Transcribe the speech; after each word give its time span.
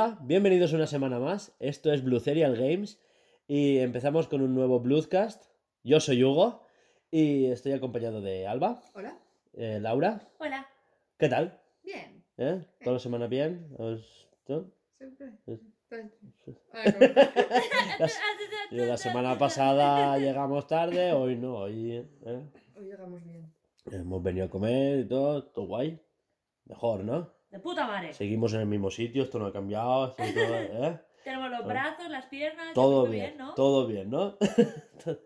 Hola, 0.00 0.16
bienvenidos 0.22 0.72
una 0.74 0.86
semana 0.86 1.18
más. 1.18 1.56
Esto 1.58 1.92
es 1.92 2.04
Blue 2.04 2.20
Serial 2.20 2.54
Games 2.54 3.00
y 3.48 3.78
empezamos 3.78 4.28
con 4.28 4.42
un 4.42 4.54
nuevo 4.54 4.78
Bluescast. 4.78 5.46
Yo 5.82 5.98
soy 5.98 6.22
Hugo 6.22 6.62
y 7.10 7.46
estoy 7.46 7.72
acompañado 7.72 8.20
de 8.20 8.46
Alba, 8.46 8.80
Hola. 8.94 9.18
eh, 9.54 9.80
Laura. 9.80 10.20
Hola. 10.38 10.68
¿Qué 11.18 11.28
tal? 11.28 11.60
Bien. 11.82 12.24
¿Eh? 12.36 12.64
¿Toda 12.84 12.94
la 12.94 12.98
semana 13.00 13.26
bien? 13.26 13.74
¿Os- 13.76 14.28
¿no? 14.46 14.70
Siempre. 14.98 15.32
Ah, 16.72 16.84
no. 18.70 18.76
Y 18.76 18.76
la 18.76 18.96
semana 18.98 19.36
pasada 19.36 20.16
llegamos 20.18 20.68
tarde, 20.68 21.12
hoy 21.12 21.34
no, 21.34 21.56
hoy 21.56 21.92
¿eh? 22.24 22.42
Hoy 22.76 22.84
llegamos 22.84 23.24
bien. 23.24 23.52
hemos 23.90 24.22
venido 24.22 24.46
a 24.46 24.48
comer 24.48 25.00
y 25.00 25.08
todo, 25.08 25.42
todo 25.46 25.66
guay. 25.66 26.00
Mejor, 26.66 27.02
¿no? 27.02 27.36
De 27.50 27.58
puta 27.58 27.86
madre. 27.86 28.12
Seguimos 28.12 28.52
en 28.54 28.60
el 28.60 28.66
mismo 28.66 28.90
sitio, 28.90 29.22
esto 29.22 29.38
no 29.38 29.46
ha 29.46 29.52
cambiado, 29.52 30.08
esto 30.08 30.22
todo, 30.22 30.56
¿eh? 30.56 31.00
Tenemos 31.24 31.50
los 31.50 31.66
brazos, 31.66 32.08
las 32.10 32.26
piernas. 32.26 32.74
Todo 32.74 33.06
bien, 33.06 33.36
¿no? 33.36 33.54
todo 33.54 33.86
bien, 33.86 34.10
¿no? 34.10 34.36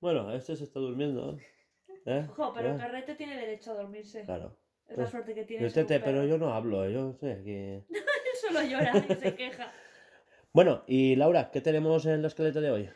bueno, 0.00 0.32
este 0.32 0.56
se 0.56 0.64
está 0.64 0.80
durmiendo. 0.80 1.38
¿eh? 2.06 2.26
Ojo, 2.30 2.52
pero 2.54 2.70
el 2.70 2.76
¿Eh? 2.76 2.78
carrete 2.78 3.14
tiene 3.14 3.36
derecho 3.36 3.72
a 3.72 3.74
dormirse. 3.74 4.24
Claro. 4.24 4.56
Es 4.86 4.96
la 4.96 5.06
suerte 5.06 5.34
que 5.34 5.44
tiene. 5.44 5.68
Yo, 5.68 5.72
tete, 5.72 6.00
pero 6.00 6.18
perro. 6.18 6.28
yo 6.28 6.38
no 6.38 6.54
hablo, 6.54 6.88
yo 6.88 7.10
aquí. 7.20 7.52
Él 7.52 7.86
solo 8.40 8.62
llora 8.62 8.92
y 8.96 9.14
se 9.14 9.34
queja. 9.34 9.70
Bueno, 10.52 10.82
y 10.86 11.14
Laura, 11.16 11.50
¿qué 11.50 11.60
tenemos 11.60 12.06
en 12.06 12.22
la 12.22 12.28
escaleta 12.28 12.60
de 12.60 12.70
hoy? 12.70 12.90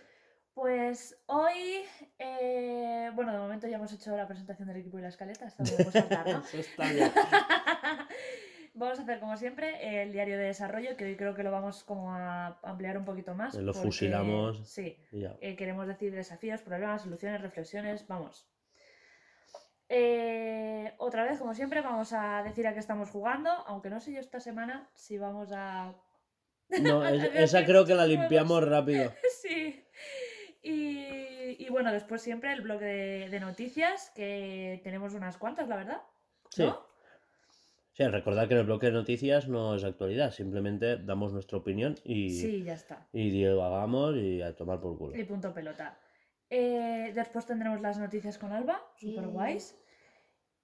Pues 0.55 1.23
hoy, 1.27 1.83
eh, 2.19 3.11
bueno, 3.15 3.33
de 3.33 3.39
momento 3.39 3.67
ya 3.67 3.77
hemos 3.77 3.93
hecho 3.93 4.17
la 4.17 4.27
presentación 4.27 4.69
del 4.69 4.79
equipo 4.79 4.99
y 4.99 5.03
la 5.03 5.09
escaleta, 5.09 5.49
saltar, 5.51 6.29
¿no? 6.29 6.39
Eso 6.41 6.59
está 6.59 6.91
bien. 6.91 7.11
Vamos 8.75 8.99
a 8.99 9.03
hacer 9.03 9.21
como 9.21 9.37
siempre 9.37 10.03
el 10.03 10.13
diario 10.13 10.39
de 10.39 10.45
desarrollo, 10.45 10.97
que 10.97 11.05
hoy 11.05 11.17
creo 11.17 11.35
que 11.35 11.43
lo 11.43 11.51
vamos 11.51 11.85
como 11.85 12.15
a 12.15 12.59
ampliar 12.63 12.97
un 12.97 13.05
poquito 13.05 13.35
más. 13.35 13.55
Lo 13.55 13.73
porque- 13.73 13.87
fusilamos. 13.89 14.67
Sí, 14.67 14.97
eh, 15.41 15.57
queremos 15.57 15.87
decir 15.87 16.15
desafíos, 16.15 16.63
problemas, 16.63 17.03
soluciones, 17.03 17.43
reflexiones, 17.43 18.07
vamos. 18.09 18.47
Eh, 19.89 20.95
otra 20.97 21.25
vez, 21.25 21.39
como 21.39 21.55
siempre, 21.55 21.83
vamos 21.83 22.15
a 22.15 22.43
decir 22.43 22.67
a 22.67 22.73
qué 22.73 22.79
estamos 22.81 23.11
jugando, 23.11 23.51
aunque 23.67 23.91
no 23.91 24.01
sé 24.01 24.13
yo 24.13 24.21
esta 24.21 24.41
semana 24.41 24.89
si 24.95 25.19
vamos 25.19 25.51
a... 25.53 25.95
No, 26.81 27.07
es- 27.07 27.31
esa 27.35 27.67
creo 27.67 27.85
que 27.85 27.95
la 27.95 28.07
limpiamos 28.07 28.67
rápido. 28.67 29.13
sí. 29.43 29.85
Y, 30.63 31.63
y 31.63 31.69
bueno, 31.69 31.93
después 31.93 32.23
siempre 32.23 32.53
el 32.53 32.63
blog 32.63 32.81
de, 32.81 33.29
de 33.29 33.41
noticias, 33.41 34.11
que 34.15 34.81
tenemos 34.83 35.13
unas 35.13 35.37
cuantas, 35.37 35.69
la 35.69 35.77
verdad. 35.77 36.01
Sí. 36.49 36.63
¿no? 36.65 36.91
Sí, 37.93 38.07
recordad 38.07 38.49
que 38.49 38.55
en 38.55 38.61
el 38.61 38.67
bloque 38.67 38.87
de 38.87 38.93
noticias 38.93 39.49
no 39.49 39.75
es 39.75 39.85
actualidad, 39.85 40.31
simplemente 40.33 40.97
damos 40.97 41.33
nuestra 41.33 41.59
opinión 41.59 41.95
y, 42.05 42.31
Sí, 42.31 42.63
ya 42.63 42.73
está. 42.75 43.07
y 43.13 43.31
divagamos 43.31 44.17
y 44.17 44.41
a 44.41 44.57
tomar 44.57 44.81
por 44.81 44.97
culo. 44.97 45.17
Y 45.19 45.25
punto 45.25 45.53
pelota. 45.53 45.99
Eh, 46.49 47.13
después 47.15 47.45
tendremos 47.47 47.81
las 47.81 47.99
noticias 47.99 48.39
con 48.39 48.53
Alba, 48.53 48.81
super 48.97 49.27
guays. 49.27 49.79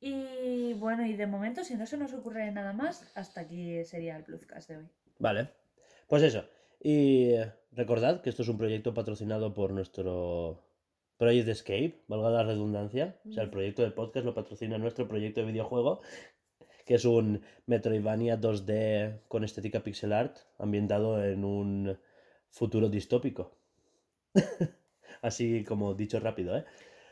Y 0.00 0.74
bueno, 0.74 1.04
y 1.04 1.14
de 1.14 1.26
momento, 1.26 1.64
si 1.64 1.74
no 1.74 1.84
se 1.86 1.96
nos 1.96 2.12
ocurre 2.14 2.50
nada 2.52 2.72
más, 2.72 3.10
hasta 3.16 3.42
aquí 3.42 3.84
sería 3.84 4.16
el 4.16 4.22
Bluescast 4.22 4.70
de 4.70 4.76
hoy. 4.78 4.88
Vale, 5.18 5.50
pues 6.06 6.22
eso. 6.22 6.44
Y 6.80 7.32
recordad 7.72 8.22
que 8.22 8.30
esto 8.30 8.42
es 8.42 8.48
un 8.48 8.58
proyecto 8.58 8.94
patrocinado 8.94 9.52
por 9.52 9.72
nuestro 9.72 10.64
Project 11.16 11.48
Escape, 11.48 12.04
valga 12.06 12.30
la 12.30 12.44
redundancia. 12.44 13.18
O 13.28 13.32
sea, 13.32 13.42
el 13.42 13.50
proyecto 13.50 13.82
de 13.82 13.90
podcast 13.90 14.24
lo 14.24 14.34
patrocina 14.34 14.78
nuestro 14.78 15.08
proyecto 15.08 15.40
de 15.40 15.46
videojuego, 15.48 16.00
que 16.88 16.94
es 16.94 17.04
un 17.04 17.42
Metroidvania 17.66 18.40
2D 18.40 19.20
con 19.28 19.44
estética 19.44 19.82
pixel 19.82 20.14
art, 20.14 20.38
ambientado 20.58 21.22
en 21.22 21.44
un 21.44 21.98
futuro 22.48 22.88
distópico. 22.88 23.52
Así 25.20 25.64
como 25.64 25.92
dicho 25.92 26.18
rápido, 26.18 26.56
¿eh? 26.56 26.64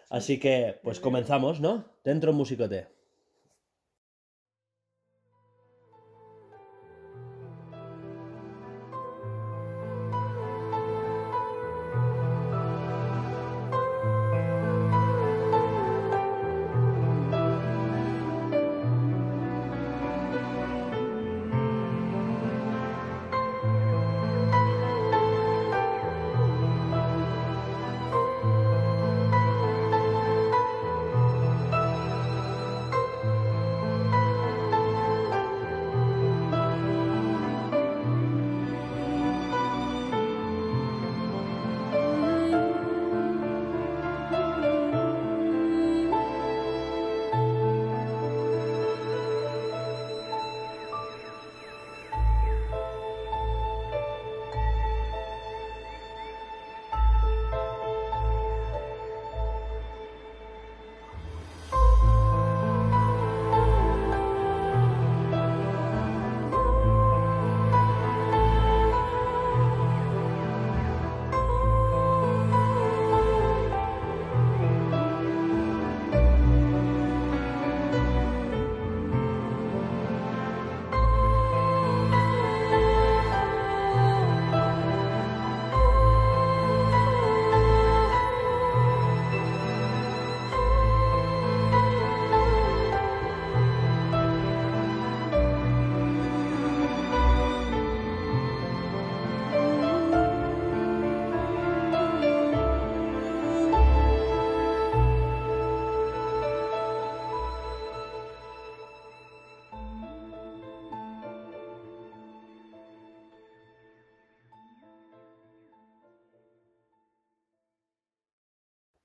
Así 0.08 0.40
que, 0.40 0.80
pues 0.82 0.98
comenzamos, 0.98 1.60
¿no? 1.60 1.84
Dentro 2.02 2.32
musicote. 2.32 2.86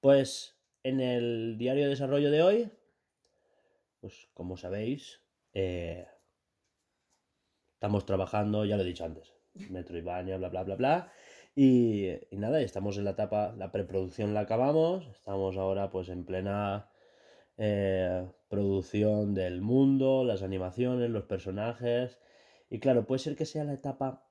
Pues 0.01 0.57
en 0.83 0.99
el 0.99 1.57
diario 1.57 1.83
de 1.83 1.91
desarrollo 1.91 2.31
de 2.31 2.41
hoy, 2.41 2.71
pues 3.99 4.27
como 4.33 4.57
sabéis, 4.57 5.21
eh, 5.53 6.07
estamos 7.75 8.05
trabajando, 8.05 8.65
ya 8.65 8.77
lo 8.77 8.83
he 8.83 8.87
dicho 8.87 9.05
antes, 9.05 9.33
Metroidvania, 9.69 10.37
bla, 10.37 10.49
bla, 10.49 10.63
bla, 10.63 10.75
bla. 10.75 11.11
Y, 11.55 12.07
y 12.31 12.37
nada, 12.37 12.61
estamos 12.61 12.97
en 12.97 13.03
la 13.03 13.11
etapa, 13.11 13.53
la 13.57 13.71
preproducción 13.71 14.33
la 14.33 14.41
acabamos, 14.41 15.05
estamos 15.07 15.55
ahora 15.57 15.91
pues 15.91 16.09
en 16.09 16.25
plena 16.25 16.89
eh, 17.57 18.27
producción 18.49 19.35
del 19.35 19.61
mundo, 19.61 20.23
las 20.23 20.41
animaciones, 20.41 21.11
los 21.11 21.25
personajes. 21.25 22.17
Y 22.71 22.79
claro, 22.79 23.05
puede 23.05 23.19
ser 23.19 23.35
que 23.35 23.45
sea 23.45 23.63
la 23.65 23.73
etapa 23.73 24.25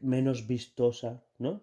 menos 0.00 0.46
vistosa, 0.46 1.24
¿no? 1.38 1.62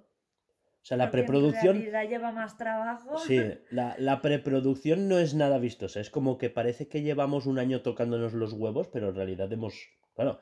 O 0.84 0.86
sea, 0.86 0.98
la 0.98 1.06
Porque 1.06 1.20
preproducción... 1.20 1.78
En 1.78 1.82
realidad 1.84 2.10
lleva 2.10 2.32
más 2.34 2.58
trabajo. 2.58 3.18
Sí, 3.18 3.40
la, 3.70 3.96
la 3.98 4.22
preproducción 4.22 5.08
no 5.08 5.18
es 5.18 5.34
nada 5.34 5.58
vistosa. 5.58 6.02
Es 6.02 6.10
como 6.10 6.38
que 6.38 6.50
parece 6.50 6.90
que 6.90 7.02
llevamos 7.02 7.46
un 7.46 7.58
año 7.58 7.82
tocándonos 7.82 8.34
los 8.34 8.52
huevos, 8.52 8.90
pero 8.90 9.10
en 9.10 9.16
realidad 9.16 9.52
hemos. 9.54 9.76
Claro. 10.14 10.40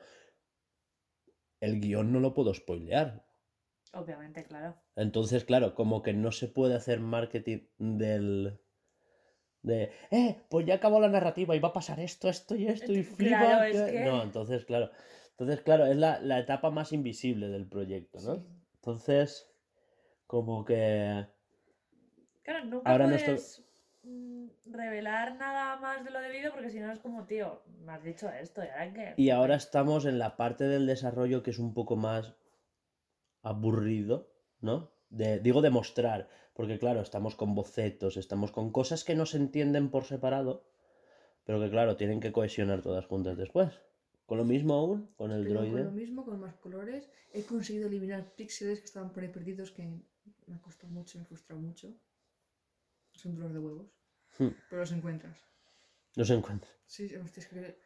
El 1.60 1.80
guion 1.80 2.12
no 2.12 2.18
lo 2.18 2.34
puedo 2.34 2.52
spoilear. 2.54 3.24
Obviamente, 3.92 4.42
claro. 4.42 4.74
Entonces, 4.96 5.44
claro, 5.44 5.76
como 5.76 6.02
que 6.02 6.12
no 6.12 6.32
se 6.32 6.48
puede 6.48 6.74
hacer 6.74 6.98
marketing 6.98 7.68
del. 7.78 8.58
De. 9.62 9.92
Eh, 10.10 10.42
pues 10.50 10.66
ya 10.66 10.74
acabó 10.74 10.98
la 10.98 11.08
narrativa 11.08 11.54
y 11.54 11.60
va 11.60 11.68
a 11.68 11.72
pasar 11.72 12.00
esto, 12.00 12.28
esto 12.28 12.56
y 12.56 12.66
esto, 12.66 12.90
y 12.92 13.04
Claro, 13.04 13.14
flipa. 13.60 13.68
es 13.68 13.80
que-". 13.82 13.92
que- 13.92 14.04
No, 14.06 14.24
entonces, 14.24 14.64
claro. 14.64 14.90
Entonces, 15.30 15.60
claro, 15.60 15.86
es 15.86 15.96
la, 15.96 16.20
la 16.20 16.40
etapa 16.40 16.70
más 16.70 16.92
invisible 16.92 17.48
del 17.48 17.68
proyecto, 17.68 18.18
¿no? 18.22 18.34
Sí. 18.34 18.42
Entonces, 18.74 19.48
como 20.32 20.64
que... 20.64 21.26
Claro, 22.42 22.64
nunca 22.64 22.90
Ahora 22.90 23.06
no 23.06 23.16
puedes 23.18 23.58
estoy- 23.58 24.10
mm, 24.10 24.46
revelar 24.72 25.36
nada 25.36 25.76
más 25.76 26.02
de 26.02 26.10
lo 26.10 26.20
debido 26.22 26.52
porque 26.54 26.70
si 26.70 26.80
no 26.80 26.90
es 26.90 27.00
como, 27.00 27.26
tío, 27.26 27.60
me 27.84 27.92
has 27.92 28.02
dicho 28.02 28.30
esto 28.30 28.64
y 28.64 28.68
ahora 28.68 28.92
qué. 28.94 29.14
Y 29.18 29.28
ahora 29.28 29.56
estamos 29.56 30.06
en 30.06 30.18
la 30.18 30.38
parte 30.38 30.64
del 30.64 30.86
desarrollo 30.86 31.42
que 31.42 31.50
es 31.50 31.58
un 31.58 31.74
poco 31.74 31.96
más 31.96 32.34
aburrido, 33.42 34.32
¿no? 34.62 34.90
De, 35.10 35.38
digo 35.38 35.60
de 35.60 35.68
mostrar, 35.68 36.30
porque 36.54 36.78
claro, 36.78 37.02
estamos 37.02 37.34
con 37.36 37.54
bocetos, 37.54 38.16
estamos 38.16 38.52
con 38.52 38.72
cosas 38.72 39.04
que 39.04 39.14
no 39.14 39.26
se 39.26 39.36
entienden 39.36 39.90
por 39.90 40.04
separado, 40.04 40.64
pero 41.44 41.60
que 41.60 41.68
claro, 41.68 41.96
tienen 41.98 42.20
que 42.20 42.32
cohesionar 42.32 42.80
todas 42.80 43.04
juntas 43.04 43.36
después. 43.36 43.68
Con 44.24 44.38
lo 44.38 44.44
mismo 44.44 44.72
aún, 44.74 45.12
con 45.16 45.30
el 45.30 45.42
Pero 45.44 45.60
con 45.60 45.68
droide. 45.68 45.84
lo 45.84 45.90
mismo, 45.90 46.24
con 46.24 46.40
más 46.40 46.54
colores, 46.54 47.10
he 47.34 47.42
conseguido 47.44 47.88
eliminar 47.88 48.24
píxeles 48.34 48.78
que 48.78 48.86
estaban 48.86 49.12
por 49.12 49.22
ahí 49.22 49.28
perdidos 49.28 49.70
que 49.72 50.00
me 50.46 50.56
ha 50.56 50.60
costado 50.60 50.92
mucho, 50.92 51.18
me 51.18 51.24
ha 51.24 51.26
frustrado 51.26 51.60
mucho. 51.60 51.94
Es 53.14 53.24
un 53.24 53.34
dolor 53.34 53.52
de 53.52 53.58
huevos. 53.58 53.90
Hmm. 54.38 54.48
Pero 54.68 54.80
los 54.80 54.92
encuentras. 54.92 55.38
No 56.16 56.24
se 56.24 56.34
encuentra. 56.34 56.70
Sí, 56.86 57.10
es 57.36 57.48
que 57.48 57.78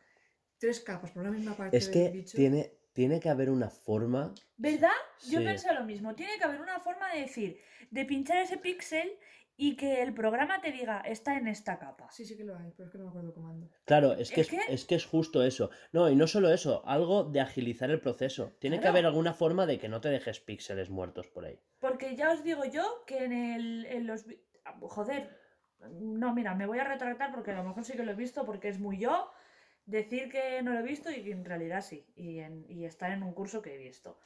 tres 0.59 0.81
capas 0.81 1.11
por 1.13 1.23
la 1.25 1.31
misma 1.31 1.57
parte 1.57 1.77
Es 1.77 1.87
del 1.87 1.93
que 1.95 2.11
bicho. 2.11 2.37
tiene, 2.37 2.73
tiene 2.93 3.21
que 3.21 3.29
haber 3.29 3.51
una 3.51 3.71
forma. 3.71 4.35
¿Verdad? 4.57 4.91
Yo 5.29 5.39
Sí. 5.41 5.45
pensé 5.45 5.75
lo 5.75 5.85
mismo. 5.85 6.15
Tiene 6.15 6.37
que 6.39 6.45
haber 6.45 6.61
una 6.61 6.81
forma 6.81 7.13
de 7.13 7.21
decir, 7.21 7.59
de 7.91 8.05
pinchar 8.05 8.39
ese 8.39 8.57
píxel 8.57 9.19
y 9.59 9.77
que 9.77 10.03
el 10.03 10.13
programa 10.13 10.61
te 10.61 10.71
diga, 10.71 11.01
está 11.01 11.37
en 11.37 11.49
esta 11.49 11.79
capa. 11.79 12.11
Sí, 12.11 12.25
sí 12.27 12.37
que 12.37 12.45
lo 12.45 12.57
hay, 12.59 12.71
pero 12.77 12.87
es 12.87 12.93
que 12.93 12.99
no 12.99 13.05
me 13.05 13.11
acuerdo 13.11 13.29
el 13.29 13.35
comando. 13.35 13.71
Claro, 13.87 14.13
es 14.13 14.31
que 14.31 14.43
Es 14.43 14.53
es, 14.53 14.59
que- 14.67 14.75
es 14.75 14.85
que 14.85 14.95
es 14.97 15.07
justo 15.07 15.43
eso. 15.43 15.71
No, 15.93 16.11
y 16.11 16.15
no 16.17 16.27
solo 16.27 16.51
eso, 16.53 16.83
algo 16.87 17.25
de 17.25 17.41
agilizar 17.41 17.91
el 17.91 18.01
proceso. 18.01 18.53
Tiene 18.59 18.81
que 18.81 18.89
haber 18.89 19.07
alguna 19.07 19.33
forma 19.33 19.65
de 19.67 19.79
que 19.79 19.89
no 19.89 20.01
te 20.01 20.11
dejes 20.11 20.41
píxeles 20.41 20.91
muertos 20.91 21.27
por 21.29 21.45
ahí. 21.47 21.59
Porque 21.81 22.15
ya 22.17 22.31
os 22.33 22.43
digo 22.45 22.65
yo 22.67 23.05
que 23.07 23.25
en, 23.25 23.33
el, 23.33 23.87
en 23.87 24.07
los... 24.07 24.27
ah, 24.65 24.77
Joder, 24.81 25.31
no, 25.91 26.35
mira, 26.35 26.55
me 26.55 26.67
voy 26.67 26.79
a 26.79 26.85
retractar 26.85 27.33
porque 27.33 27.53
a 27.53 27.57
lo 27.57 27.65
mejor 27.65 27.85
sí 27.85 27.95
que 27.95 28.03
lo 28.05 28.13
he 28.13 28.15
visto 28.17 28.45
porque 28.45 28.69
es 28.69 28.79
muy 28.79 28.99
yo 28.99 29.31
decir 29.87 30.29
que 30.31 30.61
no 30.63 30.73
lo 30.73 30.81
he 30.81 30.83
visto 30.83 31.11
y 31.11 31.23
que 31.23 31.31
en 31.33 31.45
realidad 31.45 31.81
sí. 31.83 32.05
Y, 32.15 32.41
en, 32.41 32.67
y 32.69 32.85
estar 32.85 33.11
en 33.11 33.23
un 33.23 33.33
curso 33.33 33.63
que 33.63 33.75
he 33.75 33.79
visto. 33.79 34.19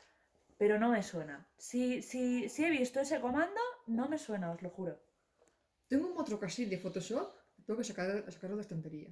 Pero 0.58 0.78
no 0.78 0.90
me 0.90 1.02
suena. 1.02 1.48
Si, 1.56 2.02
si, 2.02 2.48
si 2.48 2.64
he 2.64 2.70
visto 2.70 3.00
ese 3.00 3.20
comando, 3.20 3.60
no 3.86 4.08
me 4.08 4.18
suena, 4.18 4.50
os 4.50 4.60
lo 4.62 4.70
juro. 4.70 5.00
Tengo 5.90 6.06
un 6.12 6.16
otro 6.16 6.38
casi 6.38 6.66
de 6.66 6.78
Photoshop, 6.78 7.28
tengo 7.66 7.78
que 7.78 7.84
sacar, 7.84 8.08
sacarlo 8.30 8.54
de 8.56 8.62
estantería. 8.62 9.10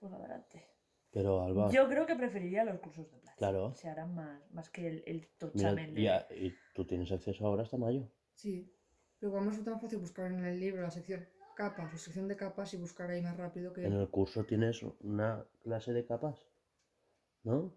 Pues 0.00 0.12
adelante. 0.12 0.66
Pero 1.12 1.42
Alba, 1.42 1.70
Yo 1.70 1.86
creo 1.90 2.06
que 2.06 2.16
preferiría 2.16 2.64
los 2.64 2.80
cursos 2.80 3.10
de 3.12 3.18
plata. 3.18 3.36
Claro. 3.36 3.74
Se 3.74 3.86
harán 3.88 4.14
más, 4.14 4.50
más 4.52 4.70
que 4.70 4.88
el, 4.88 5.04
el 5.06 5.16
mira, 5.18 5.28
tochamen 5.38 5.94
de... 5.94 6.02
ya- 6.02 6.26
y 6.30 6.54
tú 6.74 6.86
tienes 6.86 7.12
acceso 7.12 7.46
ahora 7.46 7.64
hasta 7.64 7.76
mayo. 7.76 8.10
Sí, 8.34 8.74
pero 9.18 9.32
como 9.32 9.50
es 9.50 9.62
tan 9.62 9.78
fácil 9.78 9.98
buscar 9.98 10.32
en 10.32 10.42
el 10.42 10.58
libro 10.58 10.80
la 10.80 10.90
sección 10.90 11.28
capas 11.54 11.92
o 11.92 11.98
sección 11.98 12.26
de 12.26 12.36
capas 12.36 12.72
y 12.72 12.78
buscar 12.78 13.10
ahí 13.10 13.20
más 13.20 13.36
rápido 13.36 13.74
que... 13.74 13.84
En 13.84 13.92
el 13.92 14.08
curso 14.08 14.44
tienes 14.44 14.82
una 15.00 15.46
clase 15.62 15.92
de 15.92 16.06
capas. 16.06 16.48
¿No? 17.44 17.76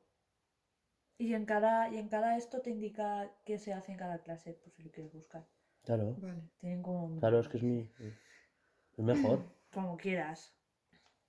Y 1.17 1.33
en 1.33 1.45
cada, 1.45 1.89
y 1.89 1.97
en 1.97 2.07
cada 2.07 2.37
esto 2.37 2.61
te 2.61 2.69
indica 2.69 3.29
qué 3.45 3.59
se 3.59 3.73
hace 3.73 3.91
en 3.91 3.97
cada 3.97 4.23
clase, 4.23 4.53
por 4.53 4.71
si 4.71 4.81
lo 4.83 4.91
quieres 4.91 5.11
buscar. 5.13 5.45
Claro. 5.87 6.17
Vale. 6.19 6.41
Tienen 6.59 6.83
como... 6.83 7.17
Claro, 7.17 7.39
es 7.39 7.47
que 7.47 7.57
es 7.57 7.63
mi. 7.63 7.89
Es 8.97 9.03
mejor. 9.03 9.39
Como 9.73 9.97
quieras. 9.97 10.53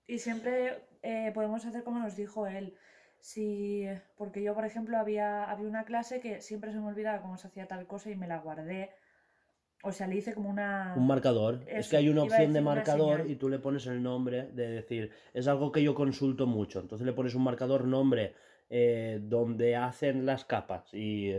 Y 0.07 0.19
siempre 0.19 0.85
eh, 1.03 1.31
podemos 1.35 1.65
hacer 1.67 1.85
como 1.85 1.99
nos 1.99 2.17
dijo 2.17 2.47
él. 2.47 2.75
Si, 3.21 3.85
porque 4.17 4.43
yo, 4.43 4.55
por 4.55 4.65
ejemplo, 4.65 4.97
había, 4.97 5.45
había 5.45 5.69
una 5.69 5.85
clase 5.85 6.21
que 6.21 6.41
siempre 6.41 6.73
se 6.73 6.79
me 6.79 6.87
olvidaba 6.87 7.21
cómo 7.21 7.37
se 7.37 7.49
hacía 7.49 7.67
tal 7.67 7.87
cosa 7.87 8.11
y 8.11 8.17
me 8.17 8.27
la 8.27 8.39
guardé. 8.39 8.91
O 9.83 9.93
sea, 9.93 10.07
le 10.07 10.17
hice 10.17 10.35
como 10.35 10.49
una... 10.49 10.95
Un 10.97 11.07
marcador. 11.07 11.63
es 11.67 11.89
que 11.89 11.97
hay 11.97 12.09
una 12.09 12.23
opción 12.23 12.53
de 12.53 12.61
marcador 12.61 13.29
y 13.29 13.37
tú 13.37 13.49
le 13.49 13.59
pones 13.59 13.87
el 13.87 14.03
nombre 14.03 14.51
de 14.53 14.69
decir, 14.69 15.11
es 15.35 15.47
algo 15.47 15.71
que 15.71 15.83
yo 15.83 15.95
consulto 15.95 16.47
mucho. 16.47 16.81
Entonces 16.81 17.07
le 17.07 17.13
pones 17.13 17.35
un 17.35 17.45
marcador 17.45 17.85
nombre 17.85 18.35
eh, 18.71 19.21
donde 19.23 19.77
hacen 19.77 20.27
las 20.27 20.45
capas 20.45 20.93
y 20.95 21.35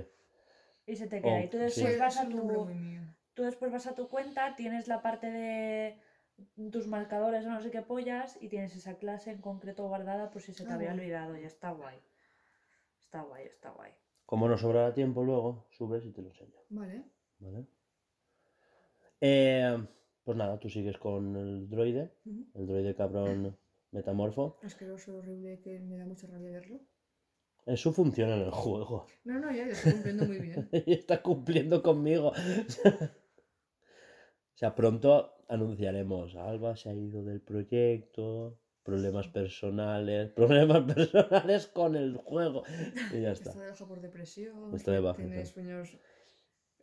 Y 0.89 0.95
se 0.95 1.07
te 1.07 1.21
queda. 1.21 1.39
Oh, 1.39 1.43
y 1.43 1.47
tú 1.47 1.57
después 1.57 1.93
Sí, 1.93 1.99
vas 1.99 2.15
es 2.15 2.21
a 2.21 2.29
tu... 2.29 2.67
Tú 3.35 3.43
después 3.43 3.71
vas 3.71 3.87
a 3.87 3.95
tu 3.95 4.07
cuenta, 4.09 4.55
tienes 4.55 4.87
la 4.87 5.01
parte 5.01 5.29
de 5.31 5.97
tus 6.71 6.87
marcadores 6.87 7.45
o 7.45 7.49
no 7.49 7.61
sé 7.61 7.69
qué 7.71 7.81
pollas 7.81 8.37
y 8.41 8.49
tienes 8.49 8.75
esa 8.75 8.97
clase 8.97 9.31
en 9.31 9.39
concreto 9.41 9.87
guardada 9.87 10.29
por 10.31 10.41
si 10.41 10.51
se 10.53 10.65
te 10.65 10.71
Ah, 10.71 10.75
había 10.75 10.89
guay. 10.89 10.99
olvidado 10.99 11.37
y 11.37 11.43
está 11.43 11.69
guay. 11.71 11.97
Está 12.99 13.21
guay, 13.21 13.45
está 13.45 13.69
guay. 13.71 13.91
como 14.25 14.47
no 14.47 14.57
sobrará 14.57 14.93
tiempo 14.93 15.23
luego, 15.23 15.67
subes 15.71 16.05
y 16.05 16.11
te 16.11 16.21
lo 16.21 16.29
enseño. 16.29 16.59
Vale. 16.69 17.03
¿Vale? 17.39 17.65
Eh, 19.21 19.77
pues 20.23 20.37
nada, 20.37 20.59
tú 20.59 20.69
sigues 20.69 20.97
con 20.97 21.35
el 21.35 21.69
droide, 21.69 22.13
el 22.53 22.67
droide 22.67 22.95
cabrón 22.95 23.57
metamorfo. 23.91 24.59
Asqueroso, 24.63 25.17
horrible, 25.17 25.59
que 25.61 25.79
me 25.79 25.97
da 25.97 26.05
mucha 26.05 26.27
rabia 26.27 26.51
verlo. 26.51 26.79
Es 27.65 27.81
su 27.81 27.93
función 27.93 28.29
en 28.31 28.39
el 28.41 28.51
juego. 28.51 29.05
No, 29.23 29.39
no, 29.39 29.51
ya, 29.51 29.67
estoy 29.67 29.91
cumpliendo 29.93 30.25
muy 30.25 30.39
bien. 30.39 30.69
y 30.85 30.93
está 30.93 31.21
cumpliendo 31.21 31.83
conmigo. 31.83 32.29
o 32.85 33.09
sea, 34.55 34.75
pronto 34.75 35.35
anunciaremos, 35.47 36.35
Alba 36.35 36.75
se 36.75 36.89
ha 36.89 36.93
ido 36.93 37.23
del 37.23 37.41
proyecto, 37.41 38.59
problemas 38.83 39.27
personales, 39.27 40.31
problemas 40.35 40.91
personales 40.93 41.67
con 41.67 41.95
el 41.95 42.17
juego. 42.17 42.63
Y 43.13 43.21
ya 43.21 43.31
está. 43.31 43.49
Está 43.51 43.61
de 43.61 43.69
baja 43.71 43.85
por 43.87 44.01
depresión. 44.01 44.75
Está 44.75 44.91
de 44.91 44.99
baja, 44.99 45.17
Tiene 45.17 45.45
sueños 45.45 45.97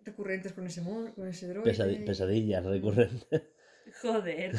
recurrentes 0.05 0.53
con 0.53 0.67
ese, 0.67 0.83
mon- 0.83 1.13
con 1.13 1.27
ese 1.27 1.49
droide. 1.49 1.73
Pesadi- 1.73 2.05
pesadillas 2.07 2.65
recurrentes. 2.65 3.43
Joder, 4.03 4.53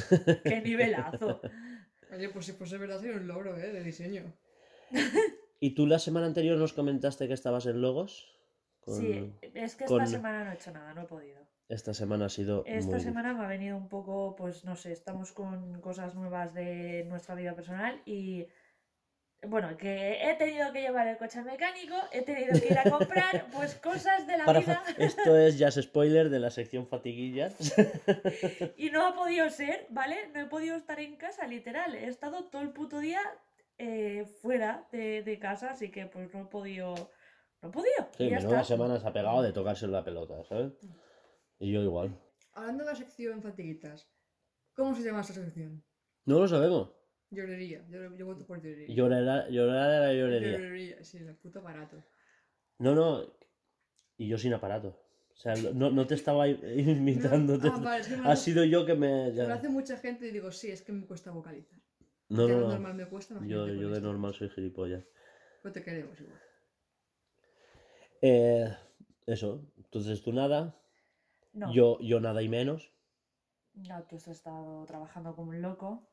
qué 0.44 0.62
nivelazo. 0.62 1.42
Oye, 2.14 2.30
pues 2.30 2.46
si 2.46 2.52
fuese 2.54 2.78
verdad 2.78 3.00
sería 3.02 3.18
un 3.18 3.28
logro, 3.28 3.58
¿eh? 3.58 3.72
De 3.74 3.84
diseño. 3.84 4.34
¿Y 5.60 5.72
tú 5.72 5.88
la 5.88 6.00
semana 6.00 6.28
anterior 6.28 6.58
nos 6.58 6.74
comentaste 6.74 7.28
que 7.28 7.34
estabas 7.34 7.66
en 7.66 7.82
Logos? 7.82 8.36
Con- 8.80 8.96
Sí, 9.00 9.34
es 9.42 9.76
que 9.76 9.86
esta 9.86 10.06
semana 10.06 10.44
no 10.46 10.52
he 10.52 10.56
hecho 10.56 10.72
nada, 10.72 10.94
no 10.94 11.02
he 11.02 11.06
podido. 11.06 11.40
Esta 11.70 11.94
semana 11.94 12.26
ha 12.26 12.30
sido 12.30 12.64
Esta 12.66 12.92
muy 12.92 13.02
semana 13.02 13.34
me 13.34 13.44
ha 13.44 13.48
venido 13.48 13.76
un 13.76 13.90
poco, 13.90 14.36
pues 14.38 14.64
no 14.64 14.76
sé, 14.78 14.94
estamos 14.94 15.34
con 15.34 15.82
cosas 15.82 16.16
nuevas 16.16 16.54
de 16.54 17.04
nuestra 17.10 17.36
vida 17.36 17.56
personal 17.56 18.02
y 18.06 18.48
bueno, 19.46 19.76
que 19.78 20.18
he 20.24 20.34
tenido 20.36 20.72
que 20.72 20.82
llevar 20.82 21.08
el 21.08 21.18
coche 21.18 21.40
al 21.40 21.46
mecánico, 21.46 21.96
he 22.12 22.22
tenido 22.22 22.60
que 22.60 22.68
ir 22.68 22.78
a 22.78 22.90
comprar 22.90 23.48
pues 23.54 23.76
cosas 23.76 24.26
de 24.26 24.38
la 24.38 24.46
Para 24.46 24.60
vida 24.62 24.84
Esto 24.98 25.38
es 25.38 25.60
ya 25.60 25.70
spoiler 25.70 26.30
de 26.30 26.40
la 26.40 26.50
sección 26.50 26.88
fatiguillas. 26.88 27.54
y 28.78 28.90
no 28.90 29.06
ha 29.06 29.14
podido 29.14 29.50
ser, 29.50 29.88
¿vale? 29.90 30.30
No 30.34 30.40
he 30.40 30.46
podido 30.46 30.76
estar 30.76 31.00
en 31.00 31.18
casa, 31.18 31.46
literal. 31.48 31.96
He 31.96 32.08
estado 32.08 32.46
todo 32.46 32.62
el 32.62 32.70
puto 32.70 33.00
día 33.00 33.20
eh, 33.78 34.26
fuera 34.42 34.88
de, 34.92 35.24
de 35.24 35.40
casa, 35.40 35.72
así 35.72 35.92
que 35.92 36.06
pues 36.08 36.34
no 36.34 36.42
he 36.42 36.46
podido... 36.46 36.94
No 37.62 37.70
he 37.70 37.72
podido. 37.72 38.08
Sí, 38.18 38.30
ya 38.30 38.38
menuda 38.38 38.64
semana 38.64 39.00
se 39.00 39.08
ha 39.08 39.14
pegado 39.14 39.42
de 39.42 39.52
tocarse 39.52 39.88
la 39.88 40.04
pelota, 40.04 40.44
¿sabes? 40.44 40.74
Y 41.60 41.72
yo 41.72 41.82
igual. 41.82 42.16
Hablando 42.54 42.84
de 42.84 42.92
la 42.92 42.96
sección 42.96 43.42
fatiguitas, 43.42 44.08
¿cómo 44.76 44.96
se 44.96 45.04
llama 45.04 45.22
esta 45.22 45.34
sección? 45.34 45.84
No 46.26 46.40
lo 46.40 46.48
sabemos. 46.48 46.92
Llorería. 47.30 47.86
Yo, 47.90 48.16
yo 48.16 48.26
voto 48.26 48.46
por 48.46 48.62
llorería. 48.62 48.96
Llorar, 48.96 49.50
llorar 49.50 49.90
a 49.92 50.00
la 50.08 50.14
llorería. 50.14 50.52
Llorería, 50.58 51.04
sí, 51.04 51.18
el 51.18 51.36
puto 51.36 51.60
aparato. 51.60 52.04
No, 52.80 52.94
no. 52.96 53.24
Y 54.18 54.28
yo 54.28 54.38
sin 54.38 54.54
aparato. 54.54 55.04
O 55.32 55.36
sea, 55.36 55.54
no, 55.56 55.92
no 55.92 56.08
te 56.08 56.16
estaba 56.16 56.48
imitando. 56.48 57.58
No, 57.58 57.74
ah, 57.74 57.80
vale, 57.80 58.02
es 58.02 58.08
que 58.08 58.16
Ha 58.16 58.36
sido 58.36 58.64
yo 58.64 58.86
que 58.86 58.94
me. 58.94 59.26
me 59.26 59.30
lo 59.30 59.48
ya. 59.48 59.54
hace 59.54 59.70
mucha 59.70 59.98
gente 59.98 60.28
y 60.28 60.32
digo, 60.32 60.52
sí, 60.52 60.72
es 60.72 60.82
que 60.82 60.92
me 60.92 61.06
cuesta 61.06 61.32
vocalizar. 61.32 61.80
No, 62.30 62.48
no, 62.48 62.60
normal 62.68 62.92
no. 62.94 63.04
me 63.04 63.10
cuesta, 63.10 63.36
Yo, 63.46 63.68
yo 63.68 63.90
de 63.90 64.02
normal 64.02 64.34
soy 64.34 64.50
gilipollas. 64.50 65.04
Pero 65.62 65.74
te 65.74 65.84
queremos 65.84 66.20
igual. 66.20 66.40
Eh, 68.22 68.76
eso. 69.26 69.66
Entonces 69.78 70.22
tú 70.22 70.32
nada. 70.34 70.76
No, 71.54 71.74
Yo, 71.74 72.00
yo 72.02 72.20
nada 72.20 72.42
y 72.42 72.50
menos. 72.50 72.92
no, 73.76 74.04
tú 74.04 74.18
has 74.18 74.28
estado 74.28 74.86
trabajando 74.86 75.34
como 75.36 75.52
un 75.52 75.62
loco. 75.62 76.10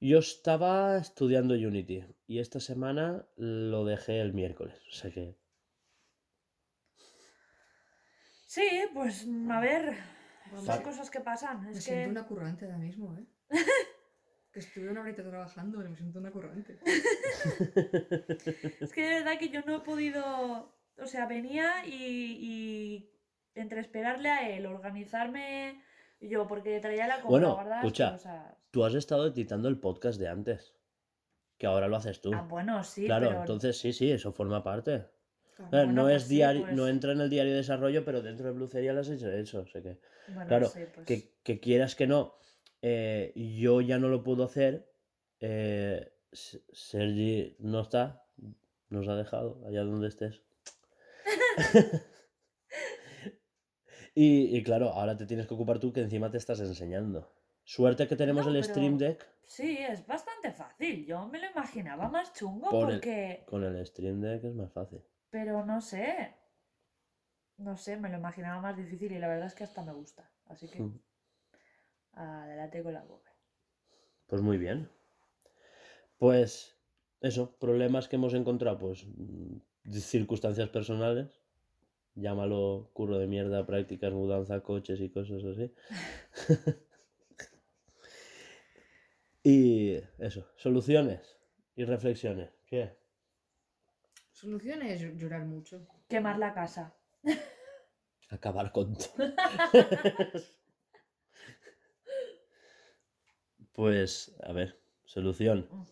Yo 0.00 0.18
estaba 0.20 0.96
estudiando 0.98 1.54
Unity 1.54 2.04
y 2.28 2.38
esta 2.38 2.60
semana 2.60 3.26
lo 3.36 3.84
dejé 3.84 4.20
el 4.20 4.32
miércoles. 4.32 4.80
O 4.88 4.92
sea 4.92 5.10
que. 5.10 5.36
Sí, 8.46 8.66
pues 8.94 9.26
a 9.50 9.60
ver, 9.60 9.96
son 10.64 10.64
sí. 10.76 10.82
cosas 10.82 11.10
que 11.10 11.20
pasan. 11.20 11.62
Me 11.64 11.72
Es 11.72 11.84
siento 11.84 12.04
que 12.04 12.10
una 12.10 12.26
currante 12.26 12.64
ahora 12.66 12.78
mismo, 12.78 13.16
¿eh? 13.18 13.26
que 14.54 14.60
estuve 14.60 14.88
una 14.88 15.00
horita 15.02 15.22
trabajando 15.22 15.80
me 15.80 15.94
siento 15.96 16.18
una 16.20 16.30
currante. 16.30 16.78
Es 18.80 18.92
que 18.92 19.02
de 19.02 19.14
verdad 19.16 19.38
que 19.38 19.48
yo 19.50 19.60
no 19.66 19.76
he 19.76 19.80
podido, 19.80 20.72
o 20.98 21.06
sea, 21.06 21.26
venía 21.26 21.84
y, 21.86 21.92
y 22.40 23.10
entre 23.54 23.80
esperarle 23.80 24.28
a 24.30 24.48
él, 24.50 24.66
organizarme 24.66 25.82
yo, 26.20 26.46
porque 26.46 26.80
traía 26.80 27.06
la 27.06 27.20
compra 27.20 27.28
Bueno, 27.54 27.76
escucha. 27.78 28.12
cosas. 28.12 28.56
Tú 28.70 28.84
has 28.84 28.94
estado 28.94 29.26
editando 29.26 29.68
el 29.68 29.78
podcast 29.78 30.18
de 30.18 30.28
antes. 30.28 30.74
que 31.58 31.66
ahora 31.66 31.86
lo 31.88 31.96
haces 31.96 32.20
tú. 32.20 32.32
Ah, 32.34 32.46
bueno, 32.48 32.82
sí, 32.82 33.06
claro, 33.06 33.28
pero 33.28 33.40
entonces 33.40 33.78
sí, 33.78 33.92
sí, 33.92 34.10
eso 34.10 34.32
forma 34.32 34.62
parte. 34.64 35.06
Claro, 35.56 35.70
Bueno, 35.70 35.92
no 35.92 36.02
pues 36.04 36.16
es 36.16 36.28
sí, 36.28 36.34
diario, 36.36 36.62
pues- 36.62 36.74
no 36.74 36.88
entra 36.88 37.12
en 37.12 37.20
el 37.20 37.30
diario 37.30 37.52
de 37.52 37.58
desarrollo, 37.58 38.04
pero 38.04 38.22
dentro 38.22 38.46
de 38.46 38.52
Blucería 38.52 38.92
lo 38.92 39.00
has 39.00 39.08
hecho 39.08 39.30
eso. 39.30 39.60
O 39.60 39.66
sea 39.66 39.80
que, 39.82 39.98
bueno, 40.28 40.46
claro, 40.48 40.66
sí, 40.66 40.80
pues- 40.92 41.06
que, 41.06 41.34
que 41.44 41.60
quieras 41.60 41.94
que 41.94 42.06
no, 42.08 42.34
eh, 42.86 43.32
yo 43.34 43.80
ya 43.80 43.98
no 43.98 44.08
lo 44.08 44.22
puedo 44.22 44.44
hacer. 44.44 44.92
eh, 45.40 46.10
Sergi 46.32 47.56
no 47.60 47.80
está, 47.80 48.26
nos 48.90 49.06
ha 49.08 49.14
dejado 49.16 49.64
allá 49.66 49.84
donde 49.84 50.08
estés. 50.08 50.42
y, 54.14 54.56
y 54.56 54.62
claro, 54.62 54.90
ahora 54.90 55.16
te 55.16 55.26
tienes 55.26 55.46
que 55.46 55.54
ocupar 55.54 55.78
tú 55.78 55.92
que 55.92 56.00
encima 56.00 56.30
te 56.30 56.38
estás 56.38 56.60
enseñando. 56.60 57.32
Suerte 57.64 58.06
que 58.06 58.16
tenemos 58.16 58.44
No, 58.46 58.52
el 58.52 58.60
pero- 58.60 58.72
Stream 58.74 58.98
Deck. 58.98 59.26
Sí, 59.46 59.78
es 59.78 60.06
bastante 60.06 60.52
fácil. 60.52 61.04
Yo 61.06 61.26
me 61.28 61.38
lo 61.38 61.50
imaginaba 61.50 62.08
más 62.08 62.32
chungo 62.32 62.68
Por 62.70 62.90
el- 62.90 62.96
porque... 62.96 63.44
Con 63.46 63.62
el 63.64 63.84
Stream 63.86 64.20
Deck 64.20 64.44
es 64.44 64.54
más 64.54 64.72
fácil. 64.72 65.02
Pero 65.30 65.64
no 65.64 65.80
sé. 65.80 66.34
No 67.58 67.76
sé, 67.76 67.96
me 67.96 68.08
lo 68.08 68.16
imaginaba 68.18 68.60
más 68.60 68.76
difícil 68.76 69.12
y 69.12 69.18
la 69.18 69.28
verdad 69.28 69.46
es 69.46 69.54
que 69.54 69.64
hasta 69.64 69.82
me 69.84 69.92
gusta. 69.92 70.30
Así 70.46 70.68
que 70.68 70.80
Mm. 70.82 71.00
Adelante 72.16 72.82
con 72.82 72.92
la 72.94 73.02
boca. 73.04 73.32
Pues 74.26 74.42
muy 74.42 74.58
bien. 74.58 74.88
Pues 76.18 76.76
eso, 77.20 77.56
problemas 77.58 78.08
que 78.08 78.16
hemos 78.16 78.34
encontrado, 78.34 78.78
pues 78.78 79.06
mm, 79.06 79.56
circunstancias 79.92 80.68
personales. 80.70 81.40
Llámalo 82.16 82.90
curro 82.92 83.18
de 83.18 83.26
mierda, 83.26 83.66
prácticas, 83.66 84.12
mudanza, 84.12 84.60
coches 84.60 85.00
y 85.00 85.10
cosas 85.10 85.42
así. 85.44 85.74
y 89.42 89.94
eso, 90.18 90.46
soluciones 90.56 91.36
y 91.76 91.84
reflexiones. 91.84 92.50
¿Qué? 92.66 92.96
Solución 94.32 94.82
es 94.82 95.02
ll- 95.02 95.16
llorar 95.16 95.44
mucho. 95.44 95.86
Quemar 96.08 96.38
la 96.38 96.54
casa. 96.54 96.94
Acabar 98.30 98.72
con 98.72 98.94
todo. 98.96 99.34
Pues, 103.74 104.36
a 104.42 104.52
ver, 104.52 104.78
solución. 105.04 105.68
Mm. 105.70 105.82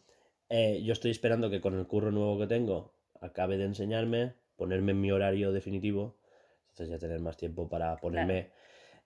Eh, 0.48 0.82
yo 0.84 0.92
estoy 0.92 1.10
esperando 1.10 1.50
que 1.50 1.60
con 1.60 1.78
el 1.78 1.86
curro 1.86 2.12
nuevo 2.12 2.38
que 2.38 2.46
tengo 2.46 2.94
acabe 3.20 3.56
de 3.56 3.64
enseñarme, 3.64 4.34
ponerme 4.56 4.92
en 4.92 5.00
mi 5.00 5.10
horario 5.10 5.52
definitivo, 5.52 6.16
entonces 6.68 6.90
ya 6.90 6.98
tener 6.98 7.20
más 7.20 7.36
tiempo 7.36 7.68
para 7.68 7.96
ponerme... 7.96 8.50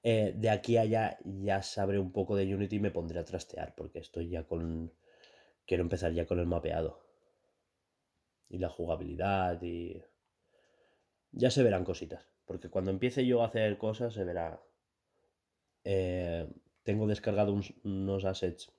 eh, 0.02 0.35
de 0.37 0.50
aquí 0.50 0.76
a 0.76 0.83
allá 0.83 1.18
ya 1.25 1.62
sabré 1.62 1.99
un 1.99 2.12
poco 2.12 2.37
de 2.37 2.54
Unity 2.54 2.76
y 2.76 2.80
me 2.80 2.90
pondré 2.90 3.18
a 3.18 3.25
trastear, 3.25 3.75
porque 3.75 3.99
estoy 3.99 4.28
ya 4.28 4.45
con... 4.45 4.92
Quiero 5.66 5.83
empezar 5.83 6.12
ya 6.12 6.26
con 6.26 6.38
el 6.38 6.47
mapeado. 6.47 7.00
Y 8.49 8.59
la 8.59 8.68
jugabilidad 8.68 9.61
y... 9.62 10.02
Ya 11.33 11.50
se 11.50 11.62
verán 11.62 11.85
cositas, 11.85 12.28
porque 12.45 12.68
cuando 12.68 12.90
empiece 12.90 13.26
yo 13.26 13.42
a 13.42 13.47
hacer 13.47 13.78
cosas 13.78 14.12
se 14.12 14.25
verá... 14.25 14.61
Eh, 15.85 16.47
tengo 16.87 17.09
descargado 17.09 17.52
unos 17.83 18.25
assets 18.25 18.73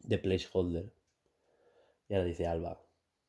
de 0.00 0.18
placeholder. 0.18 0.92
Y 2.08 2.14
ahora 2.14 2.26
dice 2.26 2.46
Alba. 2.46 2.84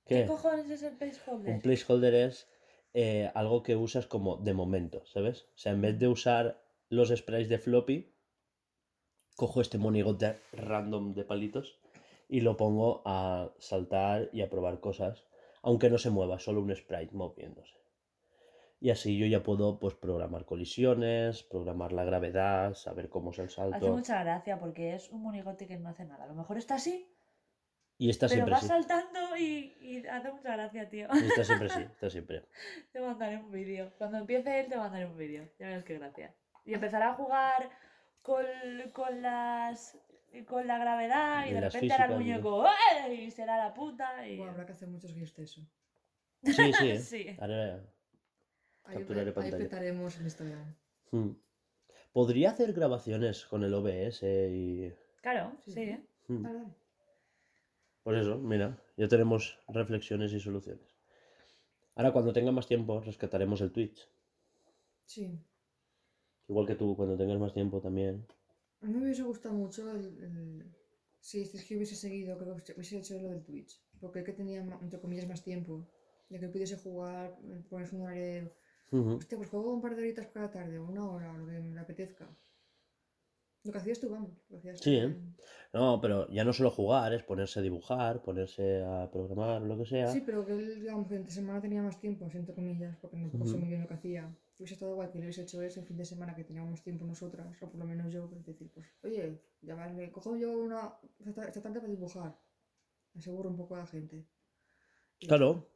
¿Qué, 0.05 0.21
¿Qué? 0.21 0.25
cojones 0.27 0.69
es 0.69 0.83
el 0.83 0.97
placeholder? 0.97 1.53
Un 1.53 1.61
placeholder 1.61 2.13
es 2.13 2.49
eh, 2.93 3.31
algo 3.33 3.63
que 3.63 3.77
usas 3.77 4.05
como 4.05 4.35
de 4.35 4.53
momento, 4.53 5.05
¿sabes? 5.05 5.43
O 5.55 5.57
sea, 5.57 5.71
en 5.71 5.81
vez 5.81 5.97
de 5.97 6.09
usar 6.09 6.61
los 6.89 7.07
sprites 7.07 7.47
de 7.47 7.57
floppy, 7.57 8.13
cojo 9.37 9.61
este 9.61 9.77
monigote 9.77 10.37
random 10.51 11.13
de 11.13 11.23
palitos 11.23 11.79
y 12.27 12.41
lo 12.41 12.57
pongo 12.57 13.01
a 13.05 13.53
saltar 13.59 14.29
y 14.33 14.41
a 14.41 14.49
probar 14.49 14.81
cosas, 14.81 15.23
aunque 15.61 15.89
no 15.89 15.97
se 15.97 16.09
mueva, 16.09 16.37
solo 16.39 16.61
un 16.61 16.75
sprite 16.75 17.15
moviéndose. 17.15 17.82
Y 18.83 18.89
así 18.89 19.17
yo 19.17 19.25
ya 19.25 19.41
puedo 19.43 19.79
pues 19.79 19.93
programar 19.95 20.43
colisiones, 20.43 21.41
programar 21.43 21.93
la 21.93 22.03
gravedad, 22.03 22.73
saber 22.73 23.07
cómo 23.07 23.31
es 23.31 23.39
el 23.39 23.45
Hace 23.45 23.55
salto. 23.55 23.87
mucha 23.93 24.21
gracia 24.21 24.59
porque 24.59 24.93
es 24.93 25.09
un 25.09 25.21
monigote 25.21 25.67
que 25.67 25.77
no 25.79 25.87
hace 25.87 26.03
nada. 26.03 26.25
A 26.25 26.27
lo 26.27 26.33
mejor 26.35 26.57
está 26.57 26.75
así, 26.75 27.09
Y 27.97 28.09
está 28.09 28.25
pero 28.27 28.33
siempre 28.35 28.51
va 28.51 28.57
así. 28.57 28.67
saltando 28.67 29.37
y, 29.37 29.73
y 29.79 30.05
hace 30.05 30.33
mucha 30.33 30.51
gracia, 30.57 30.89
tío. 30.89 31.07
Y 31.13 31.17
Está 31.27 31.45
siempre 31.45 31.69
así, 31.71 31.81
está 31.81 32.09
siempre. 32.09 32.43
Te 32.91 32.99
mandaré 32.99 33.37
un 33.37 33.51
vídeo. 33.51 33.89
Cuando 33.97 34.17
empiece 34.17 34.59
él 34.59 34.67
te 34.67 34.75
mandaré 34.75 35.05
un 35.05 35.15
vídeo. 35.17 35.47
Ya 35.59 35.67
verás 35.67 35.85
qué 35.85 35.97
gracia. 35.97 36.35
Y 36.65 36.73
empezará 36.73 37.11
a 37.11 37.13
jugar 37.13 37.69
con, 38.21 38.45
con 38.91 39.21
las 39.21 39.97
con 40.45 40.67
la 40.67 40.77
gravedad 40.77 41.45
y, 41.45 41.51
Y 41.51 41.53
de 41.53 41.61
repente 41.61 41.93
hará 41.93 42.05
el 42.07 42.15
muñeco 42.15 42.65
¡eh! 42.65 43.13
y 43.13 43.31
será 43.31 43.55
la 43.57 43.73
puta 43.73 44.27
y... 44.27 44.35
Buah, 44.39 44.49
habrá 44.49 44.65
que 44.65 44.71
hacer 44.73 44.89
muchos 44.89 45.13
giros 45.13 45.33
de 45.35 45.43
eso. 45.43 45.61
Sí, 46.43 46.73
sí. 46.73 46.89
¿eh? 46.89 46.99
Sí. 46.99 47.27
Haré- 47.39 47.92
Ahí, 48.85 48.97
Captura 48.97 49.21
de 49.21 49.27
ahí 49.29 49.33
pantalla. 49.33 49.57
petaremos 49.57 50.17
en 50.17 50.23
Instagram. 50.23 50.75
Hmm. 51.11 51.29
Podría 52.11 52.51
hacer 52.51 52.73
grabaciones 52.73 53.45
con 53.45 53.63
el 53.63 53.73
OBS 53.73 54.23
y... 54.23 54.91
Claro, 55.21 55.53
Sí. 55.65 55.71
sí. 55.71 55.79
¿eh? 55.81 56.05
Hmm. 56.27 56.45
Pues 58.03 58.21
eso, 58.21 58.37
mira, 58.37 58.77
ya 58.97 59.07
tenemos 59.07 59.57
reflexiones 59.69 60.33
y 60.33 60.39
soluciones. 60.39 60.85
Ahora 61.95 62.11
cuando 62.11 62.33
tenga 62.33 62.51
más 62.51 62.67
tiempo 62.67 62.99
rescataremos 62.99 63.61
el 63.61 63.71
Twitch. 63.71 64.07
Sí. 65.05 65.39
Igual 66.47 66.67
que 66.67 66.75
tú, 66.75 66.95
cuando 66.95 67.15
tengas 67.17 67.39
más 67.39 67.53
tiempo 67.53 67.79
también. 67.79 68.25
A 68.81 68.85
mí 68.87 68.93
me 68.97 69.03
hubiese 69.05 69.23
gustado 69.23 69.55
mucho 69.55 69.89
el, 69.91 70.05
el- 70.23 70.75
si 71.21 71.41
es 71.43 71.63
que 71.63 71.77
hubiese 71.77 71.95
seguido, 71.95 72.37
que 72.37 72.73
hubiese 72.73 72.97
hecho 72.97 73.17
lo 73.21 73.29
del 73.29 73.43
Twitch. 73.43 73.79
Porque 74.01 74.19
es 74.19 74.25
que 74.25 74.33
tenía, 74.33 74.59
entre 74.59 74.99
comillas, 74.99 75.25
más 75.27 75.41
tiempo. 75.41 75.87
Ya 76.29 76.39
que 76.39 76.49
pudiese 76.49 76.75
jugar, 76.77 77.37
ponerse 77.69 77.95
un 77.95 78.01
horario 78.01 78.51
Ujú. 78.93 79.15
Hostia, 79.17 79.37
pues 79.37 79.49
juego 79.49 79.73
un 79.73 79.81
par 79.81 79.95
de 79.95 80.01
horitas 80.03 80.27
cada 80.27 80.51
tarde, 80.51 80.79
una 80.79 81.09
hora, 81.09 81.35
lo 81.35 81.45
que 81.47 81.59
me 81.59 81.81
apetezca. 81.81 82.27
Lo 83.63 83.71
que 83.71 83.77
hacías 83.79 83.99
tú, 83.99 84.09
vamos. 84.09 84.31
Lo 84.49 84.57
hacías 84.57 84.79
Sí, 84.79 84.99
tú 84.99 85.07
¿eh? 85.07 85.17
No, 85.73 85.99
pero 86.01 86.29
ya 86.29 86.43
no 86.43 86.53
solo 86.53 86.69
jugar, 86.69 87.13
es 87.13 87.23
ponerse 87.23 87.59
a 87.59 87.63
dibujar, 87.63 88.21
ponerse 88.21 88.83
a 88.83 89.09
programar, 89.09 89.61
lo 89.63 89.77
que 89.77 89.85
sea. 89.85 90.07
Sí, 90.09 90.21
pero 90.25 90.45
que 90.45 90.51
él, 90.53 90.81
digamos, 90.81 91.07
que 91.07 91.15
entre 91.15 91.31
semana 91.31 91.59
tenía 91.61 91.81
más 91.81 91.99
tiempo, 91.99 92.29
entre 92.31 92.53
comillas, 92.53 92.95
porque 92.97 93.17
no 93.17 93.29
Ujú. 93.33 93.47
sé 93.47 93.57
muy 93.57 93.69
bien 93.69 93.81
lo 93.81 93.87
que 93.87 93.93
hacía. 93.95 94.37
Hubiese 94.59 94.75
estado 94.75 94.91
igual 94.91 95.09
que 95.11 95.17
le 95.17 95.25
hubiese 95.25 95.41
hecho 95.41 95.61
eso 95.63 95.79
en 95.79 95.87
fin 95.87 95.97
de 95.97 96.05
semana 96.05 96.35
que 96.35 96.43
teníamos 96.43 96.83
tiempo 96.83 97.05
nosotras, 97.05 97.57
o 97.63 97.69
por 97.71 97.79
lo 97.79 97.85
menos 97.85 98.11
yo, 98.13 98.29
pues 98.29 98.45
decir, 98.45 98.69
pues, 98.71 98.85
oye, 99.03 99.41
ya 99.61 99.73
vale, 99.73 100.11
cojo 100.11 100.35
yo 100.35 100.51
una 100.59 100.93
esta 101.17 101.33
tar- 101.33 101.47
esta 101.47 101.61
tarde 101.61 101.79
para 101.79 101.91
dibujar. 101.91 102.37
Aseguro 103.15 103.49
un 103.49 103.55
poco 103.57 103.75
a 103.75 103.79
la 103.79 103.87
gente. 103.87 104.27
Y 105.19 105.27
Claro. 105.27 105.67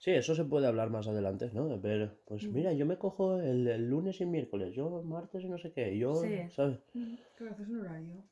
Sí, 0.00 0.12
eso 0.12 0.34
se 0.34 0.44
puede 0.46 0.66
hablar 0.66 0.88
más 0.88 1.06
adelante, 1.08 1.50
¿no? 1.52 1.78
Ver, 1.78 2.16
pues 2.24 2.48
mira, 2.48 2.72
yo 2.72 2.86
me 2.86 2.96
cojo 2.96 3.38
el, 3.38 3.68
el 3.68 3.86
lunes 3.86 4.18
y 4.22 4.24
miércoles, 4.24 4.74
yo 4.74 5.02
martes 5.02 5.44
y 5.44 5.48
no 5.48 5.58
sé 5.58 5.72
qué, 5.72 5.96
yo, 5.98 6.14
Sí. 6.14 6.48
¿sabes? 6.56 6.78
Claro, 7.36 7.52
haces 7.52 7.68
un 7.68 7.80
horario. 7.80 8.24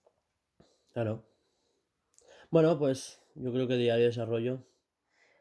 Claro. 0.94 1.22
Bueno, 2.50 2.78
pues 2.78 3.20
yo 3.34 3.52
creo 3.52 3.68
que 3.68 3.76
diario 3.76 4.04
de 4.04 4.08
desarrollo 4.08 4.64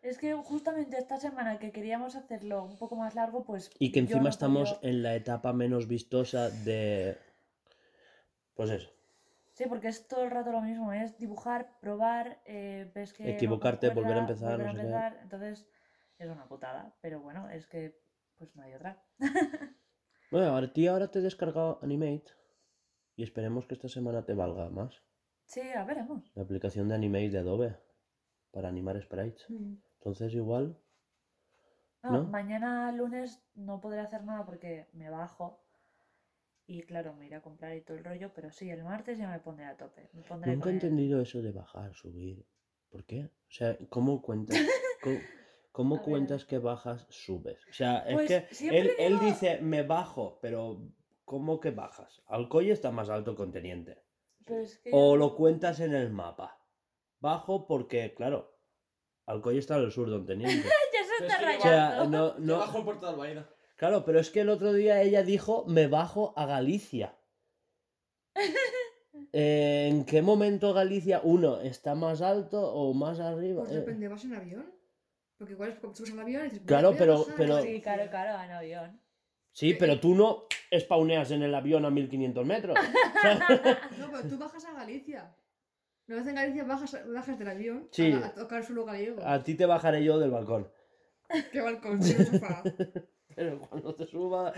Es 0.02 0.18
que 0.18 0.34
justamente 0.34 0.98
esta 0.98 1.16
semana 1.18 1.60
que 1.60 1.72
queríamos 1.72 2.18
hacerlo 2.18 2.62
un 2.66 2.78
poco 2.78 2.98
más 2.98 3.16
largo, 3.16 3.46
pues. 3.46 3.72
y 3.80 3.94
que 3.94 4.00
encima 4.00 4.24
no 4.24 4.30
estamos 4.30 4.80
en 4.82 5.04
la 5.04 5.16
etapa 5.16 5.54
menos 5.54 5.88
vistosa 5.88 6.50
de... 6.50 7.18
Pues 8.54 8.70
eso, 8.72 8.90
Sí, 9.54 9.64
porque 9.68 9.88
es 9.88 10.08
todo 10.08 10.24
el 10.24 10.30
rato 10.30 10.52
lo 10.52 10.62
mismo, 10.62 10.92
es 10.94 11.18
dibujar, 11.18 11.80
probar, 11.80 12.42
eh, 12.46 12.92
ves 12.94 13.12
que. 13.14 13.24
no 13.24 13.30
Equivocarte, 13.30 13.90
volver 13.90 14.18
a 14.18 14.20
empezar, 14.20 14.52
volver 14.58 14.68
a 14.68 14.74
no 14.74 14.78
sé 14.78 14.86
qué. 14.86 14.88
empezar, 14.88 15.20
Entonces, 15.24 15.68
es 16.18 16.30
una 16.30 16.48
putada. 16.48 16.96
Pero 17.02 17.22
bueno, 17.22 17.50
es 17.50 17.68
que 17.68 18.00
pues 18.38 18.56
no 18.56 18.64
hay 18.64 18.74
otra. 18.74 19.04
Bueno, 20.30 20.48
ahora, 20.48 20.74
tío, 20.74 20.92
ahora 20.92 21.10
te 21.10 21.20
he 21.20 21.22
descargado 21.22 21.80
Animate 21.82 22.26
y 23.16 23.24
esperemos 23.24 23.66
que 23.66 23.76
esta 23.76 23.88
semana 23.88 24.26
te 24.26 24.34
valga 24.34 24.70
más. 24.70 25.02
Sí, 25.46 25.62
a 25.62 25.86
veremos. 25.86 26.30
La 26.36 26.44
aplicación 26.44 26.90
de 26.90 26.96
Animate 26.96 27.30
de 27.30 27.38
Adobe 27.38 27.78
para 28.52 28.68
animar 28.68 29.02
sprites. 29.02 29.50
Ujú. 29.50 29.78
Entonces 30.00 30.34
igual... 30.34 30.78
No, 32.04 32.12
¿No? 32.12 32.24
mañana 32.26 32.92
lunes 32.92 33.42
no 33.56 33.80
podré 33.80 34.02
hacer 34.02 34.24
nada 34.26 34.46
porque 34.46 34.88
me 34.92 35.10
bajo. 35.10 35.64
Y 36.66 36.84
claro, 36.84 37.14
me 37.14 37.28
iré 37.28 37.36
a 37.36 37.42
comprar 37.42 37.76
y 37.78 37.82
todo 37.82 37.98
el 37.98 38.04
rollo, 38.04 38.34
pero 38.34 38.52
sí, 38.52 38.70
el 38.70 38.84
martes 38.84 39.18
ya 39.18 39.30
me 39.30 39.40
pondré 39.40 39.66
a 39.66 39.78
tope. 39.78 40.10
Me 40.12 40.22
pondré 40.24 40.52
Nunca 40.52 40.70
he 40.70 40.74
entendido 40.74 41.22
eso 41.22 41.42
de 41.42 41.54
bajar, 41.54 41.94
subir. 41.96 42.46
¿Por 42.90 43.06
qué? 43.06 43.26
O 43.26 43.52
sea, 43.52 43.78
¿cómo 43.90 44.22
cuentas? 44.22 44.58
¿Cómo, 45.02 45.20
cómo 45.78 45.96
A 45.96 46.00
ver. 46.00 46.10
cuentas 46.10 46.44
que 46.46 46.58
bajas, 46.58 47.06
subes? 47.10 47.60
O 47.70 47.74
sea, 47.74 48.00
es 48.00 48.14
Pues 48.16 48.28
que 48.28 48.70
él, 48.80 48.90
él 48.98 49.20
dice, 49.20 49.60
me 49.62 49.84
bajo, 49.84 50.40
pero 50.42 50.82
¿cómo 51.24 51.60
que 51.60 51.70
bajas? 51.70 52.24
Alcoy 52.26 52.72
está 52.72 52.90
más 52.90 53.10
alto 53.10 53.36
que 53.36 53.46
Teniente. 53.46 54.02
Pero 54.44 54.62
es 54.62 54.80
que 54.80 54.90
O 54.92 55.12
yo- 55.12 55.18
lo 55.18 55.36
cuentas 55.36 55.80
en 55.80 55.94
el 55.94 56.10
mapa. 56.10 56.58
Bajo 57.20 57.68
porque, 57.68 58.16
claro, 58.16 58.58
Alcoy 59.28 59.60
está 59.60 59.76
al 59.76 59.92
sur 59.92 60.10
de 60.10 60.20
Teniente. 60.26 60.68
ya 60.94 61.04
se 61.20 61.26
está 61.28 61.42
yo 61.54 61.58
O 61.60 61.62
sea, 61.62 61.90
rayando. 61.92 62.18
no, 62.18 62.40
no. 62.40 62.58
bajo 62.58 62.80
en 62.80 62.86
Puerto 62.86 63.06
de 63.06 63.12
Albaida. 63.12 63.50
Claro, 63.76 64.04
pero 64.04 64.20
es 64.20 64.32
que 64.32 64.42
el 64.42 64.50
otro 64.50 64.74
día 64.74 65.04
ella 65.04 65.22
dijo, 65.22 65.64
me 65.68 65.86
bajo 65.86 66.34
a 66.38 66.48
Galicia. 66.48 67.16
eh, 69.34 69.88
¿en 69.92 70.06
qué 70.06 70.24
momento 70.24 70.74
Galicia, 70.74 71.22
uno, 71.24 71.62
está 71.62 71.94
más 71.94 72.24
alto 72.24 72.74
o 72.74 72.96
más 72.96 73.20
arriba? 73.20 73.62
Pues 73.62 73.74
Eh, 73.74 73.80
depende, 73.82 74.08
¿vas 74.08 74.24
en 74.26 74.34
avión? 74.34 74.77
Porque 75.38 75.54
igual 75.54 75.70
es 75.72 75.98
subes 75.98 76.12
al 76.12 76.20
avión 76.20 76.42
y 76.42 76.50
dices, 76.50 76.62
Claro, 76.66 76.96
pero- 76.98 77.26
pero- 77.38 77.62
sí, 77.62 77.82
claro, 77.82 78.10
claro, 78.10 78.44
en 78.44 78.52
avión. 78.52 79.02
sí, 79.52 79.74
pero 79.76 80.00
tú 80.00 80.16
no 80.16 80.46
spawneas 80.78 81.32
en 81.32 81.44
el 81.44 81.54
avión 81.54 81.86
a 81.86 81.90
1500 81.92 82.46
metros. 82.46 82.76
No, 84.00 84.12
pero 84.12 84.24
tú 84.30 84.38
bajas 84.38 84.66
a 84.66 84.74
Galicia. 84.74 85.36
Una 86.08 86.18
vez 86.18 86.28
en 86.28 86.36
Galicia 86.36 86.64
bajas, 86.64 86.98
bajas 87.14 87.38
del 87.38 87.48
avión 87.50 87.88
Sí. 87.92 88.12
a, 88.14 88.28
a 88.28 88.34
tocar 88.34 88.64
suelo 88.64 88.86
gallego. 88.86 89.22
a 89.26 89.44
ti 89.44 89.56
te 89.56 89.66
bajaré 89.66 90.04
yo 90.04 90.18
del 90.20 90.32
balcón. 90.32 90.72
Qué 91.52 91.62
balcón, 91.62 92.02
sí, 92.02 92.16
el 92.18 92.26
sofá. 92.28 92.64
Pero 93.36 93.60
cuando 93.60 93.94
te 93.94 94.06
suba... 94.06 94.54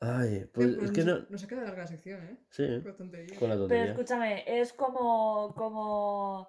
Ay, 0.00 0.46
pues 0.52 0.76
Pues 0.76 0.90
es 0.90 0.92
que 0.92 1.04
no... 1.04 1.20
Nos 1.30 1.42
ha 1.42 1.48
quedado 1.48 1.66
larga 1.66 1.82
la 1.82 1.88
sección, 1.88 2.22
¿eh? 2.22 2.36
Sí, 2.50 2.66
Con 2.82 2.96
tontería. 2.96 3.38
con 3.38 3.48
la 3.48 3.54
Pero 3.54 3.60
tontería. 3.68 3.92
escúchame, 3.92 4.60
es 4.60 4.72
como. 4.74 5.54
como. 5.56 6.48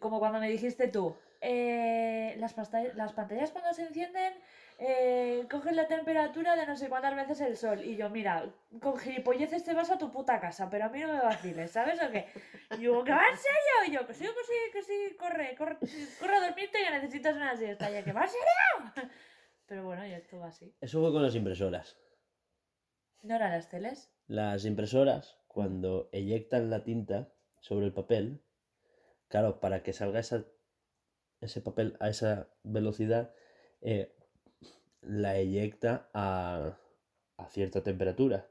Como 0.00 0.18
cuando 0.18 0.40
me 0.40 0.48
dijiste 0.48 0.88
tú. 0.88 1.16
eh, 1.40 2.36
las, 2.38 2.54
pantallas 2.54 3.50
cuando 3.52 3.74
se 3.74 3.82
encienden 3.82 4.34
eh, 4.78 5.46
cogen 5.50 5.76
la 5.76 5.86
temperatura 5.86 6.56
de 6.56 6.66
no 6.66 6.76
sé 6.76 6.88
cuántas 6.88 7.14
veces 7.14 7.40
el 7.40 7.56
sol. 7.56 7.84
Y 7.84 7.96
yo, 7.96 8.10
mira, 8.10 8.50
con 8.80 8.98
gilipolleces 8.98 9.64
te 9.64 9.74
vas 9.74 9.90
a 9.90 9.98
tu 9.98 10.10
puta 10.10 10.40
casa, 10.40 10.68
pero 10.68 10.86
a 10.86 10.88
mí 10.88 11.00
no 11.00 11.12
me 11.12 11.20
vaciles, 11.20 11.70
¿sabes 11.70 12.00
o 12.02 12.10
qué? 12.10 12.26
Y 12.76 12.82
yo, 12.82 13.04
¿qué 13.04 13.12
va 13.12 13.28
en 13.28 13.36
serio? 13.36 13.88
Y 13.88 13.92
yo, 13.92 14.06
que 14.06 14.14
sí, 14.14 14.24
que 14.24 14.44
sí, 14.44 14.72
que 14.72 14.82
sí, 14.82 15.16
corre, 15.16 15.54
corre, 15.56 15.78
corre 16.18 16.36
a 16.36 16.46
dormirte 16.46 16.78
que 16.82 16.90
necesitas 16.90 17.36
una 17.36 17.56
siesta. 17.56 17.90
Y 17.90 17.94
yo, 17.94 18.04
¿que 18.04 18.12
va 18.12 18.24
en 18.24 18.30
serio? 18.30 19.10
Pero 19.66 19.84
bueno, 19.84 20.06
ya 20.06 20.16
estuvo 20.16 20.44
así. 20.44 20.74
Eso 20.80 21.00
fue 21.00 21.12
con 21.12 21.22
las 21.22 21.34
impresoras. 21.34 21.96
¿No 23.22 23.36
eran 23.36 23.52
las 23.52 23.68
teles? 23.68 24.12
Las 24.26 24.64
impresoras, 24.64 25.38
cuando 25.46 26.10
eyectan 26.12 26.68
la 26.68 26.84
tinta 26.84 27.32
sobre 27.60 27.86
el 27.86 27.92
papel, 27.92 28.42
claro, 29.34 29.58
para 29.58 29.82
que 29.82 29.92
salga 29.92 30.20
esa, 30.20 30.44
ese 31.40 31.60
papel 31.60 31.96
a 31.98 32.08
esa 32.08 32.46
velocidad, 32.62 33.34
eh, 33.80 34.14
la 35.00 35.36
eyecta 35.36 36.08
a, 36.14 36.78
a 37.36 37.46
cierta 37.48 37.82
temperatura. 37.82 38.46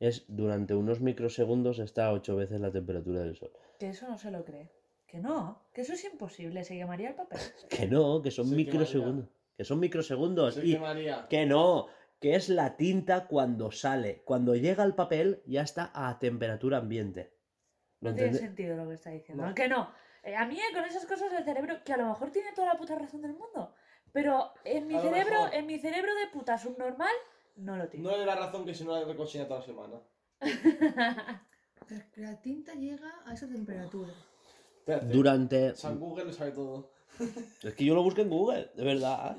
Es 0.00 0.24
durante 0.28 0.74
unos 0.74 1.02
microsegundos 1.02 1.78
está 1.78 2.06
a 2.06 2.12
ocho 2.14 2.36
veces 2.36 2.58
la 2.62 2.72
temperatura 2.72 3.20
del 3.20 3.36
sol. 3.36 3.52
Que 3.78 3.90
eso 3.90 4.08
no 4.08 4.16
se 4.16 4.30
lo 4.30 4.46
cree. 4.46 4.70
Que 5.06 5.18
no, 5.18 5.60
que 5.74 5.82
eso 5.82 5.92
es 5.92 6.02
imposible, 6.06 6.64
se 6.64 6.78
quemaría 6.78 7.10
el 7.10 7.16
papel. 7.16 7.40
Que 7.68 7.86
no, 7.86 8.22
que 8.22 8.30
son 8.30 8.46
Se 8.46 8.52
quemaría. 8.52 8.72
microsegundos. 8.72 9.28
Que 9.58 9.64
son 9.64 9.78
microsegundos. 9.78 10.54
Se 10.54 10.66
y 10.66 10.72
quemaría. 10.72 11.26
que 11.28 11.44
no, 11.44 11.88
que 12.18 12.34
es 12.34 12.48
la 12.48 12.78
tinta 12.78 13.26
cuando 13.26 13.70
sale. 13.70 14.22
Cuando 14.24 14.54
llega 14.56 14.84
al 14.84 14.94
papel 14.94 15.42
ya 15.44 15.60
está 15.60 15.92
a 15.94 16.18
temperatura 16.18 16.78
ambiente. 16.78 17.34
¿Lo 18.00 18.08
No 18.08 18.16
tiene 18.16 18.32
sentido 18.32 18.74
lo 18.74 18.88
que 18.88 18.94
está 18.94 19.10
diciendo. 19.10 19.44
No. 19.46 19.54
Que 19.54 19.68
no. 19.68 19.92
Eh, 20.24 20.34
a 20.34 20.46
mí 20.46 20.58
con 20.72 20.84
esas 20.84 21.04
cosas 21.06 21.30
del 21.30 21.44
cerebro, 21.44 21.84
que 21.84 21.92
a 21.92 21.96
lo 21.98 22.06
mejor 22.06 22.30
tiene 22.30 22.52
toda 22.52 22.68
la 22.68 22.78
puta 22.78 22.94
razón 22.96 23.20
del 23.20 23.34
mundo. 23.34 23.74
Pero 24.12 24.52
en 24.64 24.86
mi 24.86 24.98
cerebro, 24.98 25.42
mejor. 25.42 25.54
en 25.54 25.66
mi 25.66 25.78
cerebro 25.78 26.14
de 26.14 26.28
puta 26.28 26.56
subnormal, 26.56 27.14
no 27.56 27.76
lo 27.76 27.88
tiene. 27.88 28.08
No 28.08 28.14
es 28.14 28.24
la 28.24 28.34
razón 28.34 28.64
que 28.64 28.74
si 28.74 28.84
no 28.84 29.04
la 29.04 29.16
cocina 29.16 29.46
toda 29.46 29.60
la 29.60 29.66
semana. 29.66 30.00
Pero 31.88 32.10
que 32.12 32.20
la 32.20 32.40
tinta 32.40 32.74
llega 32.74 33.12
a 33.26 33.34
esa 33.34 33.46
temperatura. 33.46 34.12
Espérate. 34.78 35.06
Durante. 35.06 35.74
San 35.74 35.98
Google 35.98 36.24
lo 36.24 36.32
sabe 36.32 36.52
todo. 36.52 36.90
Es 37.62 37.74
que 37.74 37.84
yo 37.84 37.94
lo 37.94 38.02
busqué 38.02 38.22
en 38.22 38.30
Google, 38.30 38.70
de 38.74 38.84
verdad. 38.84 39.36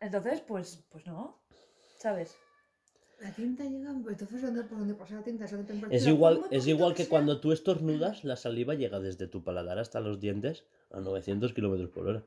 Entonces, 0.00 0.40
pues, 0.42 0.84
pues 0.90 1.06
no. 1.06 1.40
¿Sabes? 1.96 2.36
La 3.20 3.32
tinta 3.32 3.64
llega, 3.64 3.90
entonces 3.90 4.42
¿dónde, 4.42 4.62
por 4.64 4.78
dónde 4.78 4.94
pasa 4.94 5.14
la 5.14 5.22
tinta? 5.22 5.44
Esa 5.44 5.56
temperatura. 5.56 5.96
Es 5.96 6.06
igual, 6.06 6.42
es 6.50 6.66
igual 6.66 6.94
que 6.94 7.08
cuando 7.08 7.40
tú 7.40 7.52
estornudas, 7.52 8.24
la 8.24 8.36
saliva 8.36 8.74
llega 8.74 9.00
desde 9.00 9.28
tu 9.28 9.42
paladar 9.42 9.78
hasta 9.78 10.00
los 10.00 10.20
dientes 10.20 10.64
a 10.90 11.00
900 11.00 11.52
kilómetros 11.52 11.90
por 11.90 12.08
hora. 12.08 12.22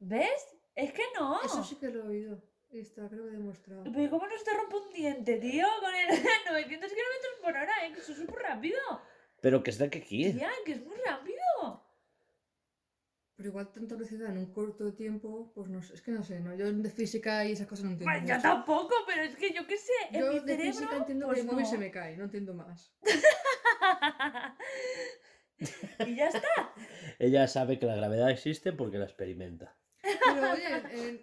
¿Ves? 0.00 0.56
Es 0.74 0.92
que 0.92 1.02
no. 1.18 1.42
Eso 1.42 1.62
sí 1.62 1.76
que 1.76 1.90
lo 1.90 2.04
he 2.04 2.08
oído. 2.08 2.42
Y 2.72 2.78
está, 2.78 3.06
creo 3.08 3.26
que 3.26 3.32
demostrado. 3.32 3.84
Pero 3.84 4.10
¿cómo 4.10 4.26
no 4.26 4.38
se 4.38 4.44
te 4.44 4.54
rompe 4.56 4.76
un 4.76 4.92
diente, 4.94 5.36
tío? 5.36 5.66
Con 5.80 5.94
el 5.94 6.08
900 6.50 6.90
kilómetros 6.90 7.34
por 7.42 7.50
hora, 7.50 7.86
¿eh? 7.86 7.92
Que 7.92 8.00
eso 8.00 8.12
es 8.12 8.18
súper 8.18 8.36
rápido. 8.36 8.78
Pero 9.42 9.62
que 9.62 9.70
está 9.70 9.90
que 9.90 9.98
aquí. 9.98 10.32
Tía, 10.32 10.50
que 10.64 10.72
es 10.72 10.86
muy 10.86 10.96
rápido. 11.04 11.41
Pero 13.42 13.50
igual 13.50 13.72
tanta 13.72 13.96
velocidad 13.96 14.30
en 14.30 14.38
un 14.38 14.52
corto 14.52 14.94
tiempo, 14.94 15.50
pues 15.52 15.68
no 15.68 15.82
sé, 15.82 15.94
es 15.94 16.02
que 16.02 16.12
no 16.12 16.22
sé, 16.22 16.38
¿no? 16.38 16.54
Yo 16.54 16.72
de 16.72 16.90
física 16.90 17.44
y 17.44 17.50
esas 17.50 17.66
cosas 17.66 17.86
no 17.86 17.90
entiendo. 17.90 18.14
Pues 18.14 18.28
yo 18.28 18.36
mucho. 18.36 18.48
tampoco, 18.48 18.94
pero 19.04 19.24
es 19.24 19.34
que 19.34 19.52
yo 19.52 19.66
qué 19.66 19.76
sé. 19.76 19.92
En 20.12 20.20
Yo 20.20 20.28
mi 20.28 20.34
de 20.38 20.46
cerebro. 20.46 20.72
física 20.72 20.96
entiendo 20.96 21.26
pues 21.26 21.34
que 21.34 21.40
el 21.40 21.46
móvil 21.48 21.64
no. 21.64 21.70
se 21.70 21.78
me 21.78 21.90
cae, 21.90 22.16
no 22.16 22.22
entiendo 22.22 22.54
más. 22.54 22.94
y 26.06 26.14
ya 26.14 26.28
está. 26.28 26.72
Ella 27.18 27.48
sabe 27.48 27.80
que 27.80 27.86
la 27.86 27.96
gravedad 27.96 28.30
existe 28.30 28.72
porque 28.72 28.98
la 28.98 29.06
experimenta. 29.06 29.76
Pero 30.00 30.52
oye, 30.52 31.08
en 31.08 31.20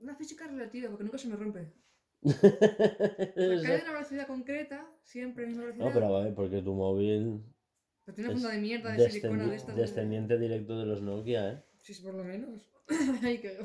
una 0.00 0.14
física 0.14 0.46
relativa, 0.46 0.90
porque 0.90 1.04
nunca 1.04 1.16
se 1.16 1.28
me 1.28 1.36
rompe. 1.36 1.72
no, 2.24 2.32
Porque 2.34 3.62
cae 3.62 3.80
a 3.80 3.84
una 3.84 3.92
velocidad 3.94 4.26
concreta, 4.26 4.86
siempre 5.02 5.46
misma 5.46 5.62
velocidad. 5.62 5.90
pero 5.94 6.14
a 6.14 6.24
ver, 6.24 6.34
porque 6.34 6.60
tu 6.60 6.74
móvil 6.74 7.42
Pero 8.04 8.14
tiene 8.16 8.30
una 8.30 8.36
es 8.38 8.42
funda 8.42 8.54
de 8.56 8.60
mierda 8.60 8.92
de 8.92 9.10
silicona 9.10 9.46
de 9.46 9.56
estas. 9.56 9.76
descendiente 9.76 10.38
directo 10.38 10.78
de 10.78 10.86
los 10.86 11.02
Nokia, 11.02 11.50
¿eh? 11.52 11.62
Sí, 11.78 11.94
por 12.02 12.14
lo 12.14 12.24
menos. 12.24 12.68
Ay, 13.22 13.38
que- 13.38 13.56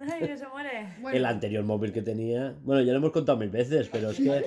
Ay, 0.00 0.20
que 0.20 0.36
se 0.36 0.46
muere. 0.48 0.94
Bueno, 1.00 1.16
El 1.16 1.24
anterior 1.26 1.64
móvil 1.64 1.92
que 1.92 2.02
tenía. 2.02 2.56
Bueno, 2.62 2.80
ya 2.82 2.92
lo 2.92 2.98
hemos 2.98 3.10
contado 3.12 3.38
mil 3.38 3.50
veces, 3.50 3.88
pero 3.90 4.10
es 4.10 4.16
que, 4.18 4.44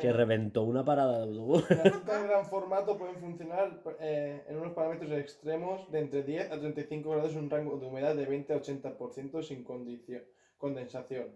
que 0.00 0.12
reventó 0.12 0.62
una 0.62 0.84
parada 0.84 1.18
de 1.18 1.22
autobús. 1.24 1.64
Las 1.70 2.04
de 2.06 2.26
gran 2.28 2.46
formato 2.46 2.98
pueden 2.98 3.16
funcionar 3.16 3.82
eh, 4.00 4.42
en 4.48 4.56
unos 4.58 4.72
parámetros 4.74 5.10
extremos 5.12 5.90
de 5.90 6.00
entre 6.00 6.22
10 6.22 6.52
a 6.52 6.58
35 6.60 7.10
grados 7.10 7.34
un 7.34 7.48
rango 7.50 7.78
de 7.78 7.86
humedad 7.86 8.14
de 8.14 8.26
20 8.26 8.52
a 8.52 8.60
80% 8.60 9.42
sin 9.42 9.64
condensación. 10.58 11.28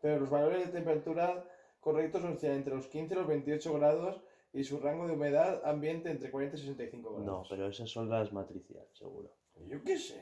Pero 0.00 0.20
los 0.20 0.30
valores 0.30 0.66
de 0.66 0.72
temperatura 0.72 1.44
correctos 1.80 2.24
oscilan 2.24 2.56
entre 2.56 2.74
los 2.74 2.86
15 2.88 3.14
y 3.14 3.16
los 3.16 3.26
28 3.26 3.72
grados 3.74 4.20
y 4.52 4.64
su 4.64 4.78
rango 4.80 5.06
de 5.06 5.12
humedad 5.12 5.60
ambiente 5.64 6.10
entre 6.10 6.30
40 6.30 6.56
y 6.56 6.60
65 6.60 7.10
grados. 7.10 7.26
No, 7.26 7.42
pero 7.48 7.68
esas 7.68 7.88
son 7.90 8.08
las 8.08 8.32
matricias, 8.32 8.82
seguro. 8.94 9.30
Yo 9.66 9.82
qué 9.84 9.96
sé. 9.98 10.20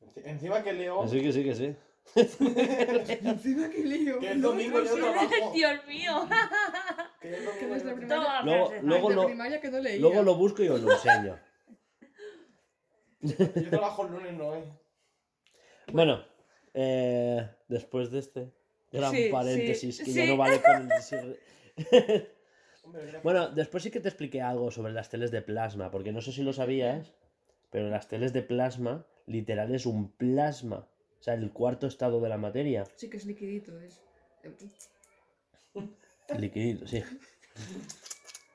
Enci- 0.00 0.22
Encima 0.24 0.62
que 0.64 0.72
leo 0.72 1.06
Sí, 1.06 1.20
que 1.20 1.32
sí, 1.32 1.44
que 1.44 1.54
sí. 1.54 1.76
encima 2.16 3.70
que 3.70 3.82
que 4.20 4.30
el 4.32 4.42
domingo 4.42 4.78
no 4.80 4.84
yo 4.84 4.96
trabajo. 4.96 5.52
Dios 5.54 5.86
mío. 5.86 6.28
Que 7.20 7.28
el 7.28 7.34
Que 7.36 7.44
domingo 7.44 7.76
yo- 7.76 7.94
primaria- 7.96 8.08
Toma 8.08 8.42
Luego- 8.42 8.72
luego 8.82 9.10
lo- 9.10 9.26
primaria 9.26 9.60
que 9.60 9.70
no 9.70 9.78
leía. 9.78 10.00
Luego 10.00 10.22
lo 10.22 10.34
busco 10.34 10.62
y 10.64 10.68
os 10.68 10.80
lo 10.82 10.90
enseño. 10.92 11.38
Yo 13.20 13.70
trabajo 13.70 14.04
el 14.06 14.12
lunes, 14.12 14.32
no, 14.34 14.56
eh. 14.56 14.64
Bueno, 15.92 16.24
eh, 16.74 17.48
después 17.68 18.10
de 18.10 18.18
este 18.18 18.52
gran 18.90 19.12
Sí, 19.12 19.28
paréntesis 19.30 19.96
sí, 19.98 20.04
que 20.04 20.12
ya 20.12 20.22
sí. 20.24 20.28
no 20.30 20.36
vale 20.36 20.60
con 20.60 20.90
el. 20.90 21.38
Bueno, 23.22 23.48
después 23.50 23.82
sí 23.82 23.90
que 23.90 24.00
te 24.00 24.08
expliqué 24.08 24.42
algo 24.42 24.70
sobre 24.70 24.92
las 24.92 25.08
teles 25.08 25.30
de 25.30 25.42
plasma, 25.42 25.90
porque 25.90 26.12
no 26.12 26.20
sé 26.20 26.32
si 26.32 26.42
lo 26.42 26.52
sabías, 26.52 27.12
pero 27.70 27.88
las 27.88 28.08
teles 28.08 28.32
de 28.32 28.42
plasma, 28.42 29.06
literal, 29.26 29.74
es 29.74 29.86
un 29.86 30.10
plasma. 30.10 30.88
O 31.20 31.22
sea, 31.22 31.34
el 31.34 31.52
cuarto 31.52 31.86
estado 31.86 32.20
de 32.20 32.28
la 32.28 32.36
materia. 32.38 32.84
Sí 32.96 33.08
que 33.08 33.16
es 33.16 33.26
liquidito, 33.26 33.78
es. 33.80 34.00
Liquidito, 36.38 36.86
sí. 36.86 37.02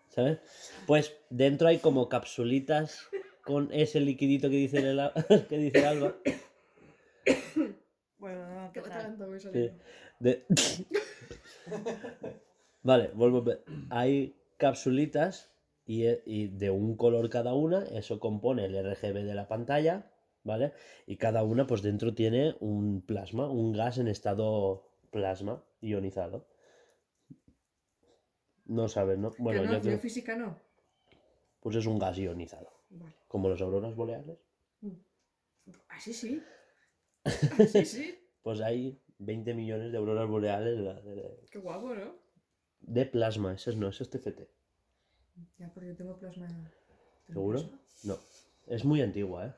¿Sabes? 0.09 0.39
Pues 0.85 1.15
dentro 1.29 1.67
hay 1.67 1.77
como 1.77 2.09
capsulitas 2.09 3.07
con 3.43 3.69
ese 3.71 4.01
liquidito 4.01 4.49
que 4.49 4.55
dice, 4.57 4.79
el, 4.79 5.11
que 5.47 5.57
dice 5.57 5.85
algo. 5.85 6.15
Bueno, 8.17 8.47
no, 8.49 8.71
Que 8.73 8.81
¿qué 8.81 8.81
me 8.81 8.89
tal? 8.89 9.39
saliendo. 9.39 9.83
De- 10.19 10.45
vale, 12.87 13.11
vuelvo 13.13 13.37
a 13.39 13.41
ver. 13.41 13.63
Hay 13.89 14.35
capsulitas 14.57 15.51
y, 15.85 16.05
e- 16.05 16.23
y 16.25 16.47
de 16.47 16.69
un 16.71 16.95
color 16.97 17.29
cada 17.29 17.53
una, 17.53 17.83
eso 17.85 18.19
compone 18.19 18.65
el 18.65 18.75
RGB 18.75 19.23
de 19.23 19.35
la 19.35 19.47
pantalla, 19.47 20.09
¿vale? 20.43 20.73
Y 21.05 21.17
cada 21.17 21.43
una 21.43 21.67
pues 21.67 21.81
dentro 21.81 22.13
tiene 22.15 22.55
un 22.59 23.01
plasma, 23.01 23.49
un 23.49 23.73
gas 23.73 23.97
en 23.97 24.07
estado 24.07 24.89
plasma 25.11 25.63
ionizado. 25.81 26.47
No 28.65 28.87
sabes, 28.87 29.17
¿no? 29.17 29.31
Bueno, 29.37 29.63
no, 29.63 29.73
yo 29.73 29.81
creo- 29.81 29.99
física 29.99 30.35
no. 30.35 30.57
pues 31.61 31.75
es 31.75 31.85
un 31.85 31.99
gas 31.99 32.17
ionizado, 32.17 32.69
Vale. 32.89 33.13
como 33.27 33.49
las 33.49 33.61
auroras 33.61 33.95
boreales. 33.95 34.37
Así 35.89 36.13
sí. 36.13 36.41
Así 37.59 37.85
sí. 37.85 38.19
Pues 38.41 38.61
hay 38.61 39.01
20 39.19 39.53
millones 39.53 39.91
de 39.91 39.97
auroras 39.97 40.27
boreales 40.29 40.77
Qué 41.51 41.59
guapo, 41.59 41.93
¿no? 41.93 42.26
De 42.81 43.05
plasma, 43.05 43.53
ese 43.53 43.75
no, 43.75 43.87
ese 43.89 44.03
es 44.03 44.09
TFT. 44.09 44.47
Ya, 45.59 45.69
porque 45.73 45.89
yo 45.89 45.95
tengo 45.95 46.17
plasma. 46.17 46.47
¿tengo 46.47 47.33
¿Seguro? 47.33 47.59
plasma? 47.59 47.79
No, 48.03 48.17
es 48.67 48.85
muy 48.85 49.01
antigua, 49.01 49.47
¿eh? 49.47 49.53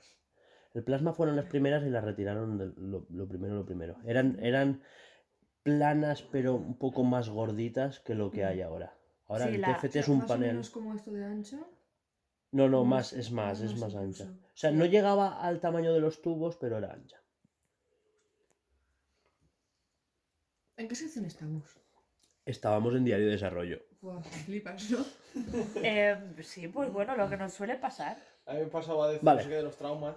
El 0.74 0.84
plasma 0.84 1.14
fueron 1.14 1.36
las 1.36 1.46
primeras 1.46 1.84
y 1.86 1.90
las 1.90 2.04
retiraron 2.04 2.58
de 2.58 2.68
lo, 2.78 3.06
lo 3.10 3.28
primero, 3.28 3.56
lo 3.56 3.66
primero. 3.66 3.98
Eran, 4.06 4.38
eran 4.42 4.82
planas, 5.64 6.22
pero 6.22 6.56
un 6.56 6.78
poco 6.78 7.04
más 7.04 7.30
gorditas 7.30 8.00
que 8.00 8.14
lo 8.16 8.32
que 8.32 8.44
Mm. 8.44 8.48
hay 8.48 8.62
ahora. 8.62 8.94
Ahora 9.28 9.46
Sí, 9.48 9.56
el 9.56 9.62
la- 9.62 9.68
TFT 9.80 10.00
es 10.00 10.08
un 10.08 10.20
más 10.20 10.26
o 10.26 10.28
panel. 10.34 10.50
menos 10.50 10.70
como 10.70 10.94
esto 10.94 11.12
de 11.12 11.24
ancho. 11.26 11.68
No, 12.52 12.68
no, 12.70 12.84
más, 12.84 13.12
más- 13.12 13.14
es 13.14 13.32
más, 13.32 13.62
más 13.62 13.72
es 13.72 13.80
más 13.80 13.94
incluso. 13.94 14.24
ancha. 14.24 14.24
O 14.54 14.58
sea, 14.58 14.72
no 14.72 14.86
llegaba 14.86 15.42
al 15.42 15.60
tamaño 15.60 15.94
de 15.94 16.00
los 16.02 16.22
tubos, 16.22 16.56
pero 16.58 16.78
era 16.78 16.94
ancha. 16.94 17.18
¿En 20.78 20.88
qué 20.88 20.96
sección 20.96 21.26
estamos? 21.26 21.78
Estábamos 22.50 22.96
en 22.96 23.06
diario 23.06 23.28
de 23.28 23.34
desarrollo. 23.34 23.80
Buah, 24.02 24.22
flipas, 24.22 24.90
¿no? 24.92 25.06
Eh, 25.84 26.18
sí, 26.42 26.68
pues 26.68 26.92
bueno, 26.92 27.16
lo 27.16 27.30
que 27.30 27.38
nos 27.38 27.54
suele 27.54 27.76
pasar. 27.76 28.18
A 28.48 28.54
mí 28.54 28.62
me 28.62 28.66
pasaba 28.66 29.06
a 29.06 29.10
decir 29.10 29.24
Vale. 29.24 29.38
no 29.38 29.44
sé 29.44 29.50
qué 29.50 29.56
de 29.56 29.64
los 29.64 29.78
traumas. 29.78 30.16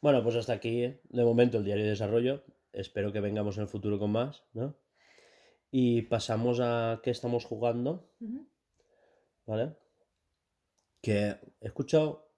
Bueno, 0.00 0.22
pues 0.24 0.34
hasta 0.34 0.54
aquí, 0.54 0.82
¿eh? 0.82 1.00
de 1.10 1.24
momento, 1.24 1.58
el 1.58 1.64
diario 1.64 1.84
de 1.84 1.90
desarrollo. 1.90 2.42
Espero 2.72 3.12
que 3.12 3.20
vengamos 3.20 3.56
en 3.56 3.62
el 3.62 3.68
futuro 3.68 3.98
con 4.00 4.10
más, 4.10 4.42
¿no? 4.54 4.74
Y 5.70 6.02
pasamos 6.02 6.58
a 6.60 7.00
qué 7.02 7.10
estamos 7.10 7.44
jugando. 7.44 8.10
¿vale? 9.46 9.76
Que 11.00 11.36
he 11.60 11.66
escuchado, 11.66 12.28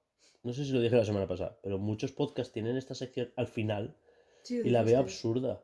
no 0.42 0.52
sé 0.52 0.64
si 0.64 0.72
lo 0.72 0.80
dije 0.80 0.96
la 0.96 1.04
semana 1.04 1.26
pasada, 1.26 1.58
pero 1.62 1.78
muchos 1.78 2.12
podcasts 2.12 2.52
tienen 2.52 2.76
esta 2.76 2.94
sección 2.94 3.32
al 3.37 3.46
final 3.46 3.96
Sí, 4.42 4.60
y 4.62 4.70
la 4.70 4.82
veo 4.82 4.98
absurda. 4.98 5.62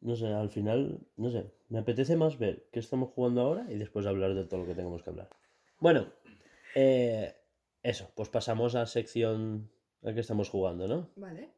No 0.00 0.16
sé, 0.16 0.28
al 0.28 0.48
final, 0.48 1.00
no 1.16 1.30
sé, 1.30 1.52
me 1.70 1.78
apetece 1.78 2.16
más 2.16 2.38
ver 2.38 2.68
qué 2.72 2.80
estamos 2.80 3.10
jugando 3.10 3.40
ahora 3.40 3.66
y 3.70 3.78
después 3.78 4.04
hablar 4.04 4.34
de 4.34 4.44
todo 4.44 4.60
lo 4.60 4.66
que 4.66 4.74
tengamos 4.74 5.02
que 5.02 5.10
hablar. 5.10 5.30
Bueno, 5.78 6.12
eh, 6.74 7.34
eso, 7.82 8.10
pues 8.14 8.28
pasamos 8.28 8.74
a 8.74 8.84
sección 8.86 9.70
a 10.02 10.12
que 10.12 10.20
estamos 10.20 10.50
jugando, 10.50 10.88
¿no? 10.88 11.10
Vale. 11.16 11.48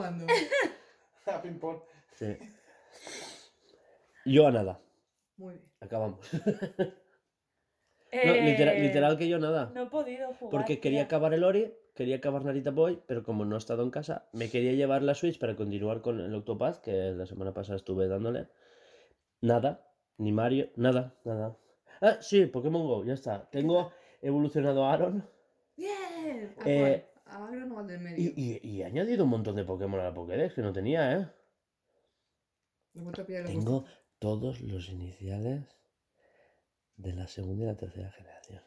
Jugando? 0.00 0.26
A 1.26 1.42
ping-pong. 1.42 1.78
Sí. 2.16 2.36
Yo 4.24 4.46
a 4.46 4.50
nada, 4.50 4.80
Muy 5.36 5.54
bien. 5.54 5.66
acabamos. 5.80 6.20
No, 8.12 8.32
Eh, 8.34 8.42
literal, 8.42 8.82
literal 8.82 9.16
que 9.16 9.28
yo 9.28 9.38
nada. 9.38 9.70
No 9.72 9.82
he 9.84 9.86
podido 9.86 10.34
jugar. 10.34 10.50
Porque 10.50 10.80
quería 10.80 11.02
acabar 11.04 11.32
el 11.32 11.44
Ori, 11.44 11.72
quería 11.94 12.16
acabar 12.16 12.44
Narita 12.44 12.72
Boy, 12.72 13.00
pero 13.06 13.22
como 13.22 13.44
no 13.44 13.54
he 13.54 13.58
estado 13.58 13.84
en 13.84 13.90
casa, 13.92 14.26
me 14.32 14.50
quería 14.50 14.72
llevar 14.72 15.02
la 15.04 15.14
Switch 15.14 15.38
para 15.38 15.54
continuar 15.54 16.00
con 16.00 16.18
el 16.18 16.34
Octopath, 16.34 16.80
que 16.80 16.90
la 17.12 17.24
semana 17.24 17.54
pasada 17.54 17.76
estuve 17.76 18.08
dándole. 18.08 18.48
Nada, 19.42 19.86
ni 20.18 20.32
Mario, 20.32 20.70
nada, 20.74 21.14
nada. 21.22 21.56
Ah, 22.00 22.16
sí, 22.20 22.46
Pokémon 22.46 22.84
Go, 22.84 23.04
ya 23.04 23.14
está. 23.14 23.48
Tengo 23.48 23.92
evolucionado 24.20 24.84
a 24.86 24.92
Aaron 24.92 25.24
¡Bien! 25.76 26.52
¿A 26.58 26.68
Eh, 26.68 27.06
cuál? 27.30 27.42
¿A 27.42 27.46
Agron 27.48 27.72
o 27.72 27.78
al 27.78 27.86
del 27.86 28.00
medio? 28.00 28.18
y, 28.18 28.34
y- 28.36 28.60
y 28.62 28.82
he 28.82 28.84
añadido 28.84 29.24
un 29.24 29.30
montón 29.30 29.56
de 29.56 29.64
Pokémon 29.64 30.00
a 30.00 30.04
la 30.04 30.14
Pokédex 30.14 30.54
que 30.54 30.62
no 30.62 30.72
tenía, 30.72 31.16
¿eh? 31.18 31.28
El 32.94 33.44
Tengo 33.44 33.84
todos 34.18 34.60
los 34.60 34.88
iniciales 34.88 35.64
de 36.96 37.12
la 37.14 37.28
segunda 37.28 37.64
y 37.64 37.66
la 37.68 37.76
tercera 37.76 38.10
generación. 38.12 38.62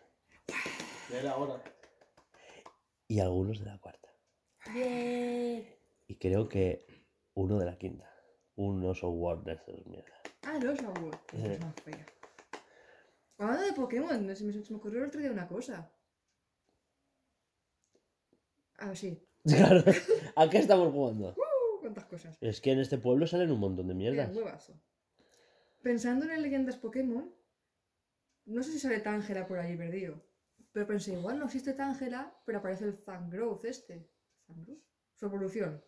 Era 1.12 1.36
hora. 1.36 1.62
Y 3.08 3.20
algunos 3.20 3.60
de 3.60 3.66
la 3.66 3.78
cuarta. 3.80 4.10
Bien. 4.74 5.68
Y 6.08 6.16
creo 6.18 6.48
que 6.48 6.86
uno 7.34 7.60
de 7.60 7.66
la 7.66 7.78
quinta. 7.78 8.10
Un 8.56 8.84
oso 8.86 9.10
Ward 9.10 9.44
de 9.44 9.54
estos 9.54 9.86
mierda. 9.88 10.16
Ah, 10.44 10.58
los 10.62 10.80
Award. 10.80 11.18
Qué 11.28 11.38
Sí. 11.38 11.44
cosa 11.44 11.60
más 11.66 11.76
fea. 11.84 12.06
Hablando 13.40 13.66
de 13.66 13.74
Pokémon, 13.74 14.36
se 14.36 14.44
me, 14.46 14.54
se 14.54 14.72
me 14.72 14.78
ocurrió 14.78 15.02
el 15.02 15.08
otro 15.10 15.20
día 15.20 15.32
una 15.32 15.48
cosa. 15.48 15.92
Ah, 18.84 18.96
sí. 18.96 19.18
Claro, 19.46 19.84
¿a 20.38 20.50
qué 20.50 20.58
estamos 20.60 20.94
jugando? 20.94 21.30
Uh, 21.38 21.80
cuántas 21.82 22.06
cosas. 22.06 22.38
Es 22.40 22.62
que 22.62 22.72
en 22.72 22.80
este 22.80 22.98
pueblo 22.98 23.28
salen 23.28 23.52
un 23.52 23.60
montón 23.60 23.88
de 23.88 23.94
Mira, 23.94 24.12
mierdas. 24.14 24.32
un 24.32 24.38
huevazo. 24.38 24.74
Pensando 25.82 26.26
en 26.26 26.42
leyendas 26.42 26.78
Pokémon, 26.78 27.30
no 28.46 28.64
sé 28.64 28.72
si 28.72 28.80
sale 28.80 29.00
Tangela 29.02 29.46
por 29.48 29.60
ahí 29.60 29.76
perdido. 29.76 30.22
Pero 30.72 30.88
pensé, 30.88 31.14
igual 31.14 31.40
no 31.40 31.46
existe 31.46 31.74
Tangela, 31.74 32.34
pero 32.46 32.60
aparece 32.60 32.86
el 32.86 32.94
Zangrowth 32.96 33.66
este. 33.66 34.10
¿Zangrowth? 34.48 34.80
Su 35.16 35.26
evolución. 35.26 35.84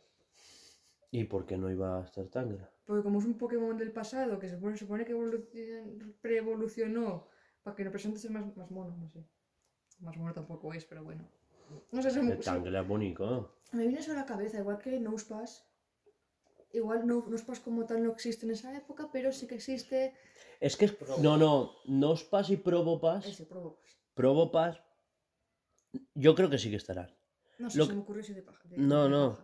¿Y 1.11 1.23
por 1.23 1.45
qué 1.45 1.57
no 1.57 1.71
iba 1.71 1.99
a 1.99 2.03
estar 2.03 2.25
Tangra? 2.27 2.69
Porque 2.85 3.03
como 3.03 3.19
es 3.19 3.25
un 3.25 3.37
Pokémon 3.37 3.77
del 3.77 3.91
pasado 3.93 4.37
que 4.37 4.49
se 4.49 4.55
supone, 4.55 4.75
se 4.75 4.83
supone 4.85 5.05
que 5.05 5.15
evolucion- 5.15 6.13
pre-evolucionó 6.21 7.27
para 7.63 7.75
que 7.75 7.83
represente 7.85 8.19
ser 8.19 8.31
más, 8.31 8.55
más 8.57 8.69
mono, 8.69 8.95
no 8.97 9.07
sé. 9.09 9.25
Más 10.01 10.15
mono 10.17 10.33
tampoco 10.33 10.73
es, 10.73 10.83
pero 10.85 11.03
bueno. 11.05 11.25
No 11.91 12.01
sé, 12.01 12.11
se 12.11 12.21
me, 12.21 12.33
El 12.33 12.39
Tangra 12.39 12.81
es 12.81 12.87
bonito. 12.87 13.57
me 13.71 13.83
viene 13.83 13.99
eso 13.99 14.11
a 14.11 14.15
la 14.15 14.25
cabeza, 14.25 14.59
igual 14.59 14.77
que 14.79 14.99
Nosepass. 14.99 15.65
Igual 16.73 17.07
no, 17.07 17.25
Nosepass 17.27 17.59
como 17.61 17.85
tal 17.85 18.03
no 18.03 18.11
existe 18.11 18.45
en 18.45 18.51
esa 18.51 18.75
época, 18.75 19.09
pero 19.11 19.31
sí 19.31 19.47
que 19.47 19.55
existe 19.55 20.13
Es 20.59 20.75
que 20.75 20.85
es... 20.85 20.95
No, 21.19 21.37
no, 21.37 21.71
Nospas 21.85 22.49
y 22.49 22.57
Probopass. 22.57 23.25
ese 23.27 23.45
Probopass. 23.45 23.97
Probopass. 24.13 24.81
Yo 26.13 26.35
creo 26.35 26.49
que 26.49 26.57
sí 26.57 26.69
que 26.69 26.75
estarán. 26.75 27.09
No 27.59 27.69
sé, 27.69 27.77
Lo 27.77 27.85
se 27.85 27.93
me 27.93 28.01
ocurrió 28.01 28.21
ese 28.21 28.33
de 28.33 28.41
paja. 28.41 28.67
de- 28.67 28.77
No, 28.77 29.07
no. 29.07 29.37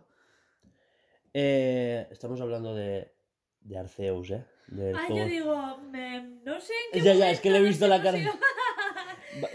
Eh, 1.32 2.06
estamos 2.10 2.40
hablando 2.42 2.74
de, 2.74 3.14
de 3.60 3.78
Arceus, 3.78 4.30
¿eh? 4.32 4.44
Del 4.66 4.94
juego- 4.94 5.16
yo 5.16 5.24
digo, 5.26 5.78
me- 5.90 6.20
no 6.44 6.60
sé 6.60 6.72
en 6.92 7.00
qué 7.00 7.04
Ya, 7.06 7.14
ya, 7.14 7.30
es 7.30 7.40
que 7.40 7.50
le 7.50 7.58
he 7.58 7.62
visto 7.62 7.86
la 7.88 8.02
cara. 8.02 8.18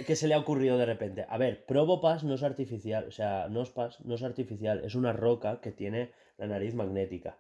que 0.06 0.16
se 0.16 0.28
le 0.28 0.34
ha 0.34 0.40
ocurrido 0.40 0.78
de 0.78 0.86
repente. 0.86 1.26
A 1.30 1.38
ver, 1.38 1.66
Probopass 1.66 2.24
no 2.24 2.36
es 2.36 2.44
artificial, 2.44 3.06
o 3.08 3.12
sea, 3.12 3.48
Nospas 3.50 4.04
no 4.06 4.16
es 4.16 4.24
artificial, 4.24 4.84
es 4.84 4.96
una 4.96 5.14
roca 5.14 5.62
que 5.62 5.72
tiene 5.72 6.12
la 6.38 6.48
nariz 6.48 6.74
magnética. 6.76 7.38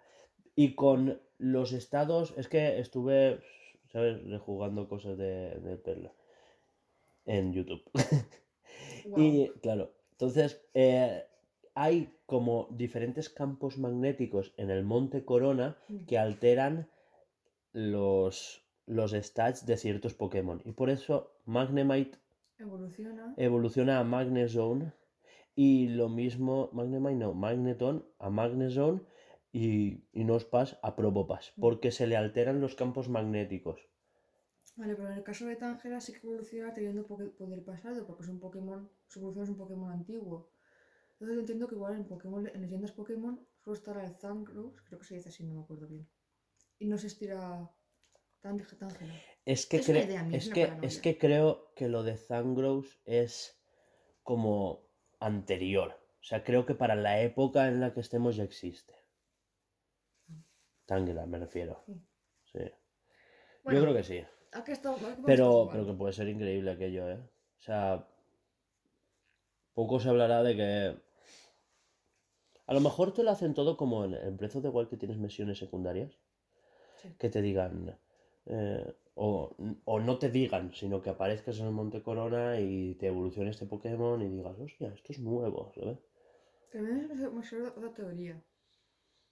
Y 0.55 0.73
con 0.75 1.21
los 1.37 1.71
estados, 1.73 2.33
es 2.37 2.47
que 2.47 2.79
estuve, 2.79 3.41
¿sabes? 3.91 4.23
Rejugando 4.25 4.87
cosas 4.87 5.17
de, 5.17 5.59
de 5.59 5.77
Perla 5.77 6.11
en 7.25 7.53
YouTube. 7.53 7.83
Y 9.15 9.49
claro, 9.61 9.93
entonces 10.11 10.61
eh, 10.73 11.23
hay 11.75 12.13
como 12.25 12.67
diferentes 12.71 13.29
campos 13.29 13.77
magnéticos 13.77 14.53
en 14.57 14.69
el 14.69 14.83
Monte 14.83 15.23
Corona 15.23 15.77
Mm. 15.87 16.05
que 16.05 16.17
alteran 16.17 16.89
los, 17.71 18.65
los 18.85 19.11
stats 19.13 19.65
de 19.65 19.77
ciertos 19.77 20.13
Pokémon. 20.13 20.61
Y 20.65 20.73
por 20.73 20.89
eso 20.89 21.31
Magnemite 21.45 22.17
Evoluciona. 22.59 23.33
evoluciona 23.37 23.99
a 23.99 24.03
Magnezone 24.03 24.93
y 25.55 25.89
lo 25.89 26.07
mismo, 26.09 26.69
Magnemite 26.73 27.15
no, 27.15 27.33
Magneton 27.33 28.05
a 28.19 28.29
Magnezone 28.29 29.01
y, 29.51 30.03
y 30.11 30.23
Nospas 30.23 30.79
a 30.83 30.95
Probopass, 30.95 31.53
Mm. 31.55 31.61
porque 31.61 31.91
se 31.91 32.07
le 32.07 32.17
alteran 32.17 32.61
los 32.61 32.75
campos 32.75 33.09
magnéticos. 33.09 33.79
Vale, 34.75 34.95
pero 34.95 35.09
en 35.09 35.17
el 35.17 35.23
caso 35.23 35.45
de 35.45 35.55
Tangela 35.55 35.99
sí 35.99 36.13
que 36.13 36.19
evoluciona 36.27 36.73
teniendo 36.73 37.05
poder 37.07 37.63
pasado, 37.65 38.05
porque 38.05 38.23
es 38.23 38.29
un 38.29 38.39
Pokémon, 38.39 38.89
su 39.07 39.19
evolución 39.19 39.43
es 39.45 39.49
un 39.49 39.57
Pokémon 39.57 39.91
antiguo. 39.91 40.51
Entonces 41.13 41.35
yo 41.35 41.39
entiendo 41.41 41.67
que 41.67 41.75
igual 41.75 41.95
en 41.95 42.05
Pokémon, 42.07 42.47
en 42.47 42.61
leyendas 42.61 42.91
Pokémon, 42.91 43.39
solo 43.63 43.75
estará 43.75 44.05
el 44.05 44.15
Zangrowth, 44.15 44.77
creo 44.85 44.99
que 44.99 45.05
se 45.05 45.15
dice 45.15 45.29
así, 45.29 45.43
no 45.43 45.55
me 45.55 45.61
acuerdo 45.61 45.87
bien. 45.87 46.07
Y 46.79 46.85
no 46.87 46.97
se 46.97 47.07
estira 47.07 47.71
Es 49.45 49.65
que, 49.65 49.77
Es 49.77 49.89
idea 49.89 50.23
mía, 50.23 50.39
que, 50.53 50.71
es 50.81 50.99
que 50.99 51.17
creo 51.17 51.71
que 51.75 51.87
lo 51.87 52.03
de 52.03 52.17
Zangrowth 52.17 52.89
es 53.05 53.59
como 54.23 54.83
anterior. 55.19 55.91
O 56.19 56.23
sea, 56.23 56.43
creo 56.43 56.65
que 56.65 56.75
para 56.75 56.95
la 56.95 57.21
época 57.21 57.67
en 57.67 57.79
la 57.79 57.93
que 57.93 58.01
estemos 58.01 58.35
ya 58.35 58.43
existe. 58.43 58.93
Tangela, 60.85 61.25
me 61.25 61.39
refiero. 61.39 61.83
Sí. 62.51 62.59
Bueno, 63.63 63.79
Yo 63.79 63.85
creo 63.85 63.95
que 63.95 64.03
sí. 64.03 64.23
¿a 64.53 64.63
qué 64.63 64.71
está- 64.71 64.91
a 64.91 64.95
qué 64.95 64.99
hemos 65.01 65.09
estado 65.11 65.25
Pero, 65.25 65.69
pero 65.71 65.85
que 65.85 65.93
puede 65.93 66.13
ser 66.13 66.27
increíble 66.29 66.71
aquello, 66.71 67.09
¿eh? 67.09 67.19
O 67.19 67.61
sea, 67.61 68.07
poco 69.73 69.99
se 69.99 70.09
hablará 70.09 70.43
de 70.43 70.55
que... 70.55 70.97
A 72.65 72.73
lo 72.73 72.81
mejor 72.81 73.13
te 73.13 73.23
lo 73.23 73.31
hacen 73.31 73.53
todo 73.53 73.77
como 73.77 74.03
en, 74.05 74.13
en 74.13 74.35
Breath 74.37 74.57
of 74.57 74.63
the 74.63 74.69
Wild 74.69 74.89
que 74.89 74.97
tienes 74.97 75.17
misiones 75.17 75.57
secundarias. 75.57 76.17
Sí. 77.01 77.15
Que 77.17 77.29
te 77.29 77.41
digan... 77.41 77.97
eh, 78.49 78.95
o, 79.15 79.55
o 79.85 79.99
no 79.99 80.17
te 80.19 80.29
digan, 80.29 80.73
sino 80.73 81.01
que 81.01 81.09
aparezcas 81.09 81.59
en 81.59 81.65
el 81.65 81.71
Monte 81.71 82.01
Corona 82.01 82.59
y 82.59 82.95
te 82.95 83.07
evolucione 83.07 83.49
este 83.49 83.65
Pokémon 83.65 84.21
y 84.21 84.29
digas, 84.29 84.57
hostia, 84.59 84.93
esto 84.93 85.11
es 85.11 85.19
nuevo, 85.19 85.71
¿sabes? 85.75 85.97
También 86.71 87.09
me 87.35 87.43
salió 87.43 87.69
otra 87.69 87.93
teoría. 87.93 88.41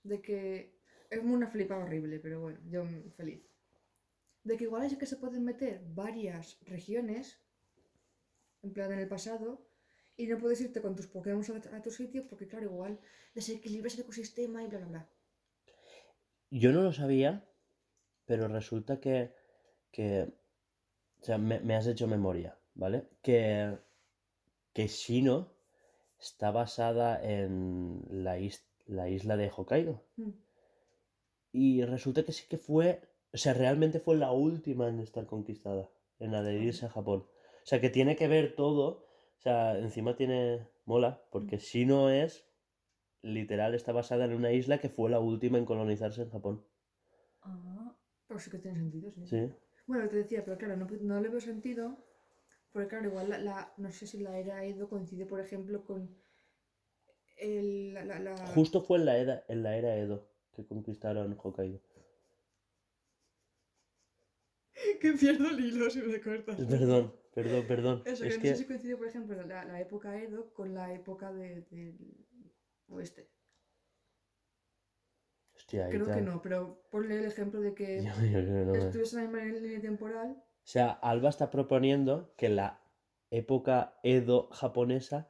De 0.03 0.21
que 0.21 0.79
es 1.09 1.19
una 1.23 1.47
flipa 1.47 1.77
horrible, 1.77 2.19
pero 2.19 2.41
bueno, 2.41 2.59
yo 2.69 2.85
feliz. 3.15 3.49
De 4.43 4.57
que 4.57 4.65
igual 4.65 4.85
es 4.85 4.97
que 4.97 5.05
se 5.05 5.17
pueden 5.17 5.43
meter 5.43 5.81
varias 5.93 6.59
regiones, 6.65 7.39
en 8.63 8.73
plan 8.73 8.91
en 8.91 8.99
el 8.99 9.07
pasado, 9.07 9.67
y 10.17 10.27
no 10.27 10.37
puedes 10.37 10.61
irte 10.61 10.81
con 10.81 10.95
tus 10.95 11.07
Pokémon 11.07 11.43
a, 11.43 11.75
a 11.75 11.81
tu 11.81 11.91
sitio 11.91 12.27
porque, 12.27 12.47
claro, 12.47 12.65
igual 12.65 12.99
desequilibras 13.33 13.95
el 13.95 14.01
ecosistema 14.01 14.63
y 14.63 14.67
bla, 14.67 14.79
bla, 14.79 14.87
bla. 14.87 15.09
Yo 16.51 16.71
no 16.71 16.81
lo 16.81 16.93
sabía, 16.93 17.43
pero 18.25 18.47
resulta 18.47 18.99
que, 18.99 19.31
que 19.91 20.27
o 21.21 21.25
sea, 21.25 21.37
me, 21.37 21.59
me 21.61 21.75
has 21.75 21.87
hecho 21.87 22.07
memoria, 22.07 22.57
¿vale? 22.75 23.07
Que, 23.21 23.77
que 24.73 24.87
Shino 24.87 25.49
está 26.19 26.51
basada 26.51 27.21
en 27.23 28.03
la, 28.09 28.39
is- 28.39 28.67
la 28.87 29.09
isla 29.09 29.37
de 29.37 29.51
Hokkaido. 29.55 30.03
Mm. 30.17 30.31
Y 31.53 31.83
resulta 31.83 32.23
que 32.23 32.31
sí 32.33 32.45
que 32.47 32.57
fue, 32.59 33.01
o 33.33 33.37
sea, 33.37 33.53
realmente 33.55 33.99
fue 33.99 34.15
la 34.15 34.31
última 34.31 34.87
en 34.89 34.99
estar 34.99 35.25
conquistada, 35.25 35.89
en 36.19 36.35
adherirse 36.35 36.85
a 36.85 36.89
Japón. 36.89 37.21
O 37.63 37.65
sea, 37.65 37.81
que 37.81 37.89
tiene 37.89 38.15
que 38.15 38.27
ver 38.27 38.55
todo, 38.55 38.87
o 39.39 39.41
sea, 39.41 39.77
encima 39.79 40.15
tiene, 40.15 40.67
mola, 40.85 41.23
porque 41.31 41.57
Shino 41.57 42.09
es, 42.11 42.45
literal, 43.21 43.75
está 43.75 43.91
basada 43.93 44.25
en 44.25 44.33
una 44.33 44.51
isla 44.51 44.79
que 44.79 44.89
fue 44.89 45.09
la 45.09 45.19
última 45.19 45.57
en 45.57 45.65
colonizarse 45.65 46.23
en 46.23 46.29
Japón. 46.31 46.65
Ah, 47.41 47.95
Pero 48.27 48.39
sí 48.39 48.49
que 48.49 48.59
tiene 48.59 48.77
sentido, 48.77 49.11
sí. 49.11 49.25
Sí. 49.25 49.51
Bueno, 49.87 50.09
te 50.09 50.17
decía, 50.17 50.43
pero 50.43 50.57
claro, 50.57 50.75
no, 50.77 50.87
no 51.01 51.19
le 51.21 51.29
veo 51.29 51.39
sentido. 51.39 52.03
Porque 52.71 52.89
claro, 52.89 53.07
igual 53.07 53.29
la, 53.29 53.37
la- 53.37 53.73
no 53.77 53.91
sé 53.91 54.05
si 54.07 54.19
la 54.19 54.37
era 54.37 54.63
Edo 54.65 54.89
coincide, 54.89 55.25
por 55.25 55.39
ejemplo, 55.39 55.85
con 55.85 56.13
el, 57.37 57.93
la, 57.93 58.03
la- 58.03 58.19
la- 58.19 58.35
Justo 58.47 58.81
fue 58.81 58.97
en 58.99 59.05
la, 59.05 59.17
era, 59.17 59.45
en 59.47 59.63
la 59.63 59.77
era 59.77 59.95
Edo 59.95 60.29
que 60.53 60.65
conquistaron 60.65 61.37
Hokkaido. 61.41 61.81
que 65.01 65.13
pierdo 65.13 65.49
el 65.49 65.59
hilo 65.59 65.89
si 65.89 66.01
me 66.01 66.19
cortas. 66.19 66.57
Perdón, 66.57 67.13
perdón, 67.33 67.67
perdón. 67.67 68.03
Eso, 68.05 68.23
que 68.23 68.29
es 68.29 68.37
no 68.37 68.43
sé 68.43 68.55
si 68.55 68.65
coincide, 68.65 68.97
por 68.97 69.07
ejemplo, 69.07 69.41
la, 69.43 69.65
la 69.65 69.79
época 69.79 70.21
Edo 70.21 70.53
con 70.53 70.73
la 70.73 70.93
época 70.93 71.31
de- 71.31 71.61
del 71.71 71.97
oeste. 72.87 73.29
Hostia, 75.65 75.89
Creo 75.89 76.05
que 76.05 76.21
no, 76.21 76.41
pero 76.43 76.77
ponle 76.91 77.17
el 77.17 77.25
ejemplo 77.25 77.59
de 77.59 77.73
que 77.73 78.03
Yo- 78.03 78.11
yo 78.11 78.39
creo 78.39 78.45
que 78.45 78.65
no, 78.65 78.75
eh. 78.75 78.79
estuviese 78.85 79.15
en 79.17 79.23
la 79.33 79.41
misma 79.41 79.59
línea 79.59 79.81
temporal. 79.81 80.31
O 80.37 80.67
sea, 80.67 80.91
Alba 80.91 81.29
está 81.29 81.49
proponiendo 81.49 82.33
que 82.37 82.49
la 82.49 82.81
época 83.31 83.97
Edo 84.03 84.47
japonesa 84.51 85.27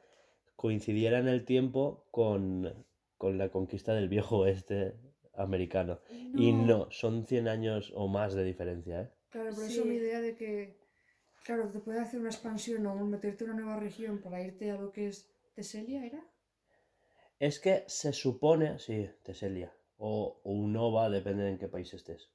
coincidiera 0.57 1.19
en 1.19 1.29
el 1.29 1.45
tiempo 1.45 2.05
con, 2.11 2.85
con 3.17 3.37
la 3.37 3.47
conquista 3.49 3.93
del 3.93 4.09
viejo 4.09 4.39
oeste 4.39 4.95
americano. 5.35 5.99
Y 6.33 6.51
no, 6.51 6.91
son 6.91 7.25
100 7.25 7.47
años 7.47 7.93
o 7.95 8.09
más 8.09 8.33
de 8.33 8.43
diferencia, 8.43 9.01
¿eh? 9.03 9.09
Claro, 9.29 9.51
por 9.51 9.63
Sí. 9.63 9.73
eso 9.73 9.85
mi 9.85 9.95
idea 9.95 10.19
de 10.19 10.35
que, 10.35 10.77
claro, 11.45 11.69
te 11.69 11.79
puede 11.79 11.99
hacer 11.99 12.19
una 12.19 12.29
expansión 12.29 12.85
o 12.87 12.95
meterte 13.05 13.45
en 13.45 13.51
una 13.51 13.61
nueva 13.63 13.79
región 13.79 14.19
para 14.19 14.41
irte 14.41 14.69
a 14.69 14.75
lo 14.77 14.91
que 14.91 15.07
es 15.07 15.29
Teselia, 15.53 16.05
¿era? 16.05 16.21
Es 17.39 17.59
que 17.59 17.83
se 17.87 18.11
supone, 18.13 18.79
sí, 18.79 19.09
Teselia, 19.23 19.73
o, 19.97 20.41
o 20.43 20.51
Unova, 20.51 21.09
depende 21.09 21.47
en 21.49 21.57
qué 21.57 21.67
país 21.67 21.93
estés. 21.93 22.31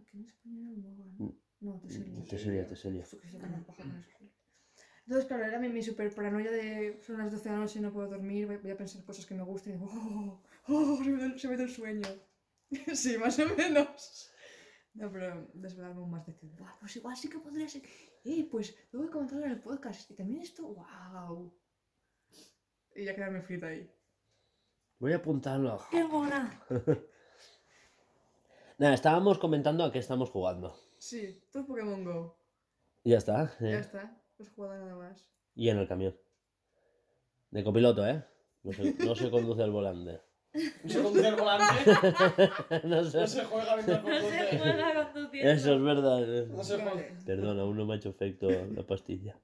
Aquí 0.00 0.18
en 0.18 0.24
España 0.26 0.60
era 0.62 0.70
Unova, 0.70 1.04
Mm, 1.18 1.24
¿no? 1.60 1.72
No, 1.74 1.80
Teselia. 1.80 2.24
Teselia, 2.24 2.66
Teselia. 2.66 3.04
Entonces, 5.06 5.26
claro, 5.26 5.44
era 5.44 5.58
mi, 5.58 5.68
mi 5.70 5.82
super 5.82 6.14
paranoia 6.14 6.50
de 6.52 7.00
son 7.02 7.18
las 7.18 7.32
12 7.32 7.48
de 7.48 7.54
la 7.54 7.60
noche 7.62 7.78
y 7.78 7.82
no 7.82 7.92
puedo 7.92 8.08
dormir, 8.08 8.46
voy, 8.46 8.58
voy 8.58 8.70
a 8.72 8.76
pensar 8.76 9.02
cosas 9.04 9.24
que 9.26 9.34
me 9.34 9.42
gusten 9.42 9.72
y 9.72 9.76
digo, 9.76 9.88
oh, 9.90 10.42
oh, 10.68 11.02
se 11.02 11.10
me, 11.10 11.18
da, 11.22 11.38
se 11.38 11.48
me 11.48 11.56
da 11.56 11.62
el 11.64 11.70
sueño. 11.70 12.08
sí, 12.94 13.16
más 13.16 13.38
o 13.38 13.46
menos. 13.56 14.30
No, 14.94 15.10
pero 15.10 15.48
desvelarme 15.54 16.00
aún 16.00 16.10
más 16.10 16.26
de 16.26 16.34
que, 16.36 16.46
"Buah, 16.46 16.78
pues 16.80 16.94
igual 16.96 17.16
sí 17.16 17.28
que 17.28 17.38
podría 17.38 17.68
ser. 17.68 17.82
Eh, 18.24 18.46
pues 18.50 18.76
tengo 18.90 19.04
que 19.04 19.10
comentarlo 19.10 19.46
en 19.46 19.52
el 19.52 19.60
podcast. 19.60 20.10
Y 20.10 20.14
también 20.14 20.42
esto, 20.42 20.62
wow. 20.74 21.54
Y 22.94 23.04
ya 23.04 23.14
quedarme 23.14 23.40
frita 23.42 23.68
ahí. 23.68 23.90
Voy 24.98 25.12
a 25.12 25.16
apuntarlo. 25.16 25.80
¡Qué 25.90 26.04
mona! 26.04 26.60
Nada, 28.78 28.94
estábamos 28.94 29.38
comentando 29.38 29.84
a 29.84 29.92
qué 29.92 29.98
estamos 29.98 30.30
jugando. 30.30 30.76
Sí, 30.98 31.40
todo 31.52 31.62
es 31.62 31.68
Pokémon 31.68 32.04
Go. 32.04 32.36
Y 33.04 33.10
ya 33.10 33.18
está. 33.18 33.52
Ya 33.60 33.78
está, 33.78 34.04
no 34.38 34.44
has 34.44 34.50
jugado 34.50 34.74
nada 34.84 34.96
más. 34.96 35.28
Y 35.54 35.68
en 35.68 35.78
el 35.78 35.88
camión. 35.88 36.16
De 37.50 37.64
copiloto, 37.64 38.06
¿eh? 38.06 38.24
No 38.62 38.72
se, 38.72 38.94
no 38.94 39.14
se 39.14 39.30
conduce 39.30 39.62
el 39.62 39.70
volante. 39.70 40.20
No 40.82 40.90
se 40.90 41.02
conduce 41.02 41.28
el 41.28 41.34
volante, 41.36 41.74
no 42.84 43.04
sé. 43.04 43.18
no 43.20 43.26
se 43.26 43.44
juega 43.44 43.76
mientras 43.76 44.02
No 44.02 44.08
se 44.10 44.18
conduce. 44.18 44.58
juega 44.58 45.12
conduciendo. 45.12 45.50
Eso 45.52 45.74
es 45.74 45.82
verdad. 45.82 46.34
eh. 46.38 46.46
No 46.48 46.64
se 46.64 46.76
juega. 46.82 47.06
Perdón, 47.26 47.60
aún 47.60 47.76
no 47.76 47.84
me 47.86 47.92
ha 47.94 47.96
hecho 47.98 48.08
efecto 48.08 48.48
la 48.50 48.82
pastilla. 48.82 49.38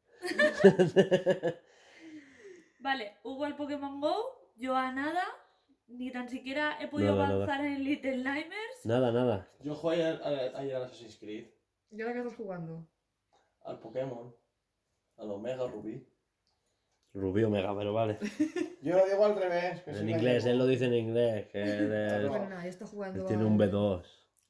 Vale, 2.81 3.17
Hugo 3.23 3.45
al 3.45 3.55
Pokémon 3.57 4.01
Go, 4.01 4.51
yo 4.57 4.75
a 4.77 4.93
nada, 4.93 5.25
ni 5.89 6.11
tan 6.11 6.29
siquiera 6.29 6.79
he 6.81 6.89
podido 6.89 7.15
Nada, 7.15 7.29
nada. 7.29 7.45
avanzar 7.45 7.65
en 7.65 7.85
Little 7.85 8.17
Nightmares. 8.19 8.85
Nada, 8.85 9.13
nada. 9.13 9.49
Yo 9.61 9.75
jugué 9.75 9.95
ayer, 9.97 10.21
ayer- 10.25 10.57
ayer 10.57 10.77
al 10.77 10.85
Assassin's 10.85 11.17
Creed, 11.19 11.47
¿Y 11.91 12.01
ahora 12.03 12.15
qué 12.15 12.21
estás 12.21 12.35
jugando? 12.37 12.87
al 13.63 13.79
Pokémon, 13.79 14.35
al 15.17 15.31
Omega 15.31 15.67
Rubí. 15.69 16.07
Rubí 17.15 17.45
Omega, 17.45 17.75
pero 17.77 17.93
vale. 17.93 18.19
Yo 18.83 18.97
lo 18.97 19.07
digo 19.07 19.25
al 19.25 19.37
revés. 19.37 19.83
que 19.83 19.93
soy 19.93 20.03
En 20.03 20.09
inglés, 20.11 20.45
gallego. 20.45 20.51
él 20.51 20.59
lo 20.59 20.67
dice 20.67 20.85
en 20.87 20.95
inglés. 20.95 21.47
Que 21.49 21.63
él, 21.63 21.93
es- 21.93 22.29
Bueno, 22.29 22.49
nada, 22.49 22.67
jugando 22.87 23.21
él 23.21 23.27
tiene 23.27 23.43
al- 23.43 23.49
un 23.49 23.59
B2. 23.59 24.05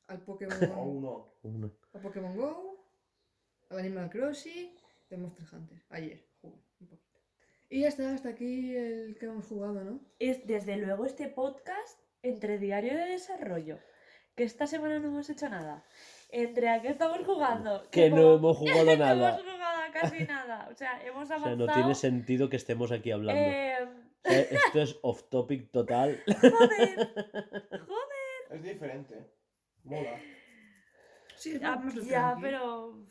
al 0.08 0.16
O 0.22 0.24
Pokémon, 0.24 0.88
uno. 0.88 1.28
Uno. 1.42 1.70
a 1.92 1.98
Pokémon 1.98 2.34
Go, 2.36 2.86
al 3.70 3.78
Animal 3.78 4.08
Crossing 4.08 4.70
al 5.10 5.18
Monster 5.18 5.44
Hunter. 5.52 5.78
Ayer. 5.90 6.24
Y 7.74 7.80
ya 7.80 7.88
está, 7.88 8.12
hasta 8.14 8.28
aquí 8.28 8.76
el 8.76 9.16
que 9.18 9.26
hemos 9.26 9.46
jugado, 9.46 9.82
¿no? 9.82 10.00
Es 10.20 10.46
desde 10.46 10.76
luego 10.76 11.06
este 11.06 11.26
podcast 11.28 11.98
entre 12.22 12.58
diario 12.58 12.94
de 12.94 13.06
desarrollo, 13.06 13.78
que 14.36 14.44
esta 14.44 14.68
semana 14.68 15.00
no 15.00 15.08
hemos 15.08 15.28
hecho 15.28 15.48
nada. 15.48 15.84
Entre 16.30 16.68
a 16.68 16.80
qué 16.80 16.88
estamos 16.88 17.18
jugando. 17.26 17.82
Que 17.90 18.10
no 18.10 18.34
hemos 18.36 18.56
jugado 18.58 18.84
no 18.84 18.96
nada. 18.96 19.30
hemos 19.40 19.42
jugado 19.52 19.80
casi 19.92 20.24
nada. 20.24 20.68
O 20.70 20.74
sea, 20.76 21.04
hemos 21.04 21.28
O 21.30 21.34
avanzado. 21.34 21.56
sea, 21.56 21.66
no 21.66 21.72
tiene 21.72 21.94
sentido 21.96 22.48
que 22.48 22.56
estemos 22.56 22.92
aquí 22.92 23.10
hablando. 23.10 23.42
eh, 23.42 23.76
O 24.24 24.28
sea, 24.30 24.40
esto 24.40 24.80
es 24.82 24.96
off 25.02 25.24
topic 25.28 25.72
total. 25.72 26.22
joder, 26.26 26.96
joder. 27.86 28.52
Es 28.52 28.62
diferente. 28.62 29.32
Mola. 29.82 30.16
Sí, 31.36 31.54
es 31.54 31.60
Ya, 31.60 31.82
ya, 32.08 32.36
pero. 32.40 33.04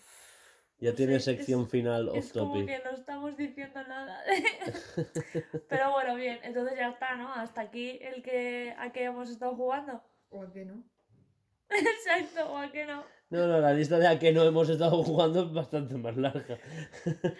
Ya 0.83 0.93
tiene 0.93 1.15
es- 1.15 1.23
sección 1.23 1.67
final 1.69 2.09
off 2.09 2.17
Es 2.17 2.33
como 2.33 2.53
topic. 2.55 2.67
que 2.67 2.83
no 2.83 2.91
estamos 2.91 3.37
diciendo 3.37 3.81
nada. 3.87 4.21
Pero 5.69 5.91
bueno, 5.91 6.15
bien, 6.15 6.39
entonces 6.43 6.77
ya 6.77 6.89
está, 6.89 7.15
¿no? 7.15 7.33
Hasta 7.33 7.61
aquí 7.61 7.99
el 8.01 8.21
que 8.21 8.75
a 8.77 8.91
qué 8.91 9.05
hemos 9.05 9.29
estado 9.29 9.55
jugando. 9.55 10.03
¿O 10.29 10.41
a 10.43 10.51
qué 10.51 10.65
no? 10.65 10.83
Exacto, 11.69 12.51
o 12.51 12.57
a 12.57 12.71
qué 12.71 12.85
no. 12.85 13.03
No, 13.29 13.47
no, 13.47 13.59
la 13.59 13.73
lista 13.73 13.97
de 13.97 14.07
a 14.07 14.19
qué 14.19 14.31
no 14.33 14.43
hemos 14.43 14.69
estado 14.69 15.01
jugando 15.03 15.43
es 15.45 15.53
bastante 15.53 15.95
más 15.95 16.17
larga. 16.17 16.57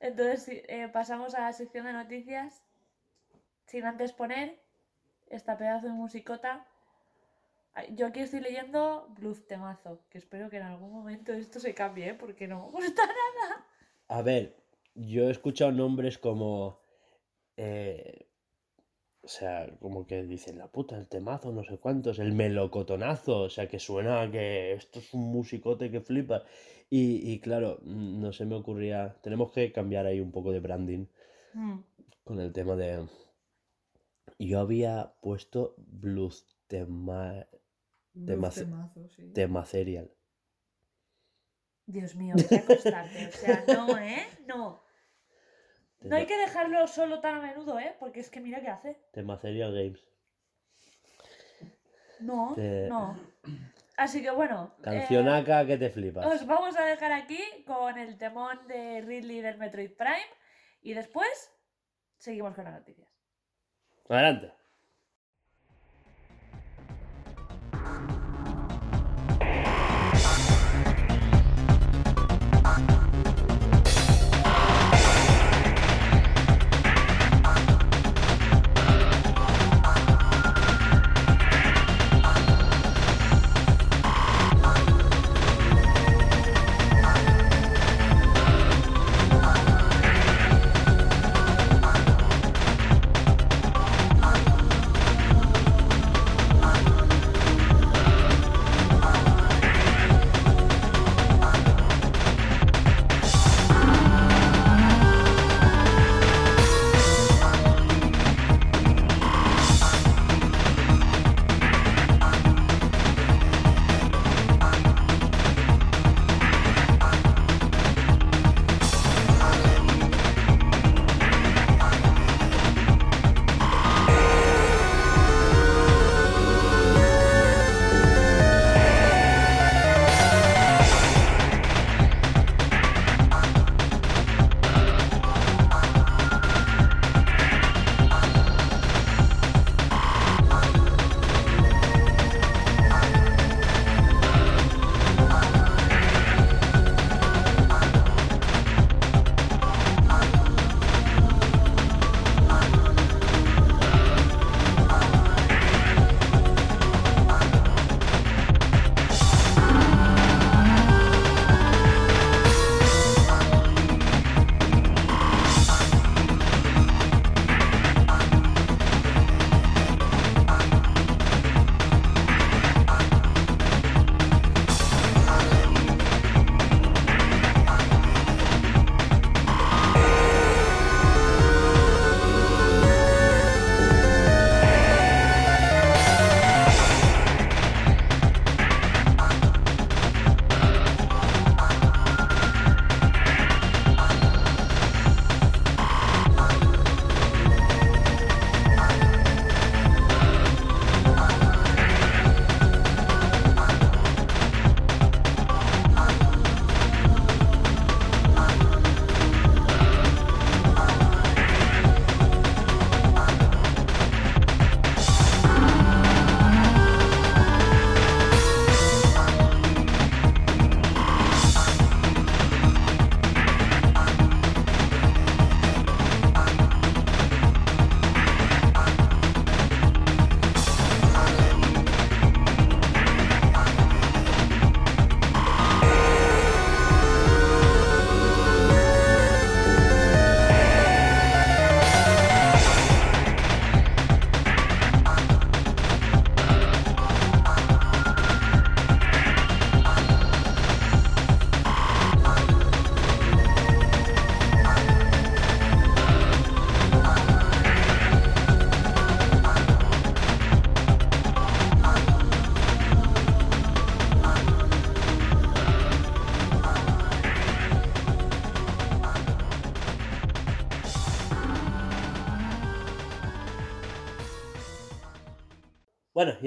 Entonces 0.00 0.42
sí, 0.42 0.62
eh, 0.68 0.88
pasamos 0.92 1.34
a 1.34 1.40
la 1.42 1.52
sección 1.52 1.86
de 1.86 1.92
noticias. 1.92 2.62
Sin 3.66 3.84
antes 3.84 4.12
poner 4.12 4.60
esta 5.28 5.56
pedazo 5.56 5.86
de 5.86 5.92
musicota. 5.92 6.66
Yo 7.94 8.06
aquí 8.06 8.20
estoy 8.20 8.40
leyendo 8.40 9.08
Blues 9.18 9.46
Temazo, 9.46 10.00
que 10.08 10.18
espero 10.18 10.48
que 10.50 10.56
en 10.56 10.62
algún 10.64 10.92
momento 10.92 11.32
esto 11.32 11.60
se 11.60 11.74
cambie, 11.74 12.08
¿eh? 12.10 12.14
porque 12.14 12.48
no 12.48 12.66
me 12.66 12.70
gusta 12.72 13.02
nada. 13.06 13.66
A 14.08 14.22
ver, 14.22 14.56
yo 14.94 15.28
he 15.28 15.30
escuchado 15.30 15.72
nombres 15.72 16.18
como. 16.18 16.80
eh, 17.56 18.28
o 19.22 19.28
sea, 19.28 19.68
como 19.80 20.06
que 20.06 20.22
dicen 20.24 20.58
la 20.58 20.68
puta, 20.68 20.96
el 20.96 21.08
temazo, 21.08 21.52
no 21.52 21.64
sé 21.64 21.78
cuántos, 21.78 22.18
el 22.20 22.32
melocotonazo, 22.32 23.42
o 23.42 23.50
sea, 23.50 23.68
que 23.68 23.78
suena 23.80 24.22
a 24.22 24.30
que 24.30 24.72
esto 24.72 25.00
es 25.00 25.12
un 25.14 25.24
musicote 25.32 25.90
que 25.90 26.00
flipa. 26.00 26.44
Y, 26.88 27.32
y 27.32 27.40
claro, 27.40 27.80
no 27.82 28.32
se 28.32 28.46
me 28.46 28.54
ocurría. 28.54 29.16
Tenemos 29.22 29.50
que 29.52 29.72
cambiar 29.72 30.06
ahí 30.06 30.20
un 30.20 30.30
poco 30.32 30.52
de 30.52 30.60
branding 30.60 31.06
con 32.24 32.40
el 32.40 32.52
tema 32.52 32.76
de. 32.76 33.06
Yo 34.38 34.60
había 34.60 35.14
puesto 35.20 35.74
blues 35.78 36.56
tema, 36.66 37.46
Tema- 38.24 38.50
temazo, 38.50 39.08
sí. 39.08 39.32
tema 39.34 39.64
serial. 39.64 40.10
Dios 41.86 42.14
mío, 42.14 42.34
vete 42.36 42.56
a 42.56 42.58
acostarte. 42.60 43.28
O 43.28 43.32
sea, 43.32 43.64
no, 43.68 43.98
¿eh? 43.98 44.26
No. 44.46 44.82
No 46.00 46.16
hay 46.16 46.26
que 46.26 46.36
dejarlo 46.36 46.86
solo 46.86 47.20
tan 47.20 47.36
a 47.36 47.40
menudo, 47.40 47.78
¿eh? 47.78 47.94
Porque 47.98 48.20
es 48.20 48.30
que 48.30 48.40
mira 48.40 48.60
qué 48.60 48.68
hace. 48.68 49.00
Tema 49.12 49.36
serial 49.38 49.72
games. 49.74 50.06
No, 52.20 52.52
Te- 52.54 52.88
no. 52.88 53.16
Así 53.96 54.22
que 54.22 54.30
bueno. 54.30 54.74
eh, 54.78 54.82
Cancionaca 54.82 55.66
que 55.66 55.78
te 55.78 55.90
flipas. 55.90 56.26
os 56.26 56.46
vamos 56.46 56.76
a 56.76 56.84
dejar 56.84 57.12
aquí 57.12 57.40
con 57.66 57.98
el 57.98 58.16
temón 58.18 58.66
de 58.68 59.00
Ridley 59.02 59.40
del 59.40 59.58
Metroid 59.58 59.92
Prime. 59.96 60.26
Y 60.82 60.94
después 60.94 61.50
seguimos 62.18 62.54
con 62.54 62.64
las 62.64 62.74
noticias. 62.74 63.08
Adelante. 64.08 64.52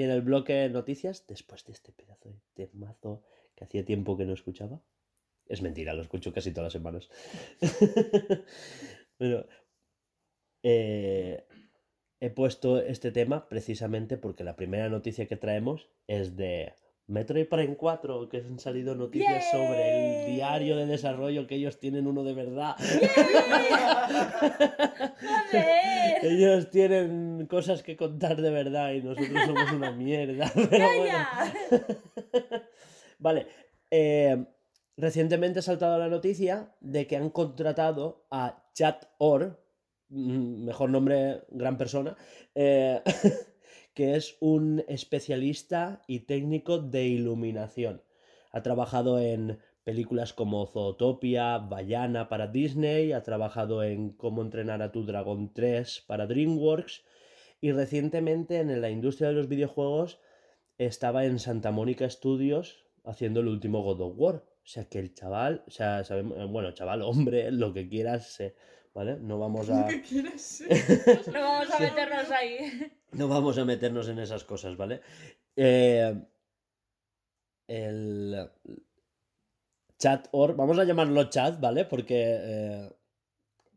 Y 0.00 0.02
en 0.02 0.10
el 0.10 0.22
bloque 0.22 0.66
noticias, 0.70 1.26
después 1.26 1.62
de 1.66 1.72
este 1.72 1.92
pedazo 1.92 2.30
de 2.56 2.66
temazo 2.68 3.22
que 3.54 3.64
hacía 3.64 3.84
tiempo 3.84 4.16
que 4.16 4.24
no 4.24 4.32
escuchaba. 4.32 4.80
Es 5.46 5.60
mentira, 5.60 5.92
lo 5.92 6.00
escucho 6.00 6.32
casi 6.32 6.52
todas 6.52 6.66
las 6.66 6.72
semanas. 6.72 7.10
Bueno, 9.18 9.44
eh, 10.62 11.44
he 12.20 12.30
puesto 12.30 12.80
este 12.80 13.12
tema 13.12 13.50
precisamente 13.50 14.16
porque 14.16 14.44
la 14.44 14.56
primera 14.56 14.88
noticia 14.88 15.26
que 15.26 15.36
traemos 15.36 15.90
es 16.06 16.36
de 16.36 16.72
Metroid 17.10 17.48
Prime 17.48 17.76
4, 17.76 18.28
que 18.28 18.36
han 18.36 18.60
salido 18.60 18.94
noticias 18.94 19.50
sobre 19.50 20.26
el 20.28 20.34
diario 20.36 20.76
de 20.76 20.86
desarrollo 20.86 21.48
que 21.48 21.56
ellos 21.56 21.80
tienen 21.80 22.06
uno 22.06 22.22
de 22.22 22.34
verdad. 22.34 22.76
¡Joder! 25.50 25.90
Ellos 26.22 26.70
tienen 26.70 27.46
cosas 27.48 27.82
que 27.82 27.96
contar 27.96 28.40
de 28.40 28.50
verdad 28.50 28.92
y 28.92 29.02
nosotros 29.02 29.44
somos 29.44 29.72
una 29.72 29.90
mierda. 29.90 30.52
Pero. 30.70 30.86
Vale. 33.18 33.46
eh, 33.90 34.44
recientemente 34.96 35.58
ha 35.58 35.62
saltado 35.62 35.98
la 35.98 36.08
noticia 36.08 36.76
de 36.80 37.08
que 37.08 37.16
han 37.16 37.30
contratado 37.30 38.26
a 38.30 38.70
Chat 38.72 39.06
Or, 39.18 39.60
mm, 40.10 40.64
mejor 40.64 40.90
nombre, 40.90 41.42
gran 41.50 41.76
persona, 41.76 42.16
eh, 42.54 43.00
que 43.94 44.16
es 44.16 44.36
un 44.40 44.84
especialista 44.88 46.02
y 46.06 46.20
técnico 46.20 46.78
de 46.78 47.06
iluminación. 47.06 48.02
Ha 48.52 48.62
trabajado 48.62 49.18
en 49.18 49.58
películas 49.84 50.32
como 50.32 50.66
Zootopia, 50.66 51.58
Vallana 51.58 52.28
para 52.28 52.46
Disney, 52.46 53.12
ha 53.12 53.22
trabajado 53.22 53.82
en 53.82 54.10
Cómo 54.10 54.42
entrenar 54.42 54.82
a 54.82 54.92
tu 54.92 55.04
dragón 55.04 55.52
3 55.52 56.04
para 56.06 56.26
DreamWorks 56.26 57.04
Y 57.60 57.72
recientemente 57.72 58.60
en 58.60 58.80
la 58.80 58.90
industria 58.90 59.28
de 59.28 59.34
los 59.34 59.48
videojuegos 59.48 60.20
estaba 60.78 61.24
en 61.24 61.38
Santa 61.38 61.70
Mónica 61.72 62.08
Studios 62.08 62.86
haciendo 63.04 63.40
el 63.40 63.48
último 63.48 63.82
God 63.82 64.00
of 64.00 64.14
War. 64.16 64.34
O 64.36 64.66
sea 64.66 64.88
que 64.88 64.98
el 64.98 65.14
chaval, 65.14 65.64
o 65.66 65.70
sea, 65.70 66.04
bueno, 66.48 66.72
chaval, 66.72 67.02
hombre, 67.02 67.50
lo 67.52 67.72
que 67.72 67.88
quieras, 67.88 68.28
sé, 68.28 68.54
¿vale? 68.94 69.16
No 69.20 69.38
vamos 69.38 69.68
a, 69.70 69.82
Lo 69.82 69.86
que 69.88 70.02
quieras 70.02 70.40
ser. 70.40 70.68
No 71.32 71.40
vamos 71.40 71.70
a 71.70 71.78
meternos 71.80 72.30
ahí. 72.30 72.92
no 73.12 73.28
vamos 73.28 73.58
a 73.58 73.64
meternos 73.64 74.08
en 74.08 74.18
esas 74.18 74.44
cosas, 74.44 74.76
¿vale? 74.76 75.00
Eh, 75.56 76.14
el 77.68 78.50
chat 79.98 80.28
or, 80.32 80.56
vamos 80.56 80.78
a 80.78 80.84
llamarlo 80.84 81.30
chat, 81.30 81.60
¿vale? 81.60 81.84
Porque 81.84 82.38
eh, 82.40 82.90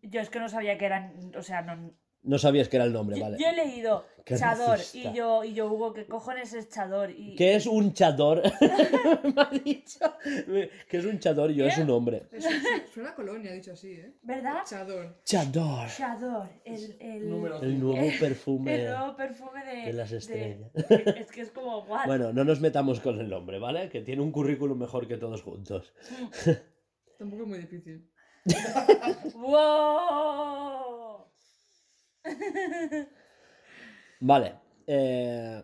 Yo 0.01 0.21
es 0.21 0.29
que 0.29 0.39
no 0.39 0.49
sabía 0.49 0.77
que 0.77 0.85
eran. 0.85 1.31
O 1.35 1.41
sea, 1.43 1.61
no. 1.61 1.93
No 2.23 2.37
sabías 2.37 2.69
que 2.69 2.77
era 2.77 2.85
el 2.85 2.93
nombre, 2.93 3.17
Yo, 3.17 3.23
¿vale? 3.23 3.37
yo 3.39 3.47
he 3.47 3.53
leído 3.53 4.05
Qué 4.25 4.37
Chador 4.37 4.77
racista. 4.77 5.09
y 5.11 5.13
yo, 5.13 5.43
y 5.43 5.53
yo, 5.53 5.67
Hugo, 5.69 5.93
¿qué 5.93 6.05
cojones 6.05 6.53
es 6.53 6.69
Chador? 6.69 7.11
Y, 7.11 7.35
¿Qué 7.35 7.55
es 7.55 7.65
un 7.65 7.91
chador? 7.93 8.41
Me 9.23 9.41
ha 9.41 9.49
dicho. 9.49 9.99
¿Qué 10.23 10.97
es 10.97 11.03
un 11.05 11.19
chador? 11.19 11.51
Yo 11.51 11.65
es 11.65 11.77
un 11.77 11.89
hombre. 11.89 12.23
Es- 12.31 12.45
su- 12.45 12.93
Suena 12.93 13.09
a 13.09 13.15
colonia, 13.15 13.51
dicho 13.51 13.73
así, 13.73 13.91
¿eh? 13.91 14.13
¿Verdad? 14.21 14.63
Chador. 14.65 15.17
Chador. 15.25 15.89
Chador, 15.89 16.47
el, 16.63 16.95
el, 17.01 17.29
Número 17.29 17.61
El 17.61 17.77
nuevo 17.79 18.07
perfume. 18.19 18.75
el 18.75 18.91
nuevo 18.91 19.15
perfume 19.17 19.65
de, 19.65 19.75
de 19.87 19.93
las 19.93 20.11
estrellas. 20.13 20.71
de- 20.73 21.15
es 21.17 21.29
que 21.31 21.41
es 21.41 21.51
como 21.51 21.79
what? 21.79 22.05
Bueno, 22.05 22.31
no 22.31 22.45
nos 22.45 22.61
metamos 22.61 23.01
con 23.01 23.19
el 23.19 23.33
hombre, 23.33 23.59
¿vale? 23.59 23.89
Que 23.89 24.01
tiene 24.01 24.21
un 24.21 24.31
currículum 24.31 24.77
mejor 24.79 25.05
que 25.07 25.17
todos 25.17 25.41
juntos. 25.41 25.93
Tampoco 27.19 27.43
es 27.43 27.49
muy 27.49 27.57
difícil. 27.59 28.09
¡Wow! 29.35 31.25
Vale. 34.19 34.55
eh, 34.87 35.63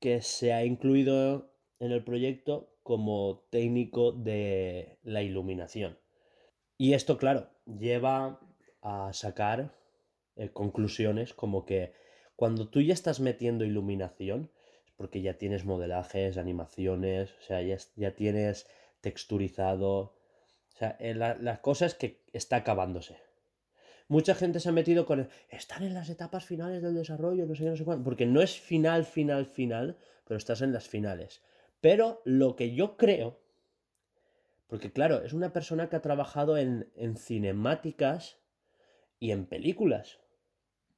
que 0.00 0.20
se 0.22 0.52
ha 0.52 0.64
incluido 0.64 1.50
en 1.78 1.92
el 1.92 2.04
proyecto 2.04 2.74
como 2.82 3.44
técnico 3.50 4.12
de 4.12 4.98
la 5.02 5.22
iluminación. 5.22 5.98
Y 6.78 6.94
esto, 6.94 7.18
claro, 7.18 7.48
lleva 7.66 8.40
a 8.82 9.12
sacar 9.12 9.74
eh, 10.36 10.50
conclusiones 10.50 11.34
como 11.34 11.64
que 11.64 11.92
cuando 12.36 12.68
tú 12.68 12.80
ya 12.80 12.94
estás 12.94 13.20
metiendo 13.20 13.64
iluminación, 13.64 14.50
es 14.86 14.92
porque 14.96 15.22
ya 15.22 15.38
tienes 15.38 15.64
modelajes, 15.64 16.36
animaciones, 16.38 17.32
o 17.38 17.42
sea, 17.42 17.62
ya, 17.62 17.76
ya 17.96 18.14
tienes 18.16 18.66
texturizado. 19.00 20.16
O 20.74 20.76
sea, 20.78 20.96
eh, 20.98 21.14
la, 21.14 21.34
la 21.36 21.60
cosa 21.60 21.86
es 21.86 21.94
que 21.94 22.22
está 22.32 22.56
acabándose. 22.56 23.16
Mucha 24.12 24.34
gente 24.34 24.60
se 24.60 24.68
ha 24.68 24.72
metido 24.72 25.06
con 25.06 25.20
el, 25.20 25.28
están 25.48 25.84
en 25.84 25.94
las 25.94 26.10
etapas 26.10 26.44
finales 26.44 26.82
del 26.82 26.94
desarrollo, 26.94 27.46
no 27.46 27.54
sé 27.54 27.64
qué, 27.64 27.70
no 27.70 27.76
sé 27.76 27.84
cuánto, 27.86 28.04
porque 28.04 28.26
no 28.26 28.42
es 28.42 28.60
final, 28.60 29.06
final, 29.06 29.46
final, 29.46 29.96
pero 30.26 30.36
estás 30.36 30.60
en 30.60 30.70
las 30.70 30.86
finales. 30.86 31.42
Pero 31.80 32.20
lo 32.26 32.54
que 32.54 32.74
yo 32.74 32.98
creo, 32.98 33.40
porque 34.66 34.92
claro, 34.92 35.22
es 35.22 35.32
una 35.32 35.54
persona 35.54 35.88
que 35.88 35.96
ha 35.96 36.02
trabajado 36.02 36.58
en, 36.58 36.92
en 36.94 37.16
cinemáticas 37.16 38.38
y 39.18 39.30
en 39.30 39.46
películas, 39.46 40.20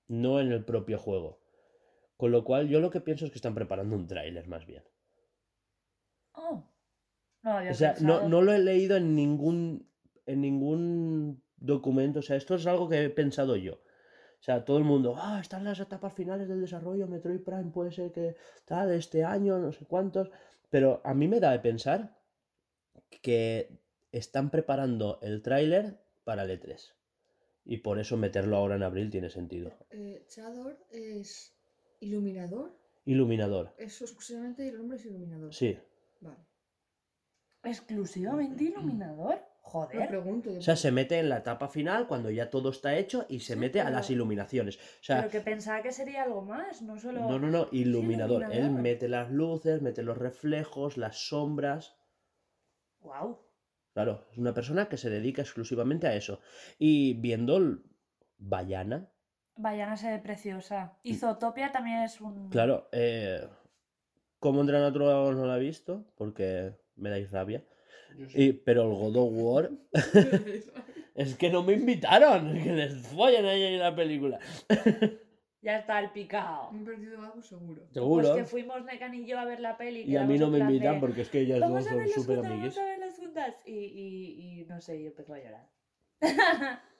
no 0.08 0.40
en 0.40 0.50
el 0.50 0.64
propio 0.64 0.98
juego. 0.98 1.38
Con 2.16 2.32
lo 2.32 2.42
cual 2.42 2.68
yo 2.68 2.80
lo 2.80 2.90
que 2.90 3.00
pienso 3.00 3.26
es 3.26 3.30
que 3.30 3.38
están 3.38 3.54
preparando 3.54 3.94
un 3.94 4.08
tráiler 4.08 4.48
más 4.48 4.66
bien. 4.66 4.82
Oh. 6.32 6.64
No 7.44 7.58
O 7.58 7.74
sea, 7.74 7.94
no, 8.00 8.28
no 8.28 8.42
lo 8.42 8.52
he 8.52 8.58
leído 8.58 8.96
en 8.96 9.14
ningún, 9.14 9.88
en 10.26 10.40
ningún 10.40 11.43
documento. 11.56 12.20
O 12.20 12.22
sea, 12.22 12.36
esto 12.36 12.54
es 12.54 12.66
algo 12.66 12.88
que 12.88 13.04
he 13.04 13.10
pensado 13.10 13.56
yo. 13.56 13.74
O 13.74 14.42
sea, 14.44 14.64
todo 14.64 14.76
el 14.76 14.84
mundo, 14.84 15.14
ah, 15.16 15.38
están 15.40 15.64
las 15.64 15.80
etapas 15.80 16.12
finales 16.12 16.46
del 16.48 16.60
desarrollo, 16.60 17.08
Metroid 17.08 17.40
Prime 17.40 17.70
puede 17.72 17.92
ser 17.92 18.12
que 18.12 18.36
tal, 18.66 18.92
este 18.92 19.24
año, 19.24 19.58
no 19.58 19.72
sé 19.72 19.86
cuántos. 19.86 20.30
Pero 20.68 21.00
a 21.04 21.14
mí 21.14 21.28
me 21.28 21.40
da 21.40 21.52
de 21.52 21.60
pensar 21.60 22.14
que 23.22 23.80
están 24.12 24.50
preparando 24.50 25.18
el 25.22 25.40
tráiler 25.40 25.98
para 26.24 26.44
el 26.44 26.60
E3. 26.60 26.92
Y 27.64 27.78
por 27.78 27.98
eso 27.98 28.16
meterlo 28.16 28.56
ahora 28.56 28.76
en 28.76 28.82
abril 28.82 29.10
tiene 29.10 29.30
sentido. 29.30 29.72
Eh, 29.90 30.26
Chador 30.28 30.78
es 30.90 31.56
iluminador. 32.00 32.76
Iluminador. 33.06 33.74
Eso 33.78 34.04
exclusivamente 34.04 34.68
el 34.68 34.76
nombre 34.76 34.98
es 34.98 35.06
iluminador. 35.06 35.54
Sí. 35.54 35.78
Vale. 36.20 36.44
¿Exclusivamente 37.62 38.64
iluminador? 38.64 39.42
Joder. 39.64 40.08
pregunto. 40.08 40.50
O 40.52 40.60
sea, 40.60 40.76
se 40.76 40.92
mete 40.92 41.18
en 41.18 41.28
la 41.28 41.38
etapa 41.38 41.68
final 41.68 42.06
cuando 42.06 42.30
ya 42.30 42.50
todo 42.50 42.68
está 42.70 42.96
hecho 42.96 43.26
y 43.28 43.40
se 43.40 43.54
Sí, 43.54 43.58
mete 43.58 43.80
a 43.80 43.90
las 43.90 44.10
iluminaciones. 44.10 44.76
O 44.76 45.02
sea, 45.02 45.16
Pero 45.18 45.30
que 45.30 45.40
pensaba 45.40 45.82
que 45.82 45.90
sería 45.90 46.22
algo 46.22 46.42
más, 46.42 46.82
no 46.82 46.98
solo. 46.98 47.20
No, 47.20 47.38
no, 47.38 47.48
no, 47.48 47.68
iluminador. 47.72 48.44
Él 48.52 48.70
mete 48.70 49.08
las 49.08 49.30
luces, 49.30 49.82
mete 49.82 50.02
los 50.02 50.16
reflejos, 50.16 50.96
las 50.96 51.16
sombras. 51.16 51.96
Wow. 53.00 53.40
Claro, 53.94 54.26
es 54.30 54.38
una 54.38 54.54
persona 54.54 54.88
que 54.88 54.96
se 54.96 55.10
dedica 55.10 55.42
exclusivamente 55.42 56.06
a 56.06 56.14
eso. 56.14 56.40
Y 56.78 57.14
viendo 57.14 57.56
el 57.56 57.82
Bayana, 58.38 59.10
Vayana 59.56 59.96
se 59.96 60.10
ve 60.10 60.18
preciosa. 60.18 60.98
Izotopia 61.04 61.70
también 61.72 62.02
es 62.02 62.20
un. 62.20 62.48
claro, 62.50 62.88
eh, 62.92 63.48
como 64.40 64.60
entrenar 64.60 64.84
a 64.84 64.88
otro 64.88 65.06
dragón 65.06 65.36
no 65.36 65.46
la 65.46 65.56
he 65.56 65.60
visto, 65.60 66.04
porque 66.16 66.74
me 66.96 67.10
dais 67.10 67.30
rabia. 67.30 67.64
Y, 68.34 68.52
pero 68.52 68.82
el 68.82 68.96
God 68.96 69.16
of 69.16 69.32
War, 69.32 69.70
es 71.14 71.36
que 71.36 71.50
no 71.50 71.62
me 71.62 71.72
invitaron, 71.72 72.54
que 72.62 72.72
les 72.72 72.94
follen 73.08 73.44
ahí 73.44 73.76
la 73.76 73.94
película. 73.94 74.38
Ya 75.64 75.78
está 75.78 75.98
el 75.98 76.10
picao. 76.10 76.70
Me 76.72 76.82
he 76.82 76.84
perdido 76.84 77.22
algo 77.22 77.40
seguro. 77.40 77.86
Seguro. 77.90 78.28
Pues 78.28 78.36
que 78.36 78.44
fuimos 78.44 78.84
Necan 78.84 79.14
y 79.14 79.24
yo 79.26 79.38
a 79.38 79.46
ver 79.46 79.60
la 79.60 79.78
peli. 79.78 80.02
y 80.02 80.14
a 80.16 80.24
mí 80.24 80.38
no 80.38 80.50
me 80.50 80.58
invitan 80.58 81.00
porque 81.00 81.22
es 81.22 81.30
que 81.30 81.40
ellas 81.40 81.60
dos 81.60 81.84
son 81.84 82.08
súper 82.08 82.40
amiguis. 82.40 82.74
vamos 82.74 82.78
a 82.78 82.84
verlas 82.84 83.16
juntas. 83.16 83.62
Y, 83.64 83.72
y, 83.72 84.60
y 84.60 84.64
no 84.66 84.80
sé, 84.82 85.00
yo 85.00 85.08
empezó 85.08 85.32
a 85.32 85.38
llorar. 85.38 85.68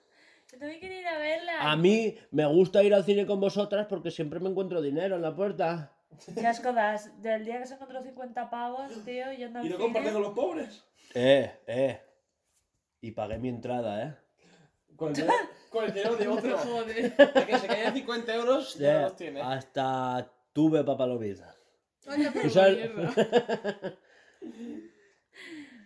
Yo 0.51 0.59
también 0.59 0.79
quería 0.79 0.99
ir 0.99 1.07
a 1.07 1.17
verla. 1.17 1.71
A 1.71 1.75
mí 1.75 2.15
me 2.29 2.45
gusta 2.45 2.83
ir 2.83 2.93
al 2.93 3.03
cine 3.03 3.25
con 3.25 3.39
vosotras 3.39 3.87
porque 3.87 4.11
siempre 4.11 4.39
me 4.39 4.49
encuentro 4.49 4.79
dinero 4.81 5.15
en 5.15 5.23
la 5.23 5.35
puerta. 5.35 5.94
Qué 6.33 6.45
asco 6.47 6.71
das. 6.73 7.21
Del 7.21 7.45
día 7.45 7.59
que 7.59 7.67
se 7.67 7.73
encontró 7.75 8.01
50 8.03 8.49
pavos, 8.49 8.91
tío, 9.05 9.31
yendo 9.33 9.59
al 9.59 9.65
¿Y 9.65 9.69
no 9.69 9.75
cine. 9.75 9.83
comparte 9.85 10.11
con 10.11 10.21
los 10.21 10.33
pobres? 10.33 10.83
Eh, 11.13 11.51
eh. 11.67 12.01
Y 13.01 13.11
pagué 13.11 13.37
mi 13.37 13.49
entrada, 13.49 14.03
¿eh? 14.03 14.15
Con 14.95 15.09
el, 15.09 15.15
dinero- 15.17 15.33
con 15.69 15.83
el 15.85 15.93
dinero 15.93 16.15
de 16.15 16.27
otro. 16.27 16.57
jode. 16.57 17.13
A 17.35 17.45
que 17.45 17.57
se 17.59 17.67
caían 17.67 17.93
50 17.93 18.33
euros, 18.35 18.75
ya 18.77 19.01
los 19.03 19.15
tiene. 19.15 19.41
hasta 19.41 20.31
tuve 20.53 20.83
papalomitas. 20.83 21.55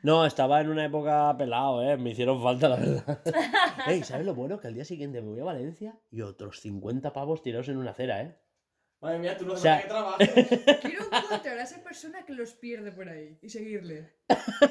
No, 0.01 0.25
estaba 0.25 0.61
en 0.61 0.69
una 0.69 0.86
época 0.86 1.36
pelado, 1.38 1.84
¿eh? 1.84 1.97
Me 1.97 2.11
hicieron 2.11 2.41
falta, 2.41 2.69
la 2.69 2.77
verdad. 2.77 3.19
Ey, 3.88 4.01
¿sabes 4.03 4.25
lo 4.25 4.34
bueno? 4.34 4.57
Que 4.57 4.67
al 4.67 4.73
día 4.73 4.86
siguiente 4.86 5.21
me 5.21 5.27
voy 5.32 5.41
a 5.41 5.43
Valencia 5.43 5.99
y 6.09 6.21
otros 6.21 6.61
50 6.61 7.11
pavos 7.11 7.41
tirados 7.41 7.67
en 7.67 7.75
una 7.77 7.91
acera, 7.91 8.21
¿eh? 8.21 8.38
Madre 9.01 9.19
mía, 9.19 9.37
tú 9.37 9.45
no 9.45 9.53
O 9.53 9.57
sabes 9.57 9.61
sea- 9.61 9.81
que 9.81 9.87
trabajas. 9.87 10.29
Quiero 10.81 11.03
encontrar 11.05 11.57
a 11.57 11.63
esa 11.63 11.81
persona 11.83 12.25
que 12.25 12.33
los 12.33 12.53
pierde 12.53 12.91
por 12.91 13.07
ahí 13.07 13.37
y 13.41 13.49
seguirle. 13.49 14.13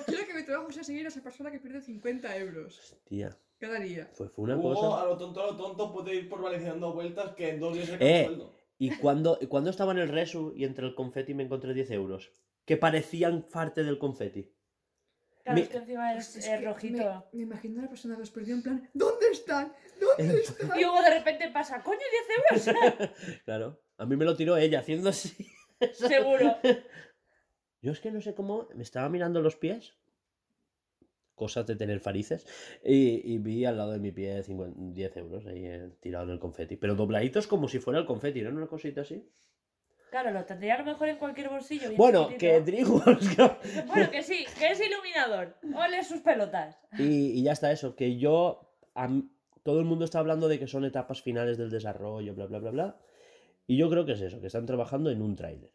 Quiero 0.06 0.26
que 0.26 0.34
mi 0.34 0.44
trabajo 0.44 0.70
sea 0.70 0.84
seguir 0.84 1.06
a 1.06 1.08
esa 1.08 1.22
persona 1.22 1.50
que 1.50 1.58
pierde 1.58 1.80
50 1.80 2.36
euros 2.36 2.96
Tía, 3.04 3.30
cada 3.58 3.78
día. 3.80 4.10
fue, 4.12 4.28
fue 4.28 4.44
una 4.44 4.56
Hugo, 4.56 4.74
cosa... 4.74 5.02
a 5.02 5.06
lo 5.06 5.16
tonto, 5.16 5.42
a 5.42 5.46
lo 5.46 5.56
tonto, 5.56 5.92
puede 5.92 6.14
ir 6.14 6.28
por 6.28 6.42
Valencia 6.42 6.70
dando 6.70 6.92
vueltas 6.92 7.34
que 7.34 7.48
en 7.50 7.60
dos 7.60 7.74
días 7.74 7.86
se 7.88 7.94
Eh. 7.94 8.20
el 8.20 8.26
sueldo. 8.26 8.54
¿Y 8.80 8.90
cuando, 8.96 9.38
cuando 9.48 9.70
estaba 9.70 9.92
en 9.92 9.98
el 9.98 10.08
Resu 10.08 10.52
y 10.54 10.64
entre 10.64 10.86
el 10.86 10.94
confeti 10.94 11.34
me 11.34 11.42
encontré 11.44 11.72
10 11.74 11.90
euros? 11.92 12.30
Que 12.64 12.76
parecían 12.76 13.48
parte 13.48 13.82
del 13.82 13.98
confeti. 13.98 14.54
Claro, 15.42 15.58
es 15.60 15.68
que 15.70 15.78
encima 15.78 16.14
es, 16.14 16.36
Es 16.36 16.46
es 16.46 16.58
que 16.60 16.64
rojito. 16.66 16.98
Me, 17.32 17.38
me 17.38 17.42
imagino 17.44 17.80
a 17.80 17.84
la 17.84 17.88
persona 17.88 18.14
que 18.14 18.20
los 18.20 18.30
perdió 18.30 18.54
en 18.54 18.62
plan, 18.62 18.90
¿dónde 18.92 19.26
están? 19.32 19.72
¿Dónde 19.98 20.34
están? 20.42 20.78
Y 20.78 20.82
luego 20.82 21.00
de 21.02 21.10
repente 21.14 21.48
pasa, 21.50 21.82
coño, 21.82 21.98
10 22.52 22.66
euros. 22.76 23.10
Claro, 23.46 23.80
a 23.98 24.06
mí 24.06 24.16
me 24.16 24.24
lo 24.24 24.36
tiró 24.36 24.56
ella 24.56 24.80
haciendo 24.80 25.10
así. 25.10 25.46
Seguro. 25.92 26.56
Yo 27.82 27.92
es 27.92 28.00
que 28.00 28.10
no 28.10 28.20
sé 28.20 28.34
cómo, 28.34 28.68
me 28.74 28.82
estaba 28.82 29.08
mirando 29.08 29.40
los 29.40 29.56
pies, 29.56 29.94
cosas 31.34 31.66
de 31.66 31.76
tener 31.76 32.00
farices, 32.00 32.46
y, 32.84 33.32
y 33.32 33.38
vi 33.38 33.64
al 33.64 33.76
lado 33.76 33.92
de 33.92 34.00
mi 34.00 34.10
pie 34.10 34.42
50 34.42 34.76
10 34.78 35.16
euros 35.18 35.46
ahí 35.46 35.66
eh, 35.66 35.90
tirado 36.00 36.24
en 36.24 36.30
el 36.30 36.38
confeti. 36.40 36.76
Pero 36.76 36.96
dobladitos 36.96 37.46
como 37.46 37.68
si 37.68 37.78
fuera 37.78 38.00
el 38.00 38.06
confeti, 38.06 38.42
¿no? 38.42 38.50
Una 38.50 38.66
cosita 38.66 39.02
así. 39.02 39.28
Claro, 40.10 40.30
lo 40.32 40.44
tendría 40.44 40.74
a 40.74 40.78
lo 40.78 40.84
mejor 40.84 41.08
en 41.08 41.18
cualquier 41.18 41.50
bolsillo. 41.50 41.90
Bueno, 41.96 42.28
que 42.38 42.60
Dreamworks... 42.60 43.36
Bueno, 43.86 44.10
que 44.10 44.22
sí, 44.22 44.46
que 44.58 44.68
es 44.70 44.80
iluminador. 44.80 45.54
Ole 45.76 46.02
sus 46.02 46.20
pelotas. 46.20 46.78
Y, 46.98 47.38
y 47.38 47.42
ya 47.42 47.52
está 47.52 47.70
eso, 47.70 47.94
que 47.94 48.16
yo... 48.16 48.72
a 48.94 49.08
todo 49.62 49.80
el 49.80 49.84
mundo 49.84 50.06
está 50.06 50.18
hablando 50.18 50.48
de 50.48 50.58
que 50.58 50.66
son 50.66 50.86
etapas 50.86 51.20
finales 51.20 51.58
del 51.58 51.68
desarrollo, 51.68 52.34
bla, 52.34 52.46
bla, 52.46 52.58
bla, 52.58 52.70
bla. 52.70 52.96
Y 53.68 53.76
yo 53.76 53.88
creo 53.90 54.04
que 54.06 54.12
es 54.12 54.20
eso, 54.22 54.40
que 54.40 54.46
están 54.48 54.66
trabajando 54.66 55.10
en 55.10 55.22
un 55.22 55.36
tráiler. 55.36 55.70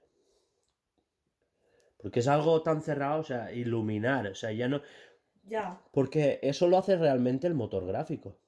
Porque 1.98 2.20
es 2.20 2.28
algo 2.28 2.62
tan 2.64 2.82
cerrado, 2.82 3.22
o 3.22 3.24
sea, 3.24 3.54
iluminar, 3.54 4.28
o 4.28 4.36
sea, 4.36 4.52
ya 4.52 4.68
no... 4.68 4.82
Ya. 5.44 5.80
Porque 5.92 6.40
eso 6.42 6.68
lo 6.68 6.78
hace 6.78 6.98
realmente 6.98 7.48
el 7.48 7.54
motor 7.54 7.86
gráfico. 7.86 8.40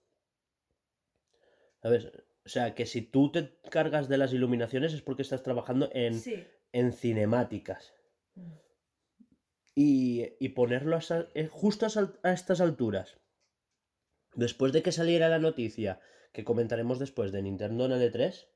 ¿Sabes? 1.81 2.07
O 2.45 2.49
sea, 2.49 2.73
que 2.73 2.85
si 2.87 3.03
tú 3.03 3.31
te 3.31 3.57
cargas 3.69 4.09
de 4.09 4.17
las 4.17 4.33
iluminaciones 4.33 4.93
es 4.93 5.01
porque 5.01 5.21
estás 5.21 5.43
trabajando 5.43 5.89
en, 5.93 6.15
Sí. 6.15 6.43
en 6.71 6.91
cinemáticas. 6.91 7.93
Y, 9.75 10.33
y 10.39 10.49
ponerlo 10.49 10.95
a 10.97 11.01
eh, 11.35 11.47
justo 11.51 11.85
a, 11.85 12.13
a 12.27 12.33
estas 12.33 12.61
alturas, 12.61 13.17
después 14.33 14.73
de 14.73 14.81
que 14.81 14.91
saliera 14.91 15.29
la 15.29 15.37
noticia 15.39 15.99
que 16.33 16.43
comentaremos 16.43 16.97
después 16.97 17.31
de 17.31 17.43
Nintendo 17.43 17.85
en 17.85 17.91
L3, 17.91 18.47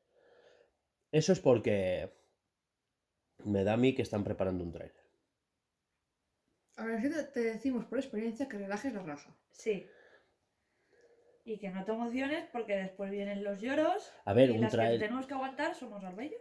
eso 1.12 1.34
es 1.34 1.40
porque 1.40 2.12
me 3.46 3.64
da 3.64 3.74
a 3.74 3.78
mí 3.78 3.96
que 3.96 4.02
están 4.02 4.24
preparando 4.24 4.64
un 4.64 4.72
trailer. 4.72 4.96
Ahora 6.78 7.02
sí 7.02 7.10
te, 7.10 7.24
te 7.24 7.40
decimos 7.42 7.86
por 7.86 7.98
experiencia 8.00 8.48
que 8.48 8.58
relajes 8.58 8.94
la 8.94 9.04
raja. 9.04 9.36
Sí. 9.52 9.86
Y 11.46 11.58
que 11.58 11.70
no 11.72 11.84
te 11.84 11.92
emociones 11.92 12.48
porque 12.52 12.76
después 12.76 13.12
vienen 13.12 13.44
los 13.44 13.60
lloros. 13.60 14.12
A 14.26 14.34
ver, 14.34 14.50
y 14.50 14.54
un 14.54 14.62
las 14.62 14.72
que 14.72 14.78
trailer... 14.78 15.00
tenemos 15.00 15.26
que 15.28 15.34
aguantar 15.34 15.74
somos 15.76 16.04
Arbella. 16.04 16.38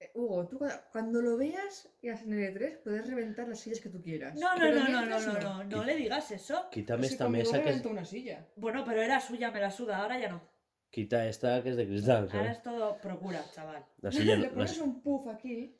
Eh, 0.00 0.10
Hugo, 0.14 0.46
tú 0.48 0.58
cu- 0.58 0.66
cuando 0.92 1.20
lo 1.22 1.36
veas 1.36 1.88
y 2.02 2.08
en 2.08 2.16
L3 2.16 2.82
puedes 2.82 3.06
reventar 3.06 3.48
las 3.48 3.60
sillas 3.60 3.80
que 3.80 3.88
tú 3.88 4.02
quieras. 4.02 4.34
No, 4.38 4.54
no, 4.54 4.60
Pero 4.60 4.76
no, 4.80 4.88
no, 4.88 4.92
no, 4.92 4.98
mientras 5.06 5.26
no, 5.26 5.40
no, 5.40 5.64
no 5.64 5.84
le 5.84 5.96
digas 5.96 6.30
eso. 6.32 6.68
Quítame 6.70 7.00
Pues 7.02 7.12
esta 7.12 7.28
mesa 7.28 7.62
que 7.62 7.70
es... 7.70 7.84
una 7.86 8.04
silla. 8.04 8.46
Bueno, 8.56 8.84
pero 8.84 9.00
era 9.02 9.20
suya, 9.20 9.50
me 9.50 9.60
la 9.60 9.70
suda, 9.70 9.98
ahora 9.98 10.18
ya 10.18 10.28
no. 10.28 10.42
Quita 10.90 11.26
esta 11.26 11.62
que 11.62 11.70
es 11.70 11.76
de 11.76 11.86
cristal, 11.86 12.28
Ahora 12.32 12.52
es 12.52 12.62
todo 12.62 12.98
procura, 13.00 13.44
chaval. 13.52 13.84
La 14.00 14.10
silla 14.10 14.36
Le 14.36 14.48
pones 14.48 14.78
un 14.78 15.02
puff 15.02 15.26
aquí. 15.28 15.76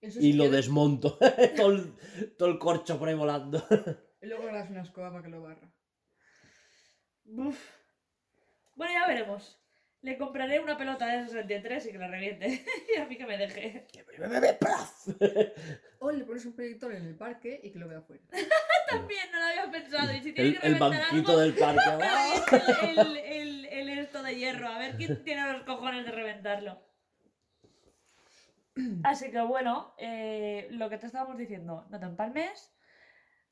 eso 0.00 0.20
Y 0.20 0.32
lo 0.34 0.50
desmonto. 0.50 1.18
todo, 1.56 1.72
el, 1.72 1.94
todo 2.38 2.48
el 2.48 2.58
corcho 2.58 2.98
por 2.98 3.08
ahí 3.08 3.14
volando. 3.14 3.62
Y 4.22 4.26
luego 4.26 4.44
le 4.44 4.52
das 4.52 4.68
una 4.68 4.82
escoba 4.82 5.10
para 5.10 5.22
que 5.22 5.30
lo 5.30 5.40
barra. 5.40 5.72
Uf. 7.24 7.58
Bueno, 8.76 8.92
ya 8.92 9.06
veremos. 9.06 9.59
Le 10.02 10.16
compraré 10.16 10.60
una 10.60 10.78
pelota 10.78 11.06
de 11.06 11.26
63 11.26 11.86
y 11.86 11.92
que 11.92 11.98
la 11.98 12.08
reviente. 12.08 12.64
y 12.96 12.98
a 12.98 13.06
mí 13.06 13.16
que 13.18 13.26
me 13.26 13.36
deje. 13.36 13.86
O 15.98 16.10
le 16.10 16.24
pones 16.24 16.46
un 16.46 16.54
proyector 16.54 16.94
en 16.94 17.06
el 17.06 17.16
parque 17.16 17.60
y 17.62 17.70
que 17.70 17.78
lo 17.78 17.86
vea 17.86 17.98
afuera. 17.98 18.22
También 18.90 19.30
no 19.30 19.38
lo 19.38 19.44
había 19.44 19.70
pensado. 19.70 20.12
Y 20.14 20.20
si 20.22 20.32
tiene 20.32 20.50
El, 20.50 20.60
que 20.60 20.66
el 20.66 20.74
reventar 20.74 21.02
banquito 21.02 21.30
algo, 21.32 21.40
del 21.42 21.54
parque. 21.54 22.06
el, 22.90 22.98
el, 22.98 23.16
el, 23.16 23.64
el 23.66 23.98
esto 23.98 24.22
de 24.22 24.36
hierro. 24.36 24.68
A 24.68 24.78
ver 24.78 24.96
quién 24.96 25.22
tiene 25.22 25.52
los 25.52 25.62
cojones 25.64 26.06
de 26.06 26.12
reventarlo. 26.12 26.82
Así 29.04 29.30
que 29.30 29.40
bueno, 29.42 29.94
eh, 29.98 30.68
lo 30.70 30.88
que 30.88 30.96
te 30.96 31.06
estábamos 31.06 31.36
diciendo, 31.36 31.86
no 31.90 31.98
te 32.00 32.06
empalmes. 32.06 32.72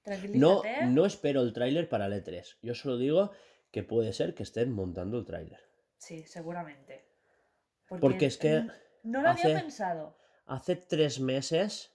No, 0.07 0.13
Tranquilízate. 0.15 0.87
no 0.87 1.05
espero 1.05 1.43
el 1.43 1.53
tráiler 1.53 1.89
para 1.89 2.07
el 2.07 2.13
E3. 2.15 2.57
Yo 2.63 2.75
solo 2.75 2.97
digo 2.97 3.33
que 3.71 3.83
puede 3.83 4.15
ser 4.15 4.35
que 4.35 4.43
estén 4.43 4.73
montando 4.73 5.19
el 5.19 5.27
tráiler. 5.27 5.68
Sí, 5.99 6.23
seguramente. 6.25 7.05
Porque 7.89 8.27
es 8.27 8.39
que 8.39 8.65
No 9.03 9.23
lo 9.23 9.29
hace- 9.31 9.49
había 9.49 9.61
pensado. 9.61 10.17
hace 10.47 10.77
tres 10.77 11.21
meses, 11.21 11.93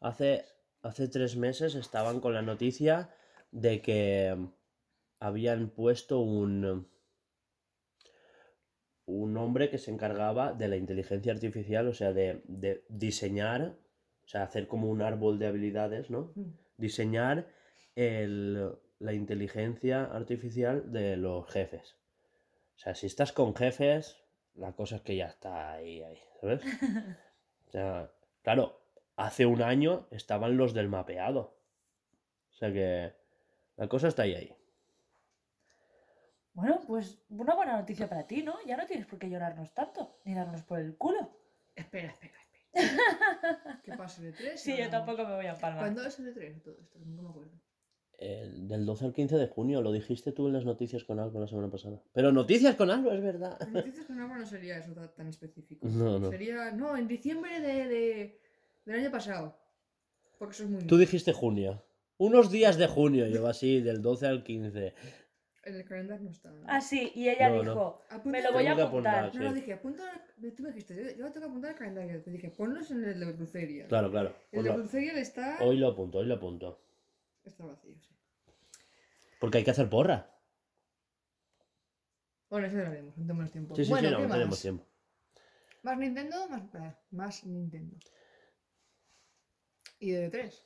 hace, 0.00 0.44
hace 0.82 1.08
tres 1.08 1.36
meses 1.36 1.74
estaban 1.74 2.20
con 2.20 2.34
la 2.34 2.42
noticia 2.42 3.10
de 3.50 3.82
que 3.82 4.36
habían 5.20 5.70
puesto 5.70 6.20
un, 6.20 6.88
un 9.06 9.36
hombre 9.36 9.70
que 9.70 9.78
se 9.78 9.90
encargaba 9.90 10.52
de 10.52 10.68
la 10.68 10.76
inteligencia 10.76 11.32
artificial, 11.32 11.88
o 11.88 11.94
sea, 11.94 12.12
de, 12.12 12.42
de 12.46 12.84
diseñar, 12.88 13.76
o 14.24 14.28
sea, 14.28 14.44
hacer 14.44 14.66
como 14.68 14.88
un 14.88 15.02
árbol 15.02 15.38
de 15.38 15.46
habilidades, 15.48 16.10
¿no? 16.10 16.32
Mm. 16.34 16.50
Diseñar 16.76 17.46
el- 17.96 18.72
la 19.00 19.12
inteligencia 19.12 20.04
artificial 20.04 20.92
de 20.92 21.16
los 21.16 21.48
jefes. 21.50 21.96
O 22.82 22.84
sea, 22.84 22.96
si 22.96 23.06
estás 23.06 23.32
con 23.32 23.54
jefes, 23.54 24.16
la 24.54 24.72
cosa 24.72 24.96
es 24.96 25.02
que 25.02 25.14
ya 25.14 25.26
está 25.26 25.70
ahí, 25.74 26.02
ahí, 26.02 26.18
¿sabes? 26.40 26.62
O 27.68 27.70
sea, 27.70 28.10
claro, 28.42 28.82
hace 29.14 29.46
un 29.46 29.62
año 29.62 30.08
estaban 30.10 30.56
los 30.56 30.74
del 30.74 30.88
mapeado. 30.88 31.56
O 32.50 32.54
sea 32.54 32.72
que 32.72 33.14
la 33.76 33.86
cosa 33.86 34.08
está 34.08 34.22
ahí, 34.24 34.34
ahí. 34.34 34.56
Bueno, 36.54 36.80
pues 36.84 37.22
una 37.30 37.54
buena 37.54 37.76
noticia 37.78 38.08
para 38.08 38.26
ti, 38.26 38.42
¿no? 38.42 38.56
Ya 38.66 38.76
no 38.76 38.84
tienes 38.84 39.06
por 39.06 39.20
qué 39.20 39.30
llorarnos 39.30 39.72
tanto, 39.72 40.18
ni 40.24 40.34
darnos 40.34 40.62
por 40.62 40.80
el 40.80 40.96
culo. 40.96 41.30
Espera, 41.76 42.08
espera, 42.08 42.34
espera. 42.74 43.80
¿Qué 43.84 43.92
pasa 43.92 44.22
el 44.22 44.34
E3? 44.34 44.56
Sí, 44.56 44.76
yo 44.76 44.90
tampoco 44.90 45.24
me 45.24 45.36
voy 45.36 45.46
a 45.46 45.52
empalmar. 45.52 45.84
¿Cuándo 45.84 46.04
es 46.04 46.18
el 46.18 46.34
E3 46.34 46.60
todo 46.60 46.76
esto? 46.80 46.98
No 46.98 47.22
me 47.22 47.28
acuerdo. 47.30 47.52
El 48.24 48.68
del 48.68 48.86
12 48.86 49.06
al 49.06 49.12
15 49.12 49.36
de 49.36 49.48
junio, 49.48 49.82
lo 49.82 49.90
dijiste 49.90 50.30
tú 50.30 50.46
en 50.46 50.52
las 50.52 50.64
noticias 50.64 51.02
con 51.02 51.18
algo 51.18 51.40
la 51.40 51.48
semana 51.48 51.68
pasada. 51.70 52.00
Pero 52.12 52.30
noticias 52.30 52.76
con 52.76 52.88
algo, 52.90 53.10
es 53.10 53.20
verdad. 53.20 53.56
Las 53.58 53.68
noticias 53.70 54.06
con 54.06 54.20
agua 54.20 54.38
no 54.38 54.46
sería 54.46 54.78
eso 54.78 54.92
ta- 54.92 55.12
tan 55.12 55.26
específico. 55.26 55.86
No, 55.88 56.18
no. 56.20 56.30
Sería, 56.30 56.70
no, 56.70 56.96
en 56.96 57.08
diciembre 57.08 57.60
de, 57.60 57.88
de- 57.88 58.40
del 58.84 59.00
año 59.00 59.10
pasado. 59.10 59.58
Porque 60.38 60.54
eso 60.54 60.64
es 60.64 60.70
muy... 60.70 60.86
Tú 60.86 60.98
dijiste 60.98 61.32
junio. 61.32 61.82
Unos 62.16 62.50
días 62.52 62.76
de 62.78 62.86
junio, 62.86 63.26
yo 63.26 63.48
así, 63.48 63.80
del 63.80 64.00
12 64.02 64.26
al 64.28 64.44
15. 64.44 64.94
En 65.64 65.74
el 65.76 65.84
calendario 65.84 66.24
no 66.24 66.30
está. 66.30 66.52
Ah, 66.66 66.80
sí, 66.80 67.10
y 67.16 67.28
ella 67.28 67.48
No, 67.48 67.56
no. 67.56 67.70
dijo, 67.70 68.02
Apunta- 68.10 68.30
me 68.30 68.42
lo 68.42 68.52
voy 68.52 68.66
a 68.66 68.72
apuntar. 68.72 68.86
apuntar. 69.24 69.34
No, 69.34 69.42
no, 69.42 69.48
sí. 69.54 69.60
dije, 69.60 69.72
apunta... 69.72 70.02
Tú 70.56 70.62
me 70.62 70.68
dijiste, 70.70 70.94
yo, 70.94 71.02
yo 71.18 71.32
tengo 71.32 71.46
que 71.46 71.50
apuntar 71.50 71.70
el 71.72 71.76
calendario. 71.76 72.22
Te 72.22 72.30
dije, 72.30 72.50
ponlos 72.50 72.88
en 72.92 73.04
el 73.04 73.18
de 73.18 73.32
Bruceria. 73.32 73.86
Claro, 73.88 74.10
claro. 74.12 74.32
El 74.52 74.62
de 74.64 74.70
lo- 74.70 74.76
Bruceria 74.76 75.12
está... 75.18 75.58
hoy 75.60 75.76
lo 75.78 75.88
apunto, 75.88 76.18
hoy 76.18 76.26
lo 76.26 76.34
apunto. 76.34 76.80
Está 77.44 77.64
vacío, 77.66 77.94
sí. 78.00 78.11
Porque 79.42 79.58
hay 79.58 79.64
que 79.64 79.72
hacer 79.72 79.90
porra. 79.90 80.30
Bueno, 82.48 82.68
eso 82.68 82.76
lo 82.76 82.86
haremos, 82.86 83.16
no 83.16 83.26
tenemos 83.26 83.50
tiempo. 83.50 83.74
Sí, 83.74 83.84
sí, 83.84 83.90
bueno, 83.90 84.08
sí, 84.08 84.12
no, 84.14 84.20
¿qué 84.20 84.26
no 84.28 84.34
tenemos 84.34 84.62
tiempo. 84.62 84.86
¿Más 85.82 85.98
Nintendo? 85.98 86.48
Más, 86.48 86.62
más 87.10 87.44
Nintendo. 87.44 87.96
Y 89.98 90.12
de 90.12 90.30
3. 90.30 90.64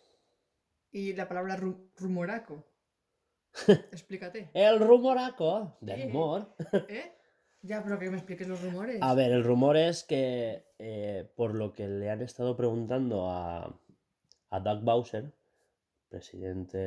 Y 0.93 1.15
la 1.15 1.27
palabra 1.27 1.57
ru- 1.57 1.89
rumoraco. 1.97 2.67
Explícate. 3.93 4.51
El 4.53 4.79
rumoraco 4.79 5.79
del 5.81 6.03
Eh. 6.03 6.07
humor. 6.09 6.55
¿Eh? 6.91 7.13
Ya, 7.63 7.83
pero 7.83 7.99
que 7.99 8.11
me 8.11 8.19
expliques 8.19 8.47
los 8.47 8.61
rumores. 8.63 9.01
A 9.01 9.15
ver, 9.15 9.33
el 9.33 9.43
rumor 9.43 9.79
es 9.79 10.05
que 10.05 10.67
eh, 10.79 11.33
por 11.35 11.55
lo 11.55 11.73
que 11.73 11.89
le 11.89 12.11
han 12.11 12.21
estado 12.21 12.57
preguntando 12.59 13.31
a, 13.31 13.81
a 14.51 14.61
Doug 14.61 14.83
Bowser, 14.85 15.33
presidente 16.21 16.79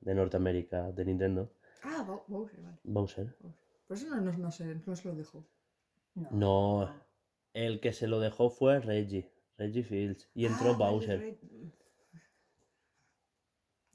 de 0.00 0.14
Norteamérica 0.14 0.92
de 0.92 1.04
Nintendo, 1.04 1.50
Ah, 1.82 2.02
Bo- 2.06 2.24
Bowser, 2.28 2.60
vale. 2.62 2.78
Bowser, 2.84 3.36
Por 3.86 3.96
eso 3.96 4.06
no, 4.08 4.20
no, 4.20 4.32
no, 4.36 4.50
sé, 4.50 4.64
no 4.86 4.94
se 4.96 5.08
lo 5.08 5.14
dejó. 5.14 5.44
no, 6.30 6.88
el 7.52 7.80
que 7.80 7.92
se 7.92 8.06
lo 8.06 8.20
dejó 8.20 8.48
fue 8.50 8.78
Reggie, 8.80 9.28
Reggie 9.58 9.82
Fields, 9.82 10.28
y 10.34 10.46
entró 10.46 10.70
Ah, 10.70 10.76
vale, 10.78 10.92
Bowser. 10.92 11.20
Reg- 11.20 11.72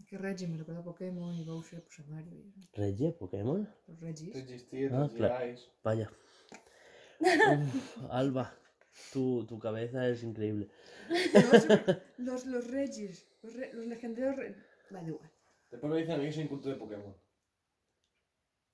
Que 0.07 0.17
Reggie 0.17 0.47
me 0.47 0.57
recuerda 0.57 0.81
a 0.81 0.83
Pokémon 0.83 1.33
y 1.35 1.43
Bowser, 1.45 1.81
pues 1.83 1.99
a 2.01 2.03
Mario. 2.11 2.33
y 2.37 2.53
¿Reggie 2.73 3.13
Pokémon? 3.13 3.67
Los 3.87 3.99
Reggies. 4.01 4.33
Resistir, 4.35 4.91
Ah, 4.93 5.09
claro. 5.15 5.55
Vaya. 5.83 6.11
Uf, 7.21 7.97
Alba, 8.09 8.53
tu, 9.13 9.45
tu 9.45 9.57
cabeza 9.57 10.05
es 10.09 10.23
increíble. 10.23 10.67
No, 11.09 11.13
los, 12.33 12.45
los 12.45 12.67
Reggies. 12.71 13.25
Los, 13.41 13.53
re- 13.55 13.73
los 13.73 13.85
legendarios. 13.87 14.35
Re... 14.35 14.55
Vale, 14.91 15.07
igual. 15.07 15.31
Después 15.69 15.91
me 15.91 15.97
dicen 15.99 16.15
a 16.15 16.17
mí 16.17 16.25
que 16.25 16.31
soy 16.33 16.43
inculto 16.43 16.69
de 16.69 16.75
Pokémon. 16.75 17.15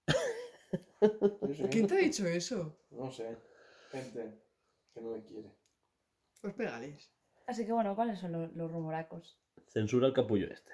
¿Quién 1.71 1.87
te 1.87 1.93
ha 1.95 1.97
dicho 1.97 2.25
eso? 2.25 2.79
No 2.91 3.11
sé. 3.11 3.37
Gente 3.91 4.41
que 4.93 5.01
no 5.01 5.11
me 5.11 5.23
quiere. 5.23 5.51
Pues 6.41 6.53
pégales. 6.55 7.11
Así 7.45 7.65
que 7.65 7.71
bueno, 7.71 7.95
¿cuáles 7.95 8.19
son 8.19 8.31
lo- 8.31 8.47
los 8.47 8.71
rumoracos? 8.71 9.39
Censura 9.67 10.07
el 10.07 10.13
capullo 10.13 10.47
este. 10.51 10.71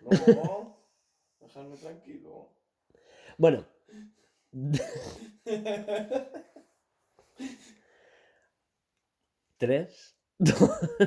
No, 0.00 0.78
dejadme 1.40 1.76
tranquilo. 1.76 2.50
Bueno. 3.36 3.66
Tres, 9.58 10.16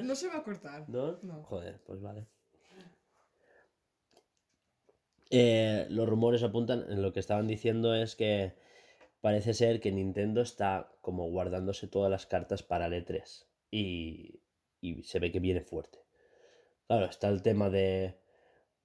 No 0.04 0.16
se 0.16 0.28
va 0.30 0.38
a 0.38 0.44
cortar. 0.44 0.86
dos, 0.88 1.24
No. 1.24 1.44
joder, 1.44 1.82
pues 1.84 2.02
vale. 2.02 2.28
Eh, 5.30 5.88
los 5.90 6.08
rumores 6.08 6.44
apuntan, 6.44 6.86
en 6.90 7.02
lo 7.02 7.14
que 7.14 7.20
estaban 7.20 7.48
diciendo 7.48 7.94
es 7.96 8.16
que 8.16 8.54
parece 9.22 9.54
ser 9.54 9.80
que 9.80 9.92
Nintendo 9.92 10.42
está 10.42 10.92
como 11.02 11.30
guardándose 11.30 11.88
todas 11.88 12.10
las 12.10 12.26
cartas 12.26 12.64
para 12.64 12.88
el 12.88 12.94
E3 12.94 13.46
y, 13.72 14.42
y 14.80 15.04
se 15.04 15.20
ve 15.20 15.32
que 15.32 15.40
viene 15.40 15.62
fuerte. 15.62 16.00
Claro, 16.88 17.06
está 17.06 17.28
el 17.30 17.42
tema 17.42 17.70
de, 17.70 18.16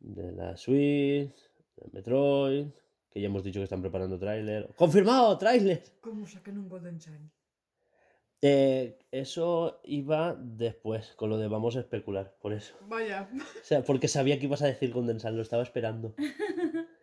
de 0.01 0.33
la 0.33 0.57
Switch, 0.57 1.37
de 1.77 1.89
Metroid, 1.93 2.67
que 3.11 3.21
ya 3.21 3.27
hemos 3.27 3.45
dicho 3.45 3.61
que 3.61 3.65
están 3.65 3.83
preparando 3.83 4.19
tráiler. 4.19 4.69
¡Confirmado! 4.75 5.39
¡Tráiler! 5.39 5.83
¿Cómo 6.01 6.27
sacan 6.27 6.59
un 6.59 6.69
Golden 6.69 6.99
Shiny? 6.99 7.31
Eh, 8.43 8.99
eso 9.13 9.81
iba 9.85 10.35
después, 10.35 11.13
con 11.15 11.31
lo 11.31 11.39
de 11.39 11.47
vamos 11.49 11.77
a 11.77 11.81
especular, 11.81 12.35
por 12.41 12.53
eso. 12.53 12.75
Vaya. 12.89 13.31
O 13.33 13.65
sea, 13.65 13.85
porque 13.85 14.09
sabía 14.09 14.39
que 14.39 14.47
ibas 14.47 14.63
a 14.63 14.67
decir 14.67 14.93
condensar, 14.93 15.33
lo 15.33 15.43
estaba 15.43 15.63
esperando. 15.63 16.15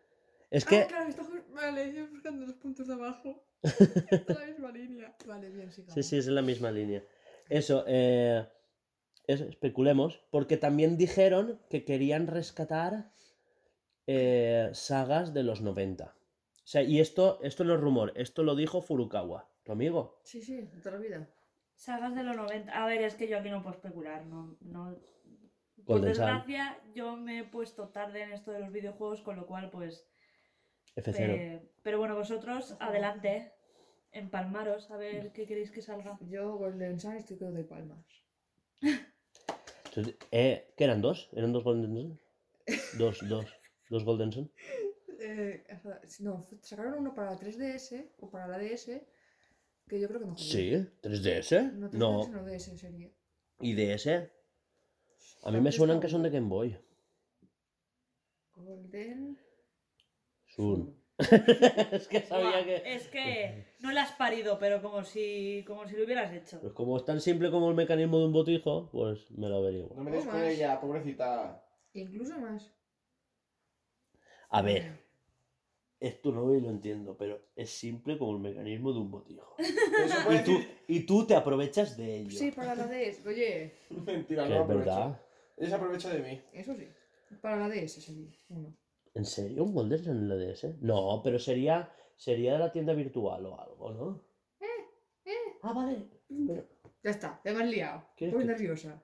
Es 0.52 0.66
que, 0.66 0.80
Ah, 0.80 0.88
claro, 0.88 1.10
está 1.10 1.22
Vale, 1.54 1.94
yo 1.94 2.08
buscando 2.08 2.46
los 2.46 2.56
puntos 2.56 2.88
de 2.88 2.94
abajo. 2.94 3.44
Toda 4.28 4.40
la 4.40 4.46
misma 4.48 4.72
línea. 4.72 5.16
Vale, 5.28 5.50
bien, 5.50 5.72
sigamos. 5.72 5.94
Sí, 5.94 6.04
sí, 6.04 6.18
es 6.18 6.28
en 6.28 6.36
la 6.36 6.42
misma 6.42 6.72
línea. 6.72 7.04
Eso, 7.50 7.84
eh, 7.86 8.48
eso, 9.28 9.44
especulemos, 9.46 10.22
porque 10.32 10.58
también 10.58 10.98
dijeron 10.98 11.60
que 11.70 11.84
querían 11.86 12.28
rescatar 12.28 13.12
eh, 14.08 14.70
sagas 14.74 15.34
de 15.34 15.44
los 15.44 15.62
90. 15.62 16.06
O 16.06 16.12
sea, 16.64 16.82
y 16.82 17.00
esto, 17.00 17.40
esto 17.44 17.64
no 17.64 17.74
es 17.74 17.80
rumor, 17.80 18.14
esto 18.16 18.44
lo 18.44 18.56
dijo 18.56 18.82
Furukawa, 18.82 19.50
tu 19.70 19.74
amigo. 19.74 20.20
Sí, 20.24 20.42
sí, 20.42 20.56
de 20.62 20.82
toda 20.82 20.96
la 20.96 21.02
vida. 21.02 21.30
Sagas 21.76 22.16
de 22.16 22.24
los 22.24 22.36
90. 22.36 22.72
A 22.72 22.88
ver, 22.88 23.04
es 23.04 23.14
que 23.14 23.28
yo 23.28 23.38
aquí 23.38 23.52
no 23.52 23.62
puedo 23.62 23.76
especular. 23.76 24.26
No, 24.26 24.58
no... 24.62 24.98
Por 25.86 26.00
Sun, 26.00 26.08
desgracia, 26.08 26.80
yo 26.96 27.16
me 27.16 27.40
he 27.40 27.44
puesto 27.44 27.90
tarde 27.90 28.24
en 28.24 28.32
esto 28.32 28.52
de 28.52 28.62
los 28.62 28.72
videojuegos, 28.72 29.22
con 29.22 29.36
lo 29.36 29.46
cual, 29.46 29.70
pues. 29.70 30.08
F0. 30.96 31.16
eh, 31.20 31.72
pero 31.84 32.00
bueno, 32.00 32.16
vosotros, 32.16 32.76
adelante. 32.80 33.54
Empalmaros, 34.12 34.90
a 34.90 34.98
ver 34.98 35.32
qué 35.34 35.46
queréis 35.46 35.70
que 35.70 35.84
salga. 35.84 36.18
Yo, 36.22 36.58
Golden 36.58 37.00
Sun, 37.00 37.18
estoy 37.18 37.38
que 37.38 37.46
doy 37.46 37.64
palmas. 37.64 38.04
Entonces, 39.86 40.16
eh, 40.32 40.74
¿Qué 40.76 40.84
eran 40.84 41.02
dos? 41.02 41.30
¿Eran 41.34 41.54
dos 41.54 41.64
Golden 41.64 41.94
Sun? 41.94 42.20
Dos, 42.98 43.20
dos. 43.30 43.46
Dos 43.90 44.04
Golden 44.04 44.32
Sun. 44.32 44.52
Eh, 45.22 45.66
no, 46.22 46.42
sacaron 46.62 46.94
uno 46.94 47.14
para 47.14 47.32
la 47.32 47.38
3DS 47.38 48.10
o 48.22 48.32
para 48.32 48.48
la 48.48 48.58
DS 48.58 49.02
que 49.90 50.00
yo 50.00 50.08
creo 50.08 50.22
que 50.22 50.28
no 50.28 50.34
jugué. 50.34 50.46
Sí, 50.46 50.72
3DS. 51.02 51.74
No, 51.74 51.90
3DS, 51.90 51.98
No, 51.98 52.28
no 52.28 52.46
DS 52.46 52.80
sería. 52.80 53.10
¿y 53.60 53.74
DS? 53.74 54.08
A 55.44 55.52
mí 55.52 55.60
me 55.60 55.72
suenan 55.72 56.00
que 56.00 56.08
son 56.08 56.24
de 56.24 56.30
Game 56.30 56.48
Boy. 56.48 56.78
Golden 58.56 59.38
Sun. 60.46 60.96
es 61.20 62.08
que 62.08 62.22
sabía 62.22 62.52
Buah, 62.52 62.64
que. 62.64 62.96
Es 62.96 63.08
que 63.10 63.66
no 63.80 63.92
la 63.92 64.04
has 64.04 64.14
parido, 64.14 64.58
pero 64.60 64.82
como 64.82 65.04
si, 65.04 65.64
como 65.68 65.86
si 65.88 65.96
lo 65.98 66.06
hubieras 66.06 66.34
hecho. 66.34 66.62
Pues 66.62 66.74
como 66.74 66.96
es 66.98 67.04
tan 67.04 67.20
simple 67.20 67.52
como 67.52 67.70
el 67.70 67.76
mecanismo 67.76 68.20
de 68.20 68.26
un 68.26 68.34
botijo, 68.34 68.90
pues 68.92 69.30
me 69.32 69.50
lo 69.50 69.58
averiguo. 69.58 69.94
No 69.96 70.04
me 70.04 70.12
des 70.12 70.26
con 70.26 70.42
ella, 70.42 70.80
pobrecita. 70.80 71.62
Incluso 71.94 72.40
más. 72.40 72.72
A 74.50 74.62
ver, 74.62 75.09
esto 76.00 76.32
no 76.32 76.46
lo 76.46 76.70
entiendo, 76.70 77.16
pero 77.18 77.40
es 77.56 77.70
simple 77.70 78.18
como 78.18 78.34
el 78.34 78.40
mecanismo 78.40 78.94
de 78.94 79.00
un 79.00 79.12
botijo. 79.12 79.56
Y 80.32 80.44
tú, 80.44 80.52
y 80.88 81.00
tú 81.06 81.26
te 81.28 81.36
aprovechas 81.36 81.98
de 81.98 82.20
ello. 82.22 82.32
Sí, 82.38 82.52
para 82.52 82.76
la 82.76 82.88
DS. 82.88 83.26
Oye, 83.26 83.74
Mentira, 83.90 84.44
Que 84.44 84.50
no 84.50 84.56
es 84.56 84.62
aprovecho. 84.62 84.86
verdad. 84.90 85.22
Ella 85.58 85.70
se 85.70 85.76
aprovecha 85.76 86.10
de 86.14 86.20
mí. 86.22 86.42
eso 86.54 86.74
sí. 86.76 86.88
Para 87.42 87.58
la 87.58 87.70
DS 87.70 88.02
sería 88.02 88.28
uno. 88.50 88.76
¿En 89.14 89.26
serio? 89.26 89.64
¿Un 89.64 89.74
Golden 89.74 90.08
en 90.08 90.30
la 90.30 90.36
DS? 90.36 90.82
No, 90.82 91.22
pero 91.24 91.38
sería, 91.40 91.92
sería 92.16 92.54
de 92.54 92.60
la 92.60 92.72
tienda 92.72 92.94
virtual 92.94 93.46
o 93.46 93.60
algo, 93.60 93.92
¿no? 93.92 94.24
eh. 94.62 95.34
Ah, 95.62 95.74
vale. 95.74 96.08
Pero, 96.48 96.66
Ya 97.04 97.12
está, 97.12 97.40
te 97.44 97.52
me 97.54 97.64
has 97.64 97.70
liado. 97.70 98.04
¿Quieres 98.16 98.34
Estoy 98.34 98.48
que- 98.48 98.52
nerviosa. 98.54 99.04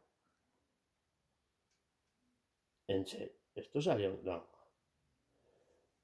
¿En 2.88 3.06
serio? 3.06 3.34
¿Esto 3.56 3.82
salió? 3.82 4.20
No. 4.24 4.48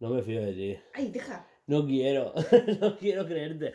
No 0.01 0.09
me 0.09 0.23
fío 0.23 0.41
de 0.41 0.53
ti. 0.53 0.77
¡Ay, 0.95 1.11
deja! 1.11 1.47
No 1.67 1.85
quiero. 1.85 2.33
no 2.81 2.97
quiero 2.97 3.23
creerte. 3.27 3.71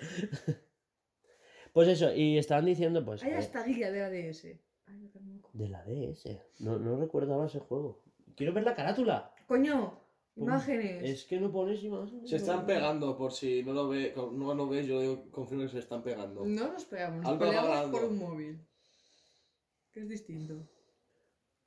pues 1.72 1.86
eso, 1.86 2.12
y 2.12 2.36
estaban 2.36 2.64
diciendo, 2.64 3.04
pues. 3.04 3.22
Hay 3.22 3.30
eh, 3.30 3.36
hasta 3.36 3.62
guía 3.62 3.92
de 3.92 4.00
la 4.00 4.10
DS. 4.10 4.44
Ay, 4.86 5.08
de 5.52 5.68
la 5.68 5.84
DS. 5.84 6.28
No, 6.58 6.80
no 6.80 6.96
recordaba 6.98 7.46
ese 7.46 7.60
juego. 7.60 8.02
Quiero 8.34 8.52
ver 8.52 8.64
la 8.64 8.74
carátula. 8.74 9.32
Coño, 9.46 10.00
imágenes. 10.34 11.04
Es 11.04 11.24
que 11.26 11.38
no 11.38 11.52
pones 11.52 11.80
imágenes. 11.84 12.28
Se 12.28 12.36
están 12.36 12.66
pegando, 12.66 13.16
por 13.16 13.32
si 13.32 13.62
no 13.62 13.72
lo, 13.72 13.88
ve, 13.88 14.12
no 14.16 14.52
lo 14.52 14.68
ves, 14.68 14.84
yo 14.88 15.30
confirmo 15.30 15.62
que 15.62 15.68
se 15.68 15.78
están 15.78 16.02
pegando. 16.02 16.44
No 16.44 16.72
nos 16.72 16.86
pegamos, 16.86 17.22
nos 17.22 17.30
Algo 17.30 17.44
peleamos 17.44 17.90
por 17.92 18.04
un 18.04 18.18
móvil. 18.18 18.66
Que 19.92 20.00
es 20.00 20.08
distinto. 20.08 20.68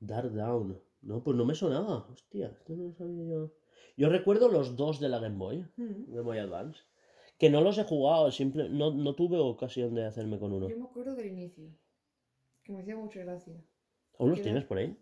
Dark 0.01 0.34
Down. 0.34 0.78
No, 1.01 1.24
pues 1.24 1.38
no 1.38 1.45
me 1.45 1.55
sonaba. 1.55 2.05
Hostia, 2.12 2.47
esto 2.47 2.76
no 2.76 2.89
lo 2.89 2.93
sabía 2.93 3.24
yo. 3.24 3.59
Yo 3.98 4.10
recuerdo 4.10 4.50
los 4.50 4.76
dos 4.76 5.00
de 5.00 5.10
la 5.10 5.20
Game 5.20 5.38
Boy. 5.38 5.66
Mm. 5.78 6.06
Game 6.08 6.22
Boy 6.22 6.38
Advance. 6.40 6.80
Que 7.38 7.50
no 7.50 7.62
los 7.62 7.78
he 7.78 7.84
jugado, 7.84 8.32
simple, 8.32 8.68
no, 8.70 8.92
no 8.94 9.16
tuve 9.16 9.38
ocasión 9.38 9.94
de 9.96 10.06
hacerme 10.06 10.40
con 10.40 10.52
uno. 10.52 10.68
Yo 10.70 10.78
me 10.78 10.86
acuerdo 10.86 11.16
del 11.16 11.28
inicio. 11.28 11.70
Que 12.64 12.74
me 12.74 12.82
hacía 12.82 12.98
mucha 12.98 13.22
gracia. 13.22 13.54
¿Aún 14.18 14.32
los 14.32 14.42
tienes 14.42 14.66
por 14.66 14.78
ahí? 14.78 14.98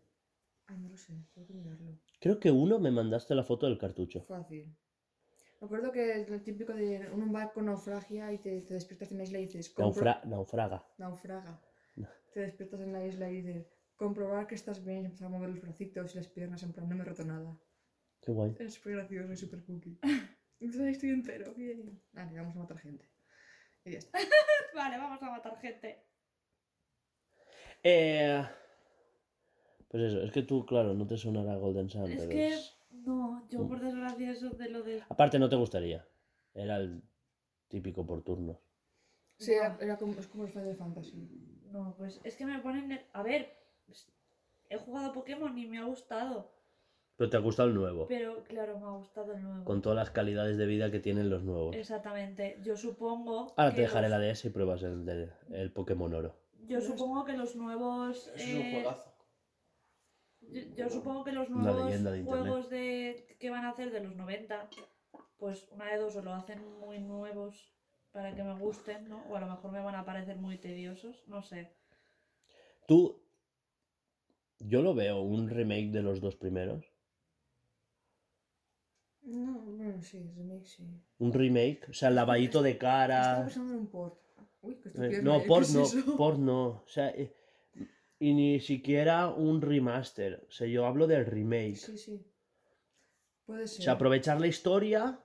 Ay, 0.67 0.77
no 0.77 0.89
lo 0.89 0.97
sé, 0.97 1.13
tengo 1.33 1.47
que 1.47 1.53
mirarlo. 1.53 1.97
Creo 2.19 2.39
que 2.39 2.51
uno 2.51 2.77
me 2.77 2.91
mandaste 2.91 3.33
la 3.33 3.43
foto 3.43 3.65
del 3.65 3.77
cartucho. 3.79 4.23
Fácil. 4.25 4.75
Me 5.59 5.65
acuerdo 5.65 5.91
que 5.91 6.21
es 6.21 6.29
lo 6.29 6.39
típico 6.41 6.73
de 6.73 7.09
un 7.11 7.31
barco 7.31 7.61
naufragia 7.63 8.31
y 8.31 8.37
te, 8.37 8.61
te 8.61 8.75
despiertas 8.75 9.11
en 9.11 9.17
la 9.17 9.23
isla 9.23 9.39
y 9.39 9.45
dices... 9.45 9.75
Naufra- 9.75 10.23
naufraga. 10.25 10.85
Naufraga. 10.99 11.59
Te 12.33 12.41
despiertas 12.41 12.81
en 12.81 12.93
la 12.93 13.05
isla 13.05 13.29
y 13.31 13.41
dices... 13.41 13.65
Comprobar 13.95 14.45
que 14.45 14.53
estás 14.53 14.85
bien 14.85 15.01
y 15.01 15.05
empiezas 15.05 15.25
a 15.25 15.29
mover 15.29 15.49
los 15.49 15.59
bracitos 15.61 16.13
y 16.13 16.17
las 16.17 16.27
piernas 16.27 16.61
en 16.61 16.71
plan, 16.71 16.87
no 16.87 16.95
me 16.95 17.01
he 17.01 17.05
roto 17.05 17.25
nada. 17.25 17.57
Qué 18.21 18.31
guay. 18.31 18.55
Es 18.59 18.73
súper 18.75 18.93
gracioso 18.93 19.31
y 19.33 19.37
súper 19.37 19.63
cookie. 19.63 19.97
Entonces 20.59 20.93
estoy 20.93 21.09
entero, 21.11 21.53
bien. 21.55 22.01
Vale, 22.13 22.37
vamos 22.39 22.55
a 22.55 22.59
matar 22.59 22.77
gente. 22.79 23.07
Y 23.85 23.91
ya 23.91 23.99
está. 23.99 24.17
Vale, 24.75 24.97
vamos 24.97 25.21
a 25.21 25.29
matar 25.31 25.57
gente. 25.59 26.03
Eh, 27.83 28.43
pues 29.87 30.03
eso, 30.03 30.21
es 30.21 30.31
que 30.31 30.41
tú, 30.43 30.65
claro, 30.65 30.93
no 30.93 31.07
te 31.07 31.17
sonará 31.17 31.55
Golden 31.55 31.89
Sun, 31.89 32.11
Es 32.11 32.17
pero 32.17 32.29
que. 32.29 32.47
es- 32.49 32.73
No, 32.89 33.47
yo 33.49 33.67
por 33.67 33.79
desgracia 33.79 34.31
eso 34.31 34.49
de 34.49 34.69
lo 34.69 34.81
de. 34.83 35.01
Aparte 35.09 35.39
no 35.39 35.47
te 35.49 35.55
gustaría. 35.55 36.05
Era 36.53 36.77
el 36.77 37.03
típico 37.67 38.05
por 38.05 38.23
turnos. 38.23 38.57
Sí, 39.37 39.53
era, 39.53 39.77
era 39.79 39.97
como, 39.97 40.13
es 40.19 40.27
como 40.27 40.45
el 40.45 40.49
Final 40.51 40.75
Fantasy. 40.75 41.29
No, 41.71 41.93
pues 41.97 42.19
es 42.23 42.35
que 42.35 42.45
me 42.45 42.59
ponen. 42.59 42.99
A 43.13 43.21
ver, 43.23 43.53
pues, 43.85 44.11
he 44.69 44.77
jugado 44.77 45.07
a 45.11 45.13
Pokémon 45.13 45.55
y 45.57 45.67
me 45.67 45.77
ha 45.77 45.83
gustado. 45.83 46.56
Pero 47.17 47.29
te 47.31 47.37
ha 47.37 47.39
gustado 47.39 47.67
el 47.69 47.73
nuevo. 47.75 48.07
Pero 48.07 48.43
claro, 48.43 48.77
me 48.79 48.85
ha 48.85 48.91
gustado 48.91 49.33
el 49.33 49.41
nuevo. 49.41 49.63
Con 49.65 49.81
todas 49.81 49.95
las 49.95 50.11
calidades 50.11 50.55
de 50.57 50.65
vida 50.67 50.91
que 50.91 50.99
tienen 50.99 51.29
los 51.31 51.43
nuevos. 51.43 51.75
Exactamente. 51.75 52.59
Yo 52.63 52.77
supongo. 52.77 53.53
Ahora 53.57 53.71
que 53.71 53.77
te 53.77 53.81
dejaré 53.81 54.07
los- 54.09 54.19
la 54.19 54.25
DS 54.25 54.47
y 54.47 54.51
pruebas 54.51 54.83
el, 54.83 55.03
de- 55.05 55.31
el 55.49 55.71
Pokémon 55.71 56.13
Oro. 56.13 56.35
Yo 56.67 56.79
supongo 56.79 57.25
que 57.25 57.33
los 57.35 57.55
nuevos. 57.55 58.27
Eso 58.27 58.35
es 58.35 58.53
un 58.53 58.61
eh, 58.61 58.71
juegazo. 58.73 59.13
Yo, 60.41 60.61
yo 60.75 60.89
supongo 60.89 61.23
que 61.23 61.31
los 61.31 61.49
nuevos 61.49 61.85
leyenda 61.85 62.11
de 62.11 62.19
internet. 62.19 62.45
juegos 62.47 62.69
de, 62.69 63.35
que 63.39 63.49
van 63.49 63.65
a 63.65 63.69
hacer 63.71 63.91
de 63.91 63.99
los 64.01 64.15
90, 64.15 64.69
pues 65.37 65.67
una 65.71 65.91
de 65.91 65.97
dos 65.97 66.15
o 66.15 66.21
lo 66.21 66.33
hacen 66.33 66.59
muy 66.79 66.99
nuevos 66.99 67.73
para 68.11 68.33
que 68.35 68.43
me 68.43 68.53
gusten, 68.59 69.09
¿no? 69.09 69.23
O 69.29 69.35
a 69.35 69.39
lo 69.39 69.47
mejor 69.47 69.71
me 69.71 69.81
van 69.81 69.95
a 69.95 70.05
parecer 70.05 70.37
muy 70.37 70.57
tediosos, 70.57 71.23
no 71.27 71.41
sé. 71.41 71.73
Tú. 72.87 73.23
Yo 74.59 74.81
lo 74.81 74.95
veo, 74.95 75.21
un 75.21 75.49
remake 75.49 75.91
de 75.91 76.01
los 76.01 76.19
dos 76.19 76.35
primeros. 76.35 76.86
No, 79.27 79.59
bueno, 79.61 80.01
sí, 80.01 80.23
remake 80.35 80.65
sí. 80.65 80.83
Un 81.19 81.33
remake, 81.33 81.87
o 81.89 81.93
sea, 81.93 82.09
el 82.09 82.15
lavadito 82.15 82.61
de 82.61 82.71
Estaba 82.71 83.07
cara. 83.07 83.43
pensando 83.43 83.73
en 83.73 83.79
un 83.81 83.87
port. 83.87 84.19
Uy, 84.61 84.75
que 84.75 84.89
estoy 84.89 85.15
Eh, 85.15 85.21
no, 85.21 85.37
¿eh? 85.37 85.43
por 85.47 85.59
¿Qué 85.63 85.67
es 85.69 85.73
no, 85.75 85.83
eso? 85.83 86.15
por 86.17 86.39
no. 86.39 86.67
O 86.67 86.87
sea, 86.87 87.09
eh, 87.09 87.33
y 88.19 88.33
ni 88.33 88.59
siquiera 88.59 89.27
un 89.27 89.61
remaster. 89.61 90.45
O 90.47 90.51
sea, 90.51 90.65
yo 90.67 90.85
hablo 90.85 91.07
del 91.07 91.25
remake. 91.25 91.75
Sí, 91.75 91.97
sí. 91.97 92.25
Puede 93.45 93.63
O 93.63 93.67
ser. 93.67 93.83
sea, 93.83 93.93
aprovechar 93.93 94.39
la 94.39 94.47
historia 94.47 95.19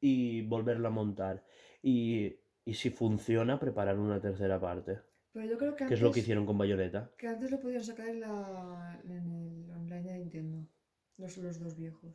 y 0.00 0.42
volverla 0.42 0.88
a 0.88 0.92
montar. 0.92 1.44
Y, 1.82 2.36
y 2.64 2.74
si 2.74 2.90
funciona, 2.90 3.58
preparar 3.60 3.98
una 3.98 4.20
tercera 4.20 4.60
parte. 4.60 4.98
Pero 5.32 5.46
yo 5.46 5.58
creo 5.58 5.72
que 5.72 5.78
Que 5.78 5.84
antes, 5.84 5.98
es 5.98 6.02
lo 6.02 6.12
que 6.12 6.20
hicieron 6.20 6.46
con 6.46 6.58
Bayonetta. 6.58 7.10
que 7.16 7.28
antes 7.28 7.50
lo 7.50 7.60
podían 7.60 7.84
sacar 7.84 8.08
en, 8.08 8.20
la, 8.20 9.00
en 9.04 9.10
el 9.12 9.70
online 9.70 10.02
de 10.02 10.18
Nintendo. 10.18 10.66
Los, 11.16 11.36
los 11.38 11.58
dos 11.60 11.76
viejos. 11.76 12.12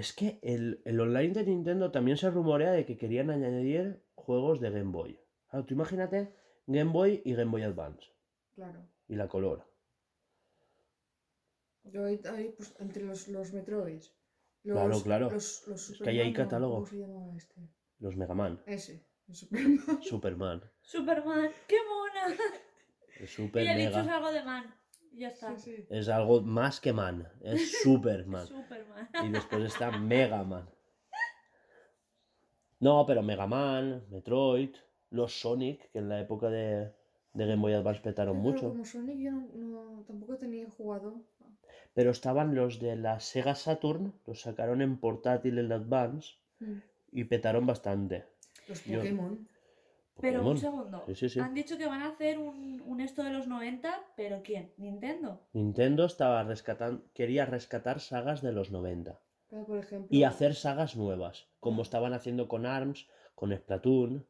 Es 0.00 0.14
que 0.14 0.38
el, 0.40 0.80
el 0.86 0.98
online 0.98 1.34
de 1.34 1.44
Nintendo 1.44 1.90
también 1.90 2.16
se 2.16 2.30
rumorea 2.30 2.72
de 2.72 2.86
que 2.86 2.96
querían 2.96 3.28
añadir 3.28 4.02
juegos 4.14 4.58
de 4.58 4.70
Game 4.70 4.92
Boy. 4.92 5.20
Claro, 5.50 5.66
tú 5.66 5.74
imagínate 5.74 6.34
Game 6.66 6.90
Boy 6.90 7.20
y 7.22 7.34
Game 7.34 7.50
Boy 7.50 7.64
Advance. 7.64 8.08
Claro. 8.54 8.88
Y 9.08 9.16
la 9.16 9.28
color. 9.28 9.70
Yo 11.84 12.06
ahí, 12.06 12.18
ahí, 12.34 12.54
pues, 12.56 12.74
entre 12.78 13.04
los, 13.04 13.28
los 13.28 13.52
Metroids. 13.52 14.16
Los, 14.62 14.78
Claro, 14.78 15.02
claro. 15.02 15.30
Los, 15.32 15.68
los 15.68 15.90
Es 15.90 15.98
que 15.98 16.08
ahí 16.08 16.20
hay 16.20 16.32
no, 16.32 16.36
catálogo. 16.38 16.74
¿Cómo 16.76 16.86
se 16.86 16.96
llamaba 16.96 17.36
este? 17.36 17.60
Los 17.98 18.16
Mega 18.16 18.34
Man. 18.34 18.62
Ese. 18.64 19.06
el 19.28 19.34
Superman. 19.34 19.80
Superman. 20.00 20.62
Superman, 20.80 21.50
qué 21.68 21.76
mona. 21.86 22.36
El 23.18 23.28
Super 23.28 23.64
y 23.64 23.68
he 23.68 23.86
dicho 23.86 23.98
algo 23.98 24.32
de 24.32 24.44
man. 24.44 24.79
Ya 25.12 25.28
está. 25.28 25.56
Sí, 25.58 25.76
sí. 25.76 25.86
Es 25.90 26.08
algo 26.08 26.40
más 26.42 26.80
que 26.80 26.92
Man. 26.92 27.28
Es 27.42 27.80
Superman. 27.82 28.46
Superman. 28.46 29.08
Y 29.24 29.28
después 29.30 29.62
está 29.64 29.90
Mega 29.98 30.42
Man. 30.44 30.68
No, 32.78 33.04
pero 33.06 33.22
Mega 33.22 33.46
Man, 33.46 34.04
Metroid, 34.10 34.70
los 35.10 35.38
Sonic, 35.40 35.90
que 35.92 35.98
en 35.98 36.08
la 36.08 36.20
época 36.20 36.48
de, 36.48 36.90
de 37.34 37.46
Game 37.46 37.60
Boy 37.60 37.74
Advance 37.74 38.00
petaron 38.00 38.36
Pero 38.36 38.42
mucho. 38.52 38.68
Como 38.70 38.84
Sonic 38.84 39.18
yo 39.18 39.32
no, 39.32 39.48
no- 39.54 40.04
tampoco 40.06 40.36
tenía 40.38 40.68
jugado. 40.70 41.20
Pero 41.92 42.10
estaban 42.12 42.54
los 42.54 42.78
de 42.80 42.96
la 42.96 43.20
Sega 43.20 43.54
Saturn, 43.54 44.14
los 44.26 44.40
sacaron 44.42 44.80
en 44.80 44.96
portátil 44.98 45.58
en 45.58 45.72
Advance. 45.72 46.34
Mm. 46.60 46.76
y 47.12 47.24
petaron 47.24 47.66
bastante. 47.66 48.26
Los 48.68 48.84
Yo- 48.84 48.98
Pokémon. 48.98 49.48
Pero 50.20 50.46
un 50.46 50.58
segundo. 50.58 51.04
Sí, 51.06 51.14
sí, 51.14 51.28
sí. 51.28 51.40
Han 51.40 51.54
dicho 51.54 51.78
que 51.78 51.86
van 51.86 52.02
a 52.02 52.08
hacer 52.08 52.38
un, 52.38 52.82
un 52.84 53.00
esto 53.00 53.22
de 53.22 53.30
los 53.30 53.46
90, 53.46 53.94
pero 54.16 54.42
¿quién? 54.42 54.72
¿Nintendo? 54.76 55.46
Nintendo 55.52 56.04
estaba 56.04 56.42
rescatando, 56.42 57.04
quería 57.14 57.46
rescatar 57.46 58.00
sagas 58.00 58.42
de 58.42 58.52
los 58.52 58.70
90 58.70 59.18
Claro, 59.48 59.66
por 59.66 59.78
ejemplo. 59.78 60.08
y 60.10 60.24
hacer 60.24 60.54
sagas 60.54 60.96
nuevas, 60.96 61.48
como 61.58 61.82
estaban 61.82 62.12
haciendo 62.12 62.48
con 62.48 62.66
ARMS, 62.66 63.08
con 63.34 63.54
Splatoon. 63.56 64.26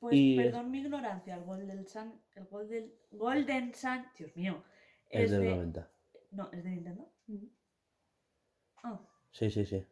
Pues 0.00 0.14
Y- 0.16 0.36
perdón 0.36 0.70
mi 0.70 0.80
ignorancia, 0.80 1.36
el 1.36 1.44
Golden 1.44 1.86
Sun, 1.86 2.20
el 2.34 2.44
Golden, 2.46 2.92
Golden 3.12 3.74
Sun, 3.74 4.04
Dios 4.18 4.34
mío, 4.36 4.62
Es, 5.08 5.24
es 5.26 5.30
del 5.32 5.40
de, 5.42 5.50
90. 5.50 5.90
no, 6.32 6.50
es 6.52 6.64
de 6.64 6.70
Nintendo. 6.70 7.12
Mm. 7.26 7.44
Ah, 8.82 9.00
Sí, 9.30 9.50
sí, 9.50 9.64
sí. 9.64 9.84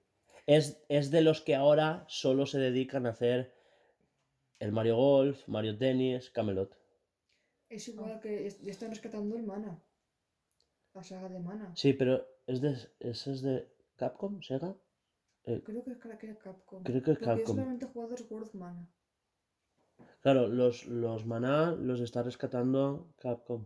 Es, 0.47 0.83
es 0.89 1.11
de 1.11 1.21
los 1.21 1.43
que 1.43 1.55
ahora 1.55 2.05
solo 2.09 2.47
se 2.47 2.59
dedican 2.59 3.07
a 3.07 3.11
hacer 3.11 3.55
el 4.59 4.73
Mario 4.73 4.97
Golf, 4.97 5.47
Mario 5.49 5.77
Tennis, 5.77 6.31
Camelot. 6.31 6.77
Es 7.69 7.89
igual 7.89 8.21
que 8.21 8.47
es- 8.47 8.61
ya 8.61 8.73
están 8.73 8.91
rescatando 8.91 9.37
el 9.37 9.45
Mana. 9.45 9.83
La 10.95 11.03
saga 11.03 11.29
de 11.29 11.39
Mana. 11.39 11.73
Sí, 11.75 11.93
pero 11.93 12.27
es 12.47 12.61
de, 12.61 12.71
ese 13.01 13.33
es 13.33 13.43
de 13.43 13.69
Capcom, 13.97 14.41
Sega. 14.43 14.75
Creo 15.45 15.83
que 15.85 15.91
es 15.93 15.99
que 15.99 16.09
era 16.09 16.39
Capcom. 16.39 16.83
Creo 16.83 17.03
que 17.03 17.13
es 17.13 17.19
Porque 17.19 17.31
yo 17.31 17.37
Capcom. 17.37 17.57
solamente 17.57 17.85
he 17.85 17.89
jugado 17.89 18.15
of 18.15 18.55
Mana. 18.55 18.89
Claro, 20.21 20.49
los, 20.49 20.87
los 20.87 21.25
maná 21.27 21.73
los 21.73 22.01
está 22.01 22.23
rescatando 22.23 23.09
Capcom. 23.19 23.65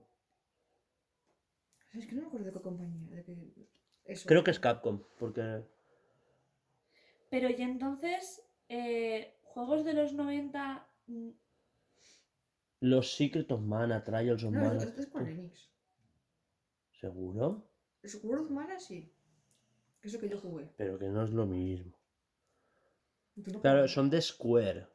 Es 1.95 2.07
que 2.07 2.15
no 2.15 2.23
me 2.23 2.27
acuerdo 2.29 2.47
de 2.47 2.53
qué 2.53 2.61
compañía. 2.61 3.11
De 3.17 3.25
qué... 3.25 3.37
Eso. 4.05 4.27
Creo 4.29 4.45
que 4.45 4.51
es 4.51 4.61
Capcom, 4.61 5.03
porque 5.19 5.63
pero 7.33 7.49
y 7.49 7.63
entonces, 7.63 8.43
eh, 8.69 9.35
juegos 9.53 9.85
de 9.85 9.93
los 9.95 10.13
90, 10.13 10.87
mm, 11.07 11.31
los 12.81 13.15
Secret 13.17 13.51
of 13.53 13.61
Mana, 13.61 14.03
Trials 14.03 14.43
of 14.45 14.53
No, 14.53 14.61
Mana. 14.61 14.83
es, 14.83 14.85
es 14.99 15.05
Square 15.07 15.31
Enix. 15.33 15.71
¿Seguro? 17.01 17.69
Sword 18.05 18.41
of 18.43 18.51
Mana 18.51 18.79
sí. 18.79 19.13
Que 20.01 20.09
es 20.09 20.15
lo 20.15 20.21
que 20.21 20.29
yo 20.29 20.39
jugué. 20.41 20.65
Pero 20.77 20.99
que 20.99 21.09
no 21.09 21.23
es 21.25 21.31
lo 21.31 21.47
mismo. 21.47 21.93
¿Tú 23.45 23.53
no 23.53 23.61
Claro, 23.61 23.87
son 23.89 24.11
de 24.11 24.21
Square. 24.21 24.87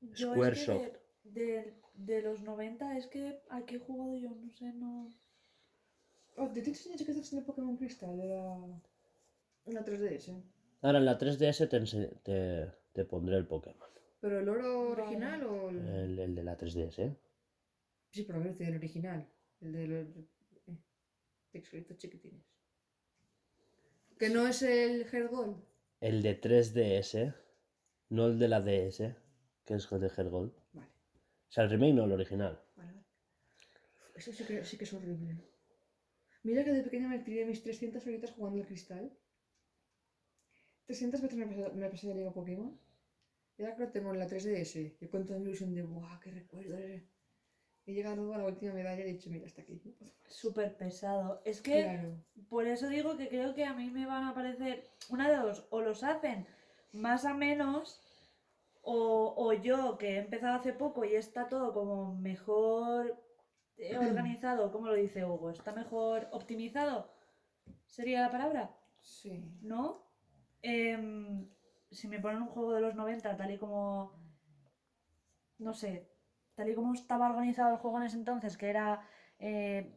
yo 0.00 0.32
Square 0.32 0.52
es 0.56 0.64
que 0.66 1.00
de, 1.24 1.40
de- 1.40 1.74
de 1.94 2.22
los 2.22 2.40
90 2.42 2.96
es 2.98 3.06
que 3.06 3.40
aquí 3.50 3.76
he 3.76 3.78
jugado 3.78 4.16
yo, 4.16 4.30
no 4.30 4.50
sé, 4.52 4.72
no... 4.74 5.08
Oh, 6.36 6.48
¿te 6.52 6.60
te 6.62 6.70
enseñé 6.70 6.96
que 6.96 7.10
estás 7.12 7.32
en 7.32 7.38
el 7.38 7.44
Pokémon 7.44 7.76
Crystal? 7.76 8.16
De 8.16 8.26
la... 8.26 8.42
Una 9.66 9.84
3DS. 9.84 10.42
Ahora 10.82 10.98
en 10.98 11.04
la 11.06 11.16
3DS 11.18 11.68
te, 11.68 11.80
te, 12.26 12.72
te 12.94 13.04
pondré 13.04 13.36
el 13.36 13.46
Pokémon. 13.46 13.88
¿Pero 14.20 14.38
el 14.40 14.48
oro 14.48 14.90
original 14.90 15.44
o 15.44 15.68
el...? 15.68 15.78
El, 15.86 16.18
el 16.18 16.34
de 16.34 16.44
la 16.44 16.56
3DS. 16.56 16.98
¿eh? 17.00 17.16
Sí, 18.10 18.22
pero 18.22 18.40
el 18.40 18.76
original. 18.76 19.28
El 19.60 19.72
de 19.72 19.86
los... 19.88 20.06
Eh, 20.68 20.78
pixelitos 21.50 21.98
chiquitines. 21.98 22.46
Que 24.18 24.30
no 24.30 24.46
es 24.46 24.62
el 24.62 25.02
Hergold. 25.12 25.56
El 26.00 26.22
de 26.22 26.40
3DS, 26.40 27.34
no 28.10 28.26
el 28.28 28.38
de 28.38 28.48
la 28.48 28.60
DS, 28.60 28.98
que 29.64 29.74
es 29.74 29.90
de 29.90 30.06
Hergold. 30.16 30.52
Vale, 30.72 30.88
O 31.48 31.52
sea, 31.52 31.64
el 31.64 31.70
remake 31.70 31.94
no 31.94 32.04
el 32.04 32.12
original. 32.12 32.62
vale, 32.76 32.92
vale. 32.92 33.04
Eso 34.14 34.32
sí 34.32 34.44
que, 34.44 34.64
sí 34.64 34.78
que 34.78 34.84
es 34.84 34.92
horrible. 34.92 35.36
Mira 36.44 36.62
que 36.64 36.72
de 36.72 36.82
pequeña 36.84 37.08
me 37.08 37.18
tiré 37.18 37.44
mis 37.44 37.62
300 37.62 38.06
horitas 38.06 38.30
jugando 38.32 38.60
al 38.60 38.66
cristal. 38.66 39.18
300 40.86 41.20
veces 41.20 41.38
me 41.38 41.46
pasé, 41.46 41.70
me 41.74 41.88
pasé 41.88 42.08
de 42.08 42.14
Liga 42.14 42.32
Pokémon. 42.32 42.78
Y 43.56 43.62
ahora 43.62 43.76
que 43.76 43.82
lo 43.84 43.90
tengo 43.90 44.12
en 44.12 44.18
la 44.18 44.26
3DS. 44.26 44.96
Y 45.00 45.06
con 45.06 45.24
toda 45.24 45.38
mi 45.38 45.46
ilusión 45.46 45.74
de, 45.74 45.82
¡buah, 45.82 46.18
qué 46.20 46.30
recuerdo! 46.30 46.76
eh". 46.78 47.06
He 47.86 47.92
llegado 47.92 48.32
a 48.32 48.38
la 48.38 48.44
última 48.46 48.72
medalla 48.72 49.04
y 49.04 49.10
he 49.10 49.12
dicho, 49.12 49.30
mira, 49.30 49.46
hasta 49.46 49.62
aquí. 49.62 49.80
no 49.84 49.92
puedo 49.92 50.12
más". 50.12 50.22
Súper 50.28 50.76
pesado. 50.76 51.42
Es 51.44 51.60
que 51.60 51.82
Claro. 51.82 52.24
por 52.48 52.66
eso 52.66 52.88
digo 52.88 53.16
que 53.16 53.28
creo 53.28 53.54
que 53.54 53.64
a 53.64 53.74
mí 53.74 53.90
me 53.90 54.06
van 54.06 54.24
a 54.24 54.34
parecer 54.34 54.84
una 55.10 55.28
de 55.30 55.36
dos, 55.36 55.66
o 55.70 55.80
los 55.80 56.02
hacen 56.02 56.46
más 56.92 57.24
a 57.24 57.34
menos, 57.34 58.00
o, 58.82 59.34
o 59.36 59.52
yo 59.52 59.98
que 59.98 60.14
he 60.14 60.18
empezado 60.18 60.54
hace 60.54 60.72
poco 60.72 61.04
y 61.04 61.14
está 61.14 61.48
todo 61.48 61.72
como 61.72 62.14
mejor 62.16 63.22
eh, 63.76 63.96
organizado, 63.98 64.72
¿cómo 64.72 64.86
lo 64.86 64.94
dice 64.94 65.24
Hugo? 65.24 65.50
¿Está 65.50 65.72
mejor 65.72 66.28
optimizado? 66.32 67.10
¿Sería 67.86 68.22
la 68.22 68.30
palabra? 68.30 68.76
Sí. 69.00 69.44
¿No? 69.60 70.02
Em, 70.72 71.44
si 71.98 72.08
me 72.08 72.18
ponen 72.24 72.42
un 72.42 72.48
juego 72.54 72.72
de 72.74 72.80
los 72.80 72.94
90 72.96 73.36
tal 73.36 73.50
y 73.52 73.58
como, 73.58 73.84
no 75.58 75.74
sé, 75.74 76.08
tal 76.54 76.68
y 76.68 76.74
como 76.74 76.94
estaba 76.94 77.28
organizado 77.28 77.72
el 77.72 77.78
juego 77.78 77.98
en 77.98 78.04
ese 78.04 78.16
entonces, 78.16 78.56
que 78.56 78.68
era, 78.68 79.00
eh, 79.38 79.92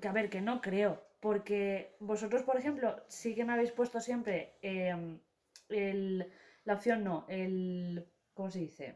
que 0.00 0.08
a 0.08 0.12
ver, 0.12 0.30
que 0.30 0.40
no 0.40 0.60
creo, 0.60 1.02
porque 1.20 1.96
vosotros, 2.00 2.42
por 2.42 2.56
ejemplo, 2.56 3.02
sí 3.08 3.34
que 3.34 3.44
me 3.44 3.52
habéis 3.52 3.72
puesto 3.72 4.00
siempre 4.00 4.58
em, 4.62 5.20
el, 5.68 6.30
la 6.64 6.74
opción 6.74 7.04
no, 7.04 7.24
el, 7.28 8.06
¿cómo 8.34 8.50
se 8.50 8.60
dice? 8.60 8.94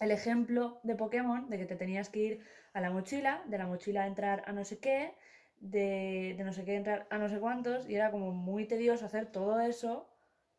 El 0.00 0.10
ejemplo 0.12 0.80
de 0.84 0.96
Pokémon, 0.96 1.48
de 1.50 1.58
que 1.58 1.66
te 1.66 1.76
tenías 1.76 2.10
que 2.10 2.20
ir 2.20 2.46
a 2.74 2.80
la 2.80 2.90
mochila, 2.90 3.42
de 3.46 3.58
la 3.58 3.66
mochila 3.66 4.06
entrar 4.06 4.42
a 4.46 4.52
no 4.52 4.64
sé 4.64 4.80
qué, 4.80 5.14
de, 5.60 6.34
de 6.36 6.44
no 6.44 6.52
sé 6.52 6.64
qué 6.64 6.76
entrar 6.76 7.06
a 7.10 7.18
no 7.18 7.28
sé 7.28 7.40
cuántos, 7.40 7.88
y 7.88 7.94
era 7.96 8.10
como 8.10 8.32
muy 8.32 8.66
tedioso 8.66 9.06
hacer 9.06 9.26
todo 9.32 9.60
eso 9.60 10.11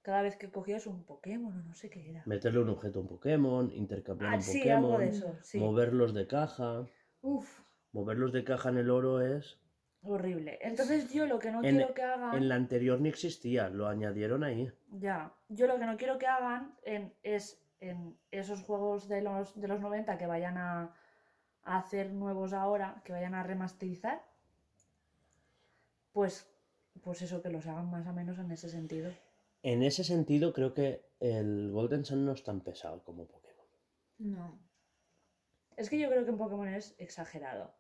cada 0.04 0.22
vez 0.22 0.36
que 0.36 0.52
cogías 0.52 0.86
un 0.86 1.04
Pokémon 1.04 1.52
o 1.58 1.64
no 1.64 1.74
sé 1.74 1.90
qué 1.90 2.10
era. 2.12 2.22
Meterle 2.28 2.60
un 2.60 2.70
objeto 2.70 3.00
a 3.00 3.02
un 3.02 3.08
Pokémon, 3.08 3.72
intercambiar 3.72 4.34
Ah, 4.34 4.36
un 4.36 4.42
sí, 4.44 4.60
Pokémon, 4.60 4.86
algo 4.86 4.98
de 5.00 5.10
eso, 5.10 5.36
sí. 5.42 5.60
moverlos 5.60 6.14
de 6.14 6.28
caja. 6.28 6.86
Uf. 7.22 7.62
Moverlos 7.94 8.32
de 8.34 8.44
caja 8.44 8.70
en 8.70 8.78
el 8.78 8.90
oro 8.92 9.22
es... 9.22 9.58
Horrible. 10.04 10.60
Entonces 10.62 11.12
yo 11.14 11.26
lo 11.26 11.40
que 11.40 11.52
no 11.52 11.64
En- 11.64 11.78
quiero 11.78 11.94
que 11.94 12.04
hagan... 12.04 12.36
En 12.36 12.50
la 12.50 12.56
anterior 12.56 13.00
ni 13.00 13.08
existía, 13.10 13.70
lo 13.70 13.88
añadieron 13.88 14.44
ahí. 14.44 14.70
Ya, 14.92 15.34
yo 15.48 15.66
lo 15.68 15.80
que 15.80 15.86
no 15.86 15.96
quiero 15.96 16.18
que 16.18 16.28
hagan 16.28 16.76
en- 16.84 17.14
es 17.24 17.64
en 17.80 18.18
esos 18.32 18.62
juegos 18.62 19.08
de 19.08 19.22
los, 19.22 19.58
de 19.60 19.68
los 19.70 19.80
90 19.80 20.18
que 20.18 20.26
vayan 20.28 20.58
a, 20.58 20.94
a 21.64 21.78
hacer 21.78 22.12
nuevos 22.12 22.52
ahora, 22.52 23.02
que 23.06 23.14
vayan 23.14 23.36
a 23.36 23.44
remasterizar, 23.44 24.22
pues, 26.12 26.50
pues 27.02 27.22
eso, 27.22 27.42
que 27.42 27.50
los 27.50 27.66
hagan 27.68 27.90
más 27.90 28.06
o 28.08 28.14
menos 28.14 28.38
en 28.40 28.52
ese 28.52 28.70
sentido. 28.70 29.12
En 29.64 29.82
ese 29.84 30.04
sentido 30.04 30.54
creo 30.54 30.74
que 30.74 31.06
el 31.20 31.72
Golden 31.72 32.06
Sun 32.06 32.26
no 32.26 32.34
es 32.34 32.44
tan 32.44 32.62
pesado 32.62 33.04
como 33.04 33.26
Pokémon. 33.28 33.66
No. 34.20 34.60
Es 35.78 35.90
que 35.90 35.98
yo 35.98 36.10
creo 36.10 36.24
que 36.26 36.32
en 36.32 36.38
Pokémon 36.38 36.68
es 36.68 36.94
exagerado. 36.98 37.74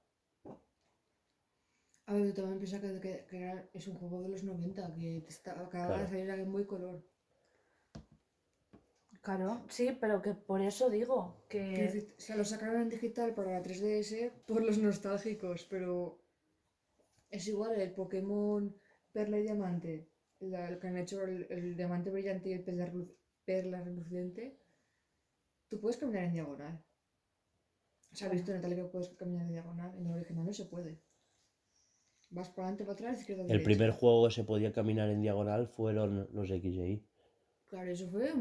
A 2.05 2.13
ver, 2.13 2.34
tú 2.34 2.41
también 2.41 2.59
piensas 2.59 2.81
que, 2.81 2.99
que- 2.99 3.25
que 3.29 3.41
era- 3.41 3.69
es 3.73 3.88
un 3.88 3.95
juego 3.95 4.21
de 4.21 4.29
los 4.29 4.43
90, 4.43 4.93
que 4.95 5.21
te 5.21 5.29
está, 5.29 5.51
acaba 5.53 5.69
Claro. 5.88 6.01
de 6.01 6.07
salir 6.07 6.25
la 6.25 6.36
Game 6.36 6.51
Boy 6.51 6.65
Color. 6.65 7.01
Claro, 9.21 9.61
sí, 9.69 9.97
pero 10.01 10.21
que 10.21 10.34
por 10.34 10.59
eso 10.61 10.89
digo 10.89 11.45
que... 11.47 12.13
O 12.17 12.19
sea, 12.21 12.36
lo 12.36 12.43
sacaron 12.43 12.81
en 12.81 12.89
digital 12.89 13.34
para 13.34 13.51
la 13.53 13.61
3DS 13.63 14.31
por 14.45 14.61
los 14.63 14.77
nostálgicos, 14.79 15.65
pero 15.69 16.19
es 17.29 17.47
igual 17.47 17.79
el 17.79 17.93
Pokémon 17.93 18.75
Perla 19.13 19.38
y 19.39 19.43
Diamante, 19.43 20.09
la- 20.43 20.69
el 20.69 20.79
que 20.79 20.87
han 20.87 20.97
hecho 20.97 21.23
el, 21.23 21.47
el 21.49 21.75
Diamante 21.75 22.09
Brillante 22.09 22.49
y 22.49 22.53
el 22.53 22.63
Perla, 22.63 22.91
Perla 23.45 23.81
Reluciente. 23.81 24.59
Tú 25.69 25.79
puedes 25.79 25.97
caminar 25.97 26.23
en 26.25 26.33
diagonal. 26.33 26.83
Se 28.11 28.25
ha 28.25 28.29
visto 28.29 28.51
en 28.51 28.57
Natalia 28.57 28.77
que 28.77 28.89
puedes 28.89 29.09
caminar 29.09 29.43
en 29.45 29.51
diagonal, 29.53 29.95
en 29.97 30.05
el 30.05 30.13
original 30.13 30.45
no 30.45 30.53
se 30.53 30.65
puede. 30.65 31.01
Vas 32.29 32.49
para 32.49 32.67
adelante, 32.67 32.83
para 32.83 32.93
atrás, 32.93 33.19
izquierda, 33.19 33.41
El 33.43 33.47
derecha. 33.49 33.65
primer 33.65 33.91
juego 33.91 34.27
que 34.27 34.33
se 34.33 34.43
podía 34.43 34.71
caminar 34.71 35.09
en 35.09 35.21
diagonal 35.21 35.67
fueron 35.67 36.27
los 36.31 36.49
X 36.49 36.73
y 36.75 36.81
Y. 36.81 37.07
Claro, 37.67 37.89
eso 37.91 38.07
fue 38.09 38.31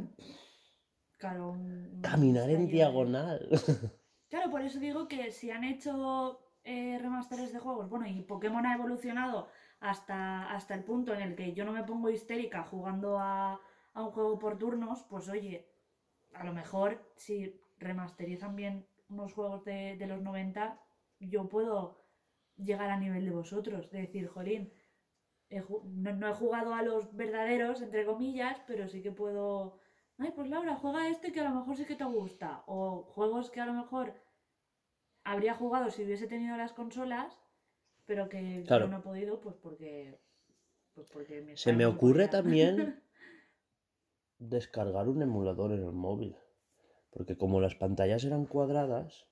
Claro, 1.19 1.51
un- 1.53 2.01
Caminar 2.03 2.51
en 2.51 2.67
de- 2.67 2.73
diagonal. 2.73 3.49
Claro, 4.29 4.51
por 4.51 4.63
eso 4.63 4.81
digo 4.81 5.09
que 5.09 5.31
si 5.31 5.51
han 5.51 5.63
hecho 5.63 6.41
eh, 6.65 6.99
remasteres 6.99 7.53
de 7.53 7.59
juegos, 7.59 7.91
bueno, 7.91 8.07
y 8.07 8.23
Pokémon 8.23 8.65
ha 8.65 8.75
evolucionado 8.77 9.49
hasta, 9.83 10.51
hasta 10.53 10.75
el 10.75 10.85
punto 10.85 11.13
en 11.13 11.21
el 11.21 11.35
que 11.35 11.53
yo 11.53 11.65
no 11.65 11.73
me 11.73 11.85
pongo 11.85 12.09
histérica 12.09 12.63
jugando 12.63 13.19
a, 13.19 13.61
un 13.95 14.11
juego 14.11 14.39
por 14.39 14.57
turnos, 14.57 15.03
pues 15.03 15.29
oye, 15.29 15.69
a 16.33 16.45
lo 16.45 16.55
mejor 16.55 17.13
si 17.17 17.61
remasterizan 17.79 18.57
bien 18.57 18.87
unos 19.11 19.35
juegos 19.35 19.65
de, 19.65 19.97
de 19.99 20.07
los 20.07 20.23
90, 20.23 20.81
yo 21.21 21.49
puedo 21.49 22.01
llegar 22.57 22.91
a 22.91 22.97
nivel 22.97 23.25
de 23.27 23.33
vosotros, 23.33 23.91
de 23.91 24.03
decir, 24.03 24.29
jolín, 24.29 24.73
no, 25.85 26.13
no 26.15 26.29
he 26.29 26.33
jugado 26.33 26.75
a 26.75 26.83
los 26.83 27.15
verdaderos, 27.15 27.83
entre 27.83 28.07
comillas, 28.07 28.63
pero 28.67 28.89
sí 28.89 29.03
que 29.03 29.13
puedo... 29.13 29.79
Ay, 30.17 30.33
pues 30.35 30.49
Laura, 30.49 30.77
juega 30.77 31.09
este 31.09 31.33
que 31.33 31.41
a 31.41 31.45
lo 31.49 31.57
mejor 31.57 31.77
sí 31.77 31.85
que 31.85 31.97
te 31.97 32.05
gusta. 32.05 32.63
O 32.67 33.03
juegos 33.03 33.51
que 33.51 33.61
a 33.61 33.67
lo 33.67 33.75
mejor 33.75 34.15
habría 35.25 35.55
jugado 35.55 35.91
si 35.91 36.05
hubiese 36.05 36.29
tenido 36.29 36.57
las 36.57 36.73
consolas, 36.73 37.42
pero 38.07 38.29
que 38.29 38.65
Claro. 38.67 38.89
no 38.89 38.99
he 38.99 39.03
podido, 39.03 39.41
pues 39.41 39.57
porque. 39.57 40.19
Pues 40.95 41.09
porque 41.11 41.41
mi 41.41 41.57
Se 41.57 41.73
me 41.73 41.87
ocurre 41.87 42.29
también 42.29 42.77
descargar 44.39 45.09
un 45.09 45.23
emulador 45.23 45.73
en 45.73 45.83
el 45.83 45.93
móvil. 45.93 46.37
Porque 47.11 47.37
como 47.37 47.61
las 47.61 47.75
pantallas 47.75 48.25
eran 48.25 48.47
cuadradas, 48.47 49.27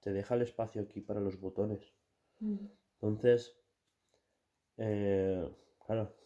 te 0.00 0.12
deja 0.12 0.34
el 0.34 0.42
espacio 0.42 0.82
aquí 0.82 1.00
para 1.00 1.20
los 1.20 1.38
botones. 1.38 1.94
Mm. 2.40 2.66
Entonces, 2.94 3.56
eh, 4.78 5.48
claro, 5.86 6.16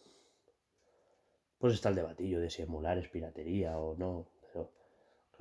pues 1.57 1.73
está 1.73 1.89
el 1.89 1.95
debatillo 1.95 2.39
de 2.39 2.49
si 2.49 2.61
emular 2.61 2.97
es 2.97 3.09
piratería 3.09 3.77
o 3.77 3.95
no. 3.95 4.30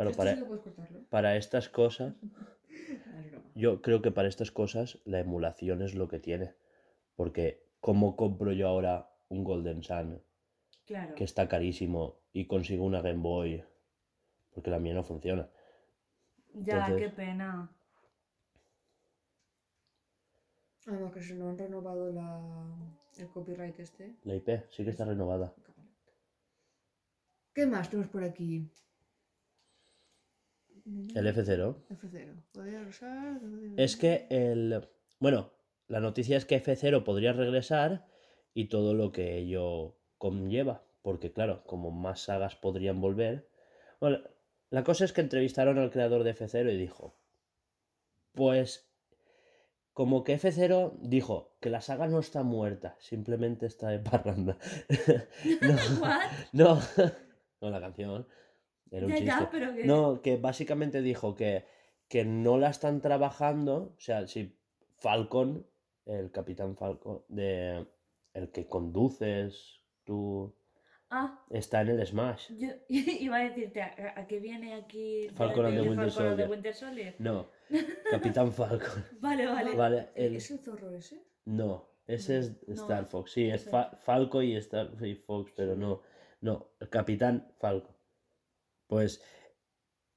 Pero, 0.00 0.12
claro, 0.12 0.30
Esto 0.54 0.72
sí 0.88 1.06
para, 1.10 1.36
estas 1.36 1.68
cosas, 1.68 2.14
Ah, 2.22 3.22
yo 3.54 3.82
creo 3.82 4.00
que 4.00 4.10
para 4.10 4.28
estas 4.28 4.50
cosas 4.50 4.98
la 5.04 5.18
emulación 5.20 5.82
es 5.82 5.94
lo 5.94 6.08
que 6.08 6.18
tiene. 6.18 6.54
Porque, 7.16 7.62
¿cómo 7.80 8.16
compro 8.16 8.52
yo 8.52 8.66
ahora 8.68 9.10
un 9.28 9.44
Golden 9.44 9.82
Sun 9.82 10.22
Claro. 10.86 11.14
que 11.14 11.24
está 11.24 11.48
carísimo 11.48 12.16
y 12.32 12.46
consigo 12.46 12.84
una 12.84 13.02
Game 13.02 13.20
Boy? 13.22 13.62
Porque 14.54 14.70
la 14.70 14.78
mía 14.78 14.94
no 14.94 15.04
funciona. 15.04 15.48
Ya, 16.54 16.78
Entonces- 16.86 16.96
qué 16.96 17.08
pena. 17.14 17.70
Además 20.86 21.12
que 21.12 21.22
se 21.22 21.34
no 21.34 21.50
han 21.50 21.58
renovado 21.58 22.10
la... 22.10 22.40
el 23.18 23.28
copyright 23.28 23.78
este. 23.78 24.16
La 24.24 24.34
IP 24.34 24.48
sí 24.70 24.82
que 24.82 24.90
está 24.90 25.04
renovada. 25.04 25.52
¿Qué 27.52 27.66
más 27.66 27.90
tenemos 27.90 28.10
por 28.10 28.24
aquí? 28.24 28.66
El 31.14 31.26
F0. 31.26 31.76
F0. 31.90 32.42
Podría 32.52 32.80
usar... 32.82 33.40
Es 33.76 33.96
que 33.96 34.26
el. 34.30 34.88
Bueno, 35.18 35.52
la 35.86 36.00
noticia 36.00 36.36
es 36.36 36.44
que 36.44 36.62
F0 36.62 37.04
podría 37.04 37.32
regresar 37.32 38.06
y 38.54 38.66
todo 38.66 38.94
lo 38.94 39.12
que 39.12 39.36
ello 39.36 39.96
conlleva. 40.18 40.84
Porque, 41.02 41.32
claro, 41.32 41.64
como 41.64 41.90
más 41.90 42.22
sagas 42.22 42.56
podrían 42.56 43.00
volver. 43.00 43.48
Bueno, 44.00 44.18
la 44.70 44.84
cosa 44.84 45.04
es 45.04 45.12
que 45.12 45.20
entrevistaron 45.20 45.78
al 45.78 45.90
creador 45.90 46.24
de 46.24 46.34
F0 46.34 46.72
y 46.72 46.76
dijo: 46.76 47.18
Pues. 48.32 48.86
Como 49.92 50.22
que 50.22 50.38
F0 50.38 50.98
dijo 51.00 51.56
que 51.60 51.68
la 51.68 51.80
saga 51.80 52.06
no 52.06 52.20
está 52.20 52.42
muerta, 52.44 52.96
simplemente 53.00 53.66
está 53.66 53.88
de 53.88 53.98
parranda. 53.98 54.56
no, 55.60 55.76
no, 56.52 56.80
no, 57.60 57.70
la 57.70 57.80
canción. 57.80 58.26
Era 58.90 59.06
un 59.06 59.12
Ya, 59.12 59.18
chiste. 59.18 59.26
ya, 59.26 59.48
pero 59.50 59.74
que. 59.74 59.84
No, 59.84 60.20
que 60.22 60.36
básicamente 60.36 61.00
dijo 61.02 61.34
que, 61.36 61.64
que 62.08 62.24
no 62.24 62.58
la 62.58 62.70
están 62.70 63.00
trabajando. 63.00 63.94
O 63.96 64.00
sea, 64.00 64.26
si 64.26 64.56
Falcon, 64.98 65.66
el 66.06 66.30
capitán 66.32 66.76
Falcon, 66.76 67.22
de 67.28 67.86
el 68.34 68.50
que 68.50 68.66
conduces 68.66 69.80
tú, 70.04 70.54
Ah, 71.12 71.44
está 71.50 71.80
en 71.80 71.88
el 71.88 72.06
Smash. 72.06 72.52
yo 72.56 72.68
iba 72.88 73.38
a 73.38 73.40
decirte, 73.48 73.82
¿a, 73.82 74.14
a 74.16 74.26
qué 74.28 74.38
viene 74.38 74.74
aquí 74.74 75.28
Falcon 75.34 75.66
and 75.66 75.74
de 75.76 75.82
the 75.82 75.88
Winter 75.88 76.10
Falcon 76.10 76.28
Soldier. 76.28 76.50
Winter 76.50 76.74
Soldier? 76.74 77.14
No, 77.18 77.46
Capitán 78.10 78.52
Falcon. 78.52 79.04
Vale, 79.20 79.46
vale. 79.46 79.74
Vale, 79.74 80.08
el- 80.14 80.36
¿Es 80.36 80.50
el 80.52 80.60
zorro 80.60 80.90
ese? 80.94 81.20
no, 81.46 81.88
ese 82.06 82.38
es 82.38 82.68
No, 82.68 82.74
Star 82.74 83.06
Fox. 83.06 83.32
Sí, 83.32 83.48
es. 83.50 83.64
Fa- 83.68 83.90
Falco 84.02 84.40
y 84.42 84.54
Star 84.56 84.90
y 85.04 85.16
Fox, 85.16 85.52
pero 85.56 85.74
no, 85.74 86.00
no, 86.42 86.68
el 86.78 86.88
Capitán 86.88 87.52
Falcon. 87.58 87.94
Pues, 88.90 89.22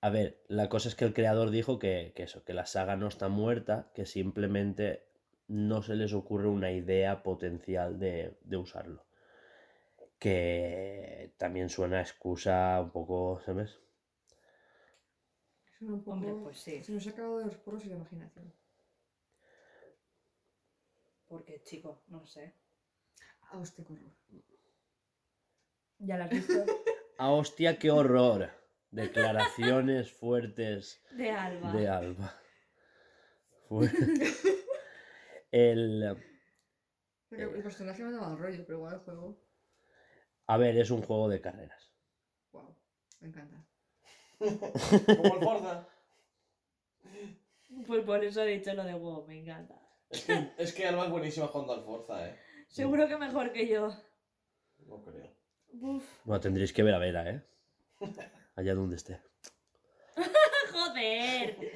a 0.01 0.09
ver, 0.09 0.43
la 0.47 0.67
cosa 0.67 0.89
es 0.89 0.95
que 0.95 1.05
el 1.05 1.13
creador 1.13 1.51
dijo 1.51 1.77
que, 1.77 2.11
que 2.15 2.23
eso, 2.23 2.43
que 2.43 2.55
la 2.55 2.65
saga 2.65 2.95
no 2.95 3.07
está 3.07 3.29
muerta, 3.29 3.91
que 3.93 4.07
simplemente 4.07 5.05
no 5.47 5.83
se 5.83 5.95
les 5.95 6.11
ocurre 6.11 6.47
una 6.47 6.71
idea 6.71 7.21
potencial 7.21 7.99
de, 7.99 8.35
de 8.41 8.57
usarlo. 8.57 9.05
Que 10.17 11.35
también 11.37 11.69
suena 11.69 11.99
a 11.99 12.01
excusa 12.01 12.81
un 12.81 12.89
poco, 12.89 13.39
¿sabes? 13.45 13.79
Suena 15.77 15.93
un 15.93 16.03
poco... 16.03 16.17
Hombre, 16.17 16.33
pues 16.41 16.57
sí. 16.57 16.83
Se 16.83 16.93
nos 16.93 17.05
ha 17.05 17.11
acabado 17.11 17.37
de 17.37 17.45
los 17.45 17.57
poros 17.57 17.85
y 17.85 17.89
la 17.89 17.95
imaginación. 17.97 18.51
Porque, 21.27 21.61
chico, 21.61 22.01
no 22.07 22.25
sé. 22.25 22.55
Ah, 23.41 23.59
hostia, 23.59 23.85
qué 23.85 23.93
horror. 23.93 24.11
¿Ya 25.99 26.17
la 26.17 26.25
has 26.25 26.31
visto? 26.31 26.65
¡Ah, 27.19 27.29
hostia, 27.29 27.77
qué 27.77 27.91
horror! 27.91 28.62
Declaraciones 28.93 30.11
fuertes 30.11 31.03
De 31.11 31.31
Alba. 31.31 31.73
de 31.73 31.87
Alba. 31.87 32.39
Fue- 33.67 33.89
el, 35.51 36.15
personaje 37.63 38.03
me 38.03 38.35
rollo, 38.35 38.63
pero 38.65 38.77
igual 38.77 38.93
el 38.93 38.99
juego... 38.99 39.41
a 40.45 40.57
ver, 40.57 40.77
es 40.77 40.91
un 40.91 41.01
juego 41.01 41.27
de 41.27 41.41
carreras. 41.41 41.91
Wow, 42.51 42.77
me 43.21 43.29
encanta. 43.29 43.65
Como 44.37 45.35
el 45.35 45.43
Forza. 45.43 45.87
Pues 47.87 48.03
por 48.03 48.23
eso 48.23 48.43
he 48.43 48.57
dicho 48.57 48.73
lo 48.75 48.83
de 48.83 48.93
WoW, 48.93 49.25
me 49.25 49.39
encanta. 49.39 49.75
Es 50.11 50.25
que, 50.25 50.51
es 50.57 50.73
que 50.73 50.85
Alba 50.85 51.05
es 51.05 51.11
buenísima 51.11 51.47
jugando 51.47 51.73
al 51.73 51.83
Forza, 51.83 52.29
eh. 52.29 52.39
Seguro 52.67 53.07
que 53.07 53.17
mejor 53.17 53.51
que 53.51 53.67
yo. 53.67 53.91
No 54.85 55.01
creo. 55.01 55.33
Uf. 55.81 56.03
Bueno, 56.25 56.41
tendréis 56.41 56.71
que 56.71 56.83
ver 56.83 56.93
a 56.93 56.99
Vera, 56.99 57.27
¿eh? 57.27 57.41
Allá 58.55 58.75
donde 58.75 58.95
esté. 58.95 59.19
¡Joder! 60.71 61.71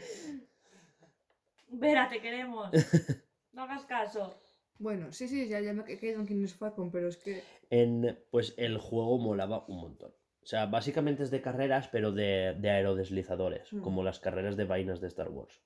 Vera, 1.70 2.08
te 2.10 2.22
queremos. 2.22 2.70
No 3.54 3.64
hagas 3.64 3.86
caso. 3.86 4.40
Bueno, 4.78 5.12
sí, 5.12 5.28
sí, 5.28 5.48
ya, 5.48 5.60
ya 5.60 5.74
me 5.74 5.82
he 5.92 5.98
caído 5.98 6.20
en 6.20 6.28
quién 6.28 6.44
es 6.46 6.54
Falcon, 6.54 6.92
pero 6.92 7.08
es 7.08 7.18
que... 7.18 7.42
En, 7.72 8.20
pues 8.30 8.54
el 8.58 8.78
juego 8.78 9.18
molaba 9.18 9.66
un 9.68 9.78
montón. 9.82 10.12
O 10.44 10.46
sea, 10.46 10.68
básicamente 10.68 11.24
es 11.24 11.32
de 11.32 11.42
carreras, 11.42 11.88
pero 11.88 12.12
de, 12.12 12.56
de 12.60 12.70
aerodeslizadores, 12.70 13.74
Mm. 13.74 13.82
como 13.82 14.04
las 14.04 14.20
carreras 14.20 14.58
de 14.58 14.66
vainas 14.66 15.02
de 15.02 15.08
Star 15.08 15.30
Wars. 15.30 15.60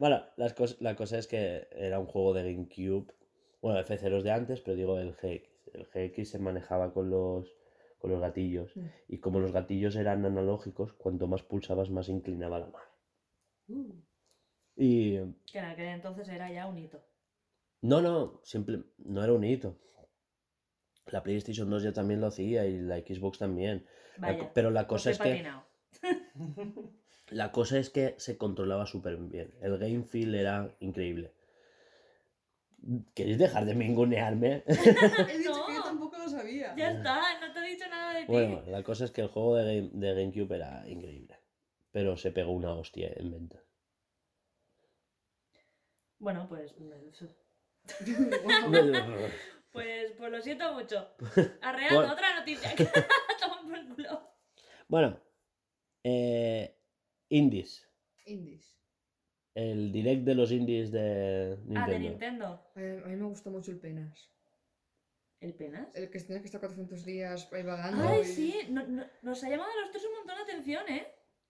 Bueno, 0.00 0.24
las 0.36 0.56
cos- 0.56 0.76
la 0.80 0.96
cosa 0.96 1.18
es 1.18 1.28
que 1.28 1.68
era 1.70 2.00
un 2.00 2.06
juego 2.06 2.34
de 2.34 2.52
GameCube. 2.52 3.14
Bueno, 3.62 3.78
F0 3.78 4.16
es 4.18 4.24
de 4.24 4.30
antes, 4.32 4.60
pero 4.60 4.76
digo 4.76 4.98
el 4.98 5.12
GX. 5.12 5.68
El 5.72 5.84
GX 5.86 6.28
se 6.30 6.38
manejaba 6.40 6.92
con 6.92 7.10
los, 7.10 7.54
con 8.00 8.10
los 8.10 8.20
gatillos. 8.20 8.74
Mm. 8.76 8.86
Y 9.08 9.18
como 9.18 9.38
los 9.38 9.52
gatillos 9.52 9.94
eran 9.94 10.24
analógicos, 10.26 10.92
cuanto 10.94 11.28
más 11.28 11.42
pulsabas, 11.44 11.90
más 11.90 12.08
inclinaba 12.08 12.58
la 12.58 12.66
nave. 12.66 12.84
Uh, 13.68 13.94
Y 14.76 15.18
que 15.52 15.58
en 15.58 15.64
aquel 15.66 15.86
entonces 15.88 16.28
era 16.28 16.50
ya 16.50 16.66
un 16.66 16.78
hito. 16.78 17.00
No, 17.82 18.00
no, 18.02 18.40
simple, 18.42 18.82
no 18.98 19.22
era 19.22 19.32
un 19.32 19.44
hito. 19.44 19.76
La 21.06 21.22
PlayStation 21.22 21.68
2 21.70 21.82
ya 21.84 21.92
también 21.92 22.20
lo 22.20 22.26
hacía 22.28 22.66
y 22.66 22.78
la 22.80 22.98
Xbox 22.98 23.38
también. 23.38 23.86
La 24.18 24.50
pero 24.52 24.70
la 24.70 24.86
pues 24.86 25.02
cosa 25.04 25.10
es 25.12 25.18
que 25.18 25.44
la 27.30 27.52
cosa 27.52 27.78
es 27.78 27.90
que 27.90 28.14
se 28.18 28.36
controlaba 28.36 28.86
súper 28.86 29.16
bien. 29.16 29.54
El 29.60 29.78
game 29.78 30.04
feel 30.04 30.34
era 30.34 30.74
increíble. 30.80 31.32
¿Queréis 33.14 33.38
dejar 33.38 33.64
de 33.66 33.74
mingunearme? 33.74 34.62
He 34.66 35.38
dicho 35.38 35.66
que 35.66 35.72
yo 35.74 35.78
No. 35.78 35.84
tampoco 35.84 36.16
lo 36.18 36.28
sabía. 36.28 36.74
Ya 36.76 36.90
está, 36.92 37.20
no 37.40 37.52
te 37.52 37.58
he 37.60 37.70
dicho 37.70 37.79
de 38.20 38.26
ti. 38.26 38.32
bueno, 38.32 38.62
la 38.66 38.82
cosa 38.82 39.04
es 39.04 39.10
que 39.10 39.20
el 39.22 39.28
juego 39.28 39.56
de, 39.56 39.64
Game- 39.76 39.90
de 39.92 40.14
GameCube 40.14 40.56
era 40.56 40.88
increíble. 40.88 41.36
Pero 41.92 42.16
se 42.16 42.30
pegó 42.32 42.52
una 42.52 42.72
hostia 42.74 43.12
en 43.16 43.30
venta. 43.30 43.62
Bueno, 46.18 46.46
pues. 46.48 46.74
Pues, 49.72 50.12
pues 50.18 50.32
lo 50.32 50.42
siento 50.42 50.72
mucho. 50.74 51.08
Arreando 51.62 52.12
otra 52.12 52.40
noticia. 52.40 52.70
Toma 53.40 53.62
por 53.62 53.78
el 53.78 53.88
culo. 53.88 54.28
bueno, 54.88 55.20
eh, 56.02 56.76
indies. 57.28 57.88
Indies. 58.26 58.76
El 59.54 59.92
direct 59.92 60.24
de 60.24 60.34
los 60.34 60.50
indies 60.50 60.90
de 60.90 61.56
Nintendo. 61.66 61.80
Ah, 61.84 61.88
de 61.88 61.98
Nintendo. 62.00 62.46
A 62.74 62.78
mí, 62.80 63.00
a 63.04 63.06
mí 63.06 63.16
me 63.16 63.26
gusta 63.26 63.48
mucho 63.50 63.70
el 63.70 63.78
Penas. 63.78 64.28
¿El 65.40 65.54
penas? 65.54 65.88
El 65.94 66.10
que 66.10 66.20
tiene 66.20 66.40
que 66.40 66.46
estar 66.46 66.60
400 66.60 67.04
días 67.04 67.48
ahí 67.52 67.62
vagando. 67.62 68.06
Ay, 68.06 68.20
y- 68.22 68.24
sí, 68.24 68.54
no- 68.68 68.86
no- 68.86 69.06
nos 69.22 69.42
ha 69.42 69.48
llamado 69.48 69.70
a 69.70 69.80
los 69.82 69.90
tres 69.90 70.04
un 70.04 70.12
montón 70.18 70.36
de 70.36 70.42
atención, 70.42 70.82
¿eh? 70.88 71.06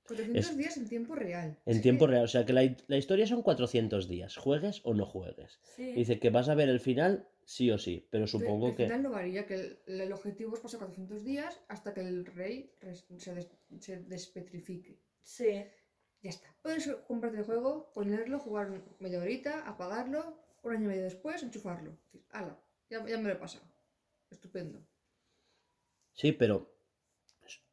400 0.07 0.51
Es- 0.51 0.57
días 0.57 0.77
en 0.77 0.89
tiempo 0.89 1.15
real. 1.15 1.59
En 1.67 1.83
tiempo 1.83 2.07
real, 2.07 2.25
o 2.25 2.29
sea 2.29 2.45
que 2.47 2.53
la, 2.53 2.63
la 2.87 2.97
historia 2.97 3.27
son 3.27 3.43
400 3.43 4.09
días, 4.09 4.37
juegues 4.37 4.81
o 4.85 4.95
no 4.95 5.07
juegues. 5.07 5.61
Sí. 5.63 5.93
Dice 5.93 6.19
que 6.21 6.31
vas 6.31 6.49
a 6.49 6.55
ver 6.55 6.69
el 6.69 6.81
final 6.81 7.29
sí 7.45 7.71
o 7.71 7.79
sí, 7.79 8.07
pero 8.11 8.27
supongo 8.29 8.75
que... 8.77 8.85
final 8.85 9.03
no 9.03 9.11
varía, 9.11 9.47
que 9.47 9.55
el, 9.55 9.79
el 10.01 10.13
objetivo 10.13 10.55
es 10.55 10.61
pasar 10.61 10.79
400 10.81 11.25
días 11.25 11.61
hasta 11.69 11.93
que 11.93 12.01
el 12.01 12.27
rey 12.27 12.73
res- 12.81 13.07
se, 13.19 13.35
des- 13.35 13.51
se 13.81 13.99
despetrifique. 14.05 14.99
Sí. 15.23 15.65
Ya 16.23 16.31
está. 16.31 16.55
Puedes 16.63 16.87
comprarte 17.09 17.39
el 17.39 17.45
juego, 17.45 17.91
ponerlo, 17.93 18.39
jugar 18.39 18.83
media 18.99 19.21
horita, 19.21 19.67
apagarlo, 19.67 20.37
un 20.63 20.73
año 20.73 20.85
y 20.85 20.89
medio 20.89 21.05
después, 21.05 21.43
enchufarlo. 21.43 21.97
¡Hala! 22.31 22.59
Ya, 22.91 23.07
ya 23.07 23.17
me 23.17 23.25
lo 23.29 23.33
he 23.33 23.37
pasado. 23.37 23.65
Estupendo. 24.31 24.81
Sí, 26.13 26.33
pero 26.33 26.73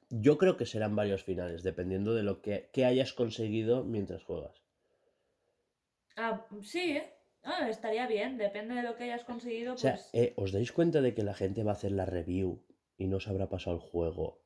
yo 0.10 0.38
creo 0.38 0.58
que 0.58 0.66
serán 0.66 0.95
varios 0.95 1.24
finales, 1.24 1.64
dependiendo 1.64 2.14
de 2.14 2.24
lo 2.24 2.41
que, 2.41 2.70
que 2.74 2.86
hayas 2.86 3.14
conseguido 3.14 3.84
mientras 3.84 4.24
juegas. 4.24 4.62
Ah, 6.16 6.45
sí, 6.64 6.97
¿eh? 6.97 7.14
Ah, 7.43 7.70
estaría 7.70 8.08
bien, 8.08 8.38
depende 8.38 8.76
de 8.76 8.84
lo 8.84 8.95
que 8.95 9.03
hayas 9.05 9.24
conseguido, 9.24 9.74
O 9.74 9.78
sea, 9.78 9.93
pues. 9.93 10.10
eh, 10.14 10.34
¿os 10.36 10.51
dais 10.51 10.72
cuenta 10.72 11.01
de 11.01 11.14
que 11.14 11.24
la 11.24 11.34
gente 11.34 11.64
va 11.64 11.72
a 11.72 11.76
hacer 11.76 11.91
la 11.91 12.05
review 12.05 12.64
y 12.97 13.08
no 13.08 13.20
se 13.20 13.30
habrá 13.30 13.47
pasado 13.49 13.76
el 13.78 13.82
juego 13.82 14.41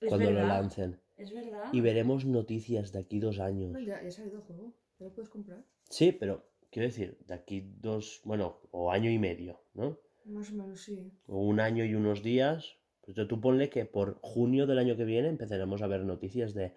Es 0.00 0.08
cuando 0.08 0.30
lo 0.30 0.42
lancen. 0.44 1.00
Es 1.16 1.32
verdad. 1.32 1.72
Y 1.72 1.80
veremos 1.80 2.24
noticias 2.24 2.92
de 2.92 3.00
aquí 3.00 3.18
dos 3.20 3.38
años. 3.40 3.72
Ya, 3.84 4.02
ya 4.02 4.08
ha 4.08 4.10
salido 4.10 4.38
el 4.38 4.44
juego. 4.44 4.74
¿Te 4.96 5.04
lo 5.04 5.12
puedes 5.12 5.28
comprar? 5.28 5.64
Sí, 5.90 6.12
pero 6.12 6.48
quiero 6.70 6.88
decir, 6.88 7.18
de 7.26 7.34
aquí 7.34 7.60
dos, 7.80 8.20
bueno, 8.24 8.60
o 8.70 8.90
año 8.90 9.10
y 9.10 9.18
medio, 9.18 9.60
¿no? 9.74 9.98
Más 10.28 10.50
o 10.52 10.54
menos, 10.54 10.82
sí. 10.82 11.12
O 11.26 11.38
un 11.40 11.58
año 11.60 11.84
y 11.84 11.94
unos 11.94 12.22
días. 12.22 12.76
Pues 13.02 13.16
tú- 13.26 13.40
ponle 13.40 13.70
que 13.70 13.86
por 13.86 14.18
junio 14.20 14.66
del 14.66 14.78
año 14.78 14.94
que 14.96 15.04
viene 15.04 15.28
empezaremos 15.28 15.80
a 15.80 15.86
ver 15.86 16.04
noticias 16.04 16.52
de 16.52 16.76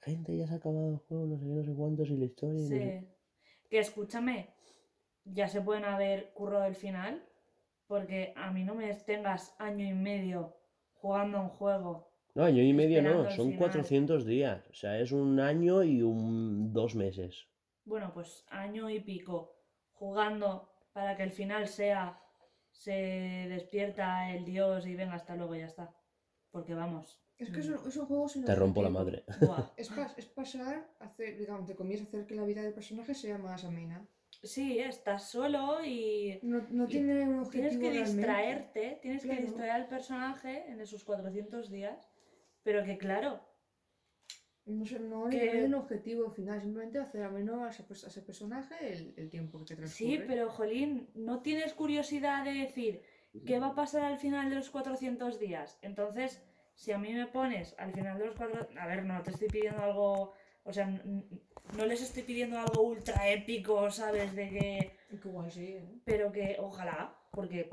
gente 0.00 0.36
ya 0.36 0.46
se 0.46 0.54
ha 0.54 0.56
acabado 0.56 0.90
el 0.90 0.96
juego, 0.98 1.26
no 1.26 1.36
sé 1.38 1.44
qué, 1.44 1.50
no 1.52 1.62
sé 1.64 1.74
cuántos 1.74 2.10
y 2.10 2.16
la 2.16 2.24
historia. 2.24 2.58
y 2.58 2.62
no 2.62 2.68
sé- 2.68 3.00
Sí. 3.00 3.08
Que 3.70 3.78
escúchame, 3.78 4.48
ya 5.24 5.46
se 5.48 5.60
pueden 5.60 5.84
haber 5.84 6.32
currado 6.32 6.64
el 6.64 6.74
final, 6.74 7.22
porque 7.86 8.32
a 8.36 8.50
mí 8.50 8.64
no 8.64 8.74
me 8.74 8.92
tengas 8.94 9.54
año 9.58 9.84
y 9.84 9.92
medio 9.94 10.56
jugando 10.94 11.38
a 11.38 11.42
un 11.42 11.48
juego. 11.50 12.10
No, 12.34 12.44
año 12.44 12.62
y 12.62 12.72
medio 12.72 13.02
no, 13.02 13.30
son 13.30 13.46
final. 13.52 13.58
400 13.58 14.24
días. 14.26 14.64
O 14.70 14.74
sea, 14.74 14.98
es 14.98 15.12
un 15.12 15.38
año 15.40 15.82
y 15.84 16.02
un 16.02 16.72
dos 16.72 16.94
meses. 16.96 17.46
Bueno, 17.84 18.10
pues 18.12 18.44
año 18.50 18.90
y 18.90 19.00
pico 19.00 19.54
jugando 19.92 20.70
para 20.92 21.16
que 21.16 21.22
el 21.22 21.30
final 21.32 21.66
sea 21.68 22.20
se 22.78 23.46
despierta 23.50 24.30
el 24.34 24.44
dios 24.44 24.86
y 24.86 24.94
venga 24.94 25.14
hasta 25.16 25.34
luego 25.36 25.54
y 25.56 25.58
ya 25.60 25.66
está. 25.66 25.92
Porque 26.50 26.74
vamos. 26.74 27.20
Es 27.36 27.50
que 27.50 27.60
es 27.60 27.68
un, 27.68 27.74
es 27.86 27.96
un 27.96 28.06
juego 28.06 28.28
sin 28.28 28.44
Te 28.44 28.54
rompo 28.54 28.82
la 28.82 28.88
madre. 28.90 29.24
buah. 29.40 29.70
Es, 29.76 29.90
pas- 29.92 30.14
es 30.16 30.26
pasar, 30.26 30.88
hacer, 31.00 31.36
digamos, 31.38 31.66
te 31.66 31.74
comienza 31.76 32.04
a 32.04 32.08
hacer 32.08 32.26
que 32.26 32.34
la 32.34 32.44
vida 32.44 32.62
del 32.62 32.72
personaje 32.72 33.14
sea 33.14 33.36
más 33.38 33.64
amena. 33.64 34.06
Sí, 34.42 34.78
estás 34.78 35.28
solo 35.30 35.84
y 35.84 36.38
No, 36.42 36.64
no 36.70 36.84
Y 36.84 36.88
tiene 36.88 37.22
un 37.24 37.40
objetivo 37.40 37.50
tienes 37.50 37.76
que 37.76 37.90
realmente. 37.90 38.16
distraerte, 38.16 38.98
tienes 39.02 39.22
que 39.22 39.28
Claro. 39.28 39.42
distraer 39.42 39.70
al 39.72 39.88
personaje 39.88 40.70
en 40.70 40.80
esos 40.80 41.02
400 41.04 41.70
días, 41.70 42.08
pero 42.62 42.84
que 42.84 42.96
claro, 42.98 43.40
No, 44.68 44.84
sé, 44.84 44.98
no 45.00 45.28
que- 45.28 45.50
hay 45.50 45.62
un 45.62 45.74
objetivo 45.74 46.30
final, 46.30 46.60
simplemente 46.60 46.98
hacer 46.98 47.22
ameno 47.22 47.64
a 47.64 47.70
ese, 47.70 47.82
a 47.82 48.08
ese 48.08 48.22
personaje 48.22 48.74
el, 48.92 49.14
el 49.16 49.28
tiempo 49.30 49.58
que 49.58 49.64
te 49.64 49.76
transcurre. 49.76 50.10
sí, 50.18 50.24
pero 50.26 50.50
Jolín, 50.50 51.08
¿no 51.14 51.40
tienes 51.40 51.72
curiosidad 51.74 52.44
de 52.44 52.52
decir 52.52 53.02
qué 53.46 53.58
va 53.58 53.68
a 53.68 53.74
pasar 53.74 54.02
al 54.02 54.18
final 54.18 54.50
de 54.50 54.56
los 54.56 54.70
400 54.70 55.38
días? 55.38 55.78
Entonces, 55.82 56.42
si 56.74 56.92
a 56.92 56.98
mí 56.98 57.12
me 57.12 57.26
pones 57.26 57.74
al 57.78 57.92
final 57.92 58.18
de 58.18 58.26
los 58.26 58.34
400... 58.36 58.76
A 58.76 58.86
ver, 58.86 59.04
no 59.04 59.22
te 59.22 59.30
estoy 59.30 59.48
pidiendo 59.48 59.82
algo... 59.82 60.34
O 60.64 60.72
sea, 60.72 60.86
no 60.86 61.86
les 61.86 62.02
estoy 62.02 62.22
pidiendo 62.24 62.58
algo 62.58 62.82
ultra 62.82 63.28
épico, 63.30 63.90
¿sabes? 63.90 64.34
De 64.36 64.50
que... 64.50 64.90
Que 65.08 65.28
igual 65.28 65.50
sí, 65.50 65.66
¿eh? 65.68 66.00
Pero 66.04 66.30
que 66.30 66.56
ojalá, 66.60 67.16
porque... 67.32 67.70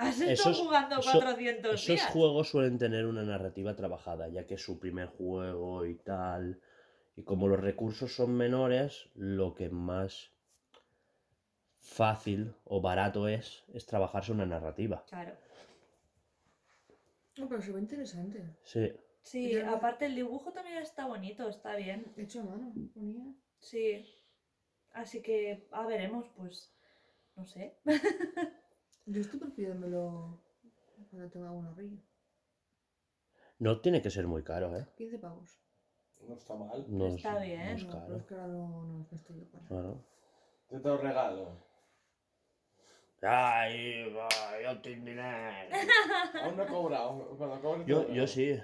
Has 0.00 0.18
estado 0.20 0.32
Esos- 0.54 0.58
jugando 0.58 0.98
eso- 0.98 1.12
400 1.12 1.88
Esos 1.88 2.06
juegos 2.06 2.48
suelen 2.48 2.78
tener 2.78 3.04
una 3.04 3.22
narrativa 3.22 3.76
trabajada, 3.76 4.28
ya 4.28 4.46
que 4.46 4.54
es 4.54 4.62
su 4.62 4.78
primer 4.78 5.08
juego 5.08 5.84
y 5.84 5.96
tal. 5.96 6.58
Y 7.16 7.22
como 7.22 7.48
los 7.48 7.60
recursos 7.60 8.14
son 8.14 8.32
menores, 8.34 9.10
lo 9.14 9.54
que 9.54 9.68
más 9.68 10.32
fácil 11.76 12.54
o 12.64 12.80
barato 12.80 13.28
es, 13.28 13.64
es 13.74 13.84
trabajarse 13.84 14.32
una 14.32 14.46
narrativa. 14.46 15.04
Claro. 15.08 15.34
No, 17.36 17.48
pero 17.48 17.60
se 17.60 17.72
ve 17.72 17.80
interesante. 17.80 18.56
Sí. 18.62 18.92
Sí, 19.22 19.60
aparte 19.60 20.06
el 20.06 20.14
dibujo 20.14 20.50
también 20.52 20.78
está 20.78 21.06
bonito, 21.06 21.46
está 21.48 21.76
bien. 21.76 22.06
Hecho 22.16 22.40
a 22.40 22.44
mano, 22.44 22.72
ponía. 22.94 23.24
Sí. 23.58 24.06
Así 24.92 25.20
que, 25.20 25.68
a 25.72 25.86
veremos, 25.86 26.26
pues. 26.36 26.72
No 27.36 27.44
sé. 27.44 27.76
Yo 29.12 29.20
estoy 29.20 29.40
por 29.40 29.52
pidiéndomelo 29.54 30.40
cuando 31.10 31.28
tenga 31.30 31.50
un 31.50 31.66
ahorrillo. 31.66 31.98
No 33.58 33.80
tiene 33.80 34.00
que 34.00 34.10
ser 34.10 34.26
muy 34.26 34.42
caro, 34.42 34.76
¿eh? 34.76 34.86
15 34.96 35.18
pavos. 35.18 35.58
No 36.28 36.34
está 36.34 36.54
mal. 36.54 36.84
No 36.88 37.06
es- 37.08 37.14
Está 37.16 37.38
bien. 37.40 37.60
no 37.66 37.72
es 37.76 37.84
no, 37.84 37.90
pero 37.90 38.00
caro. 38.04 38.16
es 38.16 38.24
que 38.24 38.34
ahora 38.34 38.46
no, 38.46 38.68
no, 38.68 39.06
no 39.10 39.16
estoy 39.16 39.36
yo 39.40 39.44
para. 39.50 39.64
Claro. 39.66 40.04
Yo 40.70 40.80
te 40.80 40.88
lo 40.88 40.98
regalo. 40.98 41.70
Ay, 43.22 44.12
va, 44.14 44.28
yo 44.62 44.80
te 44.80 44.90
dinero. 44.90 45.22
Aún 46.42 46.56
no 46.56 46.62
he 46.62 46.66
cobrado. 46.66 47.36
Cuando 47.36 47.60
cobre 47.60 47.84
Yo, 47.86 48.08
yo 48.12 48.26
sí. 48.26 48.58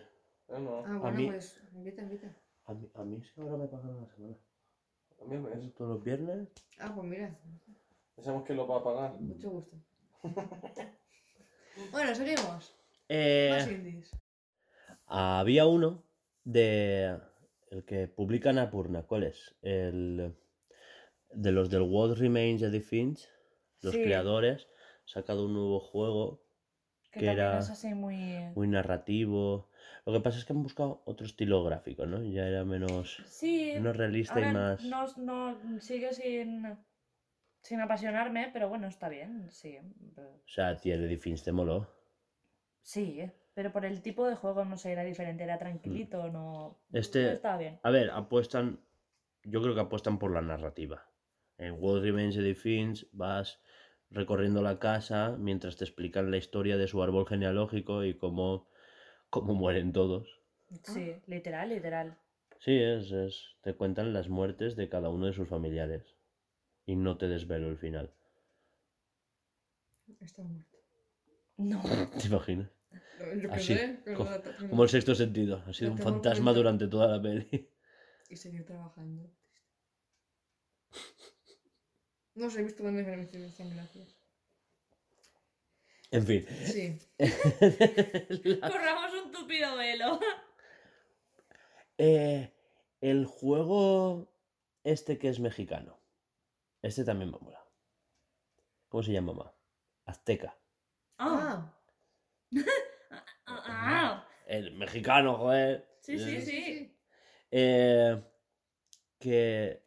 Yo 0.49 0.59
no. 0.61 0.84
Ah, 0.86 0.99
bueno, 0.99 1.16
mí- 1.18 1.26
pues 1.26 1.61
invita, 1.74 2.03
invita. 2.03 2.34
A 2.66 2.74
mí, 2.74 2.90
a 2.94 3.03
mí 3.05 3.16
es 3.16 3.30
que 3.32 3.40
ahora 3.40 3.57
me 3.57 3.66
pagan 3.68 3.90
a 3.90 4.01
la 4.01 4.07
semana. 4.07 4.36
También 5.18 5.44
ves. 5.44 5.74
Todos 5.74 5.90
los 5.97 6.05
viernes. 6.05 6.49
Ah, 6.78 6.92
pues 6.94 7.07
mira, 7.07 7.36
Pensamos 8.14 8.44
que 8.44 8.55
lo 8.55 8.66
va 8.66 8.78
a 8.78 8.84
pagar. 8.84 9.20
mucho 9.20 9.51
gusto. 9.51 9.76
Bueno, 11.92 12.14
seguimos. 12.14 12.74
Eh, 13.08 13.48
Más 13.52 13.68
indies. 13.70 14.10
Había 15.06 15.66
uno 15.66 16.04
de 16.44 17.18
el 17.70 17.84
que 17.84 18.08
publica 18.08 18.52
Napurna, 18.52 19.02
¿cuál 19.04 19.24
es? 19.24 19.54
El 19.62 20.34
de 21.30 21.52
los 21.52 21.70
del 21.70 21.82
What 21.82 22.16
Remains 22.18 22.62
Edith 22.62 22.84
Finch, 22.84 23.28
los 23.82 23.94
Sí. 23.94 24.02
creadores, 24.02 24.68
sacado 25.04 25.44
un 25.46 25.54
nuevo 25.54 25.80
juego 25.80 26.42
Que 27.12 27.26
era 27.30 27.58
es 27.58 27.70
así 27.70 27.94
muy. 27.94 28.16
muy 28.54 28.68
narrativo. 28.68 29.70
Lo 30.04 30.12
que 30.12 30.20
pasa 30.20 30.38
es 30.38 30.44
que 30.44 30.52
han 30.52 30.62
buscado 30.62 31.02
otro 31.06 31.26
estilo 31.26 31.62
gráfico, 31.64 32.06
¿no? 32.06 32.22
Ya 32.22 32.46
era 32.46 32.64
menos, 32.64 33.22
Sí. 33.26 33.72
menos 33.74 33.96
realista 33.96 34.40
y 34.40 34.52
más. 34.52 34.84
No, 34.84 35.06
no, 35.16 35.80
sigue 35.80 36.12
sin. 36.12 36.76
Sin 37.66 37.80
apasionarme, 37.80 38.50
pero 38.52 38.68
bueno, 38.68 38.86
está 38.86 39.08
bien, 39.08 39.50
sí. 39.50 39.76
O 40.16 40.48
sea, 40.48 40.68
a 40.68 40.76
ti 40.76 40.92
el 40.92 41.20
te 41.42 41.50
moló. 41.50 41.90
Sí, 42.80 43.28
pero 43.54 43.72
por 43.72 43.84
el 43.84 44.02
tipo 44.02 44.24
de 44.28 44.36
juego, 44.36 44.64
no 44.64 44.76
sé, 44.76 44.92
era 44.92 45.02
diferente, 45.02 45.42
era 45.42 45.58
tranquilito, 45.58 46.30
no. 46.30 46.78
Este- 46.92 47.32
Estaba 47.32 47.58
bien. 47.58 47.80
A 47.82 47.90
ver, 47.90 48.10
apuestan. 48.10 48.78
Yo 49.42 49.60
creo 49.62 49.74
que 49.74 49.80
apuestan 49.80 50.20
por 50.20 50.30
la 50.30 50.42
narrativa. 50.42 51.10
En 51.58 51.80
Remains 51.82 52.36
Edith 52.36 52.58
Finch 52.58 53.08
vas 53.10 53.60
recorriendo 54.10 54.62
la 54.62 54.78
casa 54.78 55.34
mientras 55.36 55.76
te 55.76 55.82
explican 55.82 56.30
la 56.30 56.36
historia 56.36 56.76
de 56.76 56.86
su 56.86 57.02
árbol 57.02 57.26
genealógico 57.26 58.04
y 58.04 58.16
cómo, 58.16 58.68
cómo 59.28 59.54
mueren 59.54 59.92
todos. 59.92 60.40
Sí, 60.84 61.16
literal, 61.26 61.70
literal. 61.70 62.16
Sí, 62.60 62.80
es, 62.80 63.10
es. 63.10 63.56
Te 63.62 63.74
cuentan 63.74 64.12
las 64.12 64.28
muertes 64.28 64.76
de 64.76 64.88
cada 64.88 65.08
uno 65.08 65.26
de 65.26 65.32
sus 65.32 65.48
familiares. 65.48 66.15
Y 66.87 66.97
no 66.97 67.18
te 67.18 67.28
desvelo 67.28 67.68
el 67.68 67.76
final. 67.78 68.14
Está 70.20 70.43
muerto. 70.43 70.78
No. 71.57 71.82
¿Te 72.20 72.28
imaginas? 72.28 72.70
Yo 73.43 73.53
Así, 73.53 73.76
pero 74.05 74.24
la- 74.24 74.43
Como 74.70 74.84
el 74.84 74.89
sexto 74.89 75.14
sentido. 75.14 75.62
Ha 75.66 75.72
sido 75.72 75.93
un 75.93 75.99
fantasma 75.99 76.53
durante 76.53 76.87
toda 76.87 77.09
la 77.16 77.20
peli. 77.22 77.68
Y 78.28 78.37
seguir 78.37 78.64
trabajando. 78.64 79.30
No 82.34 82.51
sé, 82.51 82.61
he 82.61 82.64
visto 82.64 82.82
que 82.84 82.91
me 82.91 83.01
hicieron 83.01 83.49
hacen 83.49 83.70
gracia. 83.70 84.07
En 86.11 86.26
fin. 86.26 86.47
Sí. 86.64 86.99
La- 87.18 88.70
Corramos 88.70 89.12
un 89.24 89.32
tupido 89.32 89.76
velo. 89.76 90.20
Eh, 91.99 92.53
el 93.01 93.24
juego 93.26 94.30
este 94.84 95.18
que 95.18 95.28
es 95.28 95.41
mexicano. 95.41 95.95
Este 96.87 97.05
también 97.05 97.30
me 97.32 97.39
mola. 97.39 97.61
¿Cómo 98.89 99.03
se 99.03 99.12
llama, 99.12 99.32
mamá? 99.32 99.53
Azteca. 100.05 100.57
Ah, 101.18 101.72
Ah, 102.53 102.53
ah. 103.47 104.28
El 104.47 104.72
mexicano, 104.76 105.37
joder. 105.37 105.89
Sí, 106.01 106.18
sí, 106.18 106.41
sí. 106.41 106.97
eh, 107.51 108.22
que 109.18 109.82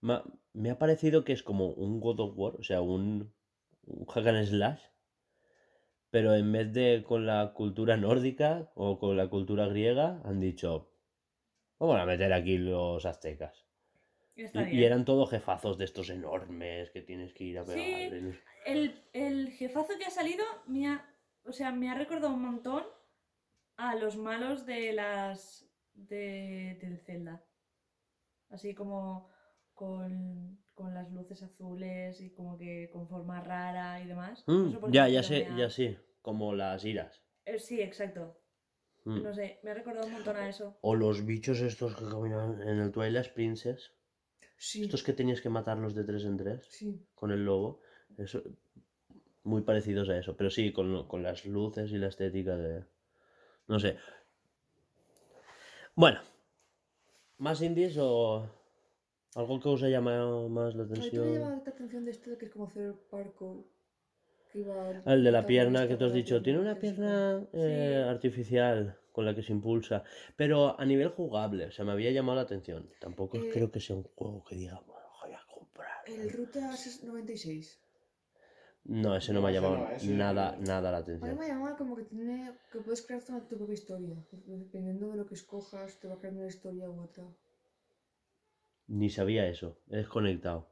me 0.00 0.70
ha 0.70 0.78
parecido 0.78 1.24
que 1.24 1.34
es 1.34 1.42
como 1.42 1.68
un 1.68 2.00
God 2.00 2.20
of 2.20 2.32
War, 2.36 2.54
o 2.58 2.62
sea, 2.62 2.80
un, 2.80 3.34
un 3.82 4.06
hack 4.06 4.26
and 4.26 4.46
slash, 4.46 4.80
pero 6.10 6.34
en 6.34 6.50
vez 6.52 6.72
de 6.72 7.04
con 7.06 7.26
la 7.26 7.52
cultura 7.52 7.96
nórdica 7.98 8.70
o 8.74 8.98
con 8.98 9.16
la 9.16 9.28
cultura 9.28 9.66
griega, 9.66 10.20
han 10.24 10.40
dicho, 10.40 10.90
vamos 11.78 12.00
a 12.00 12.06
meter 12.06 12.32
aquí 12.32 12.56
los 12.56 13.04
aztecas. 13.04 13.63
Está 14.36 14.68
Y, 14.68 14.82
eran 14.84 15.04
todos 15.04 15.30
jefazos 15.30 15.78
de 15.78 15.84
estos 15.84 16.10
enormes 16.10 16.90
que 16.90 17.02
tienes 17.02 17.32
que 17.32 17.44
ir 17.44 17.58
a 17.58 17.64
Sí. 17.64 17.72
pegar. 17.74 18.34
El, 18.66 19.02
el 19.12 19.50
jefazo 19.52 19.96
que 19.98 20.06
ha 20.06 20.10
salido 20.10 20.44
me 20.66 20.88
ha, 20.88 21.08
o 21.44 21.52
sea, 21.52 21.70
me 21.70 21.88
ha 21.90 21.94
recordado 21.94 22.34
un 22.34 22.42
montón 22.42 22.84
a 23.76 23.94
los 23.94 24.16
malos 24.16 24.66
de 24.66 24.92
las 24.92 25.68
de, 25.92 26.78
del 26.80 26.98
Zelda. 27.00 27.44
Así 28.50 28.74
como 28.74 29.30
con, 29.72 30.58
con 30.74 30.94
las 30.94 31.10
luces 31.12 31.42
azules 31.42 32.20
y 32.20 32.30
como 32.32 32.56
que 32.56 32.90
con 32.92 33.08
forma 33.08 33.40
rara 33.40 34.00
y 34.00 34.06
demás. 34.06 34.44
No 34.46 34.54
Mm, 34.54 34.70
sé 34.72 34.78
ya, 34.92 35.08
ya 35.08 35.22
sé, 35.22 35.46
ha- 35.46 35.56
ya 35.56 35.70
sé, 35.70 35.98
como 36.22 36.54
las 36.54 36.84
iras. 36.84 37.22
Eh, 37.44 37.58
sí, 37.58 37.80
exacto. 37.80 38.40
Mm. 39.04 39.22
No 39.22 39.34
sé, 39.34 39.60
me 39.62 39.70
ha 39.70 39.74
recordado 39.74 40.06
un 40.06 40.12
montón 40.14 40.36
a 40.36 40.48
eso. 40.48 40.76
O 40.80 40.94
los 40.94 41.24
bichos 41.26 41.60
estos 41.60 41.94
que 41.96 42.04
caminan 42.08 42.60
en 42.62 42.78
el 42.80 42.90
Twilight 42.90 43.32
Princess. 43.32 43.92
Sí. 44.56 44.82
Estos 44.84 45.02
que 45.02 45.12
tenías 45.12 45.40
que 45.40 45.48
matarlos 45.50 45.94
de 45.94 46.04
tres 46.04 46.24
en 46.24 46.36
tres 46.36 46.66
Sí. 46.70 47.00
con 47.14 47.30
el 47.32 47.44
lobo. 47.44 47.80
Eso, 48.16 48.42
muy 49.42 49.62
parecidos 49.62 50.08
a 50.08 50.16
eso. 50.18 50.36
Pero 50.36 50.50
sí, 50.50 50.72
con, 50.72 51.06
con 51.08 51.22
las 51.22 51.44
luces 51.44 51.90
y 51.92 51.98
la 51.98 52.08
estética 52.08 52.56
de. 52.56 52.84
No 53.68 53.78
sé. 53.78 53.96
Bueno, 55.94 56.20
¿más 57.38 57.62
indies 57.62 57.96
o 57.98 58.48
algo 59.34 59.60
que 59.60 59.68
os 59.68 59.82
haya 59.82 59.98
llamado 59.98 60.48
más 60.48 60.74
la 60.74 60.84
A 60.84 60.86
mí 60.86 60.92
me 60.92 60.98
atención? 60.98 61.34
llama 61.34 61.50
la 61.64 61.70
atención 61.70 62.04
de 62.04 62.10
este 62.10 62.36
que 62.38 62.46
es 62.46 62.50
como 62.52 62.66
hacer 62.66 62.94
parkour. 63.10 63.64
Al- 64.54 65.02
El 65.18 65.24
de 65.24 65.32
la 65.32 65.46
pierna 65.46 65.88
que 65.88 65.96
tú 65.96 66.04
has 66.04 66.12
dicho, 66.12 66.42
tiene 66.42 66.60
una 66.60 66.78
pierna 66.78 67.44
eh, 67.52 68.04
artificial 68.08 68.96
con 69.12 69.24
la 69.24 69.34
que 69.34 69.42
se 69.42 69.52
impulsa, 69.52 70.04
pero 70.36 70.78
a 70.78 70.84
nivel 70.84 71.08
jugable, 71.08 71.66
o 71.66 71.70
sea, 71.72 71.84
me 71.84 71.92
había 71.92 72.10
llamado 72.12 72.36
la 72.36 72.42
atención. 72.42 72.88
Tampoco 73.00 73.38
Eh, 73.38 73.50
creo 73.52 73.70
que 73.70 73.80
sea 73.80 73.96
un 73.96 74.04
juego 74.04 74.44
que 74.44 74.54
diga, 74.56 74.80
bueno, 74.86 75.04
voy 75.22 75.32
a 75.32 75.40
comprar. 75.52 76.04
El 76.06 76.30
Ruta 76.30 76.70
96. 77.04 77.80
No, 78.86 79.16
ese 79.16 79.32
no, 79.32 79.40
No, 79.40 79.46
me 79.46 79.50
ha 79.50 79.54
llamado 79.54 79.78
no, 79.78 79.90
ese 79.90 80.10
nada, 80.12 80.56
no. 80.56 80.66
nada 80.66 80.90
la 80.92 80.98
A 80.98 81.00
mí 81.00 81.06
atención. 81.06 81.38
me 81.38 81.48
llama 81.48 81.76
como 81.76 81.96
que 81.96 82.02
tiene 82.04 82.52
que 82.70 82.78
puedes 82.80 83.02
crear 83.02 83.22
tu 83.24 83.40
tu 83.40 83.56
propia 83.56 83.72
historia. 83.74 84.14
Dependiendo 84.46 85.10
de 85.10 85.16
lo 85.16 85.26
que 85.26 85.34
escojas, 85.34 85.98
te 86.00 86.06
va 86.06 86.18
creando 86.18 86.40
una 86.40 86.48
historia 86.48 86.88
u 86.90 87.00
otra. 87.00 87.24
Ni 88.88 89.08
sabía 89.10 89.46
eso, 89.48 89.78
he 89.88 89.96
desconectado. 89.96 90.68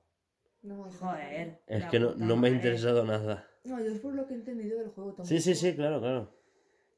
No. 0.62 0.90
Joder. 0.90 1.62
Es 1.66 1.84
que 1.86 1.98
no, 1.98 2.14
no 2.14 2.36
me 2.36 2.48
ha 2.48 2.50
interesado 2.50 3.04
nada. 3.04 3.48
No, 3.64 3.78
yo 3.80 3.92
es 3.92 4.00
por 4.00 4.14
lo 4.14 4.26
que 4.26 4.34
he 4.34 4.36
entendido 4.36 4.78
del 4.78 4.88
juego 4.90 5.12
también. 5.14 5.40
Sí, 5.40 5.54
sí, 5.54 5.68
sí, 5.70 5.76
claro, 5.76 6.00
claro. 6.00 6.30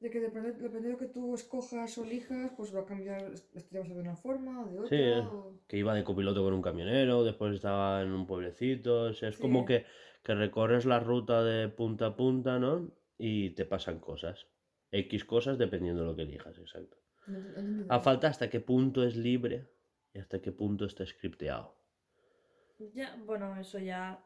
De 0.00 0.10
que 0.10 0.20
depende, 0.20 0.52
depende 0.52 0.88
de 0.88 0.92
lo 0.92 0.98
que 0.98 1.06
tú 1.06 1.34
escojas 1.34 1.96
o 1.98 2.04
elijas, 2.04 2.52
pues 2.56 2.74
va 2.74 2.80
a 2.80 2.84
cambiar 2.86 3.32
ser 3.36 3.86
de 3.88 4.00
una 4.00 4.16
forma 4.16 4.62
o 4.62 4.66
de 4.68 4.78
otra. 4.80 4.88
Sí, 4.88 5.28
o- 5.30 5.60
Que 5.66 5.78
iba 5.78 5.94
de 5.94 6.04
copiloto 6.04 6.42
con 6.42 6.52
un 6.52 6.62
camionero, 6.62 7.24
después 7.24 7.54
estaba 7.54 8.02
en 8.02 8.12
un 8.12 8.26
pueblecito, 8.26 9.02
o 9.04 9.12
sea, 9.12 9.28
es 9.30 9.38
como 9.38 9.64
que, 9.64 9.86
que 10.22 10.34
recorres 10.34 10.84
la 10.84 11.00
ruta 11.00 11.42
de 11.42 11.68
punta 11.68 12.06
a 12.06 12.16
punta, 12.16 12.58
¿no? 12.58 12.90
Y 13.16 13.50
te 13.50 13.64
pasan 13.64 13.98
cosas. 13.98 14.46
X 14.90 15.24
cosas 15.24 15.58
dependiendo 15.58 16.02
de 16.02 16.08
lo 16.08 16.16
que 16.16 16.22
elijas, 16.22 16.58
exacto. 16.58 16.96
no- 17.26 17.62
no. 17.62 17.86
A 17.88 18.00
falta 18.00 18.28
hasta 18.28 18.50
qué 18.50 18.60
punto 18.60 19.02
es 19.04 19.16
libre 19.16 19.70
y 20.12 20.18
hasta 20.18 20.40
qué 20.42 20.52
punto 20.52 20.84
está 20.84 21.06
scripteado. 21.06 21.74
Ya, 22.92 23.16
bueno, 23.24 23.56
eso 23.58 23.78
ya. 23.78 24.22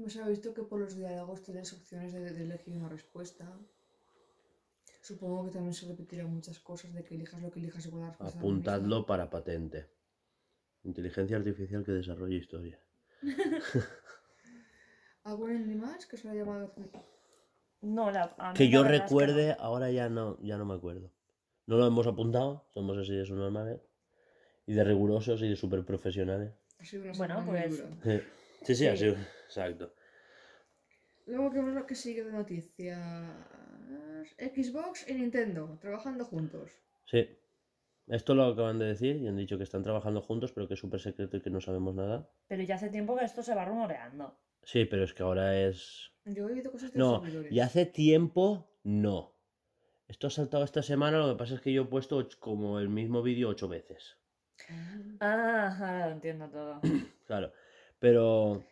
No 0.00 0.08
se 0.08 0.22
ha 0.22 0.28
visto 0.28 0.54
que 0.54 0.62
por 0.62 0.80
los 0.80 0.96
diálogos 0.96 1.42
tienes 1.42 1.70
opciones 1.74 2.14
de, 2.14 2.32
de 2.32 2.42
elegir 2.42 2.74
una 2.74 2.88
respuesta. 2.88 3.46
Supongo 5.02 5.44
que 5.44 5.50
también 5.50 5.74
se 5.74 5.86
repetirán 5.86 6.32
muchas 6.32 6.58
cosas 6.58 6.94
de 6.94 7.04
que 7.04 7.16
elijas 7.16 7.42
lo 7.42 7.50
que 7.50 7.60
elijas 7.60 7.84
igual 7.84 8.04
la 8.04 8.08
respuesta. 8.08 8.38
Apuntadlo 8.38 9.04
para 9.04 9.28
patente. 9.28 9.90
Inteligencia 10.84 11.36
artificial 11.36 11.84
que 11.84 11.92
desarrolle 11.92 12.36
historia. 12.36 12.80
¿Algún 15.24 15.78
más 15.78 16.06
que 16.06 16.16
os 16.16 16.24
haya 16.24 16.34
llamado 16.36 16.60
la 16.60 16.66
atención? 16.66 17.02
No, 17.82 18.10
la. 18.10 18.34
a 18.38 18.52
mí 18.52 18.56
Que 18.56 18.70
yo 18.70 18.82
que 18.82 18.88
recuerde, 18.88 19.48
no. 19.48 19.64
ahora 19.64 19.90
ya 19.90 20.08
no, 20.08 20.38
ya 20.40 20.56
no 20.56 20.64
me 20.64 20.74
acuerdo. 20.74 21.10
No 21.66 21.76
lo 21.76 21.86
hemos 21.86 22.06
apuntado, 22.06 22.64
somos 22.72 22.96
así 22.96 23.14
de 23.14 23.28
normales. 23.28 23.80
Y 24.66 24.72
de 24.72 24.84
rigurosos 24.84 25.42
y 25.42 25.48
de 25.48 25.56
súper 25.56 25.84
profesionales. 25.84 26.54
Ha 26.78 27.18
Bueno, 27.18 27.42
pues-. 27.44 27.82
Sí, 28.62 28.74
sí, 28.74 28.86
sí, 28.86 28.96
Sí. 28.96 29.06
así, 29.08 29.20
exacto. 29.46 29.94
Luego, 31.26 31.50
¿qué 31.52 31.58
es 31.60 31.64
lo 31.66 31.86
que 31.86 31.94
sigue 31.94 32.24
de 32.24 32.32
noticias? 32.32 32.98
Xbox 34.38 35.08
y 35.08 35.14
Nintendo, 35.14 35.78
trabajando 35.80 36.24
juntos. 36.24 36.70
Sí. 37.06 37.28
Esto 38.08 38.34
lo 38.34 38.44
acaban 38.44 38.78
de 38.78 38.86
decir 38.86 39.16
y 39.16 39.28
han 39.28 39.36
dicho 39.36 39.56
que 39.56 39.62
están 39.64 39.82
trabajando 39.82 40.20
juntos, 40.20 40.52
pero 40.52 40.66
que 40.66 40.74
es 40.74 40.80
súper 40.80 41.00
secreto 41.00 41.36
y 41.36 41.40
que 41.42 41.50
no 41.50 41.60
sabemos 41.60 41.94
nada. 41.94 42.28
Pero 42.48 42.62
ya 42.64 42.74
hace 42.74 42.88
tiempo 42.88 43.16
que 43.16 43.24
esto 43.24 43.42
se 43.42 43.54
va 43.54 43.64
rumoreando. 43.64 44.36
Sí, 44.62 44.84
pero 44.84 45.04
es 45.04 45.14
que 45.14 45.22
ahora 45.22 45.58
es... 45.60 46.10
Yo 46.24 46.48
he 46.48 46.52
oído 46.52 46.70
cosas 46.72 46.92
de 46.92 46.98
No, 46.98 47.20
servidores. 47.20 47.52
y 47.52 47.60
hace 47.60 47.86
tiempo 47.86 48.68
no. 48.82 49.36
Esto 50.08 50.26
ha 50.26 50.30
saltado 50.30 50.64
esta 50.64 50.82
semana, 50.82 51.18
lo 51.18 51.28
que 51.32 51.38
pasa 51.38 51.54
es 51.54 51.60
que 51.60 51.72
yo 51.72 51.82
he 51.82 51.86
puesto 51.86 52.28
como 52.40 52.80
el 52.80 52.88
mismo 52.88 53.22
vídeo 53.22 53.48
ocho 53.48 53.68
veces. 53.68 54.16
Ah, 54.68 54.98
Ah, 55.20 55.76
ahora 55.78 56.06
lo 56.08 56.12
entiendo 56.14 56.48
todo. 56.50 56.80
Claro. 57.26 57.52
Pero... 58.00 58.64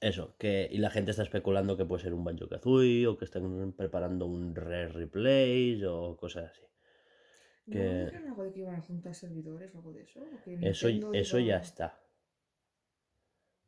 Eso, 0.00 0.34
que... 0.36 0.68
Y 0.70 0.78
la 0.78 0.90
gente 0.90 1.12
está 1.12 1.22
especulando 1.22 1.76
que 1.76 1.84
puede 1.86 2.02
ser 2.02 2.12
un 2.12 2.24
Banjo 2.24 2.48
Kazooie 2.48 3.06
o 3.06 3.16
que 3.16 3.24
están 3.24 3.72
preparando 3.72 4.26
un 4.26 4.54
Rare 4.54 4.88
Replays 4.88 5.82
o 5.84 6.16
cosas 6.16 6.50
así. 6.50 6.62
¿No 7.66 7.72
que- 7.72 8.04
dijeron 8.06 8.28
algo 8.28 8.42
de 8.42 8.52
que 8.52 8.60
iban 8.60 8.74
a 8.74 8.82
juntar 8.82 9.14
servidores 9.14 9.72
o 9.74 9.78
algo 9.78 9.92
de 9.92 10.02
eso? 10.02 10.20
¿O 10.20 10.42
que 10.44 10.58
Eso, 10.68 10.88
eso 11.12 11.38
ya 11.38 11.56
está. 11.58 11.98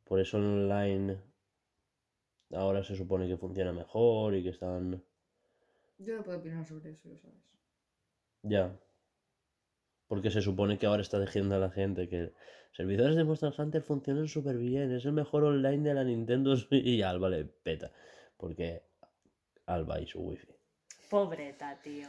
Por 0.03 0.19
eso 0.19 0.37
online 0.37 1.17
ahora 2.51 2.83
se 2.83 2.95
supone 2.95 3.27
que 3.27 3.37
funciona 3.37 3.71
mejor 3.71 4.35
y 4.35 4.43
que 4.43 4.49
están... 4.49 5.03
Yo 5.97 6.15
no 6.17 6.23
puedo 6.23 6.37
opinar 6.39 6.65
sobre 6.65 6.91
eso, 6.91 7.09
ya 7.09 7.17
sabes. 7.17 7.37
Ya. 8.43 8.77
Porque 10.07 10.29
se 10.29 10.41
supone 10.41 10.77
que 10.77 10.85
ahora 10.85 11.01
está 11.01 11.19
diciendo 11.19 11.55
a 11.55 11.59
la 11.59 11.71
gente 11.71 12.07
que 12.07 12.33
servidores 12.71 13.15
de 13.15 13.23
Monster 13.23 13.53
Hunter 13.57 13.81
funcionan 13.81 14.27
súper 14.27 14.57
bien, 14.57 14.91
es 14.91 15.05
el 15.05 15.13
mejor 15.13 15.43
online 15.43 15.89
de 15.89 15.93
la 15.95 16.03
Nintendo 16.03 16.55
y 16.71 17.01
Alba 17.01 17.29
le 17.29 17.45
peta. 17.45 17.91
Porque 18.37 18.83
Alba 19.65 19.99
y 19.99 20.05
su 20.07 20.19
wifi. 20.21 20.47
Pobreta, 21.09 21.79
tío. 21.81 22.07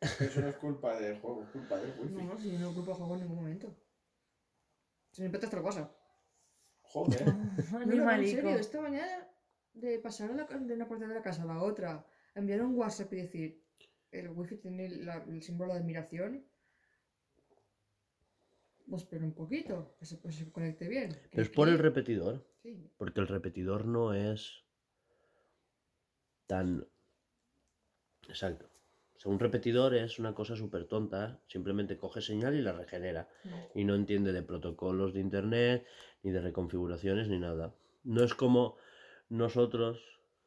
Eso 0.00 0.40
no 0.40 0.48
es 0.48 0.56
culpa 0.56 0.98
del 0.98 1.18
juego, 1.20 1.42
es 1.42 1.48
culpa 1.50 1.76
del 1.76 1.92
wifi. 1.98 2.14
No, 2.14 2.24
no, 2.24 2.38
si 2.38 2.52
yo 2.52 2.58
no 2.58 2.74
culpo 2.74 2.92
al 2.92 2.96
juego 2.98 3.14
en 3.14 3.20
ningún 3.20 3.36
momento. 3.36 3.76
Si 5.12 5.22
me 5.22 5.30
petas 5.30 5.50
te 5.50 5.56
lo 5.56 5.62
pasa. 5.62 5.90
Joder. 6.82 7.22
No, 7.86 7.94
no, 7.94 8.10
en 8.12 8.26
serio, 8.26 8.50
esta 8.56 8.80
mañana 8.80 9.28
de 9.74 9.98
pasar 10.00 10.34
de 10.34 10.74
una 10.74 10.88
parte 10.88 11.06
de 11.06 11.14
la 11.14 11.22
casa 11.22 11.42
a 11.42 11.46
la 11.46 11.62
otra, 11.62 12.04
enviar 12.34 12.62
un 12.62 12.76
WhatsApp 12.76 13.12
y 13.12 13.16
decir, 13.16 13.62
el 14.10 14.30
wifi 14.30 14.56
tiene 14.56 14.88
la- 14.88 15.22
el 15.28 15.42
símbolo 15.42 15.72
de 15.72 15.80
admiración. 15.80 16.44
Pues 18.88 19.02
espera 19.02 19.24
un 19.24 19.32
poquito, 19.34 19.94
que 19.98 20.06
se, 20.06 20.16
pues, 20.16 20.36
se 20.36 20.50
conecte 20.50 20.88
bien. 20.88 21.10
Pero 21.30 21.42
es 21.42 21.48
por 21.50 21.68
el 21.68 21.78
repetidor. 21.78 22.44
Sí, 22.62 22.90
Porque 22.96 23.20
el 23.20 23.28
repetidor 23.28 23.84
no 23.86 24.14
es 24.14 24.64
tan... 26.46 26.86
Exacto. 28.28 28.66
O 29.16 29.20
sea, 29.20 29.32
un 29.32 29.38
repetidor 29.40 29.94
es 29.94 30.18
una 30.18 30.34
cosa 30.34 30.54
súper 30.56 30.84
tonta, 30.86 31.40
simplemente 31.48 31.98
coge 31.98 32.20
señal 32.20 32.54
y 32.54 32.62
la 32.62 32.72
regenera. 32.72 33.28
Y 33.74 33.84
no 33.84 33.94
entiende 33.94 34.32
de 34.32 34.42
protocolos 34.42 35.12
de 35.12 35.20
internet, 35.20 35.84
ni 36.22 36.30
de 36.30 36.40
reconfiguraciones, 36.40 37.28
ni 37.28 37.38
nada. 37.38 37.74
No 38.04 38.22
es 38.22 38.34
como 38.34 38.76
nosotros, 39.28 40.00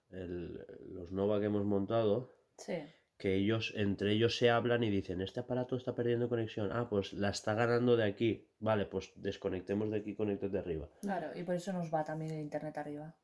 el- 0.09 0.65
los 0.93 1.11
Nova 1.11 1.39
que 1.39 1.47
hemos 1.47 1.65
montado, 1.65 2.33
Sí. 2.57 2.75
Que 3.21 3.35
ellos, 3.35 3.71
entre 3.75 4.13
ellos 4.13 4.35
se 4.35 4.49
hablan 4.49 4.83
y 4.83 4.89
dicen, 4.89 5.21
este 5.21 5.39
aparato 5.41 5.75
está 5.75 5.93
perdiendo 5.93 6.27
conexión. 6.27 6.71
Ah, 6.73 6.87
pues 6.89 7.13
la 7.13 7.29
está 7.29 7.53
ganando 7.53 7.95
de 7.95 8.03
aquí. 8.03 8.47
Vale, 8.59 8.85
pues 8.87 9.11
desconectemos 9.15 9.91
de 9.91 9.97
aquí, 9.97 10.15
conectes 10.15 10.51
de 10.51 10.57
arriba. 10.57 10.89
Claro, 11.01 11.27
y 11.35 11.43
por 11.43 11.53
eso 11.53 11.71
nos 11.71 11.93
va 11.93 12.03
también 12.03 12.31
el 12.31 12.39
internet 12.41 12.75
arriba. 12.79 13.15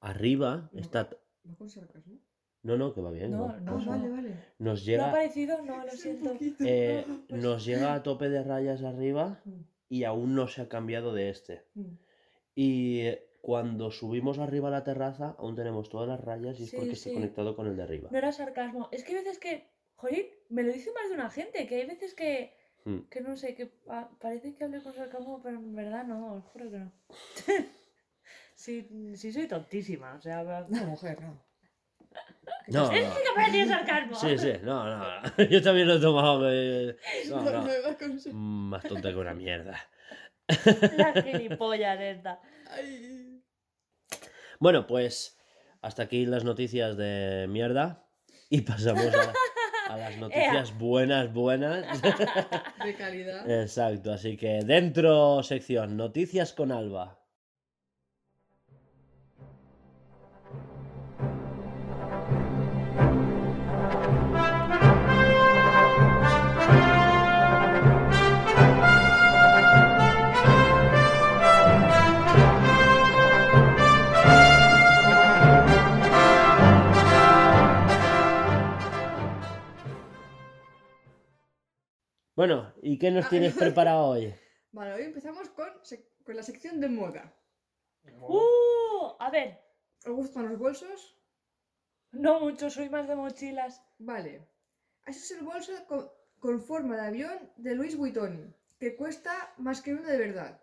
Arriba 0.00 0.68
No. 0.72 0.80
está... 0.80 1.08
va 1.48 1.54
con 1.56 1.68
sarcasmo. 1.70 2.18
No, 2.62 2.76
no, 2.76 2.92
que 2.94 3.00
va 3.00 3.10
bien. 3.10 3.30
No, 3.30 3.58
no, 3.60 3.78
Ah, 3.78 3.84
vale, 3.86 4.08
vale. 4.10 4.30
Nos 4.58 4.58
¿No 4.58 4.70
ha 4.70 4.74
llega, 4.84 5.08
aparecido? 5.08 5.62
No, 5.62 5.84
lo 5.84 5.90
siento. 5.92 6.36
eh, 6.60 7.06
nos 7.30 7.64
llega 7.64 7.94
a 7.94 8.02
tope 8.02 8.28
de 8.28 8.42
rayas 8.42 8.82
arriba 8.82 9.40
Mm, 9.44 9.60
y 9.88 10.04
aún 10.04 10.34
no 10.34 10.46
se 10.48 10.60
ha 10.62 10.68
cambiado 10.68 11.14
de 11.14 11.30
este. 11.30 11.64
mm. 11.74 11.92
Y 12.54 13.02
cuando 13.44 13.90
subimos 13.90 14.38
arriba 14.38 14.68
a 14.68 14.70
la 14.70 14.84
terraza, 14.84 15.36
aún 15.38 15.54
tenemos 15.54 15.90
todas 15.90 16.08
las 16.08 16.18
rayas 16.18 16.58
y 16.58 16.62
es 16.62 16.70
Sí, 16.70 16.76
porque 16.76 16.92
está 16.92 17.10
sí. 17.10 17.14
conectado 17.14 17.54
con 17.54 17.66
el 17.66 17.76
de 17.76 17.82
arriba. 17.82 18.08
No 18.10 18.16
era 18.16 18.32
sarcasmo. 18.32 18.88
Es 18.90 19.04
que 19.04 19.10
hay 19.12 19.18
veces 19.22 19.38
que. 19.38 19.68
Jolín, 19.96 20.24
me 20.48 20.62
lo 20.62 20.72
dice 20.72 20.90
más 20.94 21.10
de 21.10 21.14
una 21.14 21.28
gente, 21.28 21.66
que 21.66 21.74
hay 21.74 21.86
veces 21.86 22.14
que. 22.14 22.56
Mm. 22.86 23.00
Que 23.10 23.20
no 23.20 23.36
sé, 23.36 23.54
que 23.54 23.66
pa- 23.66 24.08
parece 24.18 24.54
que 24.54 24.64
hablé 24.64 24.82
con 24.82 24.94
sarcasmo, 24.94 25.42
pero 25.42 25.58
en 25.58 25.74
verdad 25.76 26.04
no, 26.04 26.36
os 26.36 26.44
juro 26.44 26.70
que 26.70 26.78
no. 26.78 26.92
sí, 28.54 28.88
sí 29.14 29.30
soy 29.30 29.46
tontísima, 29.46 30.14
o 30.14 30.20
sea... 30.22 30.40
Una 30.68 30.84
mujer, 30.84 31.20
no. 31.20 31.44
No, 32.68 32.90
Es 32.90 33.06
no. 33.06 33.14
que 33.52 33.66
sarcasmo. 33.66 34.14
Sí, 34.16 34.38
sí, 34.38 34.52
no, 34.62 34.84
no. 34.86 35.04
Yo 35.50 35.62
también 35.62 35.86
lo 35.86 35.96
he 35.96 36.00
tomado. 36.00 36.40
que- 36.48 36.96
No, 37.28 37.42
no. 37.42 37.68
Más 38.32 38.82
tonta 38.84 39.10
que 39.10 39.16
una 39.16 39.34
mierda. 39.34 39.78
La 40.96 41.22
gilipollas 41.22 42.00
esta. 42.00 42.40
Ay. 42.70 43.23
Bueno, 44.60 44.86
pues 44.86 45.38
hasta 45.82 46.04
aquí 46.04 46.26
las 46.26 46.44
noticias 46.44 46.96
de 46.96 47.46
mierda. 47.48 48.06
Y 48.50 48.62
pasamos 48.62 49.06
a, 49.06 49.92
a 49.92 49.96
las 49.96 50.16
noticias 50.18 50.76
buenas, 50.78 51.32
buenas. 51.32 52.00
De 52.84 52.94
calidad. 52.96 53.50
Exacto, 53.50 54.12
así 54.12 54.36
que 54.36 54.60
dentro 54.64 55.42
sección, 55.42 55.96
noticias 55.96 56.52
con 56.52 56.72
Alba. 56.72 57.23
Bueno, 82.36 82.72
¿y 82.82 82.98
qué 82.98 83.10
nos 83.10 83.26
Ah, 83.26 83.30
tienes 83.30 83.54
preparado 83.58 84.06
hoy? 84.08 84.34
Vale, 84.72 84.94
hoy 84.94 85.02
empezamos 85.04 85.48
con, 85.50 85.68
con 86.24 86.36
la 86.36 86.42
sección 86.42 86.80
de 86.80 86.88
moda. 86.88 87.32
¡Uh! 88.20 89.14
A 89.18 89.30
ver, 89.30 89.60
¿Os 90.06 90.12
gustan 90.12 90.48
los 90.48 90.58
bolsos? 90.58 91.16
no 92.12 92.40
mucho, 92.40 92.70
soy 92.70 92.88
más 92.90 93.08
de 93.08 93.16
mochilas. 93.16 93.82
Vale. 93.98 94.46
Ese 95.06 95.20
es 95.20 95.30
el 95.40 95.44
bolso 95.44 95.72
con, 95.86 96.08
con 96.38 96.60
forma 96.60 96.96
de 96.96 97.06
avión 97.08 97.52
de 97.56 97.74
Louis 97.74 97.96
Vuitton, 97.96 98.54
que 98.78 98.94
cuesta 98.96 99.52
más 99.58 99.80
que 99.82 99.94
uno 99.94 100.02
de 100.06 100.18
verdad. 100.18 100.60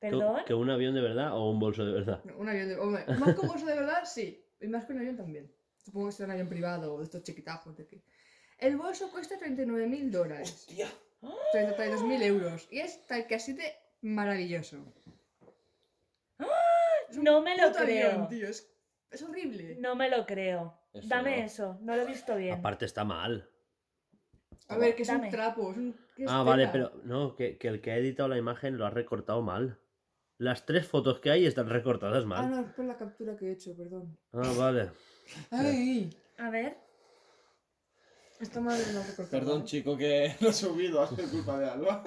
¿Que, 0.00 0.10
¿Perdón? 0.10 0.42
que 0.46 0.54
un 0.54 0.70
avión 0.70 0.94
de 0.94 1.00
verdad 1.00 1.32
o 1.36 1.50
un 1.50 1.58
bolso 1.58 1.84
de 1.84 1.92
verdad? 1.92 2.22
No, 2.24 2.36
un 2.38 2.48
avión 2.48 2.68
de... 2.68 2.76
hombre, 2.78 3.04
más 3.18 3.34
que 3.34 3.40
un 3.40 3.48
bolso 3.48 3.66
de 3.66 3.74
verdad, 3.74 4.04
sí. 4.04 4.44
Y 4.60 4.68
más 4.68 4.84
que 4.84 4.92
un 4.92 4.98
avión 5.00 5.16
también. 5.16 5.52
Supongo 5.76 6.06
que 6.06 6.12
será 6.12 6.26
un 6.26 6.32
avión 6.32 6.48
privado 6.48 6.94
o 6.94 6.98
de 6.98 7.04
estos 7.04 7.22
chiquitajos 7.22 7.76
de 7.76 7.82
aquí. 7.84 8.04
El 8.58 8.76
bolso 8.76 9.10
cuesta 9.10 9.36
39.000 9.38 10.10
dólares. 10.10 10.50
Hostia. 10.68 10.88
32.000 11.54 12.22
euros. 12.22 12.68
Y 12.70 12.80
es 12.80 13.06
tal 13.06 13.26
que 13.26 13.34
así 13.36 13.52
de 13.52 13.72
maravilloso. 14.02 14.76
Es 17.10 17.16
un 17.16 17.24
No 17.24 17.40
me 17.42 17.56
lo 17.56 17.68
puto 17.68 17.80
avión, 17.80 18.10
creo. 18.26 18.28
tío. 18.28 18.48
Es, 18.48 18.70
es 19.10 19.22
horrible. 19.22 19.76
No 19.80 19.94
me 19.96 20.10
lo 20.10 20.26
creo. 20.26 20.78
Es 20.92 21.08
Dame 21.08 21.34
feo. 21.36 21.44
eso, 21.44 21.78
no 21.82 21.96
lo 21.96 22.02
he 22.02 22.06
visto 22.06 22.36
bien. 22.36 22.58
Aparte 22.58 22.84
está 22.84 23.04
mal. 23.04 23.48
A 24.68 24.76
ver, 24.76 24.94
que 24.94 25.02
es 25.02 25.08
Dame. 25.08 25.26
un 25.26 25.30
trapo. 25.32 25.70
Es 25.70 25.76
un, 25.78 25.96
que 26.16 26.24
es 26.24 26.30
Ah, 26.30 26.42
vale, 26.42 26.66
tela. 26.68 26.90
pero 26.90 27.02
no, 27.04 27.34
que, 27.34 27.56
que 27.58 27.68
el 27.68 27.80
que 27.80 27.92
ha 27.92 27.96
editado 27.96 28.28
la 28.28 28.36
imagen 28.38 28.76
lo 28.76 28.86
ha 28.86 28.90
recortado 28.90 29.40
mal. 29.42 29.78
Las 30.36 30.66
tres 30.66 30.86
fotos 30.86 31.18
que 31.20 31.30
hay 31.30 31.46
están 31.46 31.68
recortadas 31.68 32.24
Ah, 32.24 32.26
mal. 32.26 32.50
no, 32.50 32.60
es 32.60 32.72
por 32.74 32.84
la 32.84 32.96
captura 32.96 33.36
que 33.36 33.46
he 33.48 33.52
hecho, 33.52 33.74
perdón. 33.76 34.16
Ah, 34.32 34.52
vale. 34.56 34.90
Ay, 35.50 36.10
A 36.38 36.50
ver. 36.50 36.76
Esta 38.40 38.60
madre 38.60 38.84
no 38.92 39.00
recortado. 39.02 39.30
Perdón, 39.30 39.64
chico, 39.64 39.96
que 39.96 40.34
lo 40.40 40.50
he 40.50 40.52
subido. 40.52 41.02
Ha 41.02 41.08
sido 41.08 41.28
culpa 41.28 41.58
de 41.58 41.70
Alba. 41.70 42.04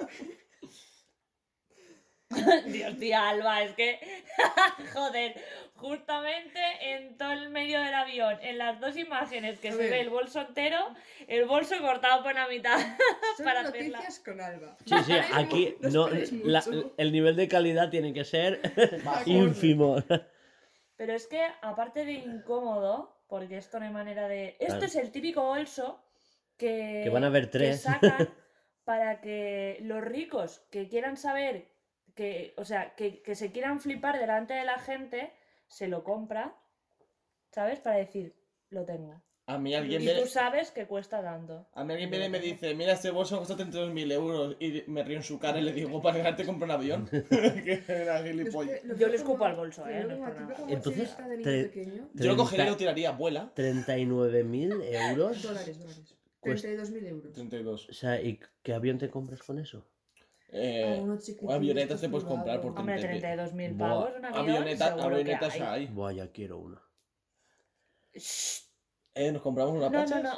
Dios, 2.66 2.98
tía 2.98 3.28
Alba, 3.28 3.62
es 3.62 3.72
que. 3.74 4.00
Joder, 4.94 5.34
justamente 5.74 6.60
en 6.80 7.18
todo 7.18 7.32
el 7.32 7.50
medio 7.50 7.78
del 7.80 7.92
avión, 7.92 8.38
en 8.40 8.56
las 8.56 8.80
dos 8.80 8.96
imágenes 8.96 9.58
que 9.58 9.68
A 9.68 9.72
se 9.72 9.78
ver. 9.78 9.90
ve 9.90 10.00
el 10.00 10.08
bolso 10.08 10.40
entero, 10.40 10.78
el 11.28 11.44
bolso 11.44 11.74
cortado 11.80 12.22
por 12.22 12.34
la 12.34 12.48
mitad. 12.48 12.78
Son 13.36 13.44
para 13.44 13.62
noticias 13.64 14.02
hacerla. 14.06 14.24
con 14.24 14.40
Alba. 14.40 14.76
Sí, 14.86 14.94
sí, 15.04 15.12
aquí 15.34 15.76
no, 15.90 16.08
la- 16.44 16.64
el 16.96 17.12
nivel 17.12 17.36
de 17.36 17.48
calidad 17.48 17.90
tiene 17.90 18.14
que 18.14 18.24
ser 18.24 18.60
ínfimo. 19.26 19.96
Pero 20.96 21.12
es 21.14 21.26
que, 21.26 21.44
aparte 21.60 22.06
de 22.06 22.12
incómodo, 22.12 23.14
porque 23.28 23.58
esto 23.58 23.78
no 23.78 23.84
hay 23.84 23.92
manera 23.92 24.26
de. 24.28 24.50
Esto 24.58 24.66
Claro. 24.66 24.84
es 24.86 24.96
el 24.96 25.10
típico 25.10 25.42
bolso 25.42 26.00
que. 26.56 27.00
Que 27.04 27.10
van 27.10 27.24
a 27.24 27.28
haber 27.28 27.44
que 27.50 27.58
tres. 27.58 27.82
sacan 27.82 28.28
para 28.84 29.20
que 29.20 29.78
los 29.82 30.02
ricos 30.02 30.60
que 30.70 30.88
quieran 30.88 31.16
saber, 31.16 31.68
que, 32.14 32.54
o 32.56 32.64
sea, 32.64 32.94
que, 32.94 33.22
que 33.22 33.34
se 33.34 33.52
quieran 33.52 33.80
flipar 33.80 34.18
delante 34.18 34.54
de 34.54 34.64
la 34.64 34.78
gente, 34.78 35.32
se 35.68 35.88
lo 35.88 36.04
compra, 36.04 36.54
¿sabes? 37.50 37.80
Para 37.80 37.96
decir, 37.96 38.34
lo 38.70 38.84
tengo. 38.84 39.22
A 39.46 39.58
mí 39.58 39.70
Y 39.72 39.74
alguien 39.74 40.00
tú 40.02 40.04
viene, 40.06 40.26
sabes 40.26 40.70
que 40.70 40.86
cuesta 40.86 41.20
tanto. 41.20 41.66
a 41.74 41.82
mí 41.84 41.92
alguien 41.92 42.10
viene 42.10 42.26
y 42.26 42.28
me 42.28 42.38
dice, 42.38 42.74
mira, 42.76 42.92
este 42.92 43.10
bolso 43.10 43.38
cuesta 43.38 43.56
32.000 43.56 44.12
euros. 44.12 44.56
Y 44.60 44.84
me 44.86 45.02
río 45.02 45.16
en 45.16 45.24
su 45.24 45.38
cara 45.40 45.58
y 45.58 45.62
le 45.62 45.72
digo, 45.72 46.00
para 46.00 46.22
que 46.22 46.32
te 46.34 46.46
compro 46.46 46.64
un 46.64 46.70
avión. 46.70 47.08
que 47.30 47.82
era 47.88 48.22
gilipollas. 48.22 48.80
Yo 48.96 49.08
le 49.08 49.16
escupo 49.16 49.44
al 49.44 49.56
bolso, 49.56 49.86
¿eh? 49.88 50.04
No. 50.04 50.68
Entonces, 50.68 51.16
de 51.18 51.24
niño 51.36 51.42
te- 51.42 51.64
pequeño. 51.64 52.08
Yo 52.14 52.26
lo 52.28 52.36
cogería 52.36 52.64
y 52.64 52.66
30 52.66 52.70
lo 52.70 52.76
tiraría, 52.76 53.08
abuela. 53.08 53.52
39.000 53.56 55.10
euros. 55.10 55.42
Dólares, 55.42 55.78
dólares. 55.78 56.11
Cuesta- 56.42 56.68
32.000 56.68 57.06
euros. 57.06 57.32
32. 57.32 57.88
O 57.88 57.92
sea, 57.92 58.20
¿y 58.20 58.38
qué 58.62 58.74
avión 58.74 58.98
te 58.98 59.08
compras 59.08 59.42
con 59.42 59.58
eso? 59.58 59.86
Eh, 60.54 61.00
Ah, 61.48 61.54
avionetas 61.54 62.00
te 62.00 62.08
puedes 62.10 62.26
comprar 62.26 62.60
por 62.60 62.74
privados. 62.74 62.80
Hombre, 63.04 63.20
30. 63.20 63.28
32.000 63.54 63.72
Buah. 63.74 63.88
pavos, 63.88 64.10
un 64.18 64.24
avión, 64.26 64.40
Avioneta, 64.40 64.84
seguro 64.88 65.08
que 65.08 65.14
avionetas 65.14 65.54
hay. 65.54 65.60
hay. 65.62 65.86
Buah, 65.86 66.12
ya 66.12 66.30
quiero 66.30 66.58
una. 66.58 66.82
Shh. 68.14 68.60
Eh, 69.14 69.32
nos 69.32 69.42
compramos 69.42 69.74
una 69.74 69.88
No, 69.88 69.98
no, 69.98 70.04
pacha. 70.04 70.20
no. 70.22 70.30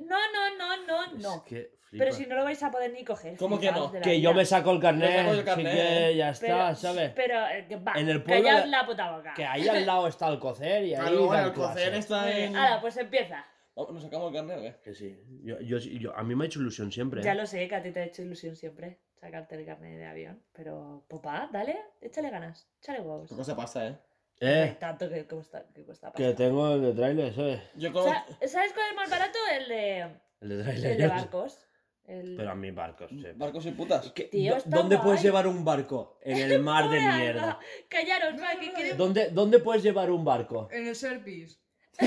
No, 0.00 0.16
no, 0.32 0.56
no, 0.58 0.86
no, 0.86 1.16
Es 1.16 1.22
no. 1.22 1.44
que 1.44 1.74
Pero 1.90 2.04
flipa. 2.12 2.16
si 2.16 2.26
no 2.26 2.36
lo 2.36 2.44
vais 2.44 2.62
a 2.62 2.70
poder 2.70 2.92
ni 2.92 3.04
coger. 3.04 3.36
¿Cómo 3.36 3.60
que 3.60 3.70
no? 3.70 3.88
de 3.88 4.00
la 4.00 4.04
Que 4.04 4.20
yo 4.20 4.30
vida. 4.30 4.38
me 4.38 4.44
saco 4.46 4.70
el 4.72 4.80
carnet, 4.80 5.10
saco 5.16 5.30
el 5.32 5.36
así 5.38 5.44
carnet. 5.44 5.72
que 5.74 6.16
ya 6.16 6.30
está, 6.30 6.46
Pero, 6.46 6.74
¿sabes? 6.76 7.12
Pero, 7.14 7.46
eh, 7.48 7.66
que 7.68 7.76
va, 7.76 7.92
En 7.96 8.08
el 8.08 8.22
pueblo 8.22 8.44
callad 8.44 8.64
de- 8.64 8.70
la 8.70 8.86
puta 8.86 9.16
boca. 9.16 9.34
Que 9.34 9.44
ahí 9.44 9.68
al 9.68 9.84
lado 9.86 10.06
está 10.08 10.28
el 10.28 10.38
cocer 10.38 10.84
y 10.84 10.94
ahí 10.94 11.00
Claro, 11.00 11.26
bueno, 11.26 11.32
dan 11.32 11.44
el 11.46 11.52
cocer 11.52 11.94
está 11.94 12.24
bien. 12.26 12.38
en... 12.50 12.56
Ahora, 12.56 12.80
pues 12.80 12.96
empieza. 12.96 13.46
Vamos, 13.74 13.92
¿Nos 13.94 14.02
sacamos 14.02 14.28
el 14.28 14.34
carnet 14.34 14.58
o 14.58 14.60
qué? 14.62 14.76
Que 14.84 14.94
sí. 14.94 15.18
Yo, 15.42 15.58
yo, 15.60 15.78
yo- 15.78 16.14
a 16.16 16.22
mí 16.22 16.34
me 16.34 16.44
ha 16.44 16.46
hecho 16.46 16.60
ilusión 16.60 16.92
siempre. 16.92 17.20
¿eh? 17.20 17.24
Ya 17.24 17.34
lo 17.34 17.46
sé, 17.46 17.66
que 17.68 17.74
a 17.74 17.82
ti 17.82 17.90
te 17.90 18.00
ha 18.00 18.04
hecho 18.04 18.22
ilusión 18.22 18.54
siempre 18.54 18.98
sacarte 19.18 19.54
el 19.54 19.64
carnet 19.64 19.96
de 19.98 20.04
avión. 20.06 20.42
Pero, 20.52 21.04
papá, 21.08 21.48
dale, 21.52 21.78
échale 22.00 22.28
ganas, 22.30 22.68
échale 22.80 23.00
huevos. 23.00 23.28
¿Qué 23.30 23.34
cosa 23.36 23.56
pasa, 23.56 23.86
eh? 23.88 23.98
Eh, 24.40 24.76
tanto 24.80 25.08
que, 25.08 25.24
cuesta, 25.26 25.64
que 25.72 25.84
cuesta 25.84 26.10
que 26.12 26.22
pasar. 26.24 26.36
tengo 26.36 26.74
el 26.74 26.82
de 26.82 26.92
trailer, 26.94 27.32
¿sabes? 27.34 27.60
Yo 27.76 27.92
como... 27.92 28.08
Sa- 28.08 28.26
¿Sabes 28.48 28.72
cuál 28.72 28.86
es 28.90 28.96
más 28.96 29.08
barato? 29.10 29.38
El 29.56 29.68
de, 29.68 29.98
El 30.40 30.48
de 30.48 30.54
el 30.56 30.62
trailer. 30.64 30.96
de 30.98 31.06
barcos. 31.06 31.58
El... 32.04 32.34
Pero 32.36 32.50
a 32.50 32.54
mí 32.56 32.70
barcos, 32.72 33.08
sí. 33.10 33.24
Barcos 33.36 33.64
y 33.66 33.70
putas. 33.70 34.10
¿Qué- 34.10 34.24
Tío, 34.24 34.54
dó- 34.54 34.58
está 34.58 34.68
¿Dónde 34.76 34.96
guay. 34.96 35.06
puedes 35.06 35.22
llevar 35.22 35.46
un 35.46 35.64
barco? 35.64 36.18
En 36.22 36.36
el 36.38 36.60
mar 36.62 36.90
de 36.90 36.98
mierda. 37.00 37.58
Callaros, 37.88 38.34
No, 38.34 38.42
va, 38.42 38.48
que. 38.58 38.94
¿Dónde, 38.94 39.30
¿Dónde 39.30 39.60
puedes 39.60 39.82
llevar 39.84 40.10
un 40.10 40.24
barco? 40.24 40.68
En 40.72 40.88
el 40.88 40.96
Serpis. 40.96 41.60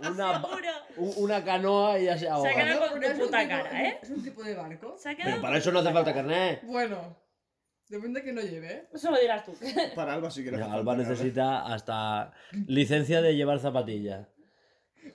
Una, 0.96 1.44
canoa 1.44 1.98
y 1.98 2.04
ya 2.06 2.14
se 2.14 2.20
Se 2.20 2.28
ha 2.28 2.34
ahoga. 2.34 2.54
quedado 2.54 2.90
con 2.90 3.00
tu 3.00 3.06
es 3.06 3.12
un 3.14 3.18
puta 3.20 3.38
tipo- 3.40 3.48
cara, 3.50 3.82
¿eh? 3.84 3.98
Es 4.02 4.10
un 4.10 4.22
tipo 4.22 4.42
de 4.42 4.54
barco. 4.54 4.96
Se 4.98 5.08
ha 5.10 5.14
quedado 5.14 5.30
Pero 5.32 5.42
para 5.42 5.58
eso 5.58 5.72
no 5.72 5.78
hace 5.80 5.92
falta 5.92 6.14
carnet. 6.14 6.62
Bueno, 6.64 7.16
depende 7.88 8.22
que 8.22 8.32
no 8.32 8.40
lleve, 8.40 8.72
¿eh? 8.72 8.88
Eso 8.92 9.10
lo 9.10 9.18
dirás 9.18 9.44
tú. 9.44 9.54
Para 9.94 10.14
Alba 10.14 10.30
sí 10.30 10.44
que 10.44 10.54
Alba 10.54 10.96
necesita 10.96 11.66
hasta 11.72 12.32
licencia 12.66 13.20
de 13.22 13.34
llevar 13.36 13.58
zapatilla. 13.60 14.28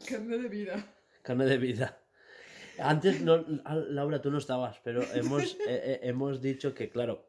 Carne 0.08 0.38
de 0.38 0.50
vida. 0.50 0.86
Carne 1.22 1.46
de 1.46 1.58
vida. 1.58 1.98
Antes, 2.80 3.22
no, 3.22 3.46
Al- 3.66 3.94
Laura, 3.96 4.22
tú 4.22 4.32
no 4.32 4.38
estabas, 4.38 4.80
pero 4.84 5.02
hemos, 5.14 5.44
eh, 5.68 5.68
eh, 5.68 6.00
hemos 6.04 6.42
dicho 6.42 6.74
que, 6.74 6.90
claro, 6.90 7.26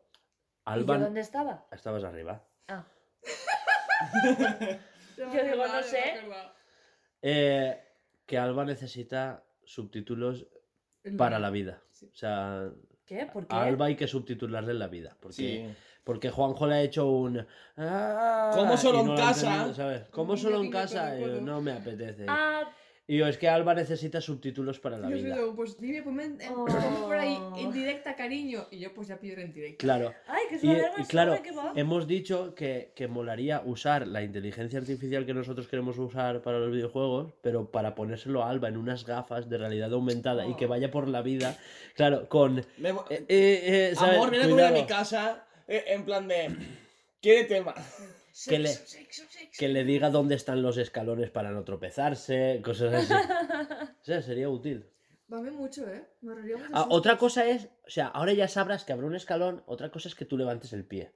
¿Y 0.67 0.71
yo 0.71 0.73
Alban... 0.75 1.01
dónde 1.03 1.21
estaba? 1.21 1.67
Estabas 1.73 2.05
arriba. 2.05 2.45
Ah, 2.69 2.85
Yo 5.17 5.27
digo, 5.45 5.67
no 5.67 5.83
sé. 5.83 5.99
Eh, 7.23 7.79
que 8.27 8.39
Alba 8.39 8.65
necesita 8.65 9.45
subtítulos 9.65 10.47
para 11.17 11.39
la 11.39 11.51
vida. 11.51 11.83
Sí. 11.91 12.11
O 12.13 12.17
sea, 12.17 12.71
¿qué? 13.05 13.27
¿Por 13.33 13.47
qué? 13.47 13.55
a 13.57 13.63
Alba 13.65 13.87
hay 13.87 13.97
que 13.97 14.07
subtitularle 14.07 14.73
en 14.73 14.79
la 14.79 14.89
vida. 14.89 15.17
Porque, 15.21 15.35
Sí. 15.37 15.75
porque 16.05 16.31
Juanjo 16.31 16.67
le 16.67 16.75
ha 16.77 16.83
hecho 16.83 17.11
un... 17.11 17.47
"Ah", 17.77 18.53
¿Cómo 18.55 18.77
solo 18.77 19.01
en 19.01 19.17
casa? 19.17 19.47
entendido, 19.53 19.75
¿sabes? 19.75 20.03
¿Cómo 20.11 20.37
solo 20.37 20.63
en 20.63 20.71
casa? 20.71 21.15
No 21.41 21.61
me 21.61 21.73
apetece. 21.73 22.27
Ah, 22.29 22.71
Y 23.13 23.17
yo, 23.19 23.27
es 23.27 23.39
que 23.39 23.49
Alba 23.49 23.75
necesita 23.75 24.21
subtítulos 24.21 24.79
para 24.79 24.97
la 24.97 25.11
Yo 25.11 25.17
vida. 25.17 25.35
soy 25.35 25.45
de, 25.49 25.53
pues 25.57 25.81
dime, 25.81 26.01
ponme 26.05 26.31
Oh. 26.49 26.65
por 27.09 27.17
ahí 27.17 27.37
en 27.57 27.73
directa, 27.73 28.15
cariño. 28.15 28.69
Y 28.71 28.79
yo 28.79 28.95
pues 28.95 29.09
ya 29.09 29.19
pido 29.19 29.41
en 29.41 29.53
directa. 29.53 29.79
Claro. 29.79 30.15
ay, 30.29 30.45
que 30.49 30.55
es 30.55 30.63
Y, 30.63 30.71
y 30.71 31.05
claro, 31.09 31.37
va. 31.59 31.73
hemos 31.75 32.07
dicho 32.07 32.55
que, 32.55 32.93
que 32.95 33.09
molaría 33.09 33.63
usar 33.65 34.07
la 34.07 34.23
inteligencia 34.23 34.79
artificial 34.79 35.27
que 35.27 35.35
nosotros 35.35 35.67
queremos 35.67 35.99
usar 35.99 36.41
para 36.43 36.61
los 36.61 36.71
videojuegos, 36.71 37.33
pero 37.43 37.69
para 37.73 37.97
ponérselo 37.97 38.45
a 38.45 38.49
Alba 38.51 38.69
en 38.69 38.77
unas 38.77 39.05
gafas 39.05 39.49
de 39.49 39.59
realidad 39.59 39.93
aumentada 39.93 40.47
y 40.47 40.55
que 40.55 40.67
Oh. 40.67 40.69
vaya 40.69 40.93
por 40.93 41.09
la 41.09 41.21
vida, 41.23 41.59
claro, 41.97 42.29
con... 42.29 42.65
Me- 42.79 42.91
eh, 42.91 42.95
eh, 43.11 43.27
eh, 43.29 43.93
¿sabes? 43.97 44.19
Amor, 44.19 44.31
viene 44.31 44.45
a 44.47 44.49
comer 44.51 44.65
a 44.67 44.71
mi 44.71 44.87
casa 44.87 45.45
eh, 45.67 45.83
en 45.89 46.05
plan 46.05 46.29
de... 46.29 46.55
¿Quiere 47.21 47.43
tema? 47.45 47.75
Que 48.49 48.59
le- 48.59 48.69
Sexo, 48.69 48.87
sexo, 48.99 49.23
sexo. 49.31 49.59
que 49.59 49.69
le 49.69 49.85
diga 49.85 50.11
dónde 50.11 50.35
están 50.35 50.63
los 50.63 50.77
escalones 50.79 51.31
para 51.31 51.51
no 51.51 51.65
tropezarse, 51.65 52.61
cosas 52.65 52.95
así. 53.11 53.13
O 54.01 54.05
sea, 54.05 54.23
sería 54.23 54.49
útil. 54.49 54.87
Vame 55.29 55.51
mucho, 55.51 55.87
¿eh? 55.89 56.09
Me 56.23 56.33
Ah, 56.73 56.81
susto. 56.83 56.87
otra 56.91 57.19
cosa 57.19 57.47
es, 57.47 57.67
o 57.87 57.91
sea, 57.91 58.07
ahora 58.09 58.33
ya 58.33 58.49
sabrás 58.49 58.85
que 58.85 58.93
habrá 58.93 59.07
un 59.07 59.15
escalón, 59.15 59.63
otra 59.67 59.91
cosa 59.91 60.09
es 60.09 60.15
que 60.15 60.25
tú 60.25 60.37
levantes 60.37 60.73
el 60.73 60.85
pie. 60.85 61.13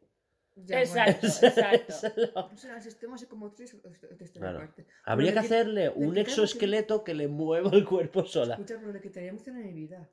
Ya, 0.57 0.81
Exacto, 0.83 1.27
Esa- 1.27 1.47
exacto. 1.85 1.95
Bueno. 2.33 2.51
O 2.53 2.57
sea, 2.57 2.77
el 2.77 2.83
sistema 2.83 3.19
psicomotriz 3.19 3.73
de 3.83 4.25
esta 4.25 4.39
Claro. 4.39 4.59
parte. 4.59 4.87
Habría 5.05 5.33
que 5.33 5.39
quit- 5.41 5.45
hacerle 5.45 5.83
le 5.85 5.89
un 5.91 6.17
exoesqueleto 6.17 7.03
que 7.03 7.15
le 7.15 7.27
mueva 7.27 7.71
el 7.73 7.85
cuerpo 7.85 8.25
sola. 8.25 8.55
Escucha, 8.55 8.77
pero 8.79 8.93
le 8.93 9.01
quitaría 9.01 9.31
emoción 9.31 9.57
a 9.57 9.61
mi 9.61 9.73
vida. 9.73 10.09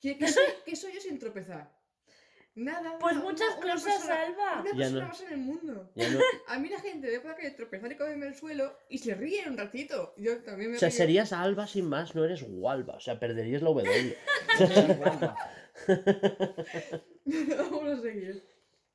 ¿Qué, 0.00 0.18
qué 0.18 0.26
soy, 0.26 0.42
qué 0.64 0.74
soy 0.74 0.92
yo 0.94 1.00
sin 1.00 1.16
tropezar? 1.20 1.70
Nada. 2.54 2.98
Pues 2.98 3.16
una- 3.16 3.24
muchas 3.24 3.56
una- 3.56 3.72
cosas, 3.74 3.94
persona- 3.94 4.22
Alba. 4.22 4.60
Una 4.60 4.70
Ya 4.72 4.76
persona 4.76 5.00
no. 5.00 5.08
más 5.08 5.20
en 5.22 5.32
el 5.32 5.38
mundo. 5.38 5.90
Ya 5.94 6.10
no- 6.10 6.18
A 6.48 6.58
mí 6.58 6.68
la 6.68 6.80
gente 6.80 7.08
ve 7.10 7.20
por 7.20 7.30
la 7.30 7.36
calle 7.36 7.50
tropezar 7.52 7.90
y 7.92 7.96
comerme 7.96 8.26
el 8.26 8.34
suelo 8.34 8.76
y 8.90 8.98
se 8.98 9.14
ríe 9.14 9.48
un 9.48 9.56
ratito. 9.56 10.14
Yo 10.18 10.42
también 10.42 10.70
me 10.70 10.76
O 10.76 10.80
sea, 10.80 10.90
río. 10.90 10.98
serías 10.98 11.32
Alba 11.32 11.66
sin 11.66 11.88
más, 11.88 12.14
no 12.14 12.24
eres 12.24 12.42
Gualba. 12.42 12.94
O 12.96 13.00
sea, 13.00 13.18
perderías 13.18 13.62
la 13.62 13.70
W. 13.70 14.16
Vamos 17.24 17.84
a 17.98 18.00
seguir. 18.02 18.44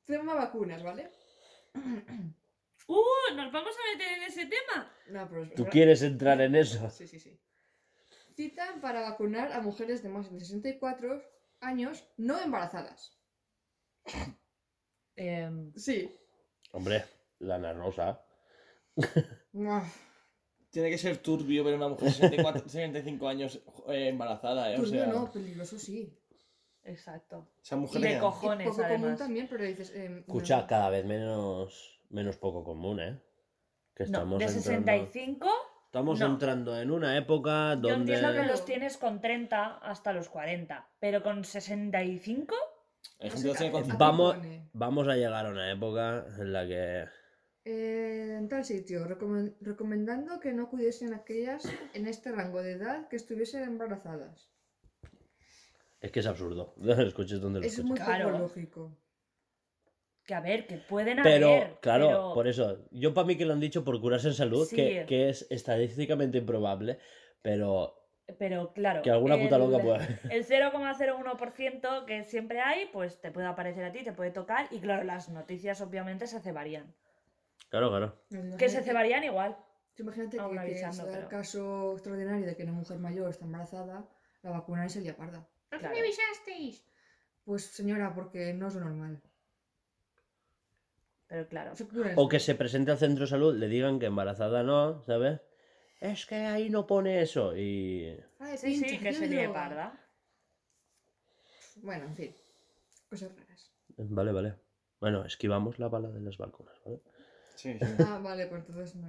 Tema 0.04 0.34
vacunas, 0.34 0.82
¿vale? 0.82 1.10
Uh, 2.90 3.34
nos 3.36 3.52
vamos 3.52 3.74
a 3.76 3.92
meter 3.98 4.16
en 4.16 4.22
ese 4.22 4.46
tema. 4.46 4.90
No, 5.08 5.28
pero 5.28 5.50
¿Tú 5.50 5.66
quieres 5.66 6.00
entrar 6.00 6.40
en 6.40 6.54
eso? 6.56 6.88
Sí, 6.88 7.06
sí, 7.06 7.20
sí. 7.20 7.38
citan 8.34 8.80
para 8.80 9.02
vacunar 9.02 9.52
a 9.52 9.60
mujeres 9.60 10.02
de 10.02 10.08
más 10.08 10.32
de 10.32 10.40
64 10.40 11.22
años 11.60 12.02
no 12.16 12.40
embarazadas. 12.40 13.17
Em, 15.20 15.72
Sí. 15.74 16.14
Hombre, 16.72 17.04
lana 17.40 17.72
rosa. 17.72 18.22
Tiene 20.70 20.90
que 20.90 20.98
ser 20.98 21.16
turbio 21.18 21.64
ver 21.64 21.74
a 21.74 21.76
una 21.78 21.88
mujer 21.88 22.08
de 22.08 22.14
64, 22.14 22.62
65 22.62 23.28
años 23.28 23.60
eh, 23.88 24.08
embarazada, 24.08 24.70
¿eh? 24.70 24.74
O 24.74 24.82
turbio 24.82 25.04
sea, 25.04 25.06
no, 25.12 25.32
peligroso 25.32 25.78
sí. 25.78 26.16
exacto. 26.84 27.48
esa 27.62 27.74
Y 27.76 27.78
mujer 27.78 28.02
de 28.02 28.18
Cojones, 28.20 28.66
y 28.66 28.70
poco 28.70 28.88
común 28.88 29.16
también, 29.16 29.48
pero 29.48 29.64
dices... 29.64 29.92
em, 29.94 30.18
Escucha, 30.18 30.60
no. 30.60 30.66
cada 30.66 30.90
vez 30.90 31.04
menos, 31.04 32.00
menos 32.10 32.36
poco 32.36 32.62
común, 32.62 33.00
¿eh? 33.00 33.18
Que 33.94 34.04
No, 34.04 34.06
estamos 34.06 34.38
de 34.38 34.44
entrando, 34.44 34.62
65, 34.62 35.48
estamos 35.86 36.20
no. 36.20 36.26
entrando 36.26 36.78
en 36.80 36.90
una 36.92 37.16
época 37.16 37.74
yo 37.74 37.80
donde... 37.88 38.14
entiendo 38.14 38.40
que 38.40 38.46
los 38.46 38.64
tienes 38.64 38.96
con 38.98 39.20
30 39.20 39.78
hasta 39.78 40.12
los 40.12 40.28
40, 40.28 40.88
pero 41.00 41.22
con 41.22 41.44
65, 41.44 42.54
Hay 43.20 43.30
gente 43.30 43.48
que 43.52 43.54
tiene 43.58 43.94
Vamos- 43.98 44.36
Vamos 44.72 45.08
a 45.08 45.16
llegar 45.16 45.46
a 45.46 45.50
una 45.50 45.70
época 45.72 46.26
en 46.38 46.52
la 46.52 46.66
que... 46.66 47.04
eh, 47.64 48.36
en 48.38 48.48
tal 48.48 48.64
sitio, 48.64 49.06
recomen- 49.06 49.56
recomendando 49.60 50.38
que 50.40 50.52
no 50.52 50.64
acudiesen 50.64 51.14
aquellas 51.14 51.64
en 51.94 52.06
este 52.06 52.30
rango 52.32 52.62
de 52.62 52.72
edad 52.72 53.08
que 53.08 53.16
estuviesen 53.16 53.62
embarazadas. 53.64 54.48
Es 56.00 56.12
que 56.12 56.20
es 56.20 56.26
absurdo. 56.26 56.74
Escuches 56.98 57.40
donde 57.40 57.60
lo 57.60 57.66
es 57.66 57.72
escuches. 57.72 57.88
muy 57.88 57.98
Claro. 57.98 58.26
poco 58.26 58.38
lógico. 58.38 58.98
que 60.24 60.34
a 60.34 60.40
ver, 60.42 60.66
que 60.66 60.76
pueden 60.76 61.20
Pero, 61.22 61.48
haber. 61.48 61.78
claro, 61.80 62.06
pero- 62.06 62.34
por 62.34 62.46
eso, 62.46 62.86
yo 62.90 63.14
para 63.14 63.26
mí 63.26 63.36
que 63.38 63.46
lo 63.46 63.54
han 63.54 63.60
dicho 63.60 63.82
por 63.82 63.98
curarse 63.98 64.28
en 64.28 64.34
salud, 64.34 64.66
Sí. 64.68 64.76
que, 64.76 65.06
que 65.08 65.30
es 65.30 65.46
estadísticamente 65.50 66.36
improbable, 66.38 66.98
pero 67.40 67.94
Pero 68.38 68.72
claro. 68.74 69.00
que 69.02 69.10
alguna 69.10 69.36
puta 69.38 69.56
el- 69.56 69.62
loca 69.62 69.82
puede 69.82 69.94
haber. 70.04 70.20
El 70.30 70.44
0,01% 70.46 72.04
que 72.04 72.24
siempre 72.24 72.60
hay, 72.60 72.86
pues 72.92 73.20
te 73.20 73.30
puede 73.30 73.46
aparecer 73.46 73.84
a 73.84 73.92
ti, 73.92 74.02
te 74.04 74.12
puede 74.12 74.30
tocar. 74.30 74.66
Y 74.70 74.80
claro, 74.80 75.02
las 75.04 75.28
noticias 75.30 75.80
obviamente 75.80 76.26
se 76.26 76.40
cebarían. 76.40 76.94
Claro, 77.70 77.88
claro. 77.88 78.16
Que 78.58 78.68
se 78.68 78.82
cebarían 78.82 79.24
igual. 79.24 79.56
Imagínate 79.96 80.38
aún 80.38 80.50
que, 80.50 80.54
que 80.56 80.60
avisando, 80.84 81.06
el 81.10 81.16
pero- 81.16 81.28
caso 81.28 81.92
extraordinario 81.94 82.46
de 82.46 82.54
que 82.54 82.62
una 82.64 82.72
mujer 82.72 82.98
mayor 82.98 83.30
está 83.30 83.44
embarazada, 83.46 84.04
la 84.42 84.50
vacunan 84.50 84.86
y 84.86 84.90
se 84.90 85.00
lía 85.00 85.16
parda. 85.16 85.46
¿Por 85.70 85.80
qué 85.80 85.88
me 85.88 85.98
avisasteis? 85.98 86.84
Pues 87.44 87.64
señora, 87.66 88.14
porque 88.14 88.52
no 88.52 88.68
es 88.68 88.74
lo 88.74 88.80
normal. 88.82 89.20
Pero 91.26 91.46
claro. 91.48 91.72
O 92.16 92.28
que 92.28 92.40
se 92.40 92.54
presente 92.54 92.90
al 92.90 92.98
centro 92.98 93.24
de 93.24 93.30
salud, 93.30 93.54
le 93.56 93.68
digan 93.68 93.98
que 93.98 94.06
embarazada 94.06 94.62
no, 94.62 95.02
¿sabes? 95.04 95.40
Es 96.00 96.26
que 96.26 96.36
ahí 96.36 96.70
no 96.70 96.86
pone 96.86 97.20
eso 97.22 97.56
y... 97.56 98.16
Ay, 98.38 98.56
Sí, 98.56 98.76
sí, 98.76 98.84
pincha, 98.84 99.10
que 99.20 99.26
líe 99.26 99.42
droga. 99.44 99.52
parda. 99.52 100.10
Bueno, 101.82 102.04
en 102.06 102.14
fin. 102.14 102.34
Cosas 103.10 103.34
raras. 103.36 103.72
Vale, 103.96 104.32
vale. 104.32 104.54
Bueno, 105.00 105.24
esquivamos 105.24 105.78
la 105.78 105.88
bala 105.88 106.08
de 106.10 106.20
las 106.20 106.38
vacunas, 106.38 106.74
¿vale? 106.84 107.00
Sí, 107.56 107.76
sí. 107.78 107.94
Ah, 108.06 108.20
vale, 108.22 108.46
pues 108.46 108.60
entonces 108.66 108.94
no 108.96 109.08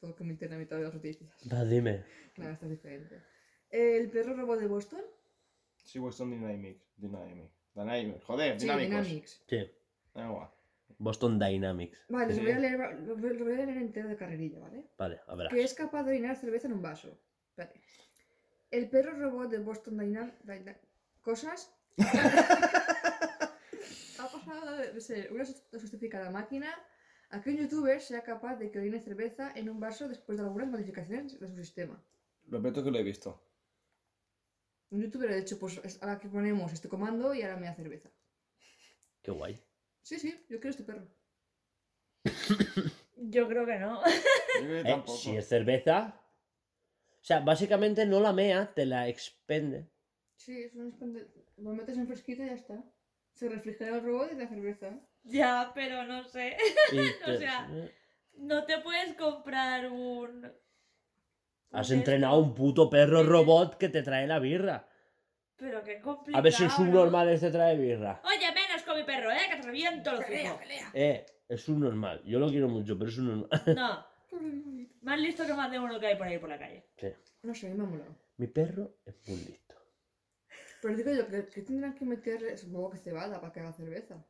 puedo 0.00 0.14
comentar 0.16 0.50
la 0.50 0.56
mitad 0.58 0.76
de 0.76 0.84
las 0.84 0.94
noticias. 0.94 1.30
Va, 1.50 1.64
dime. 1.64 2.04
Nada, 2.36 2.52
esto 2.52 2.66
es 2.66 2.70
diferente. 2.72 3.22
El 3.70 4.10
perro 4.10 4.34
robot 4.34 4.60
de 4.60 4.66
Boston. 4.66 5.00
Sí, 5.84 5.98
Boston 5.98 6.30
Dynamics. 6.30 6.82
Dynamics. 6.96 7.52
Dynamics. 7.74 8.24
Joder, 8.24 8.60
Sí, 8.60 8.66
dinámicos. 8.66 8.90
Dynamics. 9.06 9.44
Sí, 9.48 9.70
Da 10.14 10.26
igual. 10.26 10.50
Boston 10.98 11.38
Dynamics. 11.38 11.98
Vale, 12.08 12.34
lo 12.34 12.42
voy, 12.42 12.50
a 12.52 12.58
leer, 12.58 13.00
lo 13.00 13.16
voy 13.16 13.52
a 13.52 13.56
leer 13.56 13.68
entero 13.78 14.08
de 14.08 14.16
carrerilla, 14.16 14.58
¿vale? 14.60 14.88
Vale, 14.96 15.20
a 15.26 15.34
ver. 15.34 15.48
Que 15.48 15.62
es 15.62 15.74
capaz 15.74 16.04
de 16.04 16.10
orinar 16.12 16.36
cerveza 16.36 16.66
en 16.68 16.74
un 16.74 16.82
vaso. 16.82 17.20
Vale. 17.56 17.72
El 18.70 18.88
perro 18.88 19.12
robot 19.18 19.50
de 19.50 19.58
Boston 19.58 19.98
Dynamics. 19.98 20.80
Cosas. 21.20 21.72
ha 24.18 24.28
pasado 24.30 24.76
de 24.76 25.00
ser 25.00 25.32
una 25.32 25.44
sofisticada 25.44 26.30
máquina 26.30 26.72
a 27.30 27.40
que 27.40 27.50
un 27.50 27.56
youtuber 27.56 28.00
sea 28.00 28.22
capaz 28.22 28.56
de 28.56 28.70
que 28.70 28.78
orine 28.78 29.00
cerveza 29.00 29.52
en 29.54 29.68
un 29.68 29.80
vaso 29.80 30.08
después 30.08 30.38
de 30.38 30.44
algunas 30.44 30.68
modificaciones 30.68 31.38
de 31.38 31.48
su 31.48 31.56
sistema. 31.56 32.02
Lo 32.46 32.62
peor 32.62 32.74
que 32.84 32.90
lo 32.90 32.98
he 32.98 33.02
visto. 33.02 33.42
Un 34.90 35.02
youtuber 35.02 35.30
ha 35.30 35.34
dicho, 35.36 35.58
pues 35.58 35.80
es- 35.84 36.00
ahora 36.02 36.18
que 36.18 36.28
ponemos 36.28 36.72
este 36.72 36.88
comando 36.88 37.34
y 37.34 37.42
ahora 37.42 37.56
me 37.56 37.66
da 37.66 37.74
cerveza. 37.74 38.08
Qué 39.22 39.32
guay. 39.32 39.60
Sí, 40.06 40.20
sí, 40.20 40.30
yo 40.48 40.60
quiero 40.60 40.70
este 40.70 40.84
perro. 40.84 41.08
Yo 43.16 43.48
creo 43.48 43.66
que 43.66 43.76
no. 43.76 44.00
Eh, 44.62 45.02
si 45.08 45.36
es 45.36 45.48
cerveza... 45.48 46.20
O 47.20 47.24
sea, 47.24 47.40
básicamente 47.40 48.06
no 48.06 48.20
la 48.20 48.32
mea, 48.32 48.72
te 48.72 48.86
la 48.86 49.08
expende. 49.08 49.88
Sí, 50.36 50.62
es 50.62 50.76
un 50.76 50.92
expende- 50.92 51.26
Lo 51.56 51.72
metes 51.72 51.98
en 51.98 52.06
fresquito 52.06 52.44
y 52.44 52.46
ya 52.46 52.52
está. 52.52 52.84
Se 53.32 53.48
refrigera 53.48 53.96
el 53.96 54.04
robot 54.04 54.30
y 54.32 54.36
la 54.36 54.46
cerveza. 54.46 54.96
Ya, 55.24 55.72
pero 55.74 56.04
no 56.04 56.22
sé. 56.22 56.56
O 57.26 57.34
sea, 57.36 57.68
No 58.34 58.64
te 58.64 58.78
puedes 58.78 59.14
comprar 59.14 59.90
un. 59.90 60.52
Has 61.72 61.90
entrenado 61.90 62.38
un 62.38 62.54
puto 62.54 62.88
perro 62.88 63.24
robot 63.24 63.76
que 63.76 63.88
te 63.88 64.04
trae 64.04 64.28
la 64.28 64.38
birra. 64.38 64.88
Pero 65.56 65.82
qué 65.82 66.00
complicado. 66.00 66.38
A 66.38 66.42
ver 66.42 66.52
si 66.52 66.64
es 66.64 66.78
un 66.78 66.90
¿no? 66.90 67.00
normal 67.00 67.28
este 67.30 67.50
trae 67.50 67.76
birra. 67.76 68.20
Oye, 68.24 68.52
mi 68.96 69.04
perro, 69.04 69.30
¿eh? 69.30 69.38
Que 69.50 69.56
te 69.56 69.62
reviento 69.62 70.12
los 70.12 70.28
hijos. 70.30 70.58
Eh, 70.94 71.24
es 71.48 71.68
un 71.68 71.80
normal. 71.80 72.22
Yo 72.24 72.38
lo 72.38 72.48
quiero 72.48 72.68
mucho, 72.68 72.98
pero 72.98 73.10
es 73.10 73.18
un 73.18 73.26
normal. 73.26 73.48
No, 73.76 74.06
más 75.02 75.20
listo 75.20 75.46
que 75.46 75.54
más 75.54 75.70
de 75.70 75.78
uno 75.78 76.00
que 76.00 76.06
hay 76.08 76.16
por 76.16 76.26
ahí 76.26 76.38
por 76.38 76.48
la 76.48 76.58
calle. 76.58 76.84
Sí. 76.96 77.08
No 77.42 77.54
sé, 77.54 77.66
a 77.68 77.70
mí 77.70 77.76
me 77.76 77.84
ha 77.84 77.86
molado. 77.86 78.16
Mi 78.38 78.46
perro 78.48 78.96
es 79.04 79.14
muy 79.28 79.36
listo. 79.38 79.74
Pero 80.82 80.96
digo 80.96 81.12
yo, 81.12 81.26
que, 81.28 81.46
que 81.48 81.62
tendrán 81.62 81.94
que 81.94 82.04
meter, 82.04 82.58
supongo 82.58 82.90
que 82.90 82.98
cebada 82.98 83.40
para 83.40 83.52
que 83.52 83.60
haga 83.60 83.72
cerveza. 83.72 84.22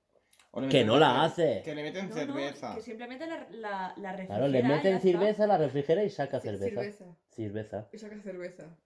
O 0.52 0.60
le 0.60 0.68
Que 0.68 0.74
meten 0.78 0.86
no 0.86 0.98
la 0.98 1.24
hace. 1.24 1.62
Que 1.64 1.74
le 1.74 1.82
meten 1.82 2.08
No, 2.08 2.14
cerveza. 2.14 2.68
No, 2.70 2.76
que 2.76 2.82
simplemente 2.82 3.26
la, 3.26 3.48
la, 3.50 3.94
la 3.96 4.12
refrigera. 4.12 4.36
Claro, 4.38 4.48
le 4.48 4.62
ya 4.62 4.68
meten 4.68 4.96
está. 4.96 5.02
cerveza, 5.10 5.46
la 5.46 5.58
refrigera 5.58 6.04
y 6.04 6.10
saca 6.10 6.40
Ce- 6.40 6.48
cerveza. 6.50 6.80
Cerveza. 6.82 7.16
Cerveza. 7.30 7.88
Y 7.92 7.98
saca 7.98 8.20
cerveza. 8.22 8.76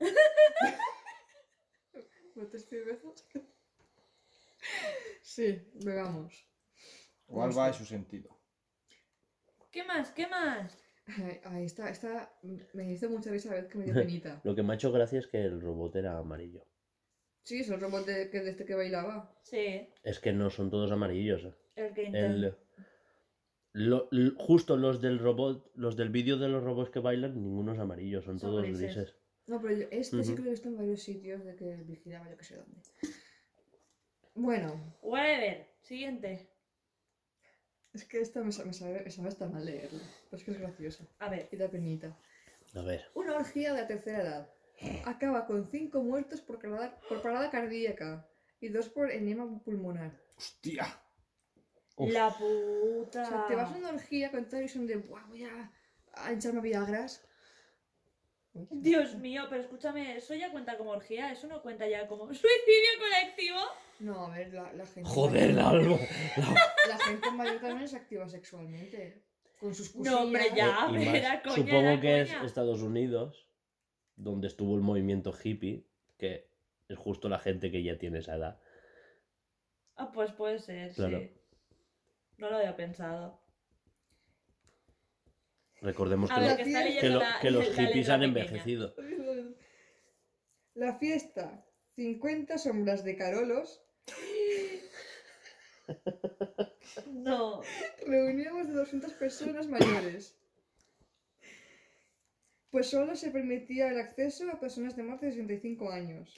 ¿Metes 2.34 2.68
cerveza? 2.68 3.08
Sí, 5.34 5.70
bebamos. 5.84 6.46
Igual 7.28 7.56
va 7.56 7.68
en 7.68 7.74
su 7.74 7.84
sentido. 7.84 8.36
¿Qué 9.70 9.84
más? 9.84 10.10
¿Qué 10.12 10.26
más? 10.26 10.76
Ay, 11.06 11.40
Ahí 11.44 11.64
está, 11.64 11.88
esta 11.90 12.32
me 12.74 12.90
hizo 12.92 13.08
mucha 13.08 13.30
risa 13.30 13.50
la 13.50 13.60
vez 13.62 13.66
que 13.70 13.78
me 13.78 13.84
dio 13.84 13.94
penita. 13.94 14.40
Lo 14.44 14.54
que 14.54 14.62
me 14.62 14.72
ha 14.72 14.76
hecho 14.76 14.92
gracia 14.92 15.18
es 15.20 15.26
que 15.28 15.40
el 15.42 15.60
robot 15.60 15.94
era 15.96 16.18
amarillo. 16.18 16.66
Sí, 17.44 17.60
es 17.60 17.70
el 17.70 17.80
robot 17.80 18.04
de, 18.06 18.30
que, 18.30 18.40
de 18.40 18.50
este 18.50 18.64
que 18.64 18.74
bailaba. 18.74 19.34
Sí, 19.42 19.88
Es 20.02 20.18
que 20.20 20.32
no 20.32 20.50
son 20.50 20.70
todos 20.70 20.90
amarillos. 20.92 21.44
eh. 21.44 21.54
el 21.76 21.94
que. 21.94 22.06
El, 22.08 22.56
lo- 23.72 24.08
l- 24.12 24.32
justo 24.36 24.76
los 24.76 25.00
del 25.00 25.18
robot, 25.20 25.70
los 25.76 25.96
del 25.96 26.10
vídeo 26.10 26.36
de 26.36 26.48
los 26.48 26.62
robots 26.64 26.90
que 26.90 26.98
bailan, 26.98 27.34
ninguno 27.40 27.72
es 27.72 27.78
amarillo, 27.78 28.20
son, 28.22 28.38
Son 28.40 28.50
todos 28.50 28.64
grises. 28.64 28.94
grises. 28.96 29.16
No, 29.46 29.60
pero 29.62 29.74
yo- 29.76 29.86
este 29.90 30.22
sí 30.24 30.32
Ujú. 30.32 30.36
que 30.36 30.42
lo 30.42 30.48
he 30.48 30.50
visto 30.50 30.68
en 30.68 30.76
varios 30.76 31.02
sitios 31.02 31.44
de 31.44 31.54
que 31.56 31.76
vigilaba 31.84 32.28
yo 32.28 32.36
que 32.36 32.44
sé 32.44 32.56
dónde. 32.56 32.80
Bueno, 34.34 34.94
Whatever. 35.02 35.66
Siguiente. 35.82 36.48
es 37.92 38.04
que 38.04 38.20
esta 38.20 38.42
me, 38.42 38.52
sa- 38.52 38.64
me 38.64 38.72
sabe, 38.72 39.02
me 39.02 39.10
sabe 39.10 39.28
hasta 39.28 39.46
mal 39.48 39.64
leerla. 39.64 40.02
Pero 40.24 40.36
es 40.36 40.44
que 40.44 40.50
es 40.52 40.58
graciosa. 40.58 41.04
A 41.18 41.28
ver. 41.28 41.48
Y 41.50 41.56
da 41.56 41.68
penita. 41.68 42.16
A 42.74 42.82
ver. 42.82 43.10
Una 43.14 43.34
orgía 43.36 43.72
de 43.74 43.80
la 43.82 43.86
tercera 43.88 44.22
edad. 44.22 44.50
Acaba 45.04 45.46
con 45.46 45.68
cinco 45.68 46.00
muertos 46.02 46.40
por, 46.40 46.58
parada- 46.60 46.98
por 47.08 47.20
parada 47.22 47.50
cardíaca 47.50 48.26
y 48.60 48.68
dos 48.68 48.88
por 48.88 49.10
enema 49.10 49.58
pulmonar. 49.64 50.12
¡Hostia! 50.36 50.86
Uf. 51.96 52.10
La 52.12 52.30
puta. 52.30 53.22
O 53.22 53.26
sea, 53.28 53.46
te 53.48 53.54
vas 53.56 53.72
a 53.72 53.76
una 53.76 53.90
orgía 53.90 54.30
con 54.30 54.48
toda 54.48 54.62
visión 54.62 54.86
de 54.86 54.96
"Buah, 54.96 55.26
voy 55.26 55.44
a, 55.44 55.70
a 56.14 56.32
hincharme 56.32 56.60
viagras. 56.62 57.26
Dios 58.52 59.16
mío, 59.16 59.44
pero 59.50 59.60
escúchame, 59.62 60.16
¿eso 60.16 60.34
ya 60.34 60.50
cuenta 60.50 60.76
como 60.78 60.90
orgía? 60.90 61.30
¿Eso 61.30 61.46
no 61.46 61.60
cuenta 61.62 61.86
ya 61.88 62.08
como 62.08 62.26
suicidio 62.26 62.90
colectivo? 62.98 63.58
No, 64.00 64.26
a 64.26 64.30
ver, 64.36 64.52
la, 64.52 64.72
la 64.72 64.86
gente. 64.86 65.08
Joder, 65.08 65.54
la, 65.54 65.72
la- 65.74 65.98
la 66.88 66.98
gente 66.98 67.30
mayor 67.32 67.60
también 67.60 67.82
es 67.82 67.94
activa 67.94 68.28
sexualmente. 68.28 69.22
Con 69.60 69.74
sus 69.74 69.90
cosillas. 69.90 70.12
No, 70.14 70.22
hombre, 70.22 70.44
ya. 70.56 70.86
y 70.88 70.92
más, 71.04 71.14
era 71.14 71.42
coña, 71.42 71.54
supongo 71.56 71.78
era 71.80 72.00
que 72.00 72.20
es. 72.22 72.32
Estados 72.44 72.80
Unidos, 72.80 73.46
donde 74.16 74.46
estuvo 74.48 74.74
el 74.74 74.80
movimiento 74.80 75.32
hippie, 75.44 75.86
que 76.18 76.48
es 76.88 76.98
justo 76.98 77.28
la 77.28 77.38
gente 77.38 77.70
que 77.70 77.82
ya 77.82 77.98
tiene 77.98 78.20
esa 78.20 78.36
edad. 78.36 78.58
Ah, 79.96 80.10
pues 80.12 80.32
puede 80.32 80.58
ser, 80.60 80.92
Claro. 80.94 81.18
sí. 81.20 81.30
No 82.38 82.48
lo 82.48 82.56
había 82.56 82.74
pensado. 82.74 83.38
Recordemos 85.82 86.30
que, 86.30 86.40
ver, 86.40 86.50
lo- 86.50 86.56
que 86.56 86.62
está 86.62 86.78
que 86.78 86.84
leyendo 86.84 87.00
que 87.00 87.10
lo- 87.10 87.20
la- 87.20 87.40
que 87.40 87.50
los 87.50 87.64
hippies 87.76 88.08
han 88.08 88.20
pequeña. 88.20 88.40
envejecido. 88.46 88.94
La 90.74 90.94
fiesta. 90.98 91.64
50 91.96 92.56
sombras 92.58 93.04
de 93.04 93.16
Carolos. 93.16 93.82
No. 97.12 97.62
Reunimos 98.06 98.68
de 98.68 98.74
200 98.74 99.12
personas 99.14 99.68
mayores. 99.68 100.36
Pues 102.70 102.88
solo 102.88 103.16
se 103.16 103.30
permitía 103.30 103.88
el 103.88 103.98
acceso 103.98 104.48
a 104.50 104.60
personas 104.60 104.96
de 104.96 105.02
más 105.02 105.20
de 105.20 105.30
65 105.30 105.90
años. 105.90 106.34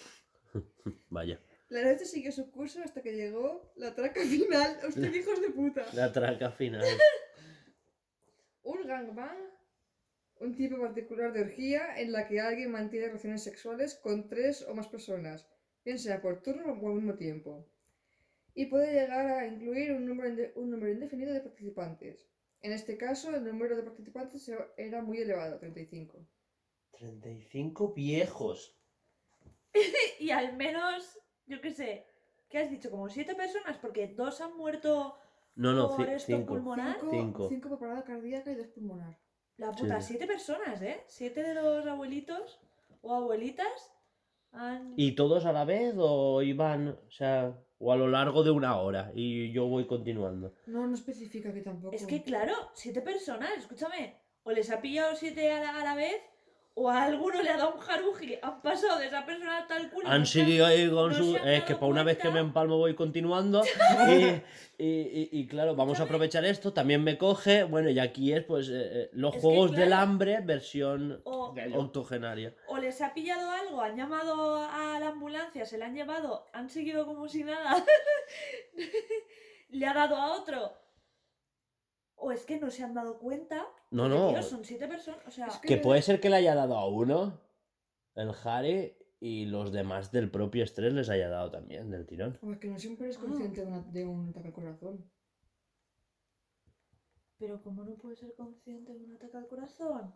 Vaya. 1.11 1.41
La 1.69 1.91
noche 1.91 2.05
siguió 2.05 2.33
su 2.33 2.51
curso 2.51 2.83
hasta 2.83 3.03
que 3.03 3.15
llegó 3.15 3.73
la 3.77 3.95
traca 3.95 4.21
final. 4.23 4.79
¡Hostia, 4.87 5.09
hijos 5.09 5.41
de 5.41 5.51
puta! 5.51 5.87
La 5.95 6.13
traca 6.13 6.51
final. 6.51 6.85
Un 8.63 8.87
gangbang, 8.87 9.39
un 10.41 10.55
tipo 10.55 10.79
particular 10.79 11.33
de 11.33 11.41
orgía 11.41 11.99
en 11.99 12.13
la 12.13 12.29
que 12.29 12.41
alguien 12.41 12.71
mantiene 12.71 13.07
relaciones 13.07 13.43
sexuales 13.43 13.95
con 13.95 14.29
tres 14.29 14.63
o 14.69 14.75
más 14.75 14.89
personas, 14.89 15.49
bien 15.85 15.99
sea 15.99 16.21
por 16.21 16.43
turno 16.43 16.73
o 16.73 16.89
al 16.89 16.95
mismo 16.95 17.15
tiempo. 17.15 17.67
Y 18.55 18.67
puede 18.67 18.93
llegar 18.93 19.27
a 19.27 19.47
incluir 19.47 19.93
un 19.93 20.05
número, 20.07 20.29
inde- 20.29 20.53
un 20.57 20.71
número 20.71 20.93
indefinido 20.93 21.33
de 21.33 21.41
participantes. 21.41 22.29
En 22.61 22.73
este 22.73 22.97
caso, 22.97 23.35
el 23.35 23.45
número 23.45 23.75
de 23.77 23.83
participantes 23.83 24.51
era 24.77 25.03
muy 25.03 25.19
elevado, 25.19 25.59
35. 25.59 26.27
35 26.93 27.93
viejos. 27.95 28.77
Y 30.21 30.31
al 30.31 30.57
menos, 30.57 31.19
yo 31.47 31.61
qué 31.61 31.71
sé, 31.71 32.07
¿qué 32.49 32.59
has 32.59 32.71
dicho? 32.71 32.91
Como 32.91 33.09
siete 33.09 33.35
personas, 33.35 33.79
porque 33.79 34.07
dos 34.09 34.41
han 34.41 34.57
muerto 34.57 35.17
No, 35.57 35.73
no, 35.73 35.97
por 35.97 36.09
esto 36.09 36.27
cinco. 36.37 36.55
pulmonar. 36.55 36.97
Cinco, 37.01 37.11
Cinco. 37.11 37.49
cinco 37.49 37.69
por 37.71 37.79
parada 37.81 38.05
cardíaca 38.05 38.53
y 38.53 38.55
dos 38.57 38.69
pulmonar. 38.69 39.19
La 39.57 39.73
puta, 39.73 40.01
Sí. 40.01 40.09
siete 40.11 40.27
personas, 40.27 40.81
¿eh? 40.83 41.03
Siete 41.07 41.43
de 41.43 41.55
los 41.55 41.87
abuelitos 41.87 42.61
o 43.01 43.15
abuelitas 43.15 43.93
han... 44.53 44.95
¿Y 44.97 45.15
todos 45.15 45.45
a 45.47 45.53
la 45.53 45.65
vez 45.65 45.95
o 45.99 46.43
iban, 46.43 46.89
o 46.89 47.11
sea, 47.11 47.59
o 47.83 47.93
a 47.93 47.97
lo 47.97 48.07
largo 48.07 48.45
de 48.45 48.53
una 48.53 48.77
hora? 48.79 49.11
Y 49.15 49.51
yo 49.51 49.67
voy 49.67 49.87
continuando. 49.87 50.55
No, 50.67 50.87
no 50.87 50.95
especifica 50.95 51.53
que 51.53 51.63
tampoco. 51.63 51.95
Es 51.95 52.07
que 52.07 52.23
claro, 52.23 52.55
siete 52.75 53.03
personas, 53.03 53.51
escúchame, 53.59 54.17
o 54.45 54.53
les 54.53 54.71
ha 54.71 54.81
pillado 54.81 55.17
siete 55.17 55.51
a 55.51 55.61
la, 55.61 55.81
a 55.81 55.85
la 55.85 55.95
vez, 55.97 56.15
o 56.75 56.89
a 56.89 57.03
alguno 57.05 57.43
le 57.43 57.51
ha 57.51 57.57
dado 57.59 57.75
un 57.75 57.81
jaruji, 57.81 58.39
han 58.41 58.63
pasado 58.63 58.99
de 58.99 59.07
esa 59.07 59.27
persona 59.27 59.59
a 59.59 59.67
tal 59.67 59.91
culo. 59.91 60.09
Han 60.09 60.25
seguido 60.25 60.65
ahí 60.65 60.89
con 60.89 61.11
no 61.13 61.17
su... 61.19 61.37
Es 61.37 61.65
que 61.65 61.75
para 61.75 61.87
una 61.87 62.03
vez 62.03 62.17
que 62.19 62.31
me 62.31 62.41
empalmo 62.41 62.79
voy 62.79 62.95
continuando. 62.95 63.63
Y, 64.79 64.85
y- 64.85 65.29
y- 65.31 65.41
y 65.41 65.47
claro, 65.47 65.77
vamos 65.77 66.01
a 66.01 66.05
aprovechar 66.05 66.45
esto. 66.45 66.73
También 66.73 67.05
me 67.05 67.17
coge. 67.19 67.63
Bueno, 67.65 67.91
y 67.91 67.99
aquí 68.01 68.33
es 68.33 68.43
pues 68.43 68.69
eh, 68.69 68.73
eh, 69.05 69.11
los 69.13 69.31
Es 69.35 69.37
que, 69.37 69.41
juegos 69.43 69.73
del 69.73 69.93
hambre 69.93 70.41
versión 70.43 71.21
O, 71.25 71.55
octogenaria. 71.77 72.55
o 72.67 72.79
les 72.79 73.01
ha 73.03 73.13
pillado 73.15 73.49
algo, 73.51 73.81
han 73.83 73.97
llamado 73.97 74.57
a 74.57 74.99
la 74.99 75.09
ambulancia, 75.09 75.67
se 75.67 75.79
la 75.79 75.87
han 75.87 75.95
llevado, 75.95 76.49
han 76.53 76.69
seguido 76.71 77.07
como 77.07 77.29
si 77.29 77.45
nada, 77.45 77.85
le 79.71 79.87
ha 79.87 79.95
dado 79.95 80.17
a 80.17 80.33
otro. 80.33 80.73
O 82.25 82.31
es 82.31 82.45
que 82.45 82.59
no 82.61 82.71
se 82.71 82.85
han 82.85 82.95
dado 82.95 83.19
cuenta. 83.19 83.67
No, 83.91 84.09
no. 84.09 84.29
tío, 84.31 84.43
son 84.43 84.65
siete 84.65 84.87
personas. 84.87 85.21
O 85.27 85.31
sea, 85.31 85.47
Es 85.49 85.59
Que 85.59 85.77
puede 85.77 86.03
ser 86.03 86.21
que 86.21 86.31
le 86.31 86.37
haya 86.37 86.55
dado 86.55 86.77
a 86.77 86.87
uno, 86.89 87.41
el 88.15 88.31
Harry, 88.45 88.97
y 89.19 89.47
los 89.47 89.73
demás 89.73 90.13
del 90.13 90.31
propio 90.31 90.63
estrés 90.65 90.93
les 90.93 91.09
haya 91.11 91.29
dado 91.29 91.51
también, 91.51 91.91
del 91.91 92.07
tirón. 92.07 92.39
O 92.43 92.53
es 92.53 92.59
que 92.59 92.69
no 92.69 92.79
siempre 92.79 93.07
Ah. 93.07 93.11
es 93.11 93.19
consciente 93.19 93.61
de, 93.63 93.67
una- 93.67 93.83
de 93.83 94.05
un 94.05 94.29
ataque 94.29 94.49
al 94.49 94.55
corazón. 94.55 95.11
Pero 97.39 97.61
¿cómo 97.63 97.85
no 97.85 97.95
puedes 97.97 98.21
ser 98.21 98.35
consciente 98.35 98.93
de 98.95 99.05
un 99.05 99.15
ataque 99.15 99.37
al 99.37 99.49
corazón? 99.49 100.15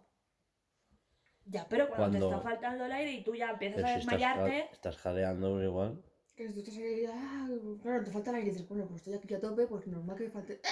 Ya, 1.47 1.67
pero 1.69 1.89
cuando, 1.89 2.19
Cuando- 2.19 2.19
te 2.31 2.35
está 2.37 2.41
faltando 2.41 2.85
el 2.85 2.93
aire 2.93 3.13
y 3.13 3.25
tú 3.25 3.35
ya 3.35 3.51
empiezas 3.51 3.77
Pero 3.77 3.89
a 3.89 3.93
si 3.95 3.99
estás, 4.01 4.13
desmayarte. 4.19 4.59
ja- 4.67 4.73
estás 4.73 4.97
jadeando 4.97 5.63
igual. 5.63 6.03
Que 6.37 6.49
si 6.49 6.55
tú 6.55 6.61
estás 6.61 6.77
ahí, 6.77 7.05
ah, 7.09 7.49
claro, 7.83 8.05
te 8.05 8.11
falta 8.11 8.31
el 8.31 8.37
aire 8.37 8.49
y 8.49 8.53
dices, 8.53 8.69
bueno, 8.69 8.87
pues 8.87 8.99
estoy 8.99 9.15
aquí 9.15 9.35
a 9.35 9.41
tope, 9.41 9.67
pues 9.67 9.87
normal 9.87 10.17
que 10.17 10.25
me 10.25 10.31
falte. 10.31 10.57
Te 10.57 10.69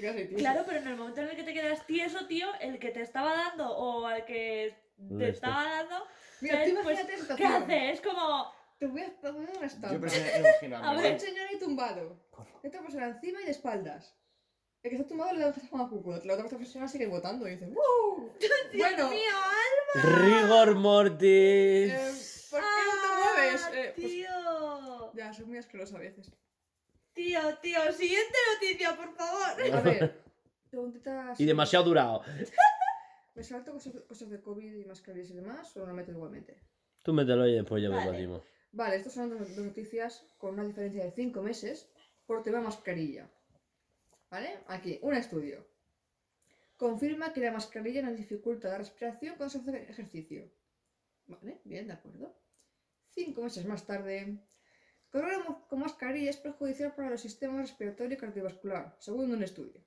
quedas 0.00 0.16
ahí, 0.16 0.28
tío. 0.28 0.38
Claro, 0.38 0.62
pero 0.66 0.78
en 0.80 0.88
el 0.88 0.96
momento 0.96 1.20
en 1.22 1.28
el 1.30 1.36
que 1.36 1.42
te 1.42 1.52
quedas 1.54 1.86
tieso, 1.86 2.26
tío, 2.26 2.48
el 2.60 2.78
que 2.78 2.90
te 2.90 3.00
estaba 3.02 3.34
dando 3.34 3.70
o 3.70 4.06
al 4.06 4.24
que 4.26 4.74
te 5.08 5.14
Le 5.14 5.28
estaba 5.30 5.64
dando, 5.64 6.06
Mira, 6.42 6.64
tú 6.64 6.70
imagínate 6.70 7.14
esta 7.14 7.36
¿qué 7.36 7.42
situación. 7.44 7.62
hace? 7.62 7.90
Es 7.92 8.00
como. 8.00 8.52
Te 8.78 8.86
voy 8.86 9.02
a 9.02 9.14
poner 9.20 9.50
una 9.50 9.60
Yo 9.60 9.64
estampa. 9.66 10.00
prefiero 10.00 10.34
A 10.34 10.38
imaginarme. 10.40 11.02
ver. 11.02 11.12
enseñar 11.12 11.48
ahí 11.48 11.58
tumbado. 11.58 12.20
Esta 12.62 12.80
persona 12.80 13.06
encima 13.08 13.40
y 13.42 13.44
de 13.44 13.50
espaldas. 13.50 14.16
El 14.82 14.90
que 14.90 14.96
está 14.96 15.08
tumbado 15.08 15.32
le 15.34 15.40
da 15.40 15.54
un 15.72 15.80
a 15.80 15.88
cuco. 15.88 16.16
La 16.24 16.34
otra 16.34 16.48
persona 16.56 16.88
sigue 16.88 17.06
votando 17.06 17.46
y 17.46 17.52
dice, 17.52 17.66
¡Woo! 17.68 18.32
bueno, 18.78 19.10
mío, 19.10 19.20
Rigor 19.94 20.74
mortis. 20.76 21.90
eh, 21.92 22.12
¿por 22.50 22.60
qué 22.60 22.66
no 22.86 23.02
te 23.02 23.36
mueves? 23.36 23.62
¡Ah, 23.64 23.70
Eh, 23.74 23.92
pues, 23.94 24.06
tío! 24.06 25.12
ya, 25.14 25.32
soy 25.34 25.44
muy 25.44 25.58
asquerosa 25.58 25.96
a 25.96 26.00
veces. 26.00 26.30
Tío, 27.20 27.38
tío, 27.60 27.92
siguiente 27.92 28.38
noticia, 28.54 28.96
por 28.96 29.14
favor. 29.14 29.42
A 29.74 29.80
ver, 29.82 30.22
preguntitas. 30.70 31.38
Y 31.38 31.44
demasiado 31.44 31.84
durado. 31.84 32.22
¿Me 33.34 33.44
salto 33.44 33.72
cosas, 33.72 33.92
cosas 34.08 34.30
de 34.30 34.40
COVID 34.40 34.74
y 34.74 34.84
mascarillas 34.86 35.30
y 35.30 35.34
demás 35.34 35.76
o 35.76 35.84
lo 35.84 35.92
meto 35.92 36.12
igualmente? 36.12 36.56
Tú 37.02 37.12
mételo 37.12 37.46
y 37.46 37.56
después 37.56 37.82
ya 37.82 37.90
Vale. 37.90 38.06
debatimos. 38.06 38.42
Vale, 38.72 38.96
estas 38.96 39.12
son 39.12 39.28
dos, 39.28 39.54
dos 39.54 39.66
noticias 39.66 40.24
con 40.38 40.54
una 40.54 40.64
diferencia 40.64 41.04
de 41.04 41.10
5 41.10 41.42
meses 41.42 41.90
por 42.24 42.42
tema 42.42 42.62
mascarilla. 42.62 43.30
¿Vale? 44.30 44.60
Aquí, 44.68 44.98
un 45.02 45.12
estudio. 45.12 45.66
Confirma 46.78 47.34
que 47.34 47.42
la 47.42 47.52
mascarilla 47.52 48.00
no 48.00 48.12
dificulta 48.12 48.68
la 48.68 48.78
respiración 48.78 49.36
cuando 49.36 49.50
se 49.50 49.58
hace 49.58 49.90
ejercicio. 49.90 50.50
Vale, 51.26 51.60
bien, 51.64 51.86
de 51.86 51.92
acuerdo. 51.92 52.34
Cinco 53.08 53.42
meses 53.42 53.66
más 53.66 53.84
tarde. 53.84 54.38
Correr 55.10 55.38
con 55.68 55.80
mascarilla 55.80 56.30
es 56.30 56.36
perjudicial 56.36 56.94
para 56.94 57.10
los 57.10 57.20
sistemas 57.20 57.68
respiratorio 57.68 58.14
y 58.14 58.16
cardiovascular, 58.20 58.94
según 58.98 59.32
un 59.32 59.42
estudio. 59.42 59.80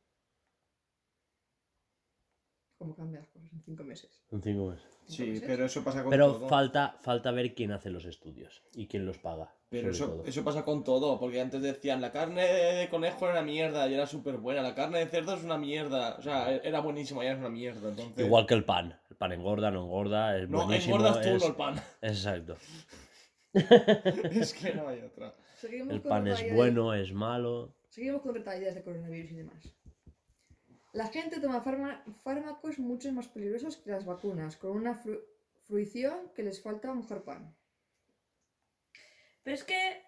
¿Cómo 2.77 2.93
cambian 2.95 3.21
las 3.21 3.29
cosas 3.31 3.53
en 3.53 3.61
cinco 3.63 3.83
meses? 3.85 4.21
En 4.31 4.41
cinco 4.41 4.65
meses. 4.71 4.85
¿Cinco 5.05 5.13
Sí, 5.13 5.23
meses? 5.29 5.43
pero 5.47 5.65
eso 5.65 5.83
pasa 5.83 6.01
con 6.01 6.09
Pero 6.09 6.33
todo. 6.33 6.49
falta, 6.49 6.97
falta 7.01 7.31
ver 7.31 7.53
quién 7.55 7.71
hace 7.71 7.89
los 7.89 8.03
estudios 8.03 8.63
y 8.73 8.87
quién 8.87 9.05
los 9.05 9.17
paga. 9.19 9.55
Pero 9.69 9.91
eso, 9.91 10.21
eso 10.25 10.43
pasa 10.43 10.63
con 10.65 10.83
todo, 10.83 11.17
porque 11.19 11.39
antes 11.39 11.61
decían 11.61 12.01
la 12.01 12.11
carne 12.11 12.43
de 12.43 12.89
conejo 12.89 13.25
era 13.25 13.35
una 13.39 13.41
mierda 13.41 13.87
y 13.87 13.93
era 13.93 14.05
súper 14.05 14.37
buena, 14.37 14.61
la 14.61 14.75
carne 14.75 14.99
de 14.99 15.07
cerdo 15.07 15.33
es 15.35 15.43
una 15.43 15.57
mierda, 15.57 16.15
o 16.19 16.21
sea, 16.21 16.53
era 16.53 16.81
buenísima 16.81 17.23
y 17.23 17.27
era 17.27 17.39
una 17.39 17.49
mierda, 17.49 17.89
entonces... 17.89 18.25
Igual 18.25 18.45
que 18.45 18.53
el 18.53 18.65
pan. 18.65 18.99
El 19.09 19.15
pan 19.15 19.31
engorda, 19.31 19.71
no 19.71 19.83
engorda, 19.83 20.37
es 20.37 20.49
No, 20.49 20.65
buenísimo. 20.65 20.97
engordas 20.97 21.21
tú, 21.23 21.29
es- 21.29 21.41
no 21.41 21.47
el 21.47 21.55
pan. 21.55 21.81
Exacto. 22.01 22.57
es 24.41 24.53
que 24.53 24.73
no 24.73 24.87
hay 24.87 25.01
otra. 25.01 25.35
Seguimos 25.57 25.89
El 25.93 26.01
con 26.01 26.09
pan 26.09 26.27
es 26.27 26.37
raya 26.39 26.49
de- 26.51 26.55
bueno, 26.55 26.93
es 26.93 27.13
malo. 27.13 27.75
Seguimos 27.89 28.21
con 28.21 28.33
detalles 28.33 28.73
de 28.75 28.83
coronavirus 28.83 29.31
y 29.31 29.35
demás. 29.35 29.73
La 30.93 31.07
gente 31.07 31.39
toma 31.39 31.63
farma- 31.63 32.03
fármacos 32.23 32.79
mucho 32.79 33.11
más 33.11 33.27
peligrosos 33.27 33.77
que 33.77 33.91
las 33.91 34.05
vacunas, 34.05 34.57
con 34.57 34.71
una 34.71 34.93
fru- 35.03 35.21
fruición 35.65 36.31
que 36.35 36.43
les 36.43 36.61
falta 36.61 36.93
mojar 36.93 37.23
pan. 37.23 37.55
Pero 39.43 39.55
es 39.55 39.63
que 39.63 40.01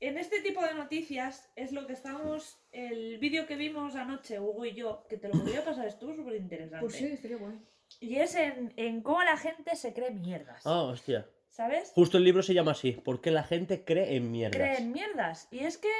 en 0.00 0.16
este 0.18 0.40
tipo 0.42 0.62
de 0.62 0.74
noticias 0.74 1.50
es 1.56 1.72
lo 1.72 1.86
que 1.86 1.92
estamos. 1.92 2.58
El 2.72 3.18
vídeo 3.18 3.46
que 3.46 3.56
vimos 3.56 3.94
anoche, 3.96 4.38
Hugo 4.40 4.64
y 4.64 4.74
yo, 4.74 5.06
que 5.08 5.16
te 5.16 5.28
lo 5.28 5.34
podría 5.38 5.64
pasar, 5.64 5.86
estuvo 5.86 6.14
súper 6.14 6.36
interesante. 6.36 6.80
Pues 6.80 6.94
sí, 6.94 7.06
estaría 7.06 7.36
guay. 7.36 7.58
Y 8.00 8.16
es 8.16 8.34
en, 8.34 8.72
en 8.76 9.02
cómo 9.02 9.22
la 9.22 9.36
gente 9.36 9.74
se 9.76 9.92
cree 9.94 10.10
mierdas. 10.10 10.62
Ah, 10.66 10.82
hostia. 10.82 11.28
¿Sabes? 11.58 11.90
Justo 11.92 12.18
el 12.18 12.22
libro 12.22 12.44
se 12.44 12.54
llama 12.54 12.70
así, 12.70 12.92
porque 12.92 13.32
la 13.32 13.42
gente 13.42 13.84
cree 13.84 14.14
en 14.14 14.30
mierdas. 14.30 14.60
Cree 14.60 14.78
en 14.78 14.92
mierdas. 14.92 15.48
Y 15.50 15.58
es 15.58 15.76
que 15.76 15.90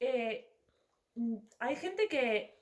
eh, 0.00 0.52
mm, 1.14 1.36
hay 1.60 1.76
gente 1.76 2.08
que. 2.08 2.60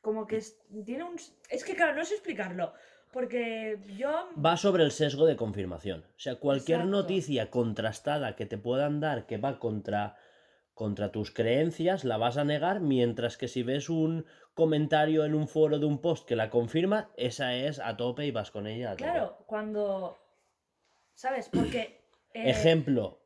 Como 0.00 0.26
que 0.26 0.42
tiene 0.86 1.04
un. 1.04 1.16
Es 1.50 1.62
que, 1.62 1.74
claro, 1.74 1.94
no 1.94 2.06
sé 2.06 2.14
explicarlo. 2.14 2.72
Porque 3.12 3.78
yo. 3.98 4.30
Va 4.42 4.56
sobre 4.56 4.82
el 4.82 4.92
sesgo 4.92 5.26
de 5.26 5.36
confirmación. 5.36 6.06
O 6.16 6.18
sea, 6.18 6.36
cualquier 6.36 6.78
Exacto. 6.78 6.96
noticia 6.96 7.50
contrastada 7.50 8.34
que 8.34 8.46
te 8.46 8.56
puedan 8.56 9.00
dar 9.00 9.26
que 9.26 9.36
va 9.36 9.58
contra, 9.58 10.16
contra 10.72 11.12
tus 11.12 11.32
creencias, 11.32 12.04
la 12.04 12.16
vas 12.16 12.38
a 12.38 12.44
negar, 12.44 12.80
mientras 12.80 13.36
que 13.36 13.48
si 13.48 13.62
ves 13.62 13.90
un 13.90 14.24
comentario 14.54 15.26
en 15.26 15.34
un 15.34 15.46
foro 15.48 15.78
de 15.78 15.84
un 15.84 16.00
post 16.00 16.26
que 16.26 16.34
la 16.34 16.48
confirma, 16.48 17.10
esa 17.18 17.54
es 17.54 17.78
a 17.78 17.98
tope 17.98 18.24
y 18.24 18.30
vas 18.30 18.50
con 18.50 18.66
ella 18.66 18.92
a 18.92 18.96
tope. 18.96 19.10
Claro, 19.10 19.44
cuando. 19.44 20.21
¿Sabes? 21.22 21.48
Porque. 21.48 22.00
eh, 22.34 22.50
Ejemplo, 22.50 23.20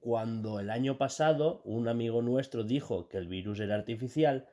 cuando 0.00 0.60
el 0.60 0.68
año 0.68 0.98
pasado 0.98 1.62
un 1.64 1.88
amigo 1.88 2.20
nuestro 2.20 2.62
dijo 2.62 3.08
que 3.08 3.16
el 3.16 3.26
virus 3.26 3.58
era 3.60 3.74
artificial 3.74 4.46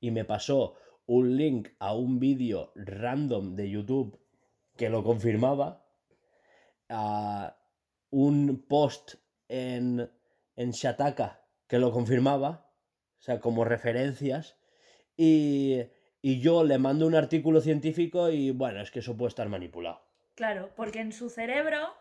y 0.00 0.12
me 0.12 0.24
pasó 0.24 0.76
un 1.04 1.36
link 1.36 1.68
a 1.78 1.94
un 1.94 2.18
vídeo 2.18 2.72
random 2.74 3.54
de 3.54 3.68
YouTube 3.68 4.18
que 4.78 4.88
lo 4.88 5.04
confirmaba, 5.04 5.84
a 6.88 7.54
un 8.08 8.64
post 8.66 9.16
en, 9.48 10.10
en 10.56 10.70
Shataka 10.70 11.42
que 11.66 11.78
lo 11.78 11.92
confirmaba, 11.92 12.70
o 13.18 13.22
sea, 13.22 13.40
como 13.40 13.66
referencias, 13.66 14.56
y, 15.18 15.82
y 16.22 16.40
yo 16.40 16.64
le 16.64 16.78
mando 16.78 17.06
un 17.06 17.14
artículo 17.14 17.60
científico 17.60 18.30
y 18.30 18.52
bueno, 18.52 18.80
es 18.80 18.90
que 18.90 19.00
eso 19.00 19.18
puede 19.18 19.28
estar 19.28 19.50
manipulado. 19.50 20.00
Claro, 20.34 20.70
porque 20.76 21.00
en 21.00 21.12
su 21.12 21.28
cerebro 21.28 21.94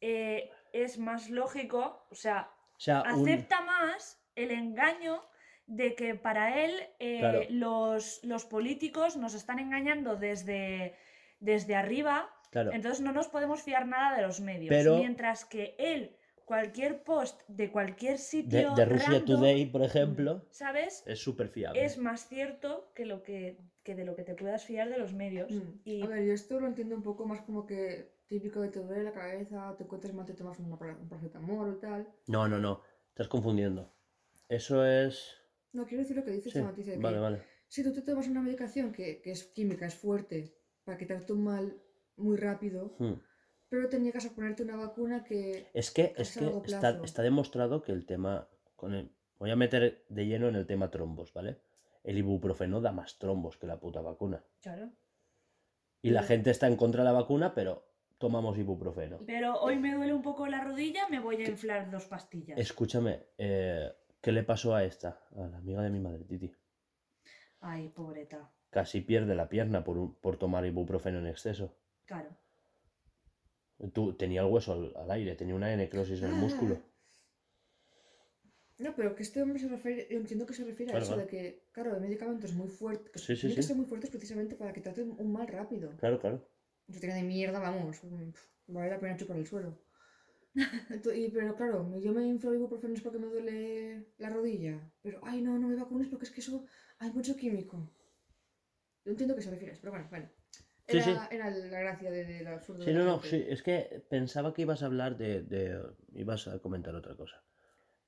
eh, 0.00 0.50
es 0.72 0.98
más 0.98 1.30
lógico, 1.30 2.06
o 2.10 2.14
sea, 2.14 2.50
O 2.76 2.80
sea, 2.80 3.02
un- 3.02 3.28
acepta 3.28 3.60
más 3.62 4.20
el 4.34 4.50
engaño 4.50 5.22
de 5.66 5.94
que 5.94 6.14
para 6.14 6.64
él 6.64 6.72
eh, 6.98 7.18
Claro. 7.20 7.40
los, 7.50 8.22
los 8.22 8.44
políticos 8.44 9.16
nos 9.16 9.34
están 9.34 9.58
engañando 9.58 10.16
desde, 10.16 10.94
desde 11.40 11.74
arriba 11.74 12.30
Claro. 12.50 12.72
Entonces 12.72 13.00
no 13.02 13.12
nos 13.12 13.26
podemos 13.28 13.60
fiar 13.62 13.86
nada 13.86 14.16
de 14.16 14.22
los 14.22 14.40
medios. 14.40 14.68
Pero- 14.70 14.96
Mientras 14.98 15.44
que 15.44 15.74
él, 15.78 16.16
cualquier 16.44 17.02
post 17.02 17.42
de 17.48 17.70
cualquier 17.70 18.12
De, 18.12 18.18
sitio 18.18 18.74
de 18.74 18.84
Russia 18.86 19.08
random, 19.18 19.26
Today, 19.26 19.66
por 19.66 19.82
ejemplo, 19.82 20.46
¿sabes? 20.50 21.02
es 21.06 21.18
súper 21.18 21.48
fiable. 21.48 21.84
Es 21.84 21.98
más 21.98 22.28
cierto 22.28 22.92
que, 22.94 23.04
lo 23.04 23.22
que, 23.24 23.58
que 23.82 23.94
de 23.96 24.04
lo 24.04 24.14
que 24.14 24.22
te 24.22 24.34
puedas 24.36 24.64
fiar 24.64 24.88
de 24.88 24.96
los 24.96 25.12
medios. 25.12 25.50
Mm. 25.50 25.80
Y 25.84 26.02
A 26.02 26.06
ver, 26.06 26.24
yo 26.24 26.32
esto 26.32 26.58
lo 26.60 26.68
entiendo 26.68 26.94
un 26.94 27.02
poco 27.02 27.26
más 27.26 27.42
como 27.42 27.66
que 27.66 28.12
típico 28.26 28.60
de 28.60 28.68
te 28.68 28.80
duele 28.80 29.04
la 29.04 29.12
cabeza, 29.12 29.74
te 29.76 29.84
encuentras 29.84 30.12
mal, 30.14 30.26
te 30.26 30.34
tomas 30.34 30.58
una, 30.58 30.68
un 30.74 31.08
paracetamol 31.08 31.70
o 31.70 31.76
tal. 31.76 32.08
No, 32.26 32.48
no, 32.48 32.58
no. 32.58 32.82
Estás 33.08 33.28
confundiendo. 33.28 33.92
Eso 34.48 34.84
es. 34.84 35.36
No, 35.72 35.86
quiero 35.86 36.02
decir 36.02 36.16
lo 36.16 36.24
que 36.24 36.30
dice 36.32 36.50
Sí, 36.50 36.58
esta 36.58 36.70
noticia. 36.70 36.92
de 36.92 36.98
que 36.98 37.04
vale, 37.04 37.18
vale. 37.18 37.42
Si 37.68 37.82
tú 37.82 37.92
te 37.92 38.02
tomas 38.02 38.28
una 38.28 38.40
medicación 38.42 38.92
que, 38.92 39.20
que 39.22 39.32
es 39.32 39.44
química, 39.44 39.86
es 39.86 39.94
fuerte, 39.94 40.56
para 40.84 40.96
quitarte 40.98 41.32
un 41.32 41.44
mal 41.44 41.80
muy 42.16 42.36
rápido, 42.36 42.94
Hmm. 42.98 43.14
pero 43.68 43.88
te 43.88 43.98
niegas 43.98 44.24
a 44.26 44.34
ponerte 44.34 44.62
una 44.62 44.76
vacuna 44.76 45.24
que... 45.24 45.68
Es 45.74 45.90
que, 45.90 46.12
Es 46.16 46.36
que 46.36 46.46
está, 46.66 47.00
está 47.04 47.22
demostrado 47.22 47.82
que 47.82 47.92
el 47.92 48.06
tema. 48.06 48.48
Con 48.76 48.94
el, 48.94 49.10
voy 49.38 49.50
a 49.50 49.56
meter 49.56 50.04
de 50.08 50.26
lleno 50.26 50.48
en 50.48 50.54
el 50.54 50.66
tema 50.66 50.90
trombos, 50.90 51.32
¿vale? 51.32 51.58
El 52.04 52.18
ibuprofeno 52.18 52.80
da 52.80 52.92
más 52.92 53.18
trombos 53.18 53.56
que 53.56 53.66
la 53.66 53.80
puta 53.80 54.00
vacuna. 54.00 54.44
claro. 54.62 54.90
Y 56.02 56.10
la 56.10 56.22
gente 56.22 56.50
está 56.50 56.68
en 56.68 56.76
contra 56.76 57.02
de 57.02 57.06
la 57.06 57.12
vacuna, 57.12 57.52
pero 57.52 57.85
tomamos 58.18 58.56
ibuprofeno. 58.58 59.18
Pero 59.26 59.60
hoy 59.60 59.76
me 59.78 59.94
duele 59.94 60.12
un 60.14 60.22
poco 60.22 60.46
la 60.46 60.62
rodilla, 60.64 61.08
me 61.08 61.20
voy 61.20 61.36
a 61.42 61.48
inflar 61.48 61.90
dos 61.90 62.06
pastillas. 62.06 62.58
Escúchame, 62.58 63.26
eh, 63.38 63.92
¿qué 64.20 64.32
le 64.32 64.42
pasó 64.42 64.74
a 64.74 64.84
esta? 64.84 65.20
A 65.36 65.46
la 65.48 65.58
amiga 65.58 65.82
de 65.82 65.90
mi 65.90 66.00
madre, 66.00 66.24
Titi. 66.24 66.52
Ay, 67.60 67.88
pobreta. 67.88 68.50
Casi 68.70 69.00
pierde 69.00 69.34
la 69.34 69.48
pierna 69.48 69.84
por, 69.84 69.96
un- 69.98 70.14
por 70.20 70.36
tomar 70.38 70.64
ibuprofeno 70.66 71.18
en 71.18 71.26
exceso. 71.26 71.76
Claro. 72.04 72.30
Tú, 73.92 74.14
tenía 74.16 74.40
el 74.40 74.46
hueso 74.46 74.72
al, 74.72 74.92
al 74.96 75.10
aire, 75.10 75.34
tenía 75.36 75.54
una 75.54 75.74
necrosis 75.76 76.22
en 76.22 76.28
el 76.30 76.34
músculo. 76.34 76.78
No, 78.78 78.94
pero 78.94 79.14
que 79.14 79.22
este 79.22 79.40
hombre 79.42 79.58
se 79.58 79.68
refiere, 79.68 80.06
yo 80.10 80.18
entiendo 80.18 80.44
que 80.44 80.52
se 80.52 80.62
refiere 80.64 80.92
Claro, 80.92 80.98
a 80.98 81.06
eso 81.06 81.14
claro. 81.14 81.22
de 81.22 81.28
que, 81.28 81.66
claro, 81.72 81.94
el 81.94 82.00
medicamento 82.02 82.46
es 82.46 82.52
muy 82.54 82.68
fuerte, 82.68 83.10
que 83.10 83.18
Sí, 83.18 83.54
que 83.54 83.62
ser 83.62 83.76
muy 83.76 83.86
fuertes 83.86 84.10
precisamente 84.10 84.54
para 84.54 84.72
quitarte 84.72 85.02
un 85.02 85.18
un 85.18 85.32
mal 85.32 85.48
rápido. 85.48 85.90
Claro, 85.96 86.18
claro. 86.20 86.46
Tiene 86.90 87.14
de 87.16 87.22
mierda, 87.22 87.58
vamos, 87.58 88.02
mm, 88.04 88.30
vale 88.68 88.90
la 88.90 88.98
pena 89.00 89.16
chupar 89.16 89.36
el 89.36 89.46
suelo. 89.46 89.78
Ento- 90.90 91.12
y, 91.14 91.28
pero 91.30 91.54
claro, 91.56 91.98
yo 92.00 92.12
me 92.12 92.26
inflo 92.26 92.54
ibuprofenos 92.54 93.00
porque 93.02 93.18
me 93.18 93.26
duele 93.26 94.06
la 94.18 94.30
rodilla, 94.30 94.80
pero 95.02 95.20
ay 95.22 95.42
no, 95.42 95.58
no 95.58 95.68
me 95.68 95.76
vacunes 95.76 96.08
porque 96.08 96.24
es 96.26 96.30
que 96.30 96.40
eso 96.40 96.64
hay 96.98 97.10
mucho 97.12 97.36
químico. 97.36 97.92
Yo 99.04 99.10
entiendo 99.12 99.34
que 99.34 99.42
se 99.42 99.50
refiere 99.50 99.72
a 99.72 99.74
eso, 99.74 99.82
pero 99.82 99.92
bueno, 99.92 100.08
bueno. 100.10 100.28
Sí, 100.88 100.96
Era, 100.98 101.04
sí. 101.04 101.34
era 101.36 101.50
la 101.50 101.80
gracia 101.80 102.10
de, 102.12 102.24
de 102.24 102.42
la 102.44 102.54
absurdo 102.54 102.84
Sí, 102.84 102.92
no, 102.92 103.04
no, 103.04 103.20
sí, 103.22 103.44
es 103.48 103.62
que 103.62 104.04
pensaba 104.08 104.54
que 104.54 104.62
ibas 104.62 104.82
a 104.82 104.86
hablar 104.86 105.16
de, 105.16 105.42
de- 105.42 105.82
ibas 106.12 106.46
a 106.46 106.60
comentar 106.60 106.94
otra 106.94 107.16
cosa. 107.16 107.42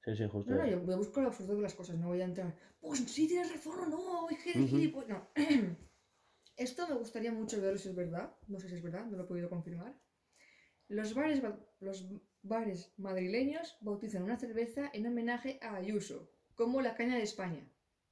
Sí, 0.04 0.16
sí, 0.16 0.24
justo. 0.28 0.52
No, 0.52 0.58
no, 0.58 0.66
yo, 0.66 0.84
yo 0.86 0.96
busco 0.96 1.18
el 1.20 1.26
absurdo 1.26 1.56
de 1.56 1.62
las 1.62 1.74
cosas, 1.74 1.96
no 1.98 2.08
voy 2.08 2.20
a 2.20 2.24
entrar. 2.24 2.54
Pues 2.80 3.00
sí, 3.00 3.26
tienes 3.26 3.52
razón 3.52 3.80
o 3.80 3.86
no, 3.88 4.30
es 4.30 4.38
que 4.42 4.50
Ujú. 4.58 4.66
gilipollas". 4.68 5.08
No. 5.08 5.28
Esto 6.58 6.86
me 6.88 6.94
gustaría 6.96 7.32
mucho 7.32 7.60
ver 7.60 7.78
si 7.78 7.88
es 7.88 7.94
verdad. 7.94 8.32
No 8.48 8.58
sé 8.58 8.68
si 8.68 8.74
es 8.74 8.82
verdad, 8.82 9.04
no 9.06 9.16
lo 9.16 9.24
he 9.24 9.26
podido 9.26 9.48
confirmar. 9.48 9.94
Los 10.88 11.14
bares, 11.14 11.40
ba- 11.40 11.58
los 11.80 12.04
bares 12.42 12.92
madrileños 12.96 13.76
bautizan 13.80 14.22
una 14.24 14.38
cerveza 14.38 14.90
en 14.92 15.06
homenaje 15.06 15.58
a 15.62 15.74
Ayuso, 15.76 16.30
como 16.54 16.80
la 16.82 16.94
caña 16.94 17.16
de 17.16 17.22
España. 17.22 17.66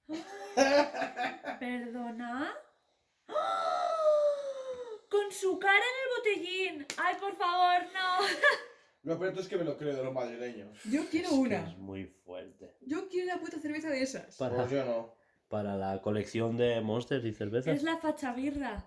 ¿Perdona? 1.60 2.54
¡Ah! 3.28 3.92
Con 5.10 5.30
su 5.32 5.58
cara 5.58 5.76
en 5.76 5.82
el 6.02 6.10
botellín. 6.16 6.86
Ay, 6.98 7.16
por 7.20 7.34
favor, 7.36 7.82
no. 7.92 8.26
Lo 9.02 9.18
peor 9.20 9.38
es 9.38 9.46
que 9.46 9.56
me 9.56 9.62
lo 9.64 9.76
creo 9.78 9.94
de 9.96 10.02
los 10.02 10.12
madrileños. 10.12 10.82
Yo 10.84 11.06
quiero 11.08 11.28
Es 11.28 11.32
que 11.34 11.38
una. 11.40 11.68
Es 11.70 11.78
muy 11.78 12.06
fuerte. 12.06 12.76
Yo 12.80 13.08
quiero 13.08 13.32
una 13.32 13.40
puta 13.40 13.60
cerveza 13.60 13.88
de 13.88 14.02
esas. 14.02 14.36
Para, 14.36 14.56
Pues 14.56 14.70
yo 14.70 14.84
no. 14.84 15.15
Para 15.48 15.76
la 15.76 16.00
colección 16.02 16.56
de 16.56 16.80
monsters 16.80 17.24
y 17.24 17.32
cervezas. 17.32 17.76
Es 17.76 17.82
la 17.82 17.96
fachabirra. 17.98 18.84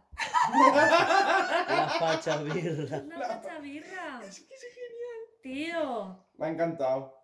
La 1.68 1.90
facha 2.00 2.42
birra. 2.44 2.98
Es 2.98 3.06
la 3.08 3.40
fachabirra. 3.40 4.22
Es 4.28 4.42
que 4.42 4.54
es 4.54 4.66
genial. 4.74 5.20
Tío. 5.42 6.26
Me 6.38 6.48
ha 6.48 6.50
encantado. 6.50 7.16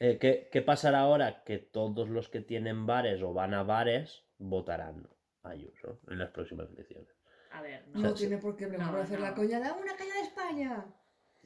Eh, 0.00 0.18
¿qué, 0.20 0.48
qué 0.52 0.62
pasará 0.62 1.00
ahora? 1.00 1.42
Que 1.44 1.58
todos 1.58 2.08
los 2.08 2.28
que 2.28 2.40
tienen 2.40 2.86
bares 2.86 3.22
o 3.22 3.32
van 3.32 3.54
a 3.54 3.62
bares 3.62 4.24
votarán 4.38 5.08
a 5.42 5.50
Ayuso 5.50 6.00
en 6.08 6.18
las 6.18 6.30
próximas 6.30 6.68
elecciones. 6.70 7.08
A 7.52 7.62
ver, 7.62 7.86
No, 7.88 8.00
no. 8.00 8.08
sea, 8.08 8.14
tiene 8.14 8.38
por 8.38 8.56
qué 8.56 8.66
me 8.66 8.76
No, 8.78 8.90
voy 8.90 9.00
a 9.00 9.04
hacer 9.04 9.20
no. 9.20 9.26
la 9.26 9.34
coña. 9.34 9.60
Da 9.60 9.72
una 9.74 9.94
caña 9.96 10.14
de 10.14 10.20
España. 10.22 10.86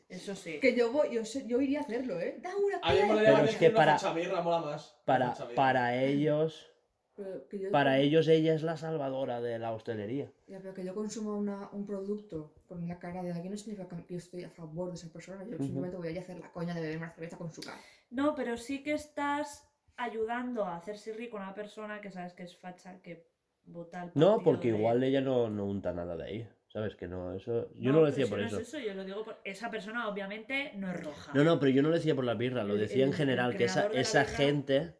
Eso 0.09 0.35
sí. 0.35 0.59
Que 0.60 0.74
yo 0.74 0.90
voy, 0.90 1.10
yo, 1.14 1.24
sé- 1.24 1.47
yo 1.47 1.60
iría 1.60 1.80
a 1.80 1.82
hacerlo, 1.82 2.18
¿eh? 2.18 2.39
Da 2.43 2.51
una 2.56 2.78
A 2.82 2.93
mí 2.94 2.98
me 3.12 3.24
Pero 3.24 3.44
es 3.44 3.56
que 3.56 3.70
para- 3.70 3.98
mola 4.43 4.60
más. 4.60 4.97
Para, 5.05 5.35
para 5.55 6.02
ellos, 6.02 6.70
Pero 7.14 7.47
que 7.48 7.59
yo- 7.59 7.70
para 7.70 7.98
ellos 7.98 8.26
ella 8.28 8.55
es 8.55 8.62
la 8.62 8.76
salvadora 8.78 9.40
de 9.43 9.59
la 9.59 9.72
hostelería. 9.72 10.32
Ya, 10.47 10.60
pero 10.60 10.72
que 10.72 10.82
yo 10.85 10.94
consuma 10.94 11.35
una- 11.36 11.68
un 11.72 11.85
producto 11.85 12.55
con 12.66 12.89
la 12.89 12.98
cara 12.98 13.22
de 13.22 13.32
alguien 13.32 13.52
no 13.52 13.59
significa 13.59 13.86
que 13.89 14.05
yo 14.09 14.16
estoy 14.18 14.44
a 14.44 14.51
favor 14.51 14.89
de 14.89 14.94
esa 14.94 15.12
persona. 15.12 15.44
Yo 15.44 15.59
simplemente 15.59 15.97
voy 15.98 16.09
a 16.09 16.10
ir 16.12 16.18
a 16.18 16.22
hacer 16.22 16.39
la 16.39 16.51
coña 16.52 16.74
de 16.74 16.80
beberme 16.80 17.05
una 17.06 17.14
cerveza 17.14 17.36
con 17.36 17.52
su 17.52 17.60
cara. 17.60 17.78
No, 18.10 18.35
pero 18.35 18.56
sí 18.56 18.82
que 18.82 18.94
estás 18.94 19.68
ayudando 19.98 20.64
a 20.64 20.76
hacerse 20.76 21.12
rico 21.12 21.36
a 21.36 21.43
una 21.43 21.55
persona 21.55 22.01
que 22.01 22.10
sabes 22.10 22.32
que 22.32 22.44
es 22.44 22.56
facha, 22.56 23.02
que 23.02 23.26
vota 23.64 24.01
al 24.02 24.12
No, 24.14 24.36
partido 24.36 24.44
porque 24.44 24.72
de- 24.72 24.78
igual 24.78 25.02
ella 25.02 25.20
no, 25.20 25.51
no 25.51 25.66
unta 25.66 25.93
nada 25.93 26.16
de 26.16 26.24
ahí. 26.24 26.48
¿Sabes? 26.73 26.97
Que 26.97 27.09
no, 27.09 27.35
eso. 27.35 27.70
Yo 27.77 27.93
no, 27.93 28.01
lo 28.01 28.07
decía 28.07 28.24
si 28.27 28.31
por 28.31 28.40
no 28.40 28.47
eso. 28.47 28.59
Es 28.61 28.69
eso. 28.69 28.78
Yo 28.78 28.93
lo 28.95 29.05
digo 29.05 29.24
por... 29.24 29.40
Esa 29.45 29.70
persona 29.70 30.07
obviamente 30.09 30.73
no 30.77 30.90
es 30.90 31.03
roja. 31.03 31.32
No, 31.35 31.43
no, 31.45 31.59
pero 31.59 31.70
yo 31.73 31.82
no 31.82 31.89
lo 31.89 31.95
decía 31.95 32.15
por 32.15 32.24
la 32.24 32.35
birra, 32.35 32.62
lo 32.65 32.74
El- 32.74 32.81
decía 32.81 33.05
en 33.07 33.12
general, 33.15 33.57
que 33.57 33.65
esa, 33.65 33.86
esa 33.89 34.23
birra- 34.24 34.36
gente. 34.36 34.95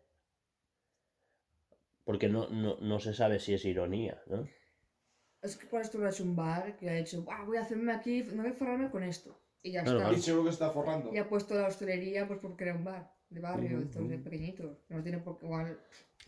Porque 2.05 2.28
no, 2.28 2.49
no, 2.49 2.78
no 2.81 3.01
se 3.01 3.12
sabe 3.12 3.39
si 3.39 3.53
es 3.53 3.65
ironía, 3.66 4.23
¿no? 4.27 4.49
Es 5.43 5.57
que 5.57 5.69
cuando 5.69 6.05
ha 6.07 6.11
hecho 6.11 6.24
un 6.24 6.35
bar 6.35 6.77
que 6.77 6.89
ha 6.89 6.99
hecho, 6.99 7.23
"Buah, 7.23 7.45
voy 7.45 7.59
a 7.59 7.61
hacerme 7.62 7.93
aquí, 7.93 8.23
me 8.24 8.43
voy 8.43 8.51
a 8.51 8.55
forrarme 8.55 8.90
con 8.90 9.03
esto. 9.05 9.39
Y 9.62 9.73
ya 9.73 9.82
Claro, 9.85 10.01
está. 10.01 10.12
Y 10.15 10.20
seguro 10.23 10.45
que 10.45 10.51
está 10.51 10.70
forrando. 10.70 11.12
Y 11.12 11.19
ha 11.19 11.28
puesto 11.28 11.55
la 11.55 11.66
hostelería 11.69 12.27
pues 12.27 12.40
porque 12.40 12.65
era 12.65 12.74
un 12.74 12.85
bar 12.85 13.12
de 13.28 13.40
barrio, 13.40 13.81
estos 13.81 14.09
de 14.09 14.15
ujú. 14.15 14.24
pequeñitos. 14.24 14.78
No 14.89 15.03
tiene 15.03 15.19
por 15.19 15.39
qué 15.39 15.45
igual. 15.47 15.78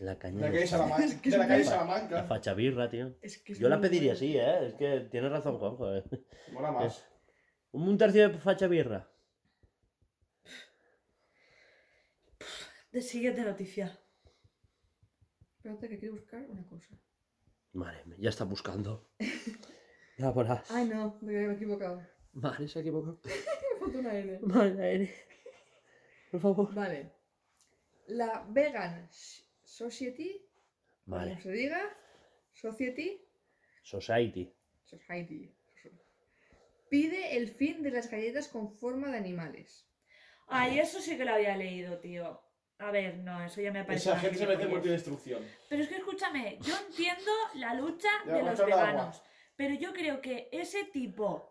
La 0.01 0.17
caña. 0.17 0.37
De 0.37 0.41
la 0.47 0.51
calle. 0.51 0.67
Salamanca. 0.67 1.05
Es 1.05 1.15
que 1.21 1.29
De 1.29 1.37
la 1.37 1.47
calle 1.47 1.63
La 1.63 1.69
Salamanca. 1.69 2.23
facha 2.23 2.53
birra, 2.55 2.89
tío. 2.89 3.15
Es 3.21 3.37
que 3.37 3.53
es 3.53 3.59
Yo 3.59 3.69
la 3.69 3.79
pediría 3.79 4.13
así, 4.13 4.35
¿eh? 4.35 4.67
Es 4.67 4.73
que 4.73 5.01
tienes 5.11 5.31
razón, 5.31 5.59
Juanjo. 5.59 5.95
¿eh? 5.95 6.03
Mola 6.51 6.71
más. 6.71 6.97
Es- 6.97 7.05
Un 7.71 7.97
tercio 7.99 8.29
de 8.29 8.37
facha 8.39 8.67
birra. 8.67 9.07
De 12.91 13.01
siguiente 13.01 13.41
noticia. 13.43 13.97
Espérate 15.57 15.87
que 15.89 15.99
quiero 15.99 16.15
buscar 16.15 16.43
una 16.49 16.65
cosa. 16.67 16.95
Mía, 17.73 18.03
ya 18.17 18.29
está 18.29 18.43
buscando. 18.43 19.07
Ya 20.17 20.31
verás. 20.31 20.69
Ay, 20.71 20.87
no, 20.89 21.17
me 21.21 21.33
he 21.33 21.51
equivocado. 21.53 22.01
Vale, 22.33 22.67
se 22.67 22.79
ha 22.79 22.81
equivocado. 22.81 23.19
Me 23.23 23.79
falta 23.79 23.99
una 23.99 24.17
N. 24.17 24.39
Vale, 24.41 24.95
Eri. 24.95 25.09
Por 26.31 26.39
favor. 26.41 26.73
Vale. 26.75 27.13
La 28.07 28.45
Vegan 28.49 29.07
Society, 29.71 30.45
Vale. 31.05 31.31
como 31.31 31.41
se 31.41 31.51
diga, 31.51 31.97
Society, 32.51 33.25
Society. 33.81 34.53
Society, 34.83 35.55
pide 36.89 37.37
el 37.37 37.47
fin 37.47 37.81
de 37.81 37.91
las 37.91 38.11
galletas 38.11 38.49
con 38.49 38.69
forma 38.69 39.09
de 39.09 39.17
animales. 39.17 39.87
Ay, 40.47 40.79
eso 40.79 40.99
sí 40.99 41.15
que 41.15 41.23
lo 41.23 41.31
había 41.31 41.55
leído, 41.55 41.99
tío. 41.99 42.41
A 42.79 42.91
ver, 42.91 43.19
no, 43.19 43.41
eso 43.45 43.61
ya 43.61 43.71
me 43.71 43.85
parece. 43.85 44.09
Esa 44.09 44.11
una 44.11 44.19
gente 44.19 44.39
se 44.39 44.67
muerte 44.67 44.87
y 44.89 44.91
destrucción. 44.91 45.41
Pero 45.69 45.83
es 45.83 45.87
que 45.87 45.95
escúchame, 45.95 46.57
yo 46.59 46.75
entiendo 46.87 47.31
la 47.53 47.73
lucha 47.73 48.09
Ya, 48.25 48.33
de 48.33 48.43
los 48.43 48.59
veganos, 48.59 49.23
pero 49.55 49.73
yo 49.75 49.93
creo 49.93 50.19
que 50.19 50.49
ese 50.51 50.83
tipo 50.83 51.49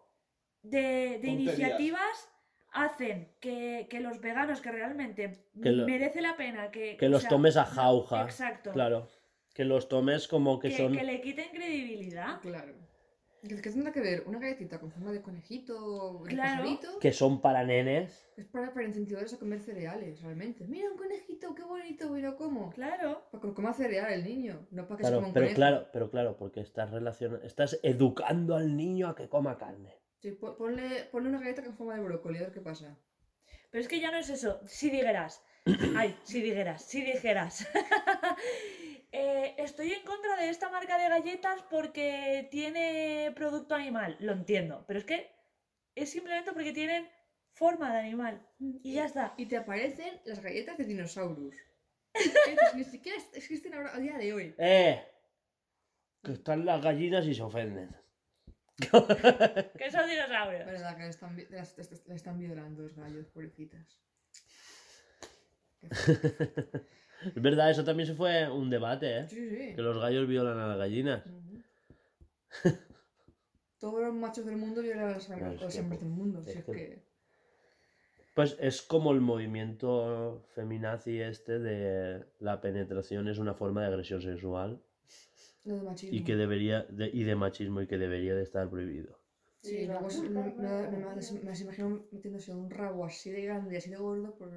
de, 0.61 1.19
iniciativas 1.23 2.29
hacen 2.73 3.33
que, 3.41 3.87
que 3.91 4.01
los 4.01 4.21
veganos 4.21 4.61
que 4.61 4.71
realmente 4.71 5.45
Que 5.63 5.71
lo- 5.71 5.87
merece 5.87 6.21
la 6.21 6.37
pena 6.37 6.71
que, 6.71 6.97
Que 6.97 7.09
los 7.09 7.23
sea, 7.23 7.31
tomes 7.31 7.57
a 7.57 7.65
no- 7.65 7.71
jauja. 7.71 8.23
Exacto. 8.23 8.73
Claro. 8.73 9.09
Que 9.55 9.65
los 9.65 9.89
tomes 9.89 10.29
como 10.29 10.59
que 10.61 10.69
Que, 10.71 10.77
son. 10.77 10.93
que 10.93 11.03
le 11.05 11.21
quiten 11.21 11.49
credibilidad. 11.53 12.41
Claro. 12.41 12.75
¿Qué 13.43 13.57
qué 13.57 13.71
tendrá 13.71 13.91
que 13.91 14.01
ver? 14.03 14.23
¿Una 14.27 14.39
galletita 14.39 14.79
con 14.79 14.91
forma 14.93 15.13
de 15.13 15.23
conejito 15.23 16.23
Claro. 16.29 16.59
pajarito? 16.63 16.99
Que 17.01 17.11
son 17.11 17.41
para 17.41 17.65
nenes. 17.65 18.31
Es 18.37 18.47
para, 18.47 18.73
para 18.75 18.87
incentivarlos 18.87 19.33
a 19.33 19.39
comer 19.39 19.61
cereales, 19.61 20.21
realmente. 20.23 20.67
Mira 20.67 20.91
un 20.91 20.99
conejito, 20.99 21.55
qué 21.55 21.63
bonito, 21.63 22.09
voy 22.09 22.21
lo 22.21 22.37
como. 22.37 22.69
Claro. 22.71 23.23
Para 23.33 23.41
que 23.43 23.55
coma 23.55 23.73
cereal 23.73 24.13
el 24.13 24.25
niño, 24.25 24.67
no 24.71 24.87
para 24.87 24.99
que 24.99 25.05
se 25.05 25.09
Claro, 25.09 25.17
coma 25.17 25.29
un 25.29 25.33
pero 25.35 25.47
conejo. 25.47 25.57
claro, 25.57 25.87
pero 25.91 26.11
claro, 26.11 26.37
porque 26.37 26.61
estás 26.61 26.91
relaciona- 26.91 27.41
estás 27.43 27.81
educando 27.83 28.57
al 28.57 28.77
niño 28.77 29.09
a 29.09 29.15
que 29.17 29.29
coma 29.31 29.57
carne. 29.57 29.97
Sí, 30.21 30.33
po- 30.33 30.57
ponle, 30.57 31.05
ponle 31.11 31.29
una 31.31 31.41
galleta 31.41 31.63
con 31.65 31.77
forma 31.77 31.95
de 31.95 32.03
brócoli, 32.03 32.39
a 32.39 32.43
ver 32.43 32.53
qué 32.53 32.61
pasa. 32.61 32.99
Pero 33.71 33.81
es 33.83 33.89
que 33.89 34.01
ya 34.01 34.11
no 34.11 34.19
es 34.19 34.29
eso. 34.29 34.61
Si 34.67 34.91
dijeras. 34.91 35.43
Ay, 35.97 36.17
si 36.25 36.41
dijeras, 36.43 36.85
si 36.85 37.03
dijeras. 37.03 37.67
eh, 39.13 39.55
estoy 39.59 39.93
en 39.93 40.03
contra 40.05 40.37
de 40.37 40.51
esta 40.51 40.71
marca 40.71 40.99
de 40.99 41.09
galletas 41.09 41.63
porque 41.71 42.49
tiene 42.51 43.33
producto 43.35 43.75
animal. 43.75 44.17
Lo 44.21 44.33
entiendo, 44.33 44.85
pero 44.87 44.99
es 44.99 45.05
que 45.05 45.31
es 45.95 46.11
simplemente 46.11 46.53
porque 46.53 46.73
tienen 46.73 47.09
forma 47.53 47.93
de 47.93 48.01
animal. 48.01 48.47
Y 48.83 48.95
ya 48.95 49.07
está. 49.07 49.35
Y 49.37 49.47
te 49.47 49.57
aparecen 49.57 50.21
las 50.25 50.41
galletas 50.41 50.77
de 50.79 50.85
dinosaurios. 50.85 51.55
que 52.13 52.57
ni 52.77 52.85
siquiera 52.85 53.19
existen 53.35 53.75
ahora, 53.75 53.95
a 53.95 53.99
día 53.99 54.19
de 54.19 54.33
hoy. 54.33 54.55
¡Eh! 54.59 55.03
Que 56.23 56.33
están 56.33 56.67
las 56.67 56.83
gallinas 56.83 57.25
y 57.27 57.35
se 57.35 57.43
ofenden. 57.43 57.97
Que 58.81 59.91
son 59.91 60.09
dinosaurios. 60.09 60.67
verdad 60.67 60.97
que 60.97 61.03
le 61.03 61.09
están, 61.09 61.37
vi- 61.37 61.47
las- 61.51 61.77
las- 61.79 62.07
le 62.09 62.15
están 62.15 62.39
violando 62.39 62.83
los 62.83 62.95
gallos, 62.97 63.27
pobrecitas. 63.27 64.01
Es 65.93 67.43
verdad, 67.43 67.71
eso 67.71 67.85
también 67.85 68.07
se 68.07 68.15
fue 68.15 68.51
un 68.51 68.71
debate, 68.71 69.19
¿eh? 69.19 69.29
Sí, 69.29 69.49
sí. 69.51 69.75
Que 69.75 69.83
los 69.83 69.99
gallos 69.99 70.27
violan 70.27 70.59
a 70.59 70.69
las 70.69 70.79
gallinas. 70.79 71.23
Todos 73.79 74.03
los 74.03 74.15
machos 74.15 74.45
del 74.47 74.57
mundo 74.57 74.83
violan 74.83 75.09
a 75.09 75.11
las 75.13 75.25
es 75.25 75.31
hembras 75.77 76.01
del 76.01 76.09
mundo. 76.11 76.43
Si 76.43 76.51
es 76.51 76.57
es 76.57 76.65
que- 76.65 76.73
que... 76.73 77.11
Pues 78.35 78.57
es 78.61 78.81
como 78.83 79.13
el 79.13 79.21
movimiento 79.21 80.47
feminazi 80.55 81.21
este 81.21 81.59
de 81.59 82.25
la 82.39 82.61
penetración 82.61 83.29
es 83.29 83.39
una 83.39 83.55
forma 83.55 83.81
de 83.83 83.89
agresión 83.89 84.23
sexual 84.23 84.81
de 85.65 85.83
machismo. 85.83 86.17
y 86.19 86.25
que 86.25 86.37
debería 86.37 86.83
de- 86.85 87.11
y 87.13 87.23
de 87.25 87.37
machismo 87.37 87.81
y 87.83 87.87
que 87.87 87.99
debería 87.99 88.35
de 88.35 88.43
estar 88.43 88.69
prohibido. 88.69 89.19
Sí, 89.63 89.87
luego 89.87 90.09
se- 90.09 90.29
culpa 90.29 90.41
me, 90.63 90.89
me, 90.89 91.15
las- 91.15 91.61
imagino 91.61 92.07
metiéndose 92.13 92.55
un 92.55 92.71
rabo 92.71 93.05
así 93.05 93.31
de 93.31 93.43
grande 93.43 93.75
y 93.75 93.77
así 93.79 93.91
de 93.91 93.97
gordo 93.97 94.35
por... 94.37 94.51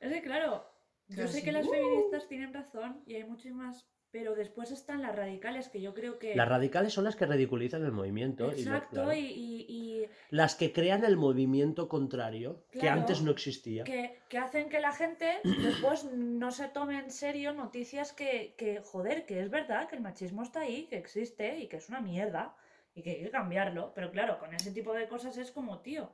Es 0.00 0.12
que 0.12 0.22
claro, 0.22 0.64
yo 1.08 1.26
sé 1.28 1.38
sí. 1.38 1.44
que 1.44 1.52
las 1.52 1.66
¡Uh! 1.66 1.70
feministas 1.70 2.28
tienen 2.28 2.52
razón 2.52 3.02
y 3.06 3.14
hay 3.14 3.24
muchísimas, 3.24 3.86
pero 4.12 4.34
después 4.34 4.70
están 4.72 5.02
las 5.02 5.14
radicales 5.14 5.68
que 5.68 5.80
yo 5.80 5.94
creo 5.94 6.18
que... 6.18 6.34
Las 6.34 6.48
radicales 6.48 6.92
son 6.92 7.04
las 7.04 7.14
que 7.16 7.26
ridiculizan 7.26 7.84
el 7.84 7.92
movimiento. 7.92 8.46
y 8.46 8.64
lo- 8.64 8.74
Exacto, 8.74 8.94
claro. 8.96 9.12
y, 9.14 9.18
y- 9.20 9.66
y 10.02 10.06
Las 10.30 10.54
que 10.56 10.72
crean 10.72 11.04
el 11.04 11.16
movimiento 11.16 11.88
contrario, 11.88 12.64
que 12.72 12.88
antes 12.88 13.22
no 13.22 13.30
existía. 13.30 13.84
que, 13.84 14.18
que 14.28 14.38
hacen 14.38 14.68
que 14.68 14.80
la 14.80 14.92
gente 14.92 15.38
después 15.44 16.04
no 16.12 16.50
se 16.50 16.68
tome 16.68 16.98
en 16.98 17.10
serio 17.10 17.52
noticias 17.52 18.12
que, 18.12 18.54
que, 18.58 18.80
joder, 18.80 19.26
que 19.26 19.40
es 19.40 19.50
verdad, 19.50 19.88
que 19.88 19.96
el 19.96 20.02
machismo 20.02 20.42
está 20.42 20.60
ahí, 20.62 20.86
que 20.86 20.96
existe 20.96 21.58
y 21.58 21.68
que 21.68 21.76
es 21.76 21.88
una 21.88 22.00
mierda 22.00 22.56
y 22.94 23.02
que 23.02 23.10
hay 23.10 23.22
que 23.22 23.30
cambiarlo. 23.30 23.92
Pero 23.94 24.10
claro, 24.10 24.38
con 24.40 24.52
ese 24.54 24.72
tipo 24.72 24.92
de 24.92 25.06
cosas 25.08 25.36
es 25.38 25.50
como, 25.52 25.80
tío, 25.80 26.12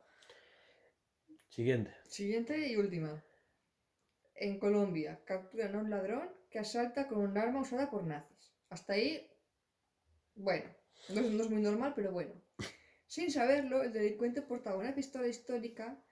Siguiente. 1.48 1.94
Siguiente 2.04 2.68
y 2.68 2.76
última. 2.76 3.22
En 4.34 4.58
Colombia, 4.58 5.20
capturan 5.24 5.74
a 5.74 5.78
un 5.78 5.88
ladrón 5.88 6.30
que 6.56 6.60
asalta 6.60 7.06
con 7.06 7.18
un 7.18 7.36
arma 7.36 7.60
usada 7.60 7.90
por 7.90 8.02
nazis. 8.04 8.50
Hasta 8.70 8.94
ahí, 8.94 9.30
bueno, 10.36 10.64
no 11.10 11.20
es, 11.20 11.30
no 11.30 11.42
es 11.42 11.50
muy 11.50 11.60
normal, 11.60 11.92
pero 11.94 12.12
bueno. 12.12 12.32
Sin 13.06 13.30
saberlo, 13.30 13.82
el 13.82 13.92
delincuente 13.92 14.40
portaba 14.40 14.78
una 14.78 14.94
pistola 14.94 15.26
histórica 15.26 16.02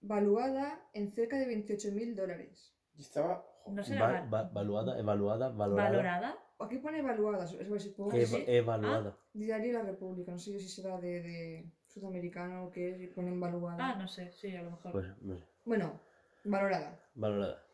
valuada 0.00 0.80
en 0.92 1.10
cerca 1.10 1.36
de 1.38 1.46
28.000 1.48 2.14
dólares. 2.14 2.72
Y 2.96 3.00
estaba. 3.02 3.44
no 3.66 3.82
sé, 3.82 3.98
Va- 3.98 4.20
va- 4.32 4.48
valuada, 4.52 4.96
evaluada, 4.96 5.48
valorada. 5.48 5.90
valorada. 5.90 6.38
Aquí 6.60 6.78
pone 6.78 6.98
evaluada, 7.00 7.44
es 7.46 7.58
decir, 7.58 7.80
supongo 7.80 8.10
que 8.10 8.18
Eva- 8.18 8.24
es 8.24 8.30
sí. 8.30 8.44
evaluada. 8.46 9.18
Diario 9.32 9.72
La 9.72 9.82
República, 9.82 10.30
no 10.30 10.38
sé 10.38 10.52
yo 10.52 10.60
si 10.60 10.68
será 10.68 11.00
de, 11.00 11.20
de 11.20 11.72
sudamericano 11.88 12.66
o 12.66 12.70
qué, 12.70 12.96
si 12.96 13.08
ponen 13.08 13.40
valuada. 13.40 13.76
Ah, 13.88 13.96
no 13.96 14.06
sé, 14.06 14.30
sí, 14.30 14.54
a 14.54 14.62
lo 14.62 14.70
mejor. 14.70 14.92
Pues, 14.92 15.06
no 15.20 15.36
sé, 15.36 15.44
Bueno, 15.64 16.00
valorada. 16.44 16.96
valorada. 17.16 17.66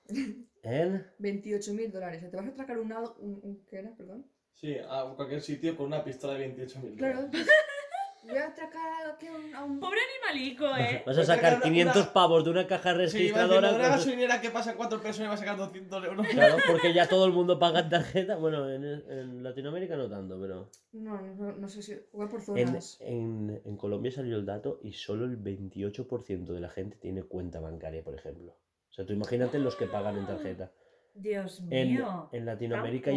En 0.63 1.07
28.000 1.21 1.91
dólares. 1.93 2.29
¿Te 2.31 2.37
vas 2.37 2.47
a 2.47 2.49
atracar 2.51 2.79
un, 2.79 2.93
un, 2.93 3.41
un- 3.43 3.65
¿qué 3.69 3.77
era? 3.79 3.95
Perdón. 3.97 4.27
Sí, 4.53 4.77
a 4.89 5.13
cualquier 5.15 5.41
sitio 5.43 5.77
con 5.77 5.87
una 5.87 6.03
pistola 6.03 6.35
de 6.35 6.57
28.000. 6.57 6.97
Claro. 6.97 7.29
pues, 7.31 7.47
voy 8.25 8.39
a 8.39 8.47
atracar 8.49 9.11
aquí 9.15 9.27
a 9.29 9.33
un, 9.37 9.55
a 9.55 9.65
un- 9.65 9.79
Pobre 9.79 9.99
animalico, 10.27 10.65
¿eh? 10.77 11.03
Vas 11.07 11.19
a 11.19 11.25
sacar 11.25 11.55
una- 11.57 11.63
500 11.63 11.97
una- 12.03 12.13
pavos 12.13 12.43
de 12.45 12.51
una 12.51 12.67
caja 12.67 12.91
Sí, 12.93 12.99
registradora. 12.99 13.61
la 13.61 13.79
con- 13.79 13.81
gasolinera 13.83 14.41
que 14.41 14.51
pasa 14.51 14.75
cuatro 14.75 15.01
personas 15.01 15.27
y 15.27 15.29
va 15.29 15.35
a 15.35 15.37
sacar 15.37 15.57
200 15.57 16.05
euros. 16.05 16.27
Claro, 16.29 16.57
porque 16.67 16.93
ya 16.93 17.07
todo 17.09 17.27
el 17.27 17.33
mundo 17.33 17.59
paga 17.61 17.81
en 17.81 17.89
tarjeta. 17.91 18.35
Bueno, 18.37 18.69
en, 18.69 18.83
en 18.85 19.43
Latinoamérica 19.45 19.95
no 19.97 20.09
tanto, 20.09 20.41
pero. 20.41 20.71
No, 20.93 21.21
no, 21.21 21.53
no 21.53 21.69
sé 21.69 21.83
si. 21.83 21.93
Igual 22.13 22.29
por 22.29 22.41
En, 22.41 22.67
zonas. 22.67 22.97
en- 23.03 23.63
en 23.65 23.77
Colombia 23.77 24.11
salió 24.11 24.37
el 24.37 24.47
dato 24.47 24.81
y 24.83 24.95
solo 24.95 25.27
el 25.27 25.39
28% 25.39 26.47
de 26.55 26.61
la 26.61 26.71
gente 26.71 26.97
tiene 26.97 27.23
cuenta 27.23 27.61
bancaria, 27.61 28.03
por 28.03 28.15
ejemplo. 28.17 28.57
O 28.97 28.99
sea, 28.99 29.05
tú 29.05 29.13
imagínate 29.13 29.59
los 29.59 29.77
que 29.77 29.85
pagan 29.85 30.17
en 30.17 30.25
tarjeta. 30.25 30.73
Dios 31.13 31.61
mío. 31.61 32.31
en 32.33 32.47
Latinoamérica 32.47 33.11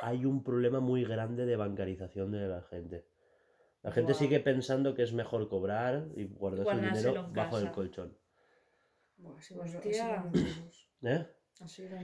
hay, 0.00 0.24
un 0.24 0.42
problema 0.42 0.80
muy 0.80 1.04
grande 1.04 1.44
de 1.44 1.56
bancarización 1.56 2.30
de 2.32 2.48
la 2.48 2.62
gente. 2.62 3.04
La 3.82 3.92
gente 3.92 4.14
sigue 4.14 4.40
pensando 4.40 4.94
que 4.94 5.02
es 5.02 5.12
mejor 5.12 5.46
cobrar 5.50 6.08
y 6.16 6.22
el 6.22 6.28
Guardárselo 6.28 6.94
dinero 6.94 7.28
bajo 7.34 7.58
el 7.58 7.70
colchón. 7.70 8.16
Buah, 9.18 9.34
Hostia. 9.34 10.06
van 10.06 10.32
los 10.32 10.56
robos. 10.56 10.88
¿Eh? 11.02 11.26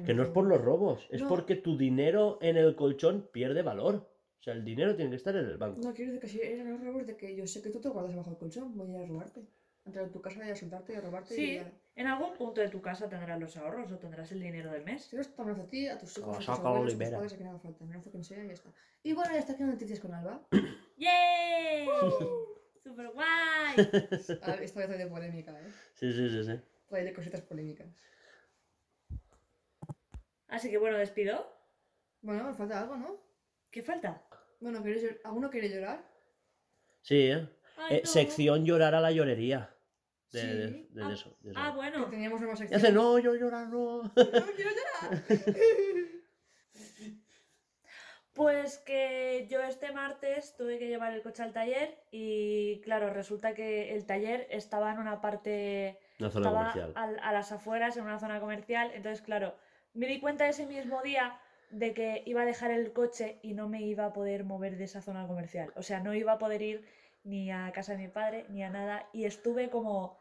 Que 0.04 0.12
no 0.12 0.24
es 0.24 0.28
por 0.28 0.46
los 0.46 0.60
robos, 0.60 1.08
es 1.10 1.22
No. 1.22 1.28
porque 1.28 1.56
tu 1.56 1.78
dinero 1.78 2.38
en 2.42 2.58
el 2.58 2.76
colchón 2.76 3.30
pierde 3.32 3.62
valor. 3.62 4.10
O 4.40 4.42
sea, 4.42 4.52
el 4.52 4.62
dinero 4.62 4.94
tiene 4.94 5.10
que 5.12 5.16
estar 5.16 5.34
en 5.36 5.46
el 5.46 5.56
banco. 5.56 5.80
No, 5.82 5.94
quiero 5.94 6.12
decir 6.12 6.20
que 6.20 6.28
si 6.28 6.42
eran 6.42 6.70
los 6.70 6.84
robos 6.84 7.06
de 7.06 7.16
que 7.16 7.34
yo 7.34 7.46
sé 7.46 7.62
que 7.62 7.70
tú 7.70 7.80
te 7.80 7.88
guardas 7.88 8.14
bajo 8.14 8.30
el 8.30 8.36
colchón, 8.36 8.76
voy 8.76 8.88
a 8.88 8.98
ir 8.98 9.04
a 9.04 9.06
robarte. 9.06 9.42
Entrar 9.86 10.04
en 10.04 10.12
tu 10.12 10.20
casa 10.20 10.46
y 10.46 10.50
a 10.50 10.54
soltarte 10.56 10.92
y 10.92 10.96
a 10.96 11.00
robarte. 11.00 11.34
Sí. 11.34 11.52
Y 11.52 11.56
a... 11.56 11.72
En 11.94 12.06
algún 12.06 12.34
punto 12.36 12.60
de 12.62 12.68
tu 12.68 12.80
casa 12.80 13.08
tendrás 13.08 13.38
los 13.38 13.56
ahorros 13.56 13.92
o 13.92 13.98
tendrás 13.98 14.32
el 14.32 14.40
dinero 14.40 14.70
del 14.72 14.82
mes. 14.84 15.04
Si 15.04 15.16
amenazo 15.36 15.62
a 15.62 15.66
ti, 15.68 15.88
a 15.88 15.98
tus 15.98 16.16
hijos, 16.16 16.34
a 16.34 16.36
tus 16.38 16.44
sácalo, 16.46 16.68
abuelos, 16.68 16.86
a 16.86 16.88
tus 16.92 16.98
libera. 16.98 17.16
padres, 17.18 17.32
a 17.32 17.36
quien 17.36 17.48
haga 17.48 17.58
falta. 17.58 17.84
Amenazo 17.84 18.08
a 18.08 18.12
quien 18.12 18.24
sea 18.24 18.44
y 18.44 18.46
ya 18.48 18.52
está. 18.54 18.70
Y 19.02 19.12
bueno, 19.12 19.32
ya 19.32 19.38
está 19.40 19.52
aquí 19.52 19.62
noticias 19.64 20.00
con 20.00 20.14
Alba. 20.14 20.40
¡Yay! 20.96 21.86
¡Super 22.82 23.08
guay! 23.10 23.76
Ah, 24.42 24.56
Esta 24.60 24.80
vez 24.80 24.90
hay 24.90 24.98
de 24.98 25.06
polémica, 25.06 25.52
¿eh? 25.60 25.70
Sí, 25.94 26.12
sí, 26.12 26.28
sí, 26.30 26.44
sí. 26.44 26.60
Trae 26.88 27.04
de 27.04 27.12
cositas 27.12 27.40
polémicas. 27.42 27.88
Así 30.48 30.70
que 30.70 30.78
bueno, 30.78 30.98
despido. 30.98 31.46
Bueno, 32.22 32.44
me 32.44 32.54
falta 32.54 32.80
algo, 32.80 32.96
¿no? 32.96 33.16
¿Qué 33.70 33.82
falta? 33.82 34.22
Bueno, 34.60 34.82
¿queréis 34.82 35.02
llor- 35.04 35.20
¿alguno 35.24 35.50
quiere 35.50 35.68
llorar? 35.70 36.04
Sí, 37.02 37.30
¿eh? 37.30 37.48
Ay, 37.78 37.96
Eh, 37.96 38.02
no. 38.04 38.10
Sección 38.10 38.64
llorar 38.64 38.94
a 38.94 39.00
la 39.00 39.10
llorería. 39.10 39.71
De, 40.32 40.40
Sí. 40.40 40.46
de- 40.46 40.86
de 40.90 41.02
Ah, 41.02 41.10
eso. 41.12 41.36
de 41.40 41.50
eso. 41.50 41.60
Ah, 41.60 41.70
Que 41.70 41.76
bueno. 41.76 42.06
teníamos 42.08 42.40
nueva 42.40 42.54
Y 42.54 42.56
sección. 42.56 42.80
hace, 42.80 42.92
no, 42.92 43.18
yo 43.18 43.34
llorar, 43.34 43.68
no. 43.68 44.02
No 44.02 44.12
quiero 44.14 44.70
llorar. 44.70 45.24
Pues 48.34 48.78
que 48.78 49.46
yo 49.50 49.60
este 49.62 49.92
martes 49.92 50.56
tuve 50.56 50.78
que 50.78 50.88
llevar 50.88 51.12
el 51.12 51.20
coche 51.20 51.42
al 51.42 51.52
taller 51.52 51.98
y 52.10 52.80
claro, 52.80 53.10
resulta 53.12 53.52
que 53.52 53.94
el 53.94 54.06
taller 54.06 54.46
estaba 54.50 54.90
en 54.90 54.98
una 55.00 55.20
parte 55.20 55.98
Una 56.18 56.30
zona 56.30 56.46
estaba 56.48 56.58
comercial. 56.72 56.92
al- 56.96 57.18
a 57.22 57.32
las 57.34 57.52
afueras, 57.52 57.94
en 57.98 58.04
una 58.04 58.18
zona 58.18 58.40
comercial. 58.40 58.90
Entonces, 58.94 59.20
claro, 59.20 59.54
me 59.92 60.06
di 60.06 60.18
cuenta 60.18 60.48
ese 60.48 60.64
mismo 60.64 61.02
día 61.02 61.38
de 61.70 61.92
que 61.92 62.22
iba 62.24 62.40
a 62.40 62.46
dejar 62.46 62.70
el 62.70 62.94
coche 62.94 63.38
y 63.42 63.52
no 63.52 63.68
me 63.68 63.82
iba 63.82 64.06
a 64.06 64.12
poder 64.14 64.44
mover 64.44 64.78
de 64.78 64.84
esa 64.84 65.02
zona 65.02 65.26
comercial. 65.26 65.70
O 65.76 65.82
sea, 65.82 66.00
no 66.00 66.14
iba 66.14 66.32
a 66.32 66.38
poder 66.38 66.62
ir 66.62 66.86
ni 67.24 67.50
a 67.52 67.70
casa 67.74 67.92
de 67.92 67.98
mi 67.98 68.08
padre 68.08 68.46
ni 68.48 68.62
a 68.64 68.70
nada. 68.70 69.10
Y 69.12 69.26
estuve 69.26 69.68
como 69.68 70.16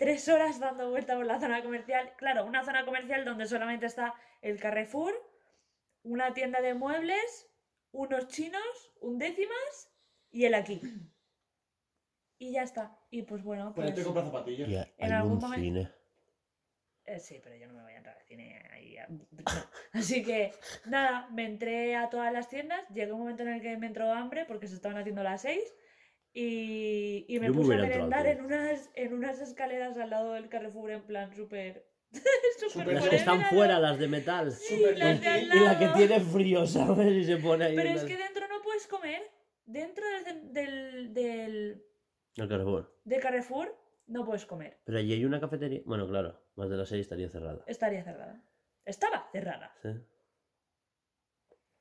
tres 0.00 0.26
horas 0.30 0.58
dando 0.58 0.88
vuelta 0.90 1.14
por 1.14 1.26
la 1.26 1.38
zona 1.38 1.62
comercial. 1.62 2.14
Claro, 2.16 2.46
una 2.46 2.64
zona 2.64 2.86
comercial 2.86 3.22
donde 3.26 3.46
solamente 3.46 3.84
está 3.84 4.14
el 4.40 4.58
Carrefour, 4.58 5.12
una 6.02 6.32
tienda 6.32 6.62
de 6.62 6.72
muebles, 6.72 7.50
unos 7.92 8.26
chinos, 8.28 8.92
un 9.02 9.18
décimas 9.18 9.92
y 10.30 10.46
el 10.46 10.54
aquí. 10.54 10.80
Y 12.38 12.52
ya 12.52 12.62
está. 12.62 12.98
Y 13.10 13.22
pues 13.24 13.42
bueno, 13.44 13.74
Pues 13.74 13.88
pues... 13.90 13.96
te 13.96 14.02
compras 14.04 14.24
zapatillas. 14.24 14.88
En 14.96 15.12
algún 15.12 15.32
un 15.32 15.38
momento- 15.38 15.62
cine. 15.62 15.92
Eh, 17.04 17.18
sí, 17.20 17.38
pero 17.42 17.56
yo 17.56 17.66
no 17.66 17.74
me 17.74 17.82
voy 17.82 17.92
a 17.92 17.96
entrar 17.98 18.16
al 18.16 18.24
cine 18.24 18.66
ahí. 18.72 18.96
a- 18.96 19.06
no. 19.08 19.26
Así 19.92 20.24
que, 20.24 20.52
nada, 20.86 21.28
me 21.30 21.44
entré 21.44 21.94
a 21.96 22.08
todas 22.08 22.32
las 22.32 22.48
tiendas. 22.48 22.88
Llegó 22.88 23.14
un 23.16 23.20
momento 23.22 23.42
en 23.42 23.48
el 23.50 23.60
que 23.60 23.76
me 23.76 23.88
entró 23.88 24.10
hambre 24.12 24.46
porque 24.46 24.66
se 24.66 24.76
estaban 24.76 24.96
haciendo 24.96 25.22
las 25.22 25.42
seis. 25.42 25.62
Y, 26.32 27.24
y 27.28 27.40
me 27.40 27.46
Yo 27.48 27.52
me 27.54 27.58
puse 27.60 27.74
a 27.74 27.78
merendar 27.78 28.26
en 28.26 28.44
unas, 28.44 28.90
en 28.94 29.12
unas 29.14 29.40
escaleras 29.40 29.96
al 29.98 30.10
lado 30.10 30.32
del 30.34 30.48
Carrefour, 30.48 30.90
en 30.92 31.02
plan 31.02 31.34
súper. 31.34 31.86
Súper 32.72 32.94
Las 32.94 33.08
que 33.08 33.16
están 33.16 33.44
fuera, 33.46 33.74
lado. 33.78 33.82
las 33.86 33.98
de 33.98 34.08
metal. 34.08 34.50
Sí, 34.52 34.76
Súper 34.76 34.98
las 34.98 35.20
de 35.20 35.26
al 35.28 35.42
Y 35.44 35.60
la 35.60 35.78
que 35.78 35.84
lado. 35.86 35.96
tiene 35.96 36.20
frío, 36.20 36.66
¿sabes? 36.66 37.12
Y 37.12 37.24
se 37.24 37.36
pone 37.38 37.64
ahí. 37.66 37.76
Pero 37.76 37.90
es 37.90 38.04
que 38.04 38.16
dentro 38.16 38.46
no 38.48 38.62
puedes 38.62 38.86
comer. 38.86 39.22
Dentro 39.64 40.04
del, 40.24 40.52
del, 40.52 41.14
del, 41.14 41.84
El 42.36 42.48
Carrefour. 42.48 43.00
de 43.04 43.18
Carrefour 43.20 43.76
no 44.08 44.24
puedes 44.24 44.44
comer. 44.44 44.78
Pero 44.84 44.98
allí 44.98 45.12
hay 45.12 45.24
una 45.24 45.40
cafetería. 45.40 45.82
Bueno, 45.84 46.08
claro, 46.08 46.40
más 46.56 46.68
de 46.68 46.76
las 46.76 46.88
seis 46.88 47.02
estaría 47.02 47.28
cerrada. 47.28 47.62
Estaría 47.68 48.02
cerrada. 48.02 48.42
Estaba 48.84 49.28
cerrada. 49.32 49.72
¿sí? 49.82 49.88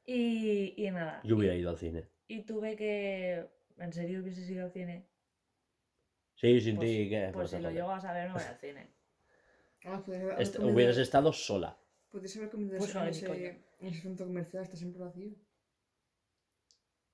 Y, 0.05 0.73
y 0.85 0.91
nada. 0.91 1.21
Yo 1.23 1.35
hubiera 1.37 1.55
ido 1.55 1.69
al 1.69 1.77
cine. 1.77 2.07
Y 2.27 2.43
tuve 2.43 2.75
que. 2.75 3.47
¿En 3.79 3.93
serio 3.93 4.21
hubieses 4.21 4.49
ido 4.49 4.65
al 4.65 4.71
cine? 4.71 5.07
Sí, 6.35 6.59
sin 6.61 6.75
Pues- 6.77 6.87
ti, 6.89 7.09
¿qué? 7.09 7.29
Pues 7.33 7.49
si 7.49 7.59
lo 7.59 7.71
llego 7.71 7.91
a 7.91 7.99
saber, 8.01 8.27
no 8.29 8.35
voy 8.35 8.43
al 8.43 8.57
cine. 8.61 8.87
Ah, 9.85 10.01
pues, 10.05 10.21
haber 10.21 10.41
Est- 10.41 10.55
comido- 10.57 10.73
hubieras 10.75 10.97
estado 10.97 11.31
sola. 11.33 11.77
Podrías 12.09 12.35
haber 12.37 12.49
comido 12.49 12.77
Pues 12.77 12.95
en, 12.95 13.07
ese, 13.07 13.47
en 13.79 13.87
ese 13.87 14.01
centro 14.01 14.25
comercial, 14.25 14.63
está 14.63 14.75
siempre 14.75 15.01
vacío. 15.01 15.31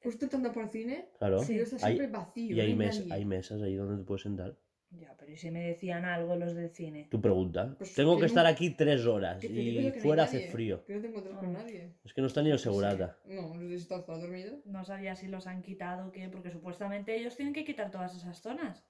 Pues 0.02 0.18
tú 0.20 0.26
estando 0.26 0.52
por 0.52 0.64
el 0.64 0.70
cine, 0.70 1.10
Claro. 1.18 1.40
Sí. 1.44 1.60
está 1.60 1.76
Hay- 1.88 1.96
siempre 1.98 2.08
vacío. 2.08 2.56
y 2.56 2.60
hay, 2.60 2.76
mes- 2.76 3.04
hay 3.12 3.26
mesas 3.26 3.62
ahí 3.62 3.76
donde 3.76 3.98
te 3.98 4.04
puedes 4.04 4.22
sentar. 4.24 4.56
Ya, 5.00 5.16
pero 5.18 5.32
¿y 5.32 5.38
si 5.38 5.52
me 5.52 5.62
decían 5.68 6.06
algo 6.06 6.36
los 6.36 6.54
del 6.56 6.70
cine? 6.70 7.08
Tu 7.12 7.22
pregunta. 7.22 7.76
Pues 7.78 7.94
Tengo 7.94 8.16
que 8.16 8.22
que 8.22 8.26
estar 8.28 8.46
aquí 8.46 8.70
tres 8.72 9.06
horas 9.06 9.40
Que 9.42 9.48
te 9.48 9.54
digo 9.54 9.70
y 9.72 9.74
yo 9.74 9.82
que 9.82 9.90
no 9.90 9.96
hay 9.96 10.02
fuera 10.02 10.24
hace 10.24 10.38
nadie, 10.38 10.52
frío. 10.52 10.86
Que 10.86 10.94
no 10.96 11.02
te 11.02 11.08
encuentras 11.08 11.36
Ah. 11.36 11.40
con 11.40 11.54
nadie. 11.54 11.94
Es 12.04 12.14
que 12.14 12.22
no 12.22 12.28
está 12.28 12.42
ni 12.42 12.52
el 12.52 12.60
segurata. 12.60 13.18
No, 13.26 13.54
no 13.56 13.62
sé 13.62 13.68
si 13.70 13.76
estás 13.76 14.04
para 14.04 14.20
dormido. 14.20 14.60
No 14.66 14.84
sabía 14.86 15.16
si 15.16 15.28
los 15.28 15.48
han 15.48 15.62
quitado 15.62 16.08
o 16.08 16.12
qué, 16.12 16.30
porque 16.30 16.52
supuestamente 16.52 17.16
ellos 17.16 17.36
tienen 17.36 17.54
que 17.54 17.66
quitar 17.66 17.92
todas 17.92 18.16
esas 18.16 18.42
zonas. 18.42 18.86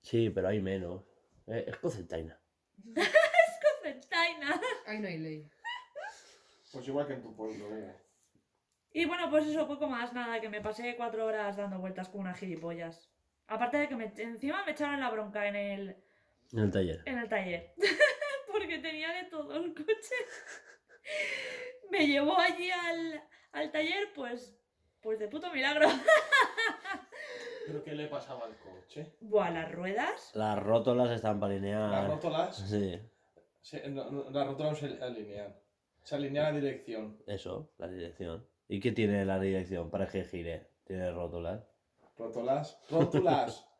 Sí, 0.00 0.30
pero 0.30 0.48
hay 0.48 0.60
menos. 0.60 1.02
Eh, 1.46 1.64
es 1.68 1.76
cocentaina. 1.76 2.38
Centaina. 3.82 4.60
Ahí 4.86 4.98
no 5.00 5.08
hay 5.08 5.18
ley. 5.18 5.48
Pues 6.72 6.86
igual 6.86 7.06
que 7.06 7.14
en 7.14 7.22
tu 7.22 7.34
pueblo, 7.34 7.76
eh. 7.76 7.94
Y 8.92 9.04
bueno, 9.06 9.30
pues 9.30 9.46
eso, 9.46 9.66
poco 9.66 9.86
más, 9.88 10.12
nada, 10.12 10.40
que 10.40 10.48
me 10.48 10.60
pasé 10.60 10.94
cuatro 10.96 11.24
horas 11.26 11.56
dando 11.56 11.78
vueltas 11.78 12.08
con 12.08 12.22
unas 12.22 12.38
gilipollas. 12.38 13.10
Aparte 13.48 13.78
de 13.78 13.88
que 13.88 13.96
me, 13.96 14.12
encima 14.18 14.64
me 14.64 14.72
echaron 14.72 15.00
la 15.00 15.10
bronca 15.10 15.46
en 15.48 15.56
el, 15.56 15.96
En 16.52 16.58
el 16.60 16.70
taller. 16.70 17.02
en 17.06 17.18
el 17.18 17.28
taller. 17.28 17.74
Porque 18.52 18.78
tenía 18.78 19.12
de 19.12 19.24
todo 19.30 19.56
el 19.56 19.74
coche. 19.74 20.14
Me 21.90 22.06
llevó 22.06 22.38
allí 22.38 22.70
al, 22.70 23.22
al 23.52 23.70
taller, 23.72 24.12
pues, 24.14 24.54
pues 25.00 25.18
de 25.18 25.28
puto 25.28 25.50
milagro. 25.52 25.88
¿Pero 27.66 27.82
qué 27.84 27.92
le 27.94 28.06
pasaba 28.08 28.46
al 28.46 28.56
coche? 28.58 29.14
Buah, 29.20 29.50
las 29.50 29.70
ruedas. 29.72 30.30
Las 30.34 30.58
rótolas 30.62 31.10
están 31.10 31.38
para 31.40 31.54
Las 31.54 31.62
alinear. 31.62 32.06
rótulas, 32.08 32.56
Sí, 32.56 32.98
se, 33.60 33.88
no- 33.90 34.10
no- 34.10 34.30
las 34.30 34.46
rótulas 34.46 34.78
se 34.78 34.86
alinean. 35.02 35.54
Se 36.02 36.14
alinea 36.16 36.44
la 36.44 36.52
dirección. 36.52 37.22
eso, 37.26 37.70
la 37.78 37.88
dirección. 37.88 38.46
¿Y 38.68 38.80
qué 38.80 38.92
tiene 38.92 39.24
la 39.26 39.38
dirección 39.38 39.90
para 39.90 40.06
que 40.08 40.24
gire? 40.24 40.68
Tiene 40.84 41.10
rótulas. 41.10 41.67
Rótulas. 42.18 42.78
Rótulas. 42.90 43.64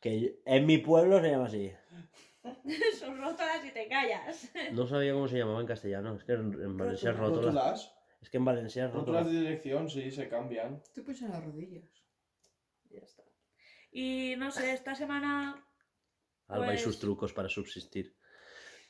Que 0.00 0.42
en 0.44 0.66
mi 0.66 0.76
pueblo 0.76 1.18
se 1.22 1.30
llama 1.30 1.46
así. 1.46 1.72
Son 3.00 3.16
rótolas 3.18 3.64
y 3.64 3.70
te 3.70 3.88
callas. 3.88 4.50
No 4.72 4.86
sabía 4.86 5.14
cómo 5.14 5.28
se 5.28 5.38
llamaba 5.38 5.62
en 5.62 5.66
castellano. 5.66 6.14
Es 6.14 6.24
que 6.24 6.32
en, 6.32 6.52
en 6.60 6.76
Valencia 6.76 7.12
es 7.12 7.16
rótula. 7.16 7.40
Rótulas. 7.46 7.96
Es 8.20 8.28
que 8.28 8.36
en 8.36 8.44
Valencia 8.44 8.84
es 8.84 8.92
Rótulas 8.92 9.22
rótula. 9.22 9.40
de 9.40 9.46
dirección, 9.46 9.88
sí, 9.88 10.10
se 10.10 10.28
cambian. 10.28 10.82
Tú 10.94 11.02
piensas 11.04 11.28
en 11.28 11.32
las 11.32 11.42
rodillas. 11.44 11.84
Ya 12.90 12.98
está. 13.00 13.22
Y 13.92 14.34
no 14.36 14.50
sé, 14.50 14.74
esta 14.74 14.94
semana 14.94 15.66
Alba 16.48 16.66
y 16.66 16.68
pues- 16.70 16.82
sus 16.82 16.98
trucos 16.98 17.32
para 17.32 17.48
subsistir. 17.48 18.14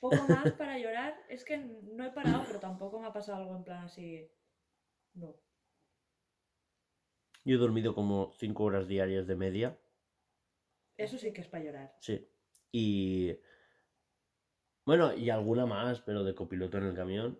poco 0.00 0.16
más 0.16 0.50
para 0.58 0.78
llorar. 0.78 1.14
Es 1.28 1.44
que 1.44 1.58
no 1.58 2.04
he 2.06 2.10
parado, 2.10 2.42
pero 2.44 2.58
tampoco 2.58 2.98
me 2.98 3.06
ha 3.06 3.12
pasado 3.12 3.38
algo 3.38 3.54
en 3.54 3.62
plan 3.62 3.84
así. 3.84 4.28
No. 5.12 5.36
Yo 7.44 7.56
he 7.56 7.58
dormido 7.58 7.94
como 7.94 8.32
5 8.38 8.64
horas 8.64 8.88
diarias 8.88 9.26
de 9.26 9.36
media. 9.36 9.78
Eso 10.96 11.18
sí 11.18 11.32
que 11.32 11.42
es 11.42 11.48
para 11.48 11.64
llorar. 11.64 11.96
Sí. 12.00 12.26
Y. 12.72 13.38
Bueno, 14.86 15.14
y 15.14 15.30
alguna 15.30 15.66
más, 15.66 16.00
pero 16.00 16.24
de 16.24 16.34
copiloto 16.34 16.78
en 16.78 16.84
el 16.84 16.94
camión. 16.94 17.38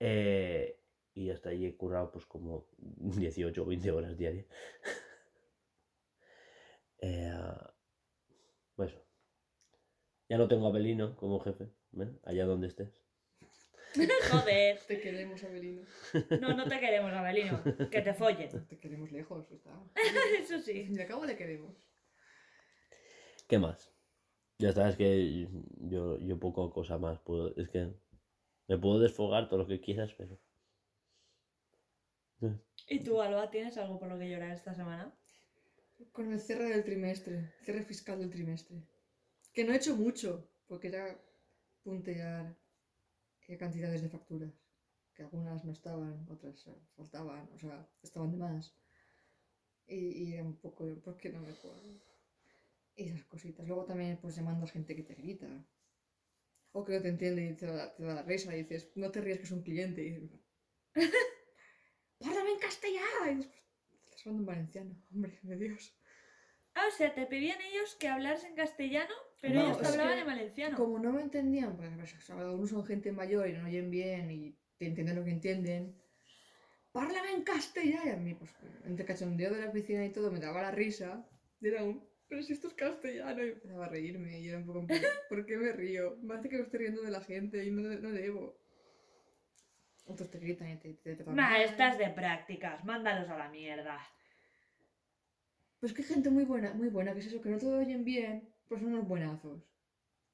Eh, 0.00 0.80
y 1.14 1.30
hasta 1.30 1.50
ahí 1.50 1.66
he 1.66 1.76
currado 1.76 2.10
pues 2.10 2.26
como 2.26 2.66
18 2.78 3.62
o 3.62 3.66
20 3.66 3.90
horas 3.90 4.16
diarias. 4.16 4.46
Eh, 7.06 7.30
pues. 8.76 8.96
Ya 10.30 10.38
no 10.38 10.48
tengo 10.48 10.68
a 10.68 10.72
Belino 10.72 11.16
como 11.16 11.38
jefe, 11.38 11.68
allá 12.24 12.46
donde 12.46 12.68
estés. 12.68 13.03
Joder. 14.30 14.78
Te 14.86 15.00
queremos, 15.00 15.42
Abelino. 15.44 15.82
No, 16.40 16.54
no 16.54 16.68
te 16.68 16.80
queremos, 16.80 17.12
Abelino. 17.12 17.62
Que 17.90 18.00
te 18.00 18.14
follen. 18.14 18.66
Te 18.66 18.78
queremos 18.78 19.12
lejos, 19.12 19.50
está. 19.50 19.70
Eso 20.40 20.54
Al 20.54 20.62
sí. 20.62 20.84
fin 20.84 20.96
y 20.96 21.00
al 21.00 21.06
cabo 21.06 21.24
le 21.24 21.36
queremos. 21.36 21.76
¿Qué 23.48 23.58
más? 23.58 23.92
Ya 24.58 24.70
está, 24.70 24.88
es 24.88 24.96
que 24.96 25.48
yo, 25.80 26.18
yo 26.18 26.38
poco 26.38 26.72
cosa 26.72 26.98
más 26.98 27.18
puedo. 27.20 27.54
Es 27.56 27.68
que 27.68 27.92
me 28.68 28.78
puedo 28.78 29.00
desfogar 29.00 29.48
todo 29.48 29.60
lo 29.60 29.66
que 29.66 29.80
quieras, 29.80 30.14
pero. 30.16 30.38
¿Y 32.88 33.02
tú, 33.02 33.20
Alba, 33.20 33.50
tienes 33.50 33.76
algo 33.78 33.98
por 33.98 34.08
lo 34.08 34.18
que 34.18 34.28
llorar 34.28 34.52
esta 34.52 34.74
semana? 34.74 35.14
Con 36.12 36.32
el 36.32 36.40
cierre 36.40 36.68
del 36.68 36.84
trimestre, 36.84 37.52
cierre 37.62 37.84
fiscal 37.84 38.18
del 38.18 38.30
trimestre. 38.30 38.82
Que 39.52 39.64
no 39.64 39.72
he 39.72 39.76
hecho 39.76 39.96
mucho, 39.96 40.50
porque 40.66 40.88
era 40.88 41.18
puntear 41.82 42.56
eh, 43.48 43.56
cantidades 43.56 44.02
de 44.02 44.08
facturas. 44.08 44.52
Que 45.14 45.22
algunas 45.22 45.64
no 45.64 45.72
estaban, 45.72 46.26
otras 46.28 46.66
eh, 46.66 46.74
faltaban, 46.96 47.48
o 47.54 47.58
sea, 47.58 47.88
estaban 48.02 48.32
de 48.32 48.38
más. 48.38 48.74
Y, 49.86 50.34
y 50.34 50.40
un 50.40 50.56
poco, 50.56 50.86
¿por 51.04 51.16
qué 51.16 51.28
no 51.30 51.40
me 51.40 51.52
cuadro? 51.54 52.00
Y 52.96 53.08
esas 53.08 53.24
cositas. 53.24 53.66
Luego 53.66 53.84
también, 53.84 54.18
pues 54.20 54.36
llamando 54.36 54.64
a 54.64 54.68
gente 54.68 54.96
que 54.96 55.02
te 55.02 55.14
grita. 55.14 55.46
O 56.72 56.84
que 56.84 56.94
no 56.94 57.02
te 57.02 57.08
entiende 57.08 57.44
y 57.44 57.54
te 57.54 57.66
da, 57.66 57.94
te 57.94 58.02
da 58.02 58.14
la 58.14 58.22
risa 58.22 58.54
y 58.54 58.62
dices, 58.62 58.90
no 58.96 59.10
te 59.10 59.20
ríes 59.20 59.38
que 59.38 59.44
es 59.44 59.52
un 59.52 59.62
cliente. 59.62 60.02
Y 60.02 60.10
dices, 60.10 60.40
¡Párame 62.18 62.52
en 62.52 62.58
castellano! 62.58 63.30
Y 63.30 63.34
después, 63.36 63.62
estás 64.04 64.26
hablando 64.26 64.42
en 64.42 64.46
valenciano, 64.46 64.96
hombre, 65.12 65.38
de 65.42 65.56
Dios. 65.56 65.94
Ah, 66.74 66.86
o 66.88 66.96
sea, 66.96 67.14
te 67.14 67.26
pedían 67.26 67.60
ellos 67.60 67.96
que 67.96 68.08
hablaras 68.08 68.44
en 68.44 68.56
castellano, 68.56 69.14
pero 69.44 69.60
No, 69.60 69.66
ellos 69.66 69.76
te 69.76 69.84
es 69.84 69.90
hablaban 69.90 70.18
en 70.18 70.26
valenciano. 70.26 70.76
Como 70.78 70.98
no 70.98 71.12
me 71.12 71.20
entendían, 71.20 71.78
o 71.78 72.06
sea, 72.06 72.36
algunos 72.38 72.70
son 72.70 72.86
gente 72.86 73.12
mayor 73.12 73.46
y 73.46 73.52
no 73.52 73.66
oyen 73.66 73.90
bien 73.90 74.30
y 74.30 74.56
te 74.78 74.86
entienden 74.86 75.16
lo 75.16 75.24
que 75.24 75.32
entienden. 75.32 75.94
¡Párlame 76.92 77.32
en 77.32 77.42
castellano! 77.42 78.06
Y 78.06 78.08
a 78.08 78.16
mí, 78.16 78.34
pues, 78.34 78.50
entre 78.86 79.04
cachondeo 79.04 79.52
de 79.52 79.60
la 79.60 79.70
piscina 79.70 80.02
y 80.02 80.12
todo, 80.12 80.30
me 80.30 80.40
daba 80.40 80.62
la 80.62 80.70
risa. 80.70 81.28
Y 81.60 81.68
era 81.68 81.84
un, 81.84 82.02
pero 82.26 82.42
si 82.42 82.54
esto 82.54 82.68
es 82.68 82.74
castellano. 82.74 83.44
Y 83.44 83.50
empezaba 83.50 83.84
a 83.84 83.88
reírme 83.90 84.40
y 84.40 84.48
era 84.48 84.56
un 84.56 84.64
poco 84.64 84.86
¿por 85.28 85.44
qué 85.44 85.58
me 85.58 85.72
río? 85.72 86.16
Me 86.22 86.28
parece 86.28 86.48
que 86.48 86.56
me 86.56 86.62
estoy 86.62 86.80
riendo 86.80 87.02
de 87.02 87.10
la 87.10 87.20
gente 87.20 87.62
y 87.66 87.70
no, 87.70 87.82
no 87.82 88.12
debo. 88.12 88.58
Otros 90.06 90.30
te 90.30 90.38
gritan 90.38 90.70
y 90.70 90.76
te, 90.78 90.94
te 90.94 91.24
mal. 91.24 91.34
Maestras 91.34 91.98
de 91.98 92.08
prácticas, 92.08 92.82
mándalos 92.82 93.28
a 93.28 93.36
la 93.36 93.50
mierda. 93.50 94.00
Pues 95.80 95.92
que 95.92 96.00
hay 96.00 96.08
gente 96.08 96.30
muy 96.30 96.44
buena, 96.44 96.72
muy 96.72 96.88
buena, 96.88 97.12
que 97.12 97.20
es 97.20 97.26
eso, 97.26 97.42
que 97.42 97.50
no 97.50 97.58
te 97.58 97.66
oyen 97.66 98.04
bien, 98.04 98.53
pues 98.68 98.80
son 98.80 98.94
unos 98.94 99.06
buenazos. 99.08 99.60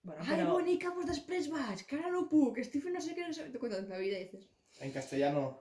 Bueno, 0.03 0.23
Ai, 0.25 0.37
pero... 0.37 0.53
bonica, 0.53 0.93
pues 0.95 1.07
després 1.07 1.49
vaig, 1.53 1.85
que 1.87 1.97
ara 1.97 2.11
no 2.11 2.27
puc, 2.29 2.59
Stephen 2.65 2.95
no 2.95 3.01
sé 3.01 3.15
qué, 3.15 3.27
no 3.27 3.35
sé... 3.35 3.51
Te 3.51 3.59
cuentan 3.59 3.89
la 3.89 3.99
vida 3.99 4.19
y 4.19 4.25
dices... 4.25 4.49
En 4.81 4.93
castellano. 4.93 5.61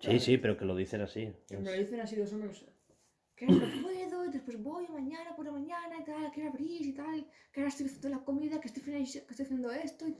Sí, 0.00 0.18
sí, 0.20 0.36
pero 0.36 0.56
que 0.56 0.64
lo 0.64 0.74
dicen 0.76 1.00
así. 1.00 1.32
Que 1.48 1.56
me 1.56 1.70
lo 1.70 1.72
dicen 1.72 2.00
así 2.00 2.16
dos 2.16 2.32
hombres. 2.32 2.64
Que 3.36 3.46
no 3.46 3.58
puedo, 3.82 4.24
y 4.26 4.30
después 4.30 4.62
voy 4.62 4.86
mañana 4.88 5.34
por 5.34 5.46
la 5.46 5.52
mañana 5.52 5.96
y 6.00 6.04
tal, 6.04 6.30
que 6.32 6.42
abrís 6.46 6.82
y 6.86 6.92
tal, 6.92 7.26
que 7.52 7.60
ahora 7.60 7.68
estoy 7.70 7.86
haciendo 7.86 8.08
la 8.10 8.18
comida, 8.24 8.60
que 8.60 8.68
estoy, 8.68 8.82
que 8.82 9.02
estoy 9.02 9.44
haciendo 9.46 9.70
esto 9.72 10.06
y... 10.08 10.16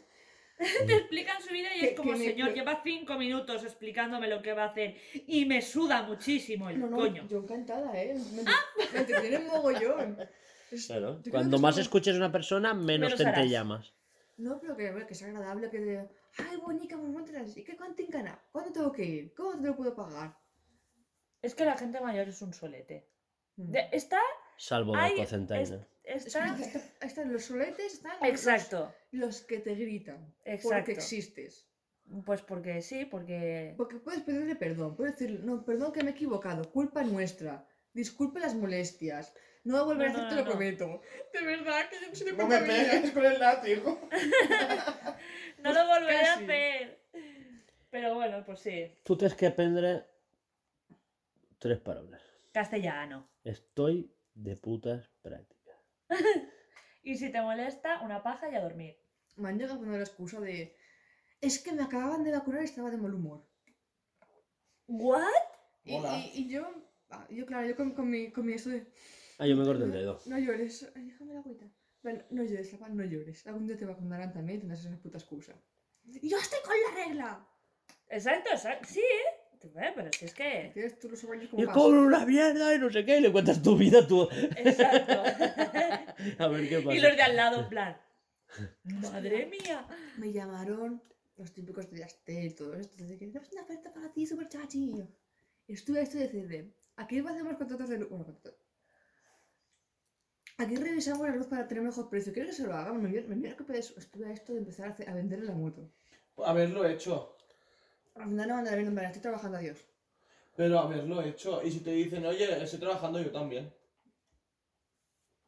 Te 0.86 0.94
explican 0.94 1.42
su 1.42 1.52
vida 1.52 1.74
y 1.76 1.80
es 1.86 1.94
como, 1.96 2.12
me- 2.12 2.18
señor, 2.18 2.50
que- 2.50 2.60
lleva 2.60 2.80
cinco 2.84 3.18
minutos 3.18 3.64
explicándome 3.64 4.28
lo 4.28 4.40
que 4.42 4.52
va 4.52 4.64
a 4.64 4.68
hacer 4.68 4.96
y 5.26 5.44
me 5.46 5.60
suda 5.60 6.02
muchísimo 6.02 6.68
el 6.70 6.78
No, 6.78 6.86
no, 6.88 6.96
coño. 6.98 7.26
yo 7.28 7.38
encantada, 7.38 8.00
¿eh? 8.00 8.14
Me, 8.34 8.42
me 8.92 8.98
entretienen 9.00 9.46
mogollón. 9.48 10.16
Es- 10.72 10.86
Claro. 10.86 11.20
Cuando 11.30 11.56
que 11.58 11.62
más 11.62 11.74
como- 11.74 11.82
escuches 11.82 12.14
a 12.14 12.18
una 12.18 12.32
persona, 12.32 12.74
menos 12.74 13.12
Menos 13.18 13.34
te, 13.34 13.40
te 13.42 13.48
llamas. 13.48 13.92
No, 14.38 14.58
pero 14.60 14.76
que, 14.76 15.06
que 15.06 15.12
es 15.12 15.22
agradable, 15.22 15.70
que 15.70 15.80
de... 15.80 16.08
Ay, 16.38 16.56
bonica, 16.56 16.96
pues 16.96 17.08
muéntras, 17.10 17.56
¿y 17.56 17.62
qué 17.64 17.76
cuánto 17.76 18.02
gana? 18.08 18.42
¿Cuándo 18.50 18.72
tengo 18.72 18.90
que 18.90 19.04
ir? 19.04 19.34
¿Cómo 19.34 19.60
te 19.60 19.66
lo 19.68 19.76
puedo 19.76 19.94
pagar? 19.94 20.36
Es 21.42 21.54
que 21.54 21.64
la 21.64 21.76
gente 21.76 22.00
mayor 22.00 22.28
es 22.28 22.40
un 22.42 22.52
solete. 22.54 23.08
Mm. 23.56 23.70
De- 23.70 23.88
está, 23.92 24.18
Salvo 24.56 24.96
la 24.96 25.14
cocentaina. 25.14 25.86
es- 26.04 26.26
está... 26.26 26.56
está- 26.56 26.82
están 27.06 27.32
los 27.32 27.44
soletes, 27.44 27.94
están 27.94 28.12
los- 28.20 28.28
Exacto, 28.30 28.92
los 29.10 29.42
que 29.42 29.58
te 29.60 29.74
gritan. 29.74 30.34
Exacto. 30.44 30.76
Porque 30.78 30.92
existes. 30.92 31.68
pues 32.24 32.40
porque 32.42 32.80
sí, 32.82 33.04
porque... 33.04 33.74
Porque 33.76 33.96
puedes 33.98 34.22
pedirle 34.22 34.56
perdón, 34.56 34.96
puedes 34.96 35.18
decir, 35.18 35.40
no, 35.44 35.64
perdón 35.64 35.92
que 35.92 36.02
me 36.02 36.10
he 36.10 36.14
equivocado, 36.14 36.70
culpa 36.72 37.02
nuestra, 37.04 37.66
disculpe 37.92 38.40
las 38.40 38.54
molestias, 38.54 39.34
no 39.64 39.74
voy 39.74 39.80
a 39.82 39.84
volver 39.84 40.08
No, 40.12 40.14
a 40.14 40.20
no, 40.22 40.26
hacer, 40.26 40.28
te 40.30 40.34
no, 40.36 40.40
lo 40.42 40.50
prometo. 40.50 41.00
De 41.32 41.42
verdad, 41.44 41.88
que 41.88 42.00
yo 42.00 42.08
no 42.08 42.14
soy 42.14 42.26
de 42.30 42.36
No 42.36 42.46
me 42.48 42.58
pegues 42.58 43.10
con 43.12 43.24
el 43.24 43.38
látigo. 43.38 44.00
No 45.62 45.72
lo 45.72 45.86
volveré 45.86 46.18
a 46.18 46.22
casi. 46.34 46.44
hacer. 46.44 47.04
Pero 47.90 48.14
bueno, 48.14 48.42
pues 48.44 48.58
sí. 48.60 48.98
Tú 49.04 49.16
tienes 49.16 49.36
que 49.36 49.46
aprender 49.46 50.10
tres 51.58 51.78
palabras. 51.78 52.20
Castellano. 52.52 53.28
Estoy 53.44 54.12
de 54.34 54.56
putas 54.56 55.08
prácticas. 55.22 55.76
Y 57.04 57.16
si 57.16 57.30
te 57.32 57.40
molesta, 57.42 58.00
una 58.02 58.22
paja 58.22 58.48
y 58.48 58.54
a 58.54 58.60
dormir. 58.62 58.96
Me 59.36 59.48
han 59.48 59.58
llegado 59.58 59.78
poner 59.80 59.96
la 59.98 60.04
excusa 60.04 60.40
de, 60.40 60.76
es 61.40 61.58
que 61.60 61.72
me 61.72 61.82
acababan 61.82 62.22
de 62.22 62.30
vacunar 62.30 62.62
y 62.62 62.64
estaba 62.64 62.90
de 62.92 62.96
mal 62.96 63.12
humor. 63.14 63.44
¿What? 64.86 65.24
Y- 65.84 66.30
y 66.34 66.48
yo, 66.48 66.70
ah, 67.12 67.26
yo 67.30 67.46
claro, 67.46 67.66
yo 67.68 67.76
con, 67.76 67.92
con 67.92 68.08
mi, 68.10 68.30
con 68.30 68.44
mi 68.46 68.54
eso 68.54 68.70
de, 68.70 68.86
Ah, 69.38 69.46
yo 69.46 69.56
me 69.56 69.64
corté 69.64 69.84
el 69.84 69.92
dedo. 69.92 70.20
no 70.26 70.38
llores, 70.38 70.92
ay, 70.94 71.04
déjame 71.06 71.34
la 71.34 71.40
agüita. 71.40 71.66
Ven, 72.02 72.24
no 72.30 72.42
llores, 72.42 72.78
no 72.80 73.04
llores. 73.04 73.46
Algún 73.46 73.66
día 73.66 73.76
te 73.76 73.84
vacunarán 73.86 74.32
también 74.32 74.58
y 74.58 74.60
tendrás 74.60 74.84
esa 74.84 74.96
puta 75.00 75.18
excusa. 75.18 75.54
Y 76.04 76.28
yo 76.28 76.36
estoy 76.38 76.58
con 76.64 76.74
la 76.74 77.04
regla. 77.06 77.48
Exacto, 78.08 78.50
exacto. 78.52 78.88
Sí, 78.90 79.00
¿eh? 79.00 79.38
Eh, 79.76 79.92
Pero 79.94 80.10
si 80.12 80.24
es 80.24 80.34
que. 80.34 80.70
Tienes 80.74 80.98
tú 80.98 81.08
los 81.08 81.22
ovarios 81.24 81.48
como 81.48 81.62
Y 81.62 81.66
paso. 81.66 81.78
cobro 81.78 82.02
una 82.02 82.26
mierda 82.26 82.74
y 82.74 82.78
no 82.80 82.90
sé 82.90 83.04
qué, 83.04 83.18
y 83.18 83.20
le 83.20 83.30
cuentas 83.32 83.62
tu 83.62 83.76
vida 83.76 84.04
tú. 84.06 84.28
Exacto. 84.56 85.22
A 86.38 86.48
ver 86.48 86.68
qué 86.68 86.80
pasa. 86.80 86.94
y 86.96 87.00
los 87.00 87.16
de 87.16 87.22
al 87.22 87.36
lado, 87.36 87.60
en 87.62 87.68
plan. 87.68 87.96
Madre 88.84 89.46
mía. 89.46 89.86
Me 90.18 90.32
llamaron 90.32 91.02
los 91.36 91.52
típicos 91.52 91.88
de 91.90 91.98
Yastel 92.00 92.44
y 92.46 92.50
todo 92.54 92.74
esto. 92.74 92.96
Que 92.96 93.16
tenemos 93.16 93.50
una 93.52 93.62
oferta 93.62 93.92
para 93.92 94.12
ti, 94.12 94.26
súper 94.26 94.48
chachi. 94.48 95.02
Estuve 95.68 96.00
a 96.00 96.02
esto 96.02 96.18
de 96.18 96.24
decirle, 96.24 96.74
aquí 96.96 97.18
hacemos 97.18 97.56
contratos 97.56 97.88
de 97.88 97.98
luz. 97.98 98.08
Bueno, 98.10 98.24
contratos. 98.24 98.58
Aquí 100.58 100.76
revisamos 100.76 101.26
la 101.26 101.34
luz 101.34 101.46
para 101.46 101.66
tener 101.66 101.82
mejor 101.82 102.08
precio. 102.08 102.32
¿Quieres 102.32 102.50
que 102.56 102.62
se 102.62 102.68
lo 102.68 102.74
haga? 102.74 102.92
Me 102.92 103.08
de 103.72 103.78
eso. 103.78 103.94
Estuve 103.98 104.26
a 104.26 104.32
esto 104.32 104.52
de 104.52 104.58
empezar 104.60 104.86
a, 104.88 104.90
hacer- 104.92 105.08
a 105.08 105.14
vender 105.14 105.42
la 105.42 105.52
moto. 105.54 105.90
Haberlo 106.44 106.86
hecho. 106.86 107.36
Al 108.14 108.28
final 108.28 108.48
no 108.48 108.54
mandaré 108.56 108.82
en 108.82 108.92
plan, 108.94 109.06
estoy 109.06 109.22
trabajando, 109.22 109.56
adiós. 109.58 109.78
Pero 110.54 110.78
haberlo 110.78 111.22
hecho. 111.22 111.62
Y 111.64 111.70
si 111.72 111.80
te 111.80 111.90
dicen, 111.92 112.24
oye, 112.26 112.62
estoy 112.62 112.78
trabajando 112.78 113.20
yo 113.20 113.30
también. 113.30 113.72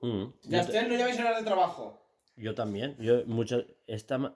Mm, 0.00 0.24
Ya 0.44 0.62
yo, 0.62 0.72
ta- 0.72 0.78
estés, 0.78 0.88
no 0.88 0.96
llaméis 0.96 1.18
horas 1.20 1.38
de 1.38 1.44
trabajo. 1.44 2.00
yo 2.36 2.54
también. 2.54 2.96
Yo 2.98 3.24
muchas. 3.26 3.64
Esta, 3.86 4.34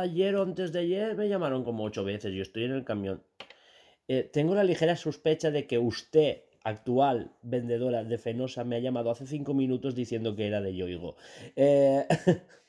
ayer 0.00 0.34
o 0.36 0.42
antes 0.42 0.72
de 0.72 0.80
ayer 0.80 1.14
me 1.14 1.28
llamaron 1.28 1.62
como 1.64 1.84
ocho 1.84 2.02
veces. 2.04 2.32
Yo 2.34 2.42
estoy 2.42 2.64
en 2.64 2.72
el 2.72 2.84
camión. 2.84 3.22
Eh, 4.12 4.24
tengo 4.30 4.54
la 4.54 4.62
ligera 4.62 4.94
sospecha 4.94 5.50
de 5.50 5.66
que 5.66 5.78
usted, 5.78 6.42
actual 6.64 7.32
vendedora 7.40 8.04
de 8.04 8.18
Fenosa, 8.18 8.62
me 8.62 8.76
ha 8.76 8.78
llamado 8.78 9.10
hace 9.10 9.26
cinco 9.26 9.54
minutos 9.54 9.94
diciendo 9.94 10.36
que 10.36 10.46
era 10.46 10.60
de 10.60 10.76
Yoigo. 10.76 11.16
Eh, 11.56 12.06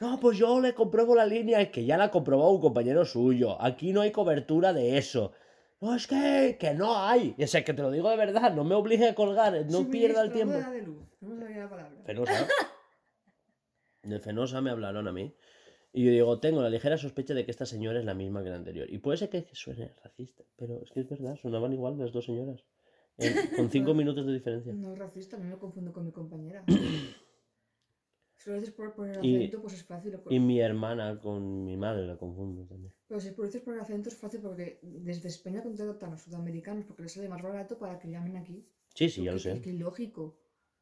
No, 0.00 0.20
pues 0.20 0.36
yo 0.36 0.60
le 0.60 0.74
compruebo 0.74 1.14
la 1.14 1.24
línea, 1.24 1.60
es 1.60 1.70
que 1.70 1.84
ya 1.84 1.96
la 1.96 2.04
ha 2.04 2.10
comprobado 2.10 2.50
un 2.50 2.60
compañero 2.60 3.04
suyo. 3.04 3.62
Aquí 3.62 3.92
no 3.92 4.02
hay 4.02 4.10
cobertura 4.10 4.72
de 4.74 4.98
eso. 4.98 5.32
No, 5.80 5.94
es 5.94 6.06
que, 6.06 6.58
que 6.60 6.74
no 6.74 6.98
hay. 6.98 7.34
Y 7.38 7.44
es 7.44 7.52
que 7.52 7.72
te 7.72 7.80
lo 7.80 7.90
digo 7.90 8.10
de 8.10 8.16
verdad, 8.16 8.52
no 8.52 8.64
me 8.64 8.74
obligue 8.74 9.08
a 9.08 9.14
colgar, 9.14 9.54
no 9.70 9.88
pierda 9.88 10.22
el 10.22 10.32
tiempo. 10.32 10.52
Suministradora 10.52 10.70
de 10.70 10.82
luz. 10.82 11.02
No 11.20 11.34
me 11.34 11.40
sabía 11.40 11.62
la 11.62 11.70
palabra. 11.70 12.02
Fenosa. 12.04 12.46
De 14.02 14.20
Fenosa 14.20 14.60
me 14.60 14.70
hablaron 14.70 15.08
a 15.08 15.12
mí. 15.12 15.34
Y 15.96 16.04
yo 16.04 16.10
digo, 16.10 16.38
tengo 16.40 16.60
la 16.60 16.68
ligera 16.68 16.98
sospecha 16.98 17.32
de 17.32 17.46
que 17.46 17.50
esta 17.50 17.64
señora 17.64 17.98
es 17.98 18.04
la 18.04 18.12
misma 18.12 18.42
que 18.44 18.50
la 18.50 18.56
anterior. 18.56 18.86
Y 18.90 18.98
puede 18.98 19.16
ser 19.16 19.30
que 19.30 19.46
suene 19.52 19.94
racista, 20.04 20.44
pero 20.54 20.82
es 20.82 20.90
que 20.90 21.00
es 21.00 21.08
verdad, 21.08 21.36
sonaban 21.40 21.72
igual 21.72 21.96
las 21.96 22.12
dos 22.12 22.26
señoras. 22.26 22.66
Eh, 23.16 23.34
con 23.56 23.70
cinco 23.70 23.94
minutos 24.00 24.26
de 24.26 24.34
diferencia. 24.34 24.74
No 24.74 24.92
es 24.92 24.98
racista, 24.98 25.38
no 25.38 25.44
me 25.46 25.56
confundo 25.56 25.94
con 25.94 26.04
mi 26.04 26.12
compañera. 26.12 26.62
Si 28.34 28.50
lo 28.50 28.56
dices 28.56 28.74
por, 28.74 28.92
por 28.94 29.08
el 29.08 29.24
Y- 29.24 29.36
acento, 29.36 29.62
pues 29.62 29.72
es 29.72 29.84
fácil. 29.84 30.20
Y 30.28 30.38
mi 30.38 30.60
hermana 30.60 31.18
con 31.18 31.64
mi 31.64 31.78
madre 31.78 32.06
la 32.06 32.18
confundo 32.18 32.66
también. 32.66 32.92
Pero 33.08 33.18
si 33.18 33.34
lo 33.34 33.44
dices 33.44 33.62
por 33.62 33.72
el 33.72 33.80
acento 33.80 34.10
es 34.10 34.16
fácil 34.16 34.40
porque 34.42 34.78
desde 34.82 35.28
España 35.28 35.62
contratan 35.62 36.12
a 36.12 36.18
sudamericanos 36.18 36.84
porque 36.84 37.04
les 37.04 37.12
sale 37.14 37.30
más 37.30 37.40
barato 37.40 37.78
para 37.78 37.98
que 37.98 38.10
llamen 38.10 38.36
aquí. 38.36 38.62
Sí, 38.94 39.08
sí, 39.08 39.24
ya 39.24 39.32
lo 39.32 39.38
sé. 39.38 39.62
que 39.62 39.70
ilógico. 39.70 40.38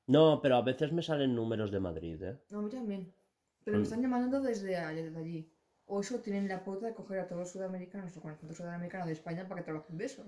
No, 0.08 0.40
pero 0.42 0.56
a 0.56 0.62
veces 0.62 0.92
me 0.92 1.02
salen 1.02 1.36
números 1.36 1.70
de 1.70 1.78
Madrid, 1.78 2.20
¿eh? 2.20 2.36
No, 2.50 2.58
a 2.58 2.62
mí 2.62 2.68
también. 2.70 3.14
Pero 3.64 3.78
me 3.78 3.82
están 3.84 4.02
llamando 4.02 4.40
desde 4.40 4.76
allí. 4.76 5.02
desde 5.02 5.18
allí. 5.18 5.50
O 5.86 6.00
eso 6.00 6.20
tienen 6.20 6.48
la 6.48 6.64
pauta 6.64 6.86
de 6.86 6.94
coger 6.94 7.18
a 7.20 7.26
todos 7.26 7.40
los 7.40 7.50
sudamericanos 7.52 8.16
o 8.16 8.20
con 8.22 8.30
acento 8.32 8.54
sudamericano 8.54 9.06
de 9.06 9.12
España 9.12 9.46
para 9.48 9.60
que 9.60 9.64
trabajen 9.66 9.96
de 9.98 10.04
eso. 10.06 10.24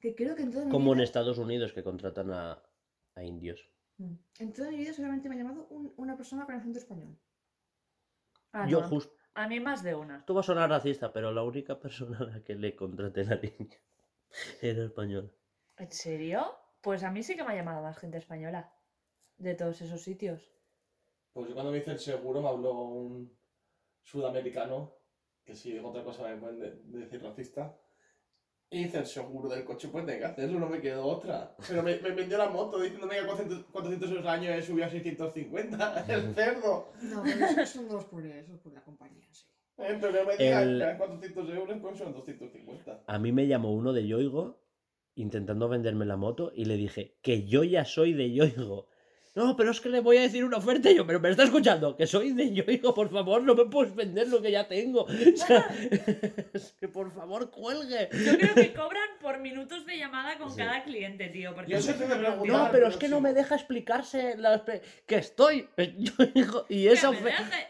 Que 0.00 0.14
creo 0.14 0.34
que 0.34 0.42
en 0.42 0.50
toda 0.50 0.64
mi 0.64 0.70
Como 0.70 0.92
en 0.92 0.96
vida... 0.98 1.04
Estados 1.04 1.38
Unidos 1.38 1.72
que 1.72 1.82
contratan 1.84 2.30
a, 2.32 2.62
a 3.14 3.22
indios. 3.22 3.70
Mm. 3.98 4.14
En 4.38 4.52
toda 4.52 4.70
mi 4.70 4.78
vida 4.78 4.92
solamente 4.94 5.28
me 5.28 5.34
ha 5.34 5.38
llamado 5.38 5.66
un- 5.68 5.92
una 5.96 6.16
persona 6.16 6.44
con 6.46 6.54
acento 6.54 6.78
español. 6.78 7.18
Ah, 8.52 8.66
Yo 8.68 8.80
no. 8.80 8.88
justo... 8.88 9.14
A 9.34 9.48
mí 9.48 9.60
más 9.60 9.82
de 9.82 9.94
una. 9.94 10.18
Esto 10.18 10.34
va 10.34 10.40
a 10.40 10.44
sonar 10.44 10.68
racista, 10.68 11.10
pero 11.12 11.32
la 11.32 11.42
única 11.42 11.80
persona 11.80 12.18
a 12.18 12.24
la 12.24 12.44
que 12.44 12.54
le 12.54 12.76
contraté 12.76 13.24
la 13.24 13.36
línea 13.42 13.78
era 14.60 14.84
española. 14.84 15.30
¿En 15.78 15.90
serio? 15.90 16.44
Pues 16.82 17.02
a 17.02 17.10
mí 17.10 17.22
sí 17.22 17.34
que 17.36 17.44
me 17.44 17.52
ha 17.52 17.56
llamado 17.56 17.82
más 17.82 17.96
gente 17.96 18.18
española. 18.18 18.74
De 19.38 19.54
todos 19.54 19.80
esos 19.80 20.02
sitios. 20.02 20.50
Pues 21.32 21.48
yo 21.48 21.54
cuando 21.54 21.72
me 21.72 21.78
hice 21.78 21.92
el 21.92 21.98
seguro 21.98 22.42
me 22.42 22.48
habló 22.48 22.72
un 22.74 23.32
sudamericano, 24.02 24.92
que 25.44 25.54
si 25.54 25.72
digo 25.72 25.88
otra 25.90 26.04
cosa 26.04 26.28
me 26.28 26.36
pueden 26.36 26.58
de- 26.58 26.98
decir 26.98 27.22
racista. 27.22 27.76
Y 28.70 28.84
hice 28.84 28.98
el 29.00 29.06
seguro 29.06 29.50
del 29.50 29.64
coche, 29.64 29.88
pues 29.88 30.06
tengo 30.06 30.18
que 30.20 30.24
hacerlo, 30.24 30.58
no 30.58 30.66
me 30.68 30.80
quedó 30.80 31.04
otra. 31.04 31.54
Pero 31.68 31.82
me, 31.82 31.98
me 32.00 32.10
vendió 32.12 32.38
la 32.38 32.48
moto 32.48 32.80
diciéndome 32.80 33.16
que 33.16 33.26
400, 33.26 33.64
400 33.70 34.10
euros 34.10 34.26
al 34.26 34.40
año 34.40 34.50
he 34.50 34.62
subido 34.62 34.86
a 34.86 34.90
650, 34.90 36.04
el 36.08 36.34
cerdo. 36.34 36.88
No, 37.02 37.22
pero 37.22 37.44
eso 37.46 37.66
son 37.66 37.88
dos 37.88 38.04
por 38.06 38.24
eso, 38.24 38.56
por 38.62 38.72
la 38.72 38.80
compañía, 38.82 39.26
sí. 39.30 39.44
Eh, 39.78 39.98
Pero 40.00 40.12
que 40.12 40.24
me 40.24 40.36
digan 40.36 40.62
El- 40.68 40.78
que 40.78 40.84
eran 40.84 40.98
400 40.98 41.50
euros, 41.50 41.78
pues 41.82 41.98
son 41.98 42.12
250. 42.14 43.04
A 43.06 43.18
mí 43.18 43.32
me 43.32 43.46
llamó 43.46 43.72
uno 43.74 43.92
de 43.92 44.06
Yoigo 44.06 44.62
intentando 45.16 45.68
venderme 45.68 46.06
la 46.06 46.16
moto 46.16 46.50
y 46.54 46.64
le 46.64 46.76
dije 46.78 47.18
que 47.20 47.46
yo 47.46 47.64
ya 47.64 47.84
soy 47.84 48.14
de 48.14 48.32
Yoigo. 48.32 48.86
No, 49.34 49.56
pero 49.56 49.70
es 49.70 49.80
que 49.80 49.88
le 49.88 50.00
voy 50.00 50.18
a 50.18 50.22
decir 50.22 50.44
una 50.44 50.58
oferta 50.58 50.90
y 50.90 50.96
yo, 50.96 51.06
pero 51.06 51.18
me 51.18 51.30
está 51.30 51.44
escuchando, 51.44 51.96
que 51.96 52.06
soy 52.06 52.32
de 52.32 52.52
Yoigo, 52.52 52.92
por 52.94 53.08
favor, 53.10 53.42
no 53.42 53.54
me 53.54 53.64
puedes 53.64 53.94
vender 53.94 54.28
lo 54.28 54.42
que 54.42 54.50
ya 54.50 54.68
tengo. 54.68 55.06
O 55.32 55.36
sea, 55.36 55.66
es 56.52 56.74
que 56.78 56.88
por 56.88 57.10
favor 57.10 57.50
cuelgue. 57.50 58.08
Yo 58.12 58.36
creo 58.38 58.54
que 58.54 58.72
cobran 58.74 59.08
por 59.22 59.40
minutos 59.40 59.86
de 59.86 59.96
llamada 59.96 60.36
con 60.36 60.50
Sí. 60.50 60.58
cada 60.58 60.84
cliente, 60.84 61.28
tío. 61.28 61.54
Porque 61.54 61.72
Yo 61.72 61.78
eso 61.78 61.94
te. 61.94 62.06
No, 62.06 62.68
pero 62.70 62.88
es 62.88 62.96
que 62.96 63.08
no 63.08 63.20
me 63.20 63.32
deja 63.32 63.54
explicarse 63.54 64.36
la 64.36 64.62
que 65.06 65.16
estoy 65.16 65.66
en 65.78 65.96
Yoigo 66.04 66.66
y 66.68 66.88
esa 66.88 67.10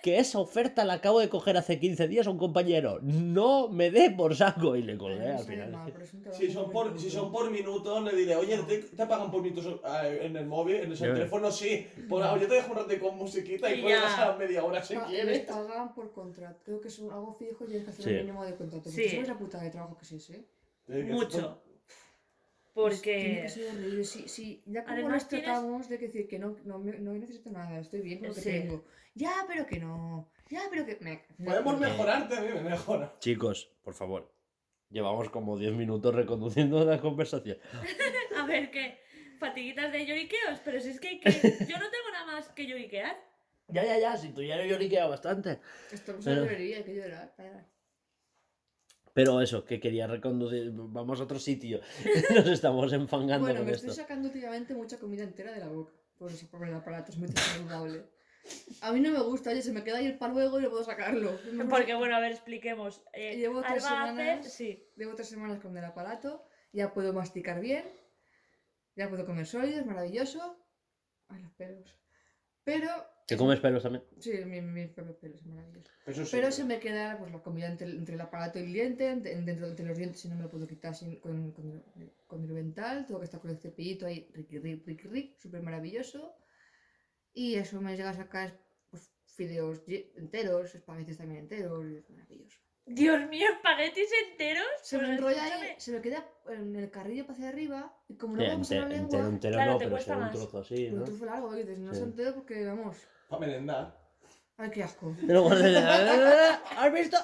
que 0.02 0.18
esa 0.18 0.38
oferta 0.40 0.84
la 0.84 0.94
acabo 0.94 1.20
de 1.20 1.28
coger 1.28 1.56
hace 1.56 1.78
15 1.78 2.08
días 2.08 2.26
a 2.26 2.30
un 2.30 2.38
compañero. 2.38 2.98
No 3.02 3.68
me 3.68 3.90
dé 3.90 4.10
por 4.10 4.34
saco 4.34 4.74
y 4.76 4.82
le 4.82 4.96
colgué 4.98 5.28
al 5.30 5.44
final. 5.44 5.92
Si 6.32 6.50
son, 6.50 6.70
por, 6.72 6.98
si 6.98 7.08
son 7.10 7.30
por 7.30 7.50
minutos, 7.50 8.02
le 8.02 8.16
diré, 8.16 8.34
oye, 8.34 8.58
¿te, 8.66 8.78
te 8.78 9.06
pagan 9.06 9.30
por 9.30 9.42
minutos 9.42 9.66
eh, 10.02 10.20
en 10.22 10.36
el 10.36 10.46
móvil, 10.46 10.76
en 10.76 10.82
el 10.82 10.88
ves. 10.90 10.98
teléfono? 11.00 11.51
Sí. 11.52 11.86
Pues 12.08 12.24
yo 12.40 12.48
te 12.48 12.54
dejo 12.54 12.72
un 12.72 12.78
rato 12.78 12.98
con 13.00 13.16
musiquita 13.16 13.70
y 13.72 13.78
Y 13.78 13.82
puedes 13.82 13.98
ya. 13.98 14.04
pasar 14.04 14.38
media 14.38 14.64
hora 14.64 14.82
si 14.82 14.94
les 14.94 15.04
quieres. 15.04 15.40
pagan 15.40 15.94
por 15.94 16.10
contrato. 16.12 16.60
Creo 16.64 16.80
que 16.80 16.88
es 16.88 16.98
un, 16.98 17.12
algo 17.12 17.32
fijo 17.32 17.64
y 17.64 17.66
tienes 17.68 17.84
que 17.84 17.90
hacer 17.90 18.04
Sí. 18.04 18.10
un 18.10 18.16
mínimo 18.18 18.44
de 18.44 18.56
contrato. 18.56 18.90
Sí. 18.90 19.08
¿Sabes 19.08 19.28
la 19.28 19.38
puta 19.38 19.60
de 19.60 19.70
trabajo 19.70 19.96
que 19.96 20.04
es 20.04 20.12
ese? 20.12 20.46
Mucho. 20.88 21.62
Tiene 21.62 21.72
Porque. 22.74 23.40
que 23.42 23.48
ser 23.48 23.70
horrible. 23.74 24.04
Sí, 24.04 24.24
sí, 24.28 24.62
ya 24.66 24.82
como 24.82 24.94
Además 24.94 25.12
nos 25.14 25.28
tienes- 25.28 25.44
tratamos 25.44 25.88
de 25.88 25.98
decir 25.98 26.26
que 26.26 26.38
no, 26.38 26.56
no, 26.64 26.78
no 26.78 27.12
necesito 27.12 27.50
nada, 27.50 27.78
estoy 27.78 28.00
bien 28.00 28.18
con 28.20 28.28
lo 28.28 28.34
que 28.34 28.40
Sí. 28.40 28.50
tengo. 28.50 28.84
Ya, 29.14 29.32
pero 29.46 29.66
que 29.66 29.78
no. 29.78 30.30
Ya, 30.48 30.62
pero 30.70 30.86
que. 30.86 30.96
Me, 31.00 31.22
Podemos 31.44 31.78
me- 31.78 31.88
mejorarte, 31.88 32.34
a 32.36 32.40
mí 32.40 32.48
me 32.48 32.62
mejora. 32.62 33.14
Chicos, 33.18 33.70
por 33.82 33.92
favor. 33.94 34.32
Llevamos 34.88 35.28
como 35.30 35.56
10 35.58 35.72
minutos 35.74 36.14
reconduciendo 36.14 36.84
la 36.84 36.98
conversación. 37.00 37.58
A 38.38 38.46
ver, 38.46 38.70
que. 38.70 38.98
Fatiguitas 39.48 39.92
de 39.92 40.06
lloriqueos, 40.06 40.60
pero 40.64 40.80
si 40.80 40.90
es 40.90 41.00
que, 41.00 41.18
que 41.20 41.30
yo 41.30 41.78
no 41.78 41.90
tengo 41.90 42.08
nada 42.12 42.26
más 42.26 42.48
que 42.50 42.66
lloriquear. 42.66 43.16
Ya, 43.68 43.84
ya, 43.84 43.98
ya, 43.98 44.16
si 44.18 44.28
tú 44.34 44.42
ya 44.42 44.62
lloriqueado 44.66 45.08
bastante. 45.08 45.58
Estamos 45.90 46.24
Pero- 46.24 46.42
en 46.42 46.48
llorería, 46.48 46.76
hay 46.78 46.82
que 46.84 46.94
llorar. 46.94 47.34
para. 47.36 47.66
Pero 49.14 49.40
eso, 49.40 49.64
que 49.64 49.80
quería 49.80 50.06
reconducir. 50.06 50.70
Vamos 50.74 51.20
a 51.20 51.24
otro 51.24 51.38
sitio. 51.38 51.80
Nos 52.34 52.48
estamos 52.48 52.92
enfangando 52.92 53.44
Bueno, 53.46 53.60
con 53.60 53.66
me 53.66 53.72
esto. 53.72 53.86
estoy 53.88 54.02
sacando 54.02 54.28
últimamente 54.28 54.74
mucha 54.74 54.98
comida 54.98 55.22
entera 55.22 55.52
de 55.52 55.60
la 55.60 55.68
boca. 55.68 55.92
Por 56.18 56.30
eso, 56.30 56.46
por 56.50 56.66
el 56.66 56.74
aparato, 56.74 57.12
es 57.12 57.18
muy 57.18 57.28
saludable. 57.28 58.04
A 58.82 58.92
mí 58.92 59.00
no 59.00 59.10
me 59.10 59.20
gusta, 59.20 59.50
oye, 59.50 59.62
se 59.62 59.72
me 59.72 59.84
queda 59.84 59.98
ahí 59.98 60.06
el 60.06 60.18
paluego 60.18 60.58
y 60.58 60.64
no 60.64 60.70
puedo 60.70 60.84
sacarlo. 60.84 61.38
Me 61.52 61.64
Porque, 61.66 61.94
bueno, 61.94 62.16
a 62.16 62.20
ver, 62.20 62.32
expliquemos. 62.32 63.02
Eh, 63.12 63.36
Llevo 63.36 63.62
tres 63.62 63.84
semanas. 63.84 64.52
Sí. 64.52 64.84
Llevo 64.96 65.14
tres 65.14 65.28
semanas 65.28 65.60
con 65.60 65.76
el 65.76 65.84
aparato, 65.84 66.44
ya 66.72 66.92
puedo 66.92 67.12
masticar 67.12 67.60
bien, 67.60 67.84
ya 68.96 69.08
puedo 69.08 69.24
comer 69.26 69.46
sólidos, 69.46 69.86
maravilloso. 69.86 70.58
Ay, 71.28 71.42
los 71.42 71.52
pelos. 71.52 71.98
Pero, 72.64 72.88
¿Te 73.26 73.36
comes 73.36 73.60
pelos 73.60 73.82
también? 73.82 74.04
sí, 74.20 74.32
mi, 74.44 74.60
mi 74.60 74.86
propio 74.86 75.18
pelo 75.18 75.34
es 75.36 75.44
maravilloso. 75.46 75.90
Eso 76.06 76.24
sí. 76.24 76.30
Pero 76.32 76.52
se 76.52 76.64
me 76.64 76.78
queda 76.78 77.18
pues, 77.18 77.32
la 77.32 77.42
comida 77.42 77.66
entre, 77.68 77.88
entre 77.90 78.14
el 78.14 78.20
aparato 78.20 78.58
y 78.58 78.62
el 78.62 78.72
diente, 78.72 79.08
entre- 79.10 79.34
dentro 79.40 79.66
entre 79.66 79.86
los 79.86 79.96
dientes, 79.98 80.20
si 80.20 80.28
no 80.28 80.36
me 80.36 80.42
lo 80.42 80.50
puedo 80.50 80.66
quitar 80.66 80.94
sin- 80.94 81.18
con, 81.20 81.52
con, 81.52 81.70
el- 81.96 82.12
con 82.26 82.42
el 82.44 82.54
dental, 82.54 83.06
tengo 83.06 83.18
que 83.20 83.24
estar 83.26 83.40
con 83.40 83.50
el 83.50 83.58
cepillito 83.58 84.06
ahí, 84.06 84.28
riqui, 84.32 84.58
riqui, 84.58 84.82
riqui, 84.86 85.08
riqui, 85.08 85.36
súper 85.40 85.62
maravilloso. 85.62 86.34
Y 87.32 87.54
eso 87.54 87.80
me 87.80 87.96
llega 87.96 88.10
a 88.10 88.14
sacar 88.14 88.60
pues, 88.90 89.10
fideos 89.26 89.82
enteros, 89.88 90.74
espaguetis 90.74 91.16
también 91.18 91.40
enteros, 91.42 91.84
y 91.90 91.96
es 91.96 92.10
maravilloso. 92.10 92.58
Dios 92.84 93.28
mío, 93.28 93.46
espaguetis 93.52 94.08
enteros. 94.30 94.66
Se 94.82 94.96
Pues 94.98 95.08
me 95.08 95.14
enrolla 95.14 95.44
ahí, 95.44 95.74
se 95.78 95.92
me 95.92 96.00
queda 96.00 96.26
en 96.48 96.74
el 96.76 96.90
carrillo 96.90 97.24
para 97.26 97.34
hacia 97.38 97.48
arriba, 97.48 97.96
y 98.08 98.16
como 98.16 98.36
no 98.36 98.44
vamos 98.46 98.70
a 98.70 98.74
la 98.74 98.80
lengua, 98.88 98.96
entero, 99.04 99.26
entero 99.28 99.54
Claro, 99.54 99.72
no, 99.72 99.78
te 99.78 99.84
pero 99.84 99.96
cuesta 99.96 100.14
un 100.16 100.20
más. 100.20 100.32
trozo 100.32 100.58
así, 100.58 100.86
un 100.88 100.98
¿no? 100.98 101.04
trozo 101.04 101.24
largo, 101.24 101.54
dices, 101.54 101.78
no 101.78 101.92
Sí. 101.92 101.98
se 102.00 102.04
entero 102.06 102.34
porque 102.34 102.64
vamos. 102.66 102.96
Para 103.28 103.40
merendar. 103.40 103.98
Ay, 104.56 104.70
qué 104.70 104.82
asco. 104.82 105.14
Se- 105.20 105.76
¿Has 106.76 106.92
visto? 106.92 107.16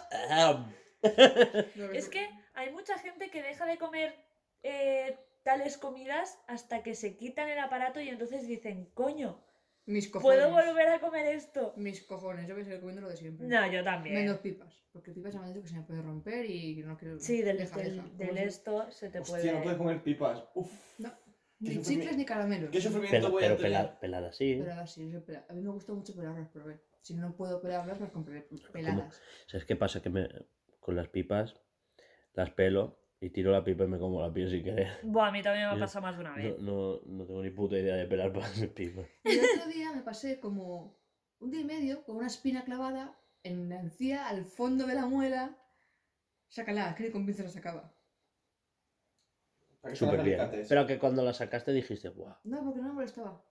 No, 1.76 1.92
Es 1.92 2.08
que 2.08 2.28
hay 2.54 2.70
mucha 2.72 2.98
gente 2.98 3.30
que 3.30 3.42
deja 3.42 3.66
de 3.66 3.78
comer 3.78 4.14
eh, 4.62 5.18
tales 5.42 5.76
comidas 5.78 6.38
hasta 6.46 6.82
que 6.82 6.94
se 6.94 7.16
quitan 7.16 7.48
el 7.48 7.58
aparato 7.58 8.00
y 8.00 8.08
entonces 8.08 8.46
dicen, 8.46 8.90
coño, 8.94 9.40
Mis 9.88 10.08
cojones. 10.10 10.44
¿puedo 10.44 10.50
volver 10.52 10.88
a 10.88 11.00
comer 11.00 11.26
esto? 11.34 11.72
Mis 11.76 12.02
cojones, 12.02 12.46
yo 12.46 12.54
voy 12.54 12.62
a 12.62 12.64
seguir 12.66 12.80
comiendo 12.80 13.02
lo 13.02 13.08
de 13.08 13.16
siempre. 13.16 13.46
No, 13.46 13.72
yo 13.72 13.82
también. 13.82 14.14
Menos 14.14 14.38
pipas. 14.38 14.74
Porque 14.92 15.12
pipas 15.12 15.32
ya 15.32 15.40
me 15.40 15.46
han 15.46 15.52
dicho 15.54 15.62
que 15.62 15.68
se 15.70 15.76
me 15.76 15.82
puede 15.82 16.02
romper 16.02 16.44
y 16.44 16.76
que 16.76 16.82
no 16.84 16.96
quiero. 16.98 17.18
Sí, 17.18 17.40
del, 17.42 17.56
deja, 17.56 17.76
del, 17.78 17.96
deja. 17.96 18.08
del 18.16 18.38
esto 18.38 18.90
se 18.90 19.08
te 19.08 19.20
Hostia, 19.20 19.36
puede... 19.38 19.52
no 19.54 19.62
puedes 19.62 19.78
comer 19.78 20.02
pipas. 20.02 20.44
Uf, 20.54 20.70
No, 20.98 21.10
ni 21.60 21.80
chicles 21.82 22.16
ni 22.16 22.24
caramelos. 22.24 22.70
qué 22.70 22.80
sufrimiento 22.80 23.16
Pero, 23.18 23.30
voy 23.30 23.42
pero 23.42 23.54
a 23.54 23.56
tener. 23.56 23.72
pela- 23.72 23.98
pelada 24.00 24.32
sí. 24.32 24.56
Pero 24.60 24.74
así, 24.74 25.10
yo 25.10 25.24
pela- 25.24 25.46
a 25.48 25.52
mí 25.54 25.62
me 25.62 25.70
gusta 25.70 25.92
mucho 25.94 26.14
pelarlas, 26.14 26.48
pero 26.52 26.66
ver, 26.66 26.82
si 27.00 27.14
no 27.14 27.34
puedo 27.34 27.60
pelarlas, 27.62 27.96
pues 27.98 28.10
compré 28.10 28.46
peladas. 28.72 29.20
¿Sabes 29.46 29.64
qué 29.64 29.74
pasa? 29.76 30.02
Que 30.02 30.10
me, 30.10 30.28
con 30.80 30.96
las 30.96 31.08
pipas 31.08 31.54
las 32.34 32.50
pelo 32.50 33.00
y 33.20 33.30
tiro 33.30 33.50
la 33.50 33.64
pipa 33.64 33.84
y 33.84 33.88
me 33.88 33.98
como 33.98 34.20
la 34.22 34.32
piel 34.32 34.48
sin 34.50 34.62
querer. 34.64 34.98
Buah, 35.02 35.28
a 35.28 35.32
mí 35.32 35.42
también 35.42 35.68
me 35.68 35.74
ha 35.76 35.78
pasado 35.78 36.02
más 36.02 36.14
de 36.16 36.20
una 36.20 36.30
No, 36.30 36.36
vez. 36.36 36.58
no, 36.60 37.00
no 37.06 37.24
tengo 37.26 37.42
ni 37.42 37.50
puta 37.50 37.76
idea 37.78 37.96
de 37.96 38.06
pelar 38.06 38.32
para 38.32 38.48
pipas. 38.74 39.06
Y 39.24 39.30
el 39.30 39.44
otro 39.58 39.70
día 39.72 39.92
me 39.92 40.02
pasé 40.02 40.38
como 40.40 40.96
un 41.40 41.50
día 41.50 41.60
y 41.60 41.64
medio 41.64 42.04
con 42.04 42.16
una 42.16 42.26
espina 42.28 42.64
clavada 42.64 43.18
en 43.42 43.68
la 43.68 43.80
encía, 43.80 44.26
al 44.28 44.44
fondo 44.44 44.86
de 44.86 44.94
la 44.94 45.06
muela. 45.06 45.56
Sácala, 46.48 46.94
que 46.94 47.04
ni 47.04 47.10
con 47.10 47.26
pinza 47.26 47.42
la 47.42 47.50
sacaba. 47.50 47.92
Súper 49.94 50.22
bien. 50.22 50.40
Pero 50.68 50.86
que 50.86 50.98
cuando 50.98 51.22
la 51.24 51.32
sacaste 51.32 51.72
dijiste, 51.72 52.08
guau, 52.10 52.34
No, 52.44 52.64
porque 52.64 52.80
no 52.80 52.88
me 52.88 52.94
molestaba. 52.94 53.42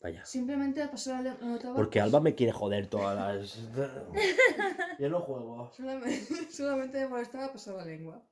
vaya. 0.00 0.24
Simplemente 0.24 0.86
pasar 0.88 1.22
la 1.22 1.30
lengua 1.32 1.48
notaba. 1.48 1.74
Porque 1.74 2.00
Alba 2.00 2.20
me 2.20 2.34
quiere 2.34 2.52
joder 2.52 2.86
todas 2.88 3.16
las... 3.16 3.68
Yo 4.98 5.08
no 5.08 5.20
juego. 5.20 5.70
Solamente, 5.72 6.50
solamente 6.50 7.00
me 7.00 7.08
molestaba 7.08 7.52
pasar 7.52 7.74
la 7.74 7.84
lengua. 7.84 8.22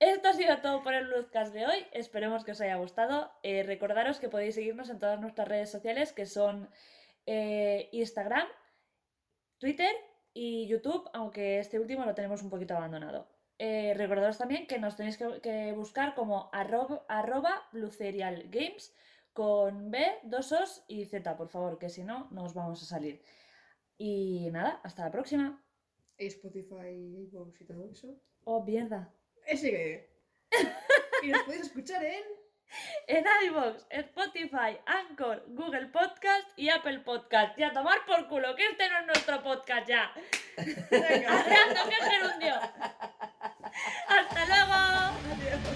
Esto 0.00 0.28
ha 0.28 0.32
sido 0.32 0.56
todo 0.58 0.84
por 0.84 0.94
el 0.94 1.10
Luzcast 1.10 1.52
de 1.52 1.66
hoy. 1.66 1.84
Esperemos 1.92 2.44
que 2.44 2.52
os 2.52 2.60
haya 2.60 2.76
gustado. 2.76 3.32
Eh, 3.42 3.64
recordaros 3.64 4.20
que 4.20 4.28
podéis 4.28 4.54
seguirnos 4.54 4.90
en 4.90 5.00
todas 5.00 5.20
nuestras 5.20 5.48
redes 5.48 5.70
sociales, 5.70 6.12
que 6.12 6.24
son 6.24 6.70
eh, 7.26 7.88
Instagram, 7.90 8.46
Twitter 9.58 9.90
y 10.32 10.68
YouTube, 10.68 11.10
aunque 11.12 11.58
este 11.58 11.80
último 11.80 12.04
lo 12.04 12.14
tenemos 12.14 12.42
un 12.42 12.50
poquito 12.50 12.76
abandonado. 12.76 13.28
Eh, 13.58 13.92
recordaros 13.96 14.38
también 14.38 14.68
que 14.68 14.78
nos 14.78 14.94
tenéis 14.94 15.18
que, 15.18 15.40
que 15.40 15.72
buscar 15.72 16.14
como 16.14 16.48
arroba, 16.52 17.04
arroba 17.08 17.68
Blucerial 17.72 18.44
Games 18.50 18.94
con 19.32 19.90
B, 19.90 19.98
dos 20.22 20.52
Os 20.52 20.84
y 20.86 21.06
Z, 21.06 21.36
por 21.36 21.48
favor, 21.48 21.76
que 21.76 21.88
si 21.88 22.04
no, 22.04 22.28
nos 22.30 22.54
vamos 22.54 22.80
a 22.84 22.86
salir. 22.86 23.20
Y 23.96 24.48
nada, 24.52 24.80
hasta 24.84 25.04
la 25.04 25.10
próxima. 25.10 25.60
Spotify, 26.18 26.86
y 26.88 27.28
todo 27.66 27.90
eso. 27.90 28.16
Oh, 28.44 28.64
mierda. 28.64 29.12
SG. 29.48 30.06
y 31.22 31.28
nos 31.28 31.42
podéis 31.42 31.62
escuchar 31.62 32.04
en... 32.04 32.38
En 33.06 33.24
iVoox, 33.46 33.86
Spotify, 33.88 34.78
Anchor, 34.84 35.42
Google 35.48 35.86
Podcast 35.86 36.46
y 36.56 36.68
Apple 36.68 36.98
Podcast. 36.98 37.58
Y 37.58 37.62
a 37.62 37.72
tomar 37.72 38.04
por 38.04 38.28
culo, 38.28 38.54
que 38.54 38.66
este 38.66 38.90
no 38.90 38.98
es 38.98 39.06
nuestro 39.06 39.42
podcast 39.42 39.88
ya. 39.88 40.12
Hablando 40.58 41.80
que 41.88 41.96
gerundio. 42.10 42.54
Hasta 44.08 44.46
luego. 44.46 45.67